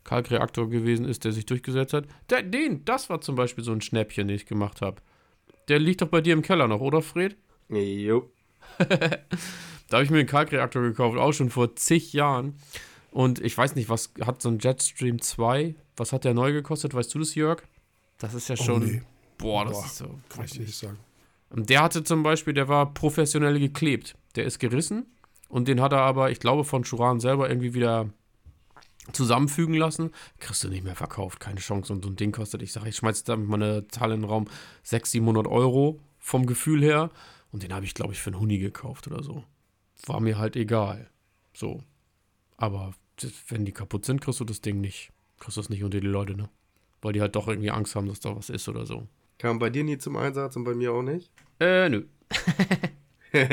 Kalkreaktor 0.04 0.70
gewesen 0.70 1.06
ist, 1.06 1.24
der 1.26 1.32
sich 1.32 1.48
durchgesetzt 1.48 1.94
hat. 1.94 2.06
Der, 2.30 2.44
den, 2.44 2.86
das 2.86 3.10
war 3.10 3.20
zum 3.22 3.36
Beispiel 3.36 3.64
so 3.64 3.72
ein 3.72 3.82
Schnäppchen, 3.82 4.28
den 4.28 4.36
ich 4.36 4.46
gemacht 4.46 4.82
habe. 4.82 5.02
Der 5.70 5.80
liegt 5.80 6.02
doch 6.04 6.08
bei 6.10 6.22
dir 6.22 6.34
im 6.34 6.44
Keller 6.44 6.68
noch, 6.68 6.82
oder 6.82 7.02
Fred? 7.02 7.36
Jo. 7.70 8.30
Da 9.90 9.98
habe 9.98 10.06
ich 10.06 10.10
mir 10.10 10.18
einen 10.18 10.28
Kalkreaktor 10.28 10.82
gekauft, 10.82 11.20
auch 11.20 11.34
schon 11.34 11.52
vor 11.52 11.76
zig 11.76 12.14
Jahren. 12.14 12.56
Und 13.12 13.40
ich 13.40 13.56
weiß 13.56 13.76
nicht, 13.76 13.90
was 13.90 14.12
hat 14.26 14.42
so 14.42 14.50
ein 14.50 14.58
Jetstream 14.58 15.22
2, 15.22 15.76
was 15.98 16.14
hat 16.14 16.24
der 16.24 16.34
neu 16.34 16.52
gekostet? 16.52 16.96
Weißt 16.96 17.14
du 17.14 17.20
das, 17.20 17.36
Jörg? 17.36 17.62
Das 18.18 18.34
ist 18.34 18.48
ja 18.48 18.58
schon. 18.58 18.82
Oh, 18.82 18.86
nee. 18.86 19.02
Boah, 19.38 19.66
das 19.66 19.74
Boah, 19.74 19.86
ist 19.86 19.98
so. 19.98 20.20
Kann 20.30 20.46
ich 20.46 20.60
nicht 20.60 20.76
sagen. 20.76 20.98
Der 21.52 21.84
hatte 21.84 22.04
zum 22.04 22.24
Beispiel, 22.24 22.56
der 22.56 22.68
war 22.68 22.92
professionell 22.92 23.60
geklebt. 23.60 24.16
Der 24.36 24.46
ist 24.46 24.58
gerissen 24.58 25.06
und 25.48 25.68
den 25.68 25.80
hat 25.80 25.94
er 25.94 26.00
aber, 26.00 26.32
ich 26.32 26.40
glaube, 26.40 26.64
von 26.64 26.82
Churan 26.82 27.20
selber 27.20 27.48
irgendwie 27.48 27.76
wieder 27.76 28.10
zusammenfügen 29.12 29.76
lassen. 29.76 30.12
Kriegst 30.40 30.64
du 30.64 30.70
nicht 30.70 30.84
mehr 30.84 30.96
verkauft, 30.96 31.40
keine 31.40 31.60
Chance. 31.60 31.94
Und 31.94 32.04
so 32.04 32.10
ein 32.10 32.16
Ding 32.16 32.32
kostet, 32.32 32.64
ich 32.64 32.72
sage, 32.72 32.90
ich 32.90 32.96
schmeiß 32.96 33.26
da 33.26 33.36
mal 33.36 33.62
eine 33.62 33.88
Zahl 33.90 34.12
in 34.12 34.22
den 34.22 34.30
Raum, 34.30 34.48
600, 34.82 35.08
700 35.08 35.48
Euro 35.48 36.00
vom 36.18 36.48
Gefühl 36.48 36.82
her. 36.82 37.12
Und 37.54 37.64
den 37.64 37.72
habe 37.74 37.86
ich, 37.86 37.94
glaube 37.94 38.12
ich, 38.12 38.20
für 38.22 38.32
einen 38.32 38.40
Huni 38.42 38.58
gekauft 38.58 39.08
oder 39.08 39.24
so. 39.24 39.44
War 40.08 40.20
mir 40.20 40.38
halt 40.38 40.56
egal. 40.58 41.10
So. 41.54 41.82
Aber 42.58 42.94
das, 43.22 43.32
wenn 43.48 43.64
die 43.64 43.72
kaputt 43.72 44.04
sind, 44.06 44.20
kriegst 44.22 44.42
du 44.42 44.44
das 44.46 44.60
Ding 44.60 44.82
nicht. 44.82 45.12
Kriegst 45.40 45.56
du 45.56 45.62
es 45.62 45.70
nicht 45.70 45.84
unter 45.84 46.02
die 46.02 46.08
Leute, 46.08 46.36
ne? 46.36 46.50
Weil 47.02 47.14
die 47.14 47.22
halt 47.22 47.36
doch 47.36 47.48
irgendwie 47.48 47.72
Angst 47.72 47.96
haben, 47.96 48.08
dass 48.08 48.20
da 48.20 48.36
was 48.36 48.50
ist 48.50 48.68
oder 48.68 48.86
so. 48.86 49.08
Kam 49.38 49.60
bei 49.60 49.70
dir 49.70 49.84
nie 49.86 49.98
zum 49.98 50.16
Einsatz 50.18 50.56
und 50.56 50.64
bei 50.66 50.74
mir 50.74 50.92
auch 50.94 51.04
nicht? 51.04 51.32
Äh, 51.60 51.88
nö. 51.90 52.06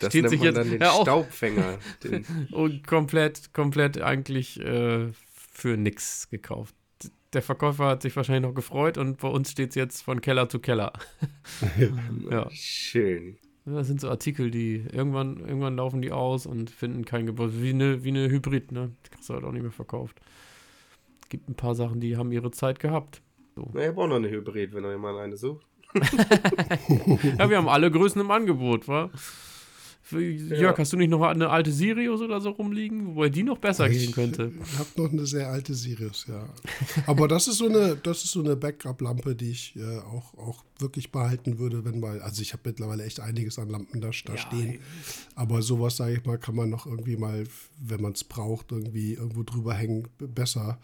Das 0.00 0.10
Steht 0.12 0.22
nennt 0.22 0.30
sich 0.30 0.42
jetzt- 0.42 0.56
dann 0.56 0.68
den 0.70 0.82
auf. 0.82 1.02
Staubfänger. 1.02 1.78
Den, 2.02 2.24
Und 2.52 2.86
komplett, 2.86 3.52
komplett 3.54 4.00
eigentlich 4.00 4.60
äh, 4.60 5.12
für 5.32 5.76
nix 5.76 6.28
gekauft. 6.30 6.74
Der 7.34 7.42
Verkäufer 7.42 7.86
hat 7.86 8.02
sich 8.02 8.14
wahrscheinlich 8.14 8.48
noch 8.48 8.54
gefreut 8.54 8.96
und 8.96 9.18
bei 9.18 9.28
uns 9.28 9.50
steht 9.50 9.70
es 9.70 9.74
jetzt 9.74 10.02
von 10.02 10.20
Keller 10.20 10.48
zu 10.48 10.60
Keller. 10.60 10.92
ja. 12.30 12.48
Schön. 12.50 13.36
Das 13.66 13.86
sind 13.86 14.00
so 14.00 14.08
Artikel, 14.08 14.50
die 14.50 14.84
irgendwann, 14.92 15.40
irgendwann 15.40 15.76
laufen 15.76 16.02
die 16.02 16.12
aus 16.12 16.46
und 16.46 16.70
finden 16.70 17.04
kein 17.04 17.26
Gebäude. 17.26 17.62
Wie 17.62 17.70
eine, 17.70 18.04
wie 18.04 18.10
eine 18.10 18.28
Hybrid, 18.28 18.72
ne? 18.72 18.92
Die 19.04 19.10
kriegst 19.10 19.28
du 19.28 19.34
halt 19.34 19.44
auch 19.44 19.52
nicht 19.52 19.62
mehr 19.62 19.72
verkauft. 19.72 20.20
Es 21.22 21.28
gibt 21.30 21.48
ein 21.48 21.54
paar 21.54 21.74
Sachen, 21.74 22.00
die 22.00 22.16
haben 22.16 22.30
ihre 22.30 22.50
Zeit 22.50 22.78
gehabt. 22.78 23.22
Na, 23.56 23.88
ich 23.88 23.96
auch 23.96 24.06
noch 24.06 24.16
eine 24.16 24.28
Hybrid, 24.28 24.74
wenn 24.74 24.84
euch 24.84 24.98
mal 24.98 25.18
eine 25.18 25.36
sucht. 25.36 25.66
Ja, 27.38 27.48
wir 27.48 27.56
haben 27.56 27.68
alle 27.68 27.90
Größen 27.90 28.20
im 28.20 28.30
Angebot, 28.30 28.86
wa? 28.88 29.10
Jörg, 30.10 30.78
hast 30.78 30.92
du 30.92 30.96
nicht 30.98 31.08
noch 31.08 31.22
eine 31.22 31.48
alte 31.48 31.72
Sirius 31.72 32.20
oder 32.20 32.40
so 32.40 32.50
rumliegen, 32.50 33.06
wobei 33.06 33.30
die 33.30 33.42
noch 33.42 33.58
besser 33.58 33.88
gehen 33.88 34.12
könnte? 34.12 34.52
Ich 34.62 34.78
habe 34.78 34.88
noch 34.96 35.10
eine 35.10 35.26
sehr 35.26 35.48
alte 35.48 35.74
Sirius, 35.74 36.26
ja. 36.28 36.46
Aber 37.06 37.26
das 37.26 37.48
ist 37.48 37.58
so 37.58 37.66
eine, 37.66 37.96
das 37.96 38.24
ist 38.24 38.32
so 38.32 38.40
eine 38.40 38.54
Backup-Lampe, 38.54 39.34
die 39.34 39.50
ich 39.50 39.76
äh, 39.76 39.98
auch, 39.98 40.34
auch 40.34 40.64
wirklich 40.78 41.10
behalten 41.10 41.58
würde, 41.58 41.84
wenn 41.84 42.00
mal, 42.00 42.20
also 42.20 42.42
ich 42.42 42.52
habe 42.52 42.62
mittlerweile 42.66 43.04
echt 43.04 43.20
einiges 43.20 43.58
an 43.58 43.70
Lampen 43.70 44.00
da, 44.02 44.10
da 44.24 44.36
stehen. 44.36 44.80
Aber 45.34 45.62
sowas, 45.62 45.96
sage 45.96 46.14
ich 46.14 46.24
mal, 46.24 46.38
kann 46.38 46.54
man 46.54 46.68
noch 46.68 46.86
irgendwie 46.86 47.16
mal, 47.16 47.44
wenn 47.80 48.02
man 48.02 48.12
es 48.12 48.24
braucht, 48.24 48.72
irgendwie 48.72 49.14
irgendwo 49.14 49.42
drüber 49.42 49.72
hängen, 49.72 50.08
besser. 50.18 50.78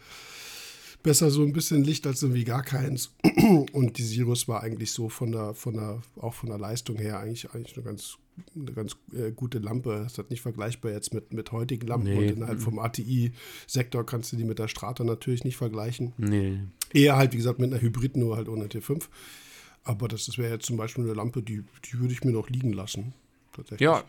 Besser 1.03 1.31
so 1.31 1.41
ein 1.43 1.53
bisschen 1.53 1.83
Licht 1.83 2.05
als 2.05 2.21
irgendwie 2.21 2.43
gar 2.43 2.63
keins. 2.63 3.13
Und 3.73 3.97
die 3.97 4.03
Sirius 4.03 4.47
war 4.47 4.61
eigentlich 4.61 4.91
so 4.91 5.09
von 5.09 5.31
der, 5.31 5.53
von 5.53 5.73
der, 5.73 6.01
auch 6.19 6.33
von 6.33 6.49
der 6.49 6.59
Leistung 6.59 6.97
her 6.97 7.19
eigentlich, 7.19 7.51
eigentlich 7.51 7.75
eine 7.75 7.85
ganz, 7.85 8.17
eine 8.55 8.71
ganz 8.73 8.95
äh, 9.13 9.31
gute 9.31 9.59
Lampe. 9.59 10.01
Das 10.03 10.17
ist 10.17 10.29
nicht 10.29 10.41
vergleichbar 10.41 10.91
jetzt 10.91 11.13
mit, 11.13 11.33
mit 11.33 11.51
heutigen 11.51 11.87
Lampen. 11.87 12.09
Nee. 12.09 12.17
Und 12.17 12.37
innerhalb 12.37 12.61
vom 12.61 12.79
ATI-Sektor 12.79 14.05
kannst 14.05 14.31
du 14.31 14.37
die 14.37 14.43
mit 14.43 14.59
der 14.59 14.67
Strata 14.67 15.03
natürlich 15.03 15.43
nicht 15.43 15.57
vergleichen. 15.57 16.13
Nee. 16.17 16.59
Eher 16.93 17.15
halt, 17.15 17.33
wie 17.33 17.37
gesagt, 17.37 17.59
mit 17.59 17.71
einer 17.71 17.81
Hybrid, 17.81 18.17
nur 18.17 18.37
halt 18.37 18.47
ohne 18.49 18.65
T5. 18.65 19.03
Aber 19.83 20.07
das, 20.07 20.25
das 20.25 20.37
wäre 20.37 20.53
jetzt 20.53 20.65
zum 20.65 20.77
Beispiel 20.77 21.03
eine 21.03 21.13
Lampe, 21.13 21.41
die, 21.41 21.63
die 21.85 21.99
würde 21.99 22.13
ich 22.13 22.23
mir 22.23 22.31
noch 22.31 22.49
liegen 22.49 22.73
lassen. 22.73 23.13
Tatsächlich. 23.53 23.81
Ja, 23.81 24.03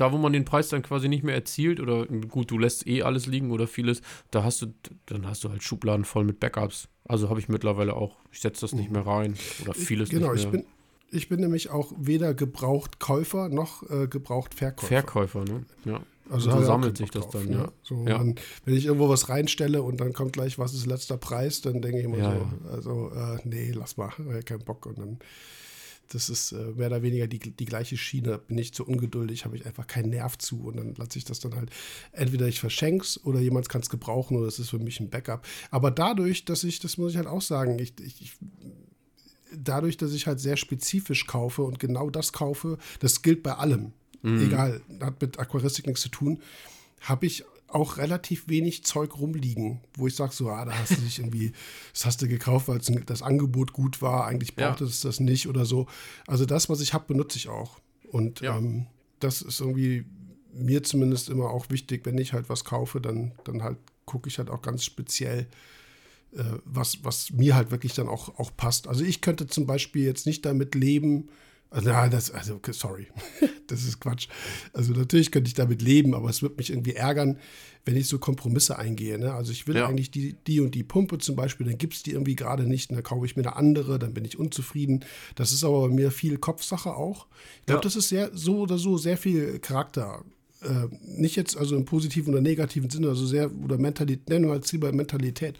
da 0.00 0.12
wo 0.12 0.18
man 0.18 0.32
den 0.32 0.44
Preis 0.44 0.68
dann 0.68 0.82
quasi 0.82 1.08
nicht 1.08 1.22
mehr 1.24 1.34
erzielt 1.34 1.78
oder 1.80 2.06
gut, 2.06 2.50
du 2.50 2.58
lässt 2.58 2.86
eh 2.86 3.02
alles 3.02 3.26
liegen 3.26 3.50
oder 3.50 3.66
vieles, 3.66 4.00
da 4.30 4.42
hast 4.44 4.62
du, 4.62 4.66
dann 5.06 5.26
hast 5.26 5.44
du 5.44 5.50
halt 5.50 5.62
Schubladen 5.62 6.04
voll 6.04 6.24
mit 6.24 6.40
Backups. 6.40 6.88
Also 7.04 7.28
habe 7.28 7.40
ich 7.40 7.48
mittlerweile 7.48 7.94
auch, 7.94 8.16
ich 8.32 8.40
setze 8.40 8.62
das 8.62 8.72
nicht 8.72 8.90
mehr 8.90 9.06
rein 9.06 9.34
oder 9.62 9.74
vieles 9.74 10.08
Genau, 10.08 10.32
nicht 10.32 10.46
ich 10.46 10.50
mehr. 10.52 10.62
bin, 10.62 10.70
ich 11.10 11.28
bin 11.28 11.40
nämlich 11.40 11.70
auch 11.70 11.92
weder 11.98 12.34
gebraucht 12.34 12.98
Käufer 13.00 13.48
noch 13.48 13.88
äh, 13.90 14.06
gebraucht 14.06 14.54
Verkäufer. 14.54 14.86
Verkäufer, 14.86 15.44
ne? 15.44 15.64
Ja. 15.84 16.00
Also 16.30 16.50
so 16.50 16.56
auch 16.58 16.62
sammelt 16.62 16.94
keinen 16.96 17.06
sich 17.06 17.10
das 17.10 17.24
drauf, 17.24 17.32
dann, 17.32 17.46
ne? 17.46 17.56
ja. 17.56 17.72
So, 17.82 18.04
Ja. 18.06 18.18
Man, 18.18 18.36
wenn 18.64 18.74
ich 18.76 18.86
irgendwo 18.86 19.08
was 19.08 19.28
reinstelle 19.28 19.82
und 19.82 20.00
dann 20.00 20.12
kommt 20.12 20.32
gleich, 20.32 20.58
was 20.58 20.72
ist 20.72 20.86
letzter 20.86 21.16
Preis, 21.16 21.60
dann 21.60 21.82
denke 21.82 21.98
ich 21.98 22.04
immer 22.04 22.18
Ja, 22.18 22.48
so, 22.62 22.70
also, 22.70 23.10
äh, 23.12 23.38
nee, 23.44 23.72
lass 23.74 23.96
mal, 23.96 24.10
äh, 24.32 24.42
kein 24.42 24.60
Bock. 24.60 24.86
Und 24.86 24.98
dann, 24.98 25.18
das 26.12 26.28
ist 26.28 26.52
äh, 26.52 26.72
mehr 26.76 26.88
oder 26.88 27.02
weniger 27.02 27.26
die, 27.26 27.38
die 27.38 27.64
gleiche 27.64 27.96
Schiene. 27.96 28.38
Bin 28.38 28.58
ich 28.58 28.74
zu 28.74 28.86
ungeduldig, 28.86 29.44
habe 29.44 29.56
ich 29.56 29.64
einfach 29.64 29.86
keinen 29.86 30.10
Nerv 30.10 30.36
zu. 30.38 30.66
Und 30.66 30.76
dann 30.76 30.94
lasse 30.96 31.18
ich 31.18 31.24
das 31.24 31.40
dann 31.40 31.54
halt, 31.54 31.70
entweder 32.12 32.46
ich 32.46 32.60
verschenk's 32.60 33.18
oder 33.24 33.40
jemand 33.40 33.68
kann 33.68 33.80
es 33.80 33.90
gebrauchen 33.90 34.36
oder 34.36 34.48
es 34.48 34.58
ist 34.58 34.70
für 34.70 34.78
mich 34.78 35.00
ein 35.00 35.08
Backup. 35.08 35.46
Aber 35.70 35.90
dadurch, 35.90 36.44
dass 36.44 36.64
ich, 36.64 36.80
das 36.80 36.98
muss 36.98 37.12
ich 37.12 37.16
halt 37.16 37.28
auch 37.28 37.42
sagen, 37.42 37.78
ich, 37.78 37.94
ich, 38.00 38.22
ich 38.22 38.32
dadurch, 39.52 39.96
dass 39.96 40.12
ich 40.12 40.26
halt 40.26 40.40
sehr 40.40 40.56
spezifisch 40.56 41.26
kaufe 41.26 41.62
und 41.62 41.78
genau 41.78 42.10
das 42.10 42.32
kaufe, 42.32 42.78
das 42.98 43.22
gilt 43.22 43.42
bei 43.42 43.54
allem. 43.54 43.92
Egal, 44.22 44.82
hat 45.00 45.20
mit 45.22 45.38
Aquaristik 45.38 45.86
nichts 45.86 46.02
zu 46.02 46.10
tun, 46.10 46.40
habe 47.00 47.24
ich 47.26 47.44
auch 47.72 47.96
relativ 47.96 48.48
wenig 48.48 48.84
Zeug 48.84 49.18
rumliegen, 49.18 49.80
wo 49.94 50.06
ich 50.06 50.16
sage, 50.16 50.32
so, 50.32 50.48
ah, 50.50 50.64
da 50.64 50.72
hast 50.72 50.92
du 50.92 51.00
dich 51.02 51.18
irgendwie, 51.18 51.52
das 51.92 52.06
hast 52.06 52.22
du 52.22 52.28
gekauft, 52.28 52.68
weil 52.68 52.78
das 52.78 53.22
Angebot 53.22 53.72
gut 53.72 54.02
war, 54.02 54.26
eigentlich 54.26 54.56
brauchte 54.56 54.84
ja. 54.84 54.90
es 54.90 55.00
das 55.00 55.20
nicht 55.20 55.48
oder 55.48 55.64
so. 55.64 55.86
Also 56.26 56.46
das, 56.46 56.68
was 56.68 56.80
ich 56.80 56.92
habe, 56.94 57.06
benutze 57.06 57.38
ich 57.38 57.48
auch. 57.48 57.80
Und 58.10 58.40
ja. 58.40 58.56
ähm, 58.56 58.86
das 59.20 59.42
ist 59.42 59.60
irgendwie 59.60 60.04
mir 60.52 60.82
zumindest 60.82 61.28
immer 61.28 61.50
auch 61.50 61.70
wichtig, 61.70 62.04
wenn 62.04 62.18
ich 62.18 62.32
halt 62.32 62.48
was 62.48 62.64
kaufe, 62.64 63.00
dann, 63.00 63.32
dann 63.44 63.62
halt 63.62 63.78
gucke 64.04 64.28
ich 64.28 64.38
halt 64.38 64.50
auch 64.50 64.62
ganz 64.62 64.84
speziell, 64.84 65.46
äh, 66.32 66.42
was, 66.64 67.04
was 67.04 67.30
mir 67.30 67.54
halt 67.54 67.70
wirklich 67.70 67.94
dann 67.94 68.08
auch, 68.08 68.38
auch 68.38 68.56
passt. 68.56 68.88
Also 68.88 69.04
ich 69.04 69.20
könnte 69.20 69.46
zum 69.46 69.66
Beispiel 69.66 70.04
jetzt 70.04 70.26
nicht 70.26 70.44
damit 70.44 70.74
leben, 70.74 71.28
also, 71.70 71.88
ja, 71.88 72.08
das, 72.08 72.32
also, 72.32 72.60
sorry, 72.72 73.06
das 73.68 73.84
ist 73.84 74.00
Quatsch. 74.00 74.26
Also, 74.72 74.92
natürlich 74.92 75.30
könnte 75.30 75.46
ich 75.46 75.54
damit 75.54 75.82
leben, 75.82 76.14
aber 76.14 76.28
es 76.28 76.42
wird 76.42 76.58
mich 76.58 76.70
irgendwie 76.70 76.94
ärgern, 76.94 77.38
wenn 77.84 77.96
ich 77.96 78.08
so 78.08 78.18
Kompromisse 78.18 78.76
eingehe. 78.76 79.18
Ne? 79.18 79.32
Also, 79.32 79.52
ich 79.52 79.68
will 79.68 79.76
ja. 79.76 79.86
eigentlich 79.86 80.10
die, 80.10 80.34
die 80.48 80.58
und 80.60 80.74
die 80.74 80.82
Pumpe 80.82 81.18
zum 81.18 81.36
Beispiel, 81.36 81.66
dann 81.66 81.78
gibt 81.78 81.94
es 81.94 82.02
die 82.02 82.10
irgendwie 82.10 82.34
gerade 82.34 82.64
nicht, 82.64 82.90
und 82.90 82.96
dann 82.96 83.04
kaufe 83.04 83.24
ich 83.24 83.36
mir 83.36 83.42
eine 83.42 83.54
andere, 83.54 84.00
dann 84.00 84.14
bin 84.14 84.24
ich 84.24 84.36
unzufrieden. 84.36 85.04
Das 85.36 85.52
ist 85.52 85.62
aber 85.62 85.88
bei 85.88 85.94
mir 85.94 86.10
viel 86.10 86.38
Kopfsache 86.38 86.92
auch. 86.92 87.28
Ich 87.60 87.66
glaube, 87.66 87.78
ja. 87.78 87.84
das 87.84 87.94
ist 87.94 88.08
sehr, 88.08 88.30
so 88.34 88.58
oder 88.58 88.76
so 88.76 88.98
sehr 88.98 89.16
viel 89.16 89.60
Charakter. 89.60 90.24
Äh, 90.62 90.88
nicht 91.06 91.36
jetzt 91.36 91.56
also 91.56 91.76
im 91.76 91.84
positiven 91.84 92.34
oder 92.34 92.42
negativen 92.42 92.90
Sinne, 92.90 93.08
also 93.08 93.24
sehr, 93.26 93.48
oder 93.62 93.78
Mentalität, 93.78 94.28
nennen 94.28 94.46
wir 94.46 94.54
als 94.54 94.72
lieber 94.72 94.92
Mentalität 94.92 95.56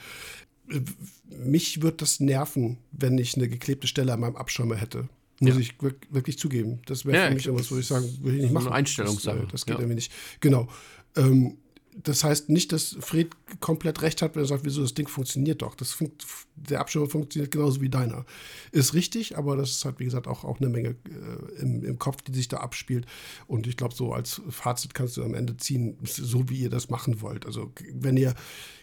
äh, 0.68 0.80
mich 1.28 1.82
wird 1.82 2.02
das 2.02 2.18
nerven, 2.18 2.78
wenn 2.90 3.16
ich 3.16 3.36
eine 3.36 3.48
geklebte 3.48 3.86
Stelle 3.86 4.12
an 4.12 4.20
meinem 4.20 4.36
Abschirmer 4.36 4.74
hätte. 4.74 5.08
Muss 5.40 5.54
ja. 5.54 5.60
ich 5.60 5.74
wirklich 6.10 6.38
zugeben. 6.38 6.80
Das 6.86 7.06
wäre 7.06 7.16
ja, 7.16 7.28
für 7.28 7.34
mich 7.34 7.46
etwas, 7.46 7.70
wo 7.72 7.78
ich 7.78 7.86
sagen, 7.86 8.06
will 8.20 8.36
ich 8.36 8.42
nicht 8.42 8.52
machen. 8.52 8.68
Eine 8.68 8.76
Einstellungssache. 8.76 9.40
Das, 9.40 9.52
das 9.52 9.66
geht 9.66 9.74
ja. 9.74 9.80
irgendwie 9.80 9.96
nicht. 9.96 10.12
Genau. 10.40 10.68
Ähm, 11.16 11.56
das 11.96 12.24
heißt 12.24 12.48
nicht, 12.48 12.72
dass 12.72 12.96
Fred 13.00 13.30
komplett 13.60 14.02
recht 14.02 14.22
hat, 14.22 14.34
wenn 14.34 14.42
er 14.42 14.46
sagt, 14.46 14.64
wieso 14.64 14.82
das 14.82 14.94
Ding 14.94 15.08
funktioniert 15.08 15.62
doch. 15.62 15.74
Das 15.74 15.92
fun 15.92 16.10
der 16.56 16.80
Abschirm 16.80 17.08
funktioniert 17.08 17.50
genauso 17.50 17.80
wie 17.80 17.88
deiner. 17.88 18.26
Ist 18.70 18.92
richtig, 18.92 19.38
aber 19.38 19.56
das 19.56 19.70
ist 19.70 19.84
halt, 19.84 19.98
wie 19.98 20.04
gesagt, 20.04 20.26
auch, 20.26 20.44
auch 20.44 20.60
eine 20.60 20.68
Menge 20.68 20.90
äh, 20.90 21.60
im, 21.62 21.82
im, 21.84 21.98
Kopf, 21.98 22.20
die 22.22 22.34
sich 22.34 22.48
da 22.48 22.58
abspielt. 22.58 23.06
Und 23.46 23.66
ich 23.66 23.78
glaube, 23.78 23.94
so 23.94 24.12
als 24.12 24.42
Fazit 24.50 24.92
kannst 24.92 25.16
du 25.16 25.24
am 25.24 25.34
Ende 25.34 25.56
ziehen, 25.56 25.96
so 26.04 26.48
wie 26.50 26.58
ihr 26.58 26.70
das 26.70 26.90
machen 26.90 27.22
wollt. 27.22 27.46
Also, 27.46 27.72
wenn 27.94 28.16
ihr, 28.18 28.34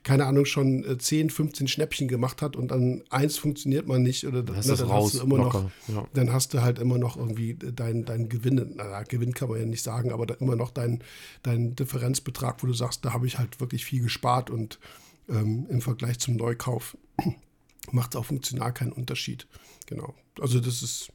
keine 0.03 0.25
Ahnung, 0.25 0.45
schon 0.45 0.83
10, 0.99 1.27
äh, 1.27 1.29
15 1.29 1.67
Schnäppchen 1.67 2.07
gemacht 2.07 2.41
habt 2.41 2.55
und 2.55 2.71
dann 2.71 3.03
eins 3.09 3.37
funktioniert 3.37 3.87
mal 3.87 3.99
nicht, 3.99 4.25
oder 4.25 4.41
das 4.41 4.65
ne, 4.65 4.75
dann 4.75 4.87
raus, 4.87 5.13
hast 5.13 5.21
du 5.21 5.25
immer 5.25 5.37
locker, 5.37 5.71
noch, 5.87 5.95
ja. 5.95 6.07
dann 6.13 6.33
hast 6.33 6.53
du 6.53 6.61
halt 6.61 6.79
immer 6.79 6.97
noch 6.97 7.15
irgendwie 7.15 7.53
deinen 7.53 8.05
dein 8.05 8.27
Gewinn, 8.27 8.73
na, 8.75 9.03
Gewinn 9.03 9.33
kann 9.33 9.49
man 9.49 9.59
ja 9.59 9.65
nicht 9.65 9.83
sagen, 9.83 10.11
aber 10.11 10.39
immer 10.41 10.55
noch 10.55 10.71
deinen 10.71 11.03
dein 11.43 11.75
Differenzbetrag, 11.75 12.63
wo 12.63 12.67
du 12.67 12.73
sagst, 12.73 12.96
da 13.01 13.13
habe 13.13 13.27
ich 13.27 13.37
halt 13.37 13.59
wirklich 13.59 13.85
viel 13.85 14.01
gespart 14.01 14.49
und 14.49 14.79
ähm, 15.29 15.65
im 15.69 15.81
Vergleich 15.81 16.19
zum 16.19 16.35
Neukauf 16.35 16.97
macht 17.91 18.13
es 18.13 18.19
auch 18.19 18.25
funktional 18.25 18.73
keinen 18.73 18.91
Unterschied. 18.91 19.47
Genau. 19.85 20.13
Also 20.39 20.59
das 20.59 20.83
ist 20.83 21.11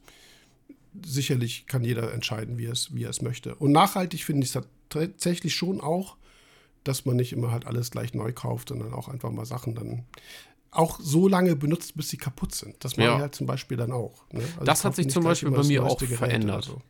sicherlich 1.05 1.65
kann 1.67 1.83
jeder 1.83 2.13
entscheiden, 2.13 2.57
wie 2.57 2.65
er 2.65 2.73
es, 2.73 2.93
wie 2.93 3.03
er 3.03 3.09
es 3.09 3.21
möchte. 3.21 3.55
Und 3.55 3.71
nachhaltig 3.71 4.23
finde 4.23 4.45
ich 4.45 4.55
es 4.55 4.63
tatsächlich 4.89 5.55
schon 5.55 5.81
auch, 5.81 6.17
dass 6.83 7.05
man 7.05 7.15
nicht 7.15 7.33
immer 7.33 7.51
halt 7.51 7.65
alles 7.65 7.91
gleich 7.91 8.13
neu 8.13 8.33
kauft, 8.33 8.69
sondern 8.69 8.93
auch 8.93 9.07
einfach 9.07 9.31
mal 9.31 9.45
Sachen 9.45 9.75
dann 9.75 10.03
auch 10.69 10.99
so 10.99 11.27
lange 11.27 11.55
benutzt, 11.55 11.95
bis 11.95 12.09
sie 12.09 12.17
kaputt 12.17 12.53
sind. 12.55 12.83
Das 12.83 12.97
mache 12.97 13.07
ja. 13.07 13.15
ich 13.15 13.21
halt 13.21 13.35
zum 13.35 13.47
Beispiel 13.47 13.77
dann 13.77 13.91
auch. 13.91 14.25
Ne? 14.31 14.41
Also 14.41 14.65
das 14.65 14.83
hat 14.83 14.95
sich 14.95 15.09
zum 15.09 15.23
Beispiel 15.23 15.51
bei 15.51 15.63
mir 15.63 15.83
auch 15.83 15.99
verändert. 15.99 16.65
So 16.65 16.81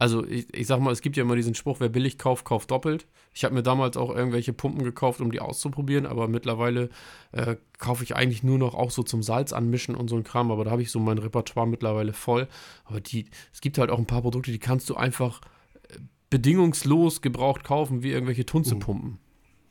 also 0.00 0.26
ich, 0.26 0.46
ich 0.54 0.66
sag 0.66 0.80
mal, 0.80 0.92
es 0.92 1.02
gibt 1.02 1.18
ja 1.18 1.22
immer 1.22 1.36
diesen 1.36 1.54
Spruch, 1.54 1.78
wer 1.78 1.90
billig 1.90 2.16
kauft, 2.16 2.46
kauft 2.46 2.70
doppelt. 2.70 3.06
Ich 3.34 3.44
habe 3.44 3.54
mir 3.54 3.62
damals 3.62 3.98
auch 3.98 4.08
irgendwelche 4.08 4.54
Pumpen 4.54 4.82
gekauft, 4.82 5.20
um 5.20 5.30
die 5.30 5.40
auszuprobieren, 5.40 6.06
aber 6.06 6.26
mittlerweile 6.26 6.88
äh, 7.32 7.56
kaufe 7.76 8.02
ich 8.02 8.16
eigentlich 8.16 8.42
nur 8.42 8.56
noch 8.56 8.74
auch 8.74 8.90
so 8.90 9.02
zum 9.02 9.22
Salz 9.22 9.52
anmischen 9.52 9.94
und 9.94 10.08
so 10.08 10.16
ein 10.16 10.24
Kram, 10.24 10.50
aber 10.50 10.64
da 10.64 10.70
habe 10.70 10.80
ich 10.80 10.90
so 10.90 11.00
mein 11.00 11.18
Repertoire 11.18 11.66
mittlerweile 11.66 12.14
voll. 12.14 12.48
Aber 12.86 13.02
die, 13.02 13.26
es 13.52 13.60
gibt 13.60 13.76
halt 13.76 13.90
auch 13.90 13.98
ein 13.98 14.06
paar 14.06 14.22
Produkte, 14.22 14.50
die 14.50 14.58
kannst 14.58 14.88
du 14.88 14.96
einfach 14.96 15.42
äh, 15.90 15.98
bedingungslos 16.30 17.20
gebraucht 17.20 17.62
kaufen, 17.62 18.02
wie 18.02 18.10
irgendwelche 18.10 18.46
Tunzepumpen. 18.46 19.18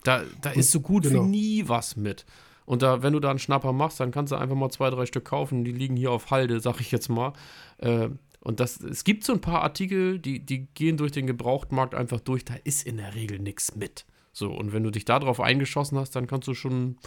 Da, 0.03 0.21
da 0.41 0.51
ist 0.51 0.71
so 0.71 0.79
gut 0.79 1.03
genau. 1.03 1.23
wie 1.23 1.27
nie 1.27 1.63
was 1.67 1.95
mit. 1.95 2.27
Und 2.67 2.83
da, 2.83 3.01
wenn 3.01 3.13
du 3.13 3.19
da 3.19 3.31
einen 3.31 3.39
Schnapper 3.39 3.73
machst, 3.73 3.99
dann 3.99 4.11
kannst 4.11 4.31
du 4.31 4.35
einfach 4.35 4.55
mal 4.55 4.69
zwei, 4.69 4.91
drei 4.91 5.07
Stück 5.07 5.25
kaufen. 5.25 5.63
Die 5.63 5.71
liegen 5.71 5.95
hier 5.95 6.11
auf 6.11 6.29
Halde, 6.29 6.59
sag 6.59 6.79
ich 6.79 6.91
jetzt 6.91 7.09
mal. 7.09 7.33
Äh, 7.79 8.09
und 8.41 8.59
das, 8.59 8.79
es 8.79 9.03
gibt 9.03 9.23
so 9.23 9.33
ein 9.33 9.41
paar 9.41 9.61
Artikel, 9.61 10.19
die, 10.19 10.39
die 10.39 10.67
gehen 10.73 10.97
durch 10.97 11.11
den 11.11 11.27
Gebrauchtmarkt 11.27 11.93
einfach 11.93 12.19
durch, 12.19 12.45
da 12.45 12.55
ist 12.63 12.85
in 12.85 12.97
der 12.97 13.15
Regel 13.15 13.39
nichts 13.39 13.75
mit. 13.75 14.05
So, 14.31 14.51
und 14.51 14.71
wenn 14.71 14.83
du 14.83 14.91
dich 14.91 15.05
darauf 15.05 15.41
eingeschossen 15.41 15.97
hast, 15.97 16.15
dann 16.15 16.27
kannst 16.27 16.47
du 16.47 16.53
schon 16.53 16.97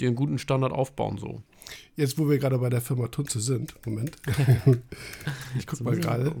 dir 0.00 0.08
einen 0.08 0.16
guten 0.16 0.38
Standard 0.38 0.72
aufbauen. 0.72 1.18
So. 1.18 1.42
Jetzt, 1.96 2.18
wo 2.18 2.28
wir 2.28 2.38
gerade 2.38 2.58
bei 2.58 2.70
der 2.70 2.80
Firma 2.80 3.08
Tunze 3.08 3.40
sind, 3.40 3.74
Moment. 3.84 4.16
ich 5.58 5.66
guck 5.66 5.80
mal 5.82 5.98
gerade, 5.98 6.34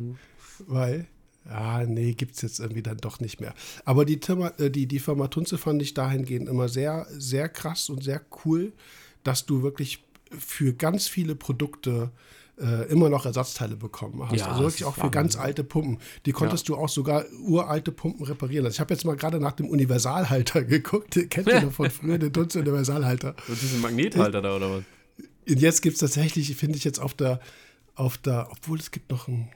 weil, 0.66 1.06
ah, 1.44 1.84
nee, 1.86 2.14
gibt 2.14 2.36
es 2.36 2.42
jetzt 2.42 2.60
irgendwie 2.60 2.82
dann 2.82 2.98
doch 2.98 3.20
nicht 3.20 3.40
mehr. 3.40 3.54
Aber 3.84 4.04
die, 4.04 4.18
Firma, 4.22 4.52
äh, 4.58 4.70
die, 4.70 4.86
die 4.86 5.00
Firma 5.00 5.28
Tunze 5.28 5.58
fand 5.58 5.82
ich 5.82 5.92
dahingehend 5.92 6.48
immer 6.48 6.68
sehr, 6.68 7.06
sehr 7.10 7.48
krass 7.48 7.90
und 7.90 8.02
sehr 8.02 8.22
cool, 8.44 8.72
dass 9.24 9.44
du 9.44 9.62
wirklich 9.62 10.04
für 10.30 10.72
ganz 10.72 11.08
viele 11.08 11.34
Produkte 11.34 12.12
äh, 12.60 12.90
immer 12.90 13.08
noch 13.08 13.26
Ersatzteile 13.26 13.76
bekommen 13.76 14.22
hast. 14.28 14.38
Ja, 14.38 14.48
also 14.48 14.62
wirklich 14.62 14.84
auch 14.84 14.94
für 14.94 15.10
ganz 15.10 15.36
alte 15.36 15.64
Pumpen. 15.64 15.98
Die 16.26 16.32
konntest 16.32 16.68
ja. 16.68 16.74
du 16.74 16.80
auch 16.80 16.88
sogar 16.88 17.24
uralte 17.40 17.92
Pumpen 17.92 18.26
reparieren. 18.26 18.66
Also 18.66 18.76
ich 18.76 18.80
habe 18.80 18.94
jetzt 18.94 19.04
mal 19.04 19.16
gerade 19.16 19.38
nach 19.40 19.52
dem 19.52 19.68
Universalhalter 19.68 20.64
geguckt. 20.64 21.18
Kennt 21.30 21.48
ihr 21.48 21.62
noch 21.62 21.72
von 21.72 21.90
früher 21.90 22.18
den 22.18 22.32
Dunst 22.32 22.56
Universalhalter? 22.56 23.34
Und 23.48 23.60
diesen 23.60 23.80
Magnethalter 23.80 24.42
da 24.42 24.56
oder 24.56 24.70
was? 24.70 24.82
Und 25.48 25.60
jetzt 25.60 25.82
gibt 25.82 25.94
es 25.94 26.00
tatsächlich, 26.00 26.54
finde 26.56 26.76
ich 26.76 26.84
jetzt 26.84 27.00
auf 27.00 27.14
der, 27.14 27.40
auf 27.94 28.18
der, 28.18 28.48
obwohl 28.50 28.78
es 28.78 28.90
gibt 28.90 29.10
noch 29.10 29.28
ein 29.28 29.48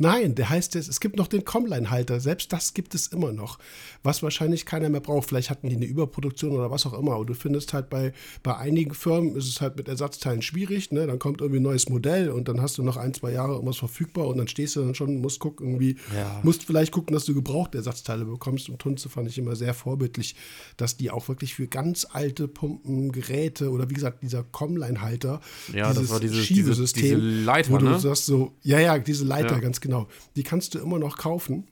Nein, 0.00 0.36
der 0.36 0.48
heißt 0.48 0.76
jetzt, 0.76 0.88
es 0.88 1.00
gibt 1.00 1.16
noch 1.16 1.26
den 1.26 1.44
Comline-Halter. 1.44 2.20
Selbst 2.20 2.52
das 2.52 2.72
gibt 2.72 2.94
es 2.94 3.08
immer 3.08 3.32
noch. 3.32 3.58
Was 4.04 4.22
wahrscheinlich 4.22 4.64
keiner 4.64 4.88
mehr 4.88 5.00
braucht. 5.00 5.28
Vielleicht 5.28 5.50
hatten 5.50 5.68
die 5.68 5.74
eine 5.74 5.86
Überproduktion 5.86 6.52
oder 6.52 6.70
was 6.70 6.86
auch 6.86 6.96
immer. 6.96 7.14
Aber 7.14 7.24
du 7.24 7.34
findest 7.34 7.72
halt 7.72 7.90
bei, 7.90 8.12
bei 8.44 8.56
einigen 8.56 8.94
Firmen 8.94 9.34
ist 9.34 9.48
es 9.48 9.60
halt 9.60 9.76
mit 9.76 9.88
Ersatzteilen 9.88 10.40
schwierig. 10.40 10.92
Ne? 10.92 11.08
Dann 11.08 11.18
kommt 11.18 11.40
irgendwie 11.40 11.58
ein 11.58 11.64
neues 11.64 11.88
Modell 11.88 12.30
und 12.30 12.46
dann 12.46 12.62
hast 12.62 12.78
du 12.78 12.84
noch 12.84 12.96
ein, 12.96 13.12
zwei 13.12 13.32
Jahre 13.32 13.54
irgendwas 13.54 13.78
verfügbar 13.78 14.28
und 14.28 14.38
dann 14.38 14.46
stehst 14.46 14.76
du 14.76 14.82
dann 14.82 14.94
schon, 14.94 15.20
musst 15.20 15.40
gucken, 15.40 15.66
irgendwie, 15.66 15.96
ja. 16.14 16.40
musst 16.44 16.62
vielleicht 16.62 16.92
gucken, 16.92 17.12
dass 17.12 17.24
du 17.24 17.34
gebrauchte 17.34 17.78
Ersatzteile 17.78 18.24
bekommst. 18.24 18.68
Und 18.68 18.78
Tunze 18.78 19.08
fand 19.08 19.28
ich 19.28 19.36
immer 19.36 19.56
sehr 19.56 19.74
vorbildlich, 19.74 20.36
dass 20.76 20.96
die 20.96 21.10
auch 21.10 21.26
wirklich 21.26 21.54
für 21.54 21.66
ganz 21.66 22.06
alte 22.08 22.46
Pumpen, 22.46 23.10
Geräte 23.10 23.70
oder 23.72 23.90
wie 23.90 23.94
gesagt, 23.94 24.22
dieser 24.22 24.44
Comline-Halter, 24.44 25.40
ja, 25.72 25.88
dieses 25.88 26.02
das 26.04 26.10
war 26.12 26.20
dieses, 26.20 26.46
Schiebesystem, 26.46 27.02
diese, 27.02 27.16
diese 27.16 27.44
Leiter, 27.44 27.70
wo 27.72 27.78
du 27.78 27.86
ne? 27.86 27.98
sagst 27.98 28.26
so, 28.26 28.54
ja, 28.62 28.78
ja, 28.78 28.96
diese 28.98 29.24
Leiter, 29.24 29.54
ja. 29.54 29.58
ganz 29.58 29.80
genau 29.80 29.87
genau. 29.88 30.06
Die 30.36 30.42
kannst 30.42 30.74
du 30.74 30.78
immer 30.78 30.98
noch 30.98 31.16
kaufen. 31.16 31.66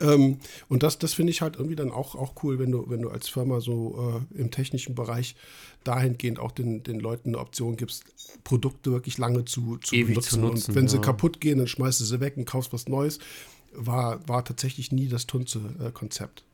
Ähm, 0.00 0.38
und 0.70 0.82
das, 0.82 0.98
das 0.98 1.12
finde 1.12 1.32
ich 1.32 1.42
halt 1.42 1.56
irgendwie 1.56 1.76
dann 1.76 1.90
auch, 1.90 2.14
auch 2.14 2.42
cool, 2.42 2.58
wenn 2.58 2.72
du, 2.72 2.88
wenn 2.88 3.02
du 3.02 3.10
als 3.10 3.28
Firma 3.28 3.60
so 3.60 4.24
äh, 4.34 4.40
im 4.40 4.50
technischen 4.50 4.94
Bereich 4.94 5.36
dahingehend 5.84 6.38
auch 6.38 6.50
den, 6.50 6.82
den 6.82 6.98
Leuten 6.98 7.28
eine 7.28 7.38
Option 7.38 7.76
gibst, 7.76 8.04
Produkte 8.42 8.90
wirklich 8.90 9.18
lange 9.18 9.44
zu, 9.44 9.76
zu, 9.76 9.94
benutzen. 9.94 10.22
zu 10.22 10.40
nutzen. 10.40 10.70
Und 10.70 10.76
wenn 10.76 10.84
ja. 10.84 10.90
sie 10.92 10.98
kaputt 11.00 11.42
gehen, 11.42 11.58
dann 11.58 11.66
schmeißt 11.66 12.00
du 12.00 12.04
sie 12.04 12.20
weg 12.20 12.38
und 12.38 12.46
kaufst 12.46 12.72
was 12.72 12.88
Neues. 12.88 13.18
War, 13.74 14.26
war 14.26 14.44
tatsächlich 14.46 14.92
nie 14.92 15.08
das 15.08 15.26
Tunze-Konzept. 15.26 16.44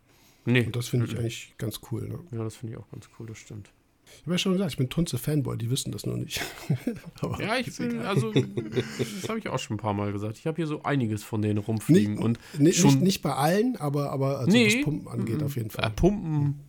Äh, 0.47 0.51
nee. 0.51 0.67
Und 0.67 0.75
das 0.75 0.89
finde 0.89 1.07
ich 1.07 1.13
mhm. 1.13 1.19
eigentlich 1.21 1.55
ganz 1.59 1.79
cool. 1.93 2.09
Ne? 2.09 2.19
Ja, 2.33 2.43
das 2.43 2.57
finde 2.57 2.75
ich 2.75 2.81
auch 2.81 2.91
ganz 2.91 3.09
cool, 3.19 3.27
das 3.29 3.39
stimmt. 3.39 3.71
Ich 4.17 4.23
habe 4.23 4.33
ja 4.33 4.39
schon 4.39 4.53
gesagt, 4.53 4.73
ich 4.73 4.77
bin 4.77 4.89
Tunze-Fanboy, 4.89 5.57
die 5.57 5.71
wissen 5.71 5.93
das 5.93 6.07
noch 6.07 6.17
nicht. 6.17 6.41
ja, 7.39 7.57
ich 7.57 7.77
bin, 7.77 8.01
also, 8.01 8.33
das 8.33 9.29
habe 9.29 9.39
ich 9.39 9.49
auch 9.49 9.59
schon 9.59 9.77
ein 9.77 9.81
paar 9.81 9.95
Mal 9.95 10.13
gesagt. 10.13 10.39
Ich 10.39 10.47
habe 10.47 10.57
hier 10.57 10.67
so 10.67 10.83
einiges 10.83 11.23
von 11.25 11.43
denen 11.43 11.59
rumfliegen. 11.59 12.15
Nicht, 12.15 12.25
und 12.25 12.39
nicht, 12.59 12.79
schon, 12.79 12.99
nicht 13.01 13.23
bei 13.23 13.35
allen, 13.35 13.77
aber, 13.77 14.11
aber 14.11 14.41
also 14.41 14.51
nee, 14.51 14.67
was 14.67 14.85
Pumpen 14.85 15.09
angeht, 15.09 15.43
auf 15.43 15.57
jeden 15.57 15.71
Fall. 15.71 15.85
Äh, 15.87 15.91
Pumpen, 15.91 16.61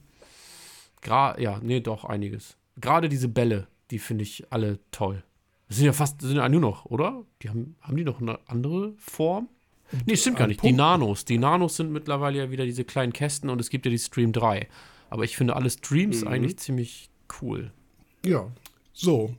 gra 1.01 1.39
ja, 1.39 1.59
nee, 1.61 1.79
doch, 1.79 2.05
einiges. 2.05 2.57
Gerade 2.77 3.09
diese 3.09 3.27
Bälle, 3.27 3.67
die 3.91 3.99
finde 3.99 4.23
ich 4.23 4.51
alle 4.51 4.79
toll. 4.91 5.23
Das 5.67 5.77
sind 5.77 5.85
ja 5.85 5.93
fast, 5.93 6.21
sind 6.21 6.37
ja 6.37 6.49
nur 6.49 6.61
noch, 6.61 6.85
oder? 6.85 7.25
Die 7.41 7.49
haben, 7.49 7.75
haben 7.81 7.95
die 7.95 8.03
noch 8.03 8.21
eine 8.21 8.39
andere 8.47 8.93
Form? 8.97 9.49
Nee, 10.05 10.17
stimmt 10.17 10.37
gar 10.37 10.47
nicht. 10.47 10.63
Die 10.63 10.71
Nanos. 10.71 11.25
Die 11.25 11.37
Nanos 11.37 11.75
sind 11.75 11.91
mittlerweile 11.91 12.37
ja 12.37 12.51
wieder 12.51 12.65
diese 12.65 12.83
kleinen 12.83 13.13
Kästen 13.13 13.49
und 13.49 13.59
es 13.59 13.69
gibt 13.69 13.85
ja 13.85 13.91
die 13.91 13.99
Stream 13.99 14.31
3. 14.31 14.67
Aber 15.09 15.23
ich 15.23 15.35
finde 15.35 15.55
alle 15.55 15.69
Streams 15.69 16.21
mhm. 16.21 16.27
eigentlich 16.27 16.57
ziemlich 16.57 17.08
cool. 17.41 17.71
Ja, 18.25 18.51
so. 18.93 19.35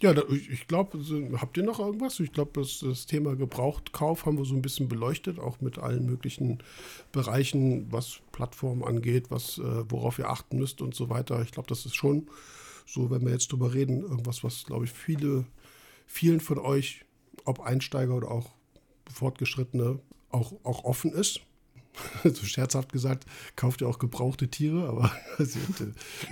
Ja, 0.00 0.14
da, 0.14 0.22
ich, 0.30 0.68
glaube, 0.68 0.96
habt 1.40 1.56
ihr 1.56 1.64
noch 1.64 1.80
irgendwas? 1.80 2.20
Ich 2.20 2.32
glaube, 2.32 2.60
das, 2.60 2.78
das, 2.78 3.06
Thema 3.06 3.34
Gebrauchtkauf 3.34 4.26
haben 4.26 4.38
wir 4.38 4.44
so 4.44 4.54
ein 4.54 4.62
bisschen 4.62 4.88
beleuchtet, 4.88 5.40
auch 5.40 5.60
mit 5.60 5.78
allen 5.78 6.06
möglichen 6.06 6.58
Bereichen, 7.10 7.90
was 7.90 8.20
Plattformen 8.30 8.84
angeht, 8.84 9.30
was, 9.30 9.58
äh, 9.58 9.90
worauf 9.90 10.20
ihr 10.20 10.30
achten 10.30 10.58
müsst 10.58 10.82
und 10.82 10.94
so 10.94 11.10
weiter. 11.10 11.42
Ich 11.42 11.50
glaube, 11.50 11.68
das 11.68 11.84
ist 11.84 11.96
schon 11.96 12.28
so, 12.86 13.10
wenn 13.10 13.24
wir 13.24 13.32
jetzt 13.32 13.50
drüber 13.50 13.74
reden, 13.74 14.02
irgendwas, 14.02 14.44
was, 14.44 14.64
glaube 14.64 14.84
ich, 14.84 14.92
viele, 14.92 15.44
vielen 16.06 16.38
von 16.38 16.58
euch, 16.58 17.04
ob 17.44 17.58
Einsteiger 17.60 18.14
oder 18.14 18.30
auch 18.30 18.50
Fortgeschrittene, 19.12 19.98
auch, 20.30 20.52
auch 20.62 20.84
offen 20.84 21.12
ist. 21.12 21.40
so 22.24 22.44
scherzhaft 22.44 22.92
gesagt, 22.92 23.24
kauft 23.56 23.80
ihr 23.80 23.88
auch 23.88 23.98
gebrauchte 23.98 24.48
Tiere, 24.48 24.88
aber 24.88 25.12
also, 25.38 25.58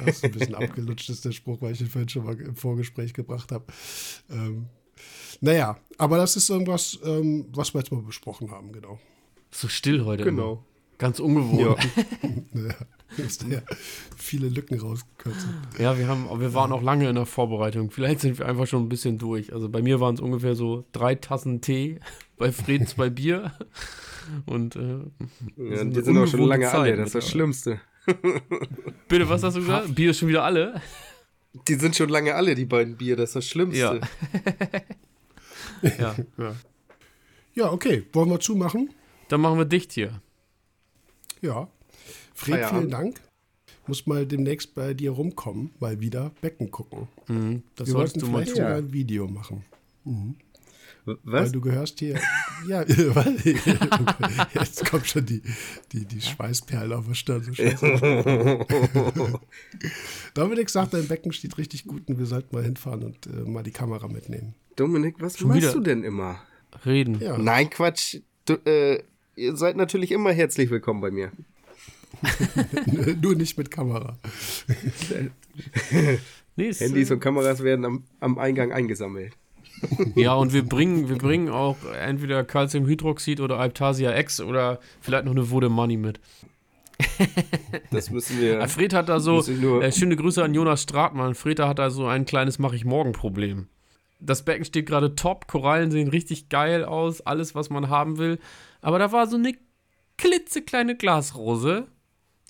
das 0.05 0.17
ist 0.17 0.25
ein 0.25 0.33
bisschen 0.33 0.55
abgelutscht, 0.55 1.09
ist 1.11 1.25
der 1.25 1.33
Spruch, 1.33 1.61
weil 1.63 1.73
ich 1.73 1.81
ihn 1.81 1.89
vorhin 1.89 2.09
schon 2.09 2.25
mal 2.25 2.39
im 2.41 2.57
Vorgespräch 2.57 3.15
gebracht 3.15 3.53
habe. 3.53 3.65
Ähm, 4.31 4.67
naja, 5.41 5.79
aber 5.99 6.17
das 6.17 6.37
ist 6.37 6.49
irgendwas, 6.49 6.99
ähm, 7.05 7.47
was 7.53 7.75
wir 7.75 7.81
jetzt 7.81 7.93
mal 7.93 8.03
besprochen 8.03 8.51
haben, 8.51 8.73
genau. 8.73 8.99
So 9.51 9.69
still 9.69 10.05
heute. 10.05 10.25
Genau. 10.25 10.53
Immer. 10.53 10.65
Ganz 10.99 11.21
ungewohnt. 11.21 11.61
Ja. 11.61 12.05
Naja, 12.53 12.75
ist 13.19 13.45
ja 13.45 13.61
viele 14.17 14.49
Lücken 14.49 14.81
rausgekürzt. 14.81 15.47
Ja, 15.79 15.99
wir 15.99 16.09
haben, 16.09 16.41
wir 16.41 16.55
waren 16.55 16.73
auch 16.73 16.83
lange 16.83 17.09
in 17.09 17.15
der 17.15 17.27
Vorbereitung. 17.27 17.91
Vielleicht 17.91 18.21
sind 18.21 18.39
wir 18.39 18.47
einfach 18.47 18.67
schon 18.67 18.85
ein 18.85 18.89
bisschen 18.89 19.19
durch. 19.19 19.53
Also 19.53 19.69
bei 19.69 19.83
mir 19.83 20.01
waren 20.01 20.15
es 20.15 20.21
ungefähr 20.21 20.55
so 20.55 20.85
drei 20.93 21.15
Tassen 21.15 21.61
Tee, 21.61 22.01
bei 22.37 22.51
Fred 22.51 22.89
zwei 22.89 23.11
Bier. 23.11 23.53
Und 24.47 24.77
äh, 24.77 24.81
Ja, 25.57 25.81
eine 25.81 25.91
die 25.91 26.01
sind 26.03 26.17
auch 26.19 26.27
schon 26.27 26.41
lange 26.43 26.69
alle, 26.71 26.91
Zeit 26.91 26.99
das 26.99 27.07
ist 27.09 27.15
das. 27.15 27.29
Schlimmste. 27.31 27.81
bitte, 29.09 29.29
was 29.29 29.43
hast 29.43 29.57
du 29.57 29.61
gesagt? 29.61 29.95
Bier 29.95 30.11
ist 30.11 30.19
schon 30.19 30.29
wieder 30.29 30.45
alle? 30.45 30.81
Die 31.69 31.75
sind 31.75 31.97
schon 31.97 32.09
lange 32.09 32.35
alle, 32.35 32.55
die 32.55 32.65
beiden 32.67 32.97
Bier, 32.97 33.17
das 33.17 33.31
ist 33.31 33.37
das 33.37 33.47
Schlimmste. 33.49 33.79
Ja. 33.81 34.01
ja, 35.99 36.15
ja. 36.39 36.55
Ja, 37.55 37.73
okay, 37.73 38.05
wollen 38.13 38.29
wir 38.31 38.41
zumachen? 38.41 38.91
Dann 39.29 39.41
machen 39.41 39.59
wir 39.59 39.65
dicht 39.65 39.93
hier. 39.93 40.21
Ja. 41.41 41.69
Fred, 42.35 42.55
Feierabend. 42.57 42.79
vielen 42.81 42.91
Dank. 42.91 43.21
Muss 43.87 44.07
mal 44.07 44.27
demnächst 44.27 44.75
bei 44.75 44.95
dir 44.95 45.13
rumkommen, 45.13 45.71
mal 45.79 46.01
wieder 46.01 46.33
Becken 46.41 46.71
gucken. 46.71 47.09
Mhm, 47.29 47.63
das 47.77 47.87
Wir 47.89 47.93
solltest 47.93 48.17
wollten 48.17 48.21
du 48.21 48.27
mal 48.33 48.39
vielleicht 48.43 48.57
tun. 48.57 48.65
sogar 48.65 48.77
ein 48.79 48.93
Video 48.93 49.27
machen. 49.29 49.65
Weil 50.05 50.35
Was? 51.25 51.53
du 51.53 51.61
gehörst 51.61 52.01
hier. 52.01 52.19
ja, 52.69 52.85
weil, 53.15 53.37
jetzt 54.55 54.91
kommt 54.91 55.07
schon 55.07 55.25
die, 55.25 55.43
die, 55.93 56.05
die 56.05 56.21
Schweißperle 56.21 56.97
auf 56.97 57.07
der 57.07 57.15
Stirn. 57.15 57.43
So. 57.45 57.57
Dominik 60.35 60.69
sagt, 60.69 60.95
dein 60.95 61.07
Becken 61.07 61.33
steht 61.33 61.59
richtig 61.59 61.85
gut 61.85 62.09
und 62.09 62.19
wir 62.19 62.27
sollten 62.27 62.55
mal 62.55 62.65
hinfahren 62.65 63.05
und 63.05 63.27
äh, 63.27 63.49
mal 63.49 63.63
die 63.63 63.71
Kamera 63.71 64.09
mitnehmen. 64.09 64.55
Dominik, 64.75 65.17
was 65.21 65.39
Schon 65.39 65.49
machst 65.49 65.63
wieder? 65.63 65.73
du 65.73 65.81
denn 65.81 66.03
immer? 66.03 66.41
Reden. 66.85 67.21
Ja, 67.21 67.39
Nein, 67.39 67.71
Quatsch. 67.71 68.19
Du, 68.45 68.55
äh, 68.65 69.03
ihr 69.37 69.57
seid 69.57 69.77
natürlich 69.77 70.11
immer 70.11 70.33
herzlich 70.33 70.71
willkommen 70.71 71.01
bei 71.01 71.11
mir. 71.11 71.31
nur 73.23 73.35
nicht 73.35 73.57
mit 73.59 73.71
Kamera. 73.71 74.19
Nee, 76.57 76.73
Handys 76.73 77.11
äh, 77.11 77.13
und 77.13 77.21
Kameras 77.21 77.63
werden 77.63 77.85
am, 77.85 78.05
am 78.21 78.39
Eingang 78.39 78.73
eingesammelt. 78.73 79.35
Ja, 80.15 80.35
und 80.35 80.53
wir 80.53 80.65
bringen, 80.65 81.09
wir 81.09 81.19
bringen 81.19 81.49
auch 81.49 81.77
entweder 82.01 82.45
Calciumhydroxid 82.45 83.41
oder 83.41 83.59
Alptasia 83.59 84.17
X 84.19 84.41
oder 84.41 84.81
vielleicht 85.01 85.25
noch 85.25 85.33
eine 85.33 85.51
Vode 85.51 85.69
Money 85.69 85.97
mit. 85.97 86.21
Das 87.91 88.11
müssen 88.11 88.41
wir. 88.41 88.55
Ja. 88.55 88.69
Fred 88.69 88.95
hat 88.95 89.09
da 89.09 89.21
so, 89.21 89.41
äh, 89.41 89.93
schöne 89.93 90.17
Grüße 90.17 90.43
an 90.43 90.55
Jonas 90.55 90.83
Stratmann. 90.83 91.35
Fred 91.35 91.61
hat 91.61 91.79
da 91.79 91.91
so 91.91 92.07
ein 92.07 92.25
kleines 92.25 92.59
Mach 92.59 92.73
ich 92.73 92.85
morgen 92.85 93.13
Problem. 93.13 93.69
Das 94.19 94.45
Becken 94.45 94.65
steht 94.65 94.87
gerade 94.87 95.15
top, 95.15 95.47
Korallen 95.47 95.91
sehen 95.91 96.09
richtig 96.09 96.49
geil 96.49 96.85
aus, 96.85 97.21
alles, 97.21 97.55
was 97.55 97.69
man 97.69 97.91
haben 97.91 98.17
will. 98.17 98.39
Aber 98.81 98.99
da 98.99 99.13
war 99.13 99.27
so 99.27 99.37
eine 99.37 99.53
klitzekleine 100.17 100.97
Glasrose 100.97 101.87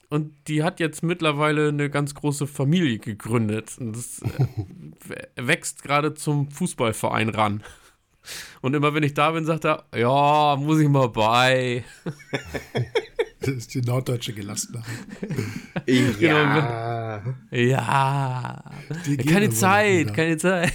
und 0.09 0.33
die 0.49 0.63
hat 0.63 0.81
jetzt 0.81 1.03
mittlerweile 1.03 1.69
eine 1.69 1.91
ganz 1.91 2.15
große 2.15 2.47
Familie 2.47 2.99
gegründet. 2.99 3.77
Und 3.79 3.97
das 3.97 4.23
äh, 4.23 5.27
wächst 5.47 5.83
gerade 5.83 6.15
zum 6.15 6.51
Fußballverein 6.51 7.31
ran. 7.31 7.63
Und 8.61 8.75
immer 8.75 8.95
wenn 8.95 9.03
ich 9.03 9.15
da 9.15 9.31
bin, 9.31 9.45
sagt 9.45 9.65
er, 9.65 9.85
ja, 9.95 10.57
muss 10.57 10.81
ich 10.81 10.89
mal 10.89 11.09
bei. 11.09 11.85
Das 13.39 13.55
ist 13.55 13.75
die 13.75 13.83
norddeutsche 13.83 14.33
Gelassenheit. 14.33 14.85
ja. 16.19 17.23
Ja. 17.51 18.65
Die 19.05 19.17
gehen 19.19 19.31
Keine 19.31 19.51
Zeit, 19.51 20.15
keine 20.15 20.37
Zeit. 20.39 20.73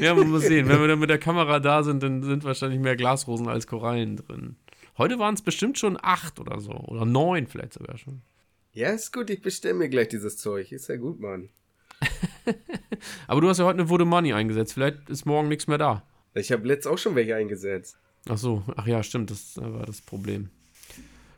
ja, 0.00 0.14
man 0.14 0.30
muss 0.30 0.42
sehen. 0.44 0.68
Wenn 0.68 0.80
wir 0.80 0.88
dann 0.88 0.98
mit 0.98 1.10
der 1.10 1.18
Kamera 1.18 1.60
da 1.60 1.82
sind, 1.82 2.02
dann 2.02 2.22
sind 2.22 2.44
wahrscheinlich 2.44 2.80
mehr 2.80 2.96
Glasrosen 2.96 3.46
als 3.46 3.66
Korallen 3.66 4.16
drin. 4.16 4.56
Heute 4.98 5.18
waren 5.18 5.34
es 5.34 5.42
bestimmt 5.42 5.78
schon 5.78 5.98
acht 6.00 6.38
oder 6.40 6.60
so. 6.60 6.72
Oder 6.72 7.04
neun 7.04 7.46
vielleicht 7.46 7.74
sogar 7.74 7.98
schon. 7.98 8.22
ja, 8.72 8.90
ist 8.90 9.12
gut, 9.12 9.30
ich 9.30 9.42
bestelle 9.42 9.74
mir 9.74 9.88
gleich 9.88 10.08
dieses 10.08 10.36
Zeug. 10.38 10.72
Ist 10.72 10.88
ja 10.88 10.96
gut, 10.96 11.20
Mann. 11.20 11.48
Aber 13.26 13.40
du 13.40 13.48
hast 13.48 13.58
ja 13.58 13.64
heute 13.64 13.80
eine 13.80 13.88
Vode 13.88 14.04
Money 14.04 14.32
eingesetzt. 14.32 14.74
Vielleicht 14.74 15.08
ist 15.08 15.24
morgen 15.24 15.48
nichts 15.48 15.66
mehr 15.66 15.78
da. 15.78 16.02
Ich 16.34 16.52
habe 16.52 16.66
letzt 16.66 16.86
auch 16.86 16.98
schon 16.98 17.14
welche 17.14 17.34
eingesetzt. 17.34 17.96
Ach 18.28 18.38
so, 18.38 18.62
ach 18.76 18.86
ja, 18.86 19.02
stimmt, 19.02 19.30
das 19.30 19.56
war 19.56 19.86
das 19.86 20.02
Problem. 20.02 20.50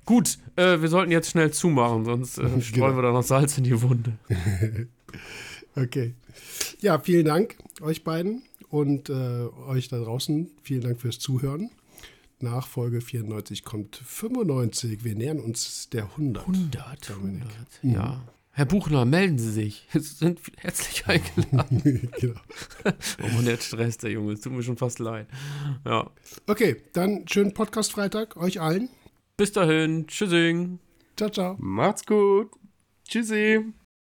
Gut, 0.05 0.39
äh, 0.57 0.81
wir 0.81 0.89
sollten 0.89 1.13
jetzt 1.13 1.31
schnell 1.31 1.53
zumachen, 1.53 2.05
sonst 2.05 2.39
äh, 2.39 2.61
streuen 2.63 2.97
wir 2.97 3.03
da 3.03 3.13
noch 3.13 3.23
Salz 3.23 3.59
in 3.59 3.65
die 3.65 3.81
Wunde. 3.83 4.19
Okay. 5.77 6.15
Ja, 6.81 6.99
vielen 6.99 7.25
Dank 7.25 7.57
euch 7.81 8.03
beiden 8.03 8.43
und 8.69 9.11
äh, 9.11 9.13
euch 9.69 9.89
da 9.89 9.99
draußen. 9.99 10.51
Vielen 10.63 10.81
Dank 10.81 11.01
fürs 11.01 11.21
Zuhören. 11.21 11.71
Nach 12.41 12.67
Folge 12.67 13.01
94 13.01 13.65
kommt 13.65 13.97
95. 13.97 15.03
Wir 15.03 15.17
nähern 15.17 15.41
uns 15.41 15.89
der 15.91 16.05
100. 16.05 16.47
100, 16.47 17.11
100. 17.11 17.49
Ja. 17.83 18.23
Herr 18.53 18.65
Buchner, 18.65 19.05
melden 19.05 19.39
Sie 19.39 19.51
sich. 19.51 19.87
Sie 19.93 20.01
sind 20.01 20.41
herzlich 20.57 21.07
eingeladen. 21.07 22.11
genau. 22.21 22.41
Oh 23.23 23.29
Mann, 23.35 23.45
der 23.45 23.57
Stress, 23.59 23.99
der 23.99 24.11
Junge. 24.11 24.33
Es 24.33 24.41
tut 24.41 24.53
mir 24.53 24.63
schon 24.63 24.77
fast 24.77 24.99
leid. 24.99 25.27
Ja. 25.85 26.11
Okay, 26.47 26.77
dann 26.93 27.27
schönen 27.29 27.55
Podcast-Freitag 27.55 28.37
euch 28.37 28.61
allen. 28.61 28.89
Bis 29.37 29.53
dahin. 29.53 30.07
Tschüssing. 30.07 30.79
Ciao, 31.17 31.31
ciao. 31.31 31.57
Macht's 31.59 32.07
gut. 32.07 32.51
Tschüssi. 33.07 33.73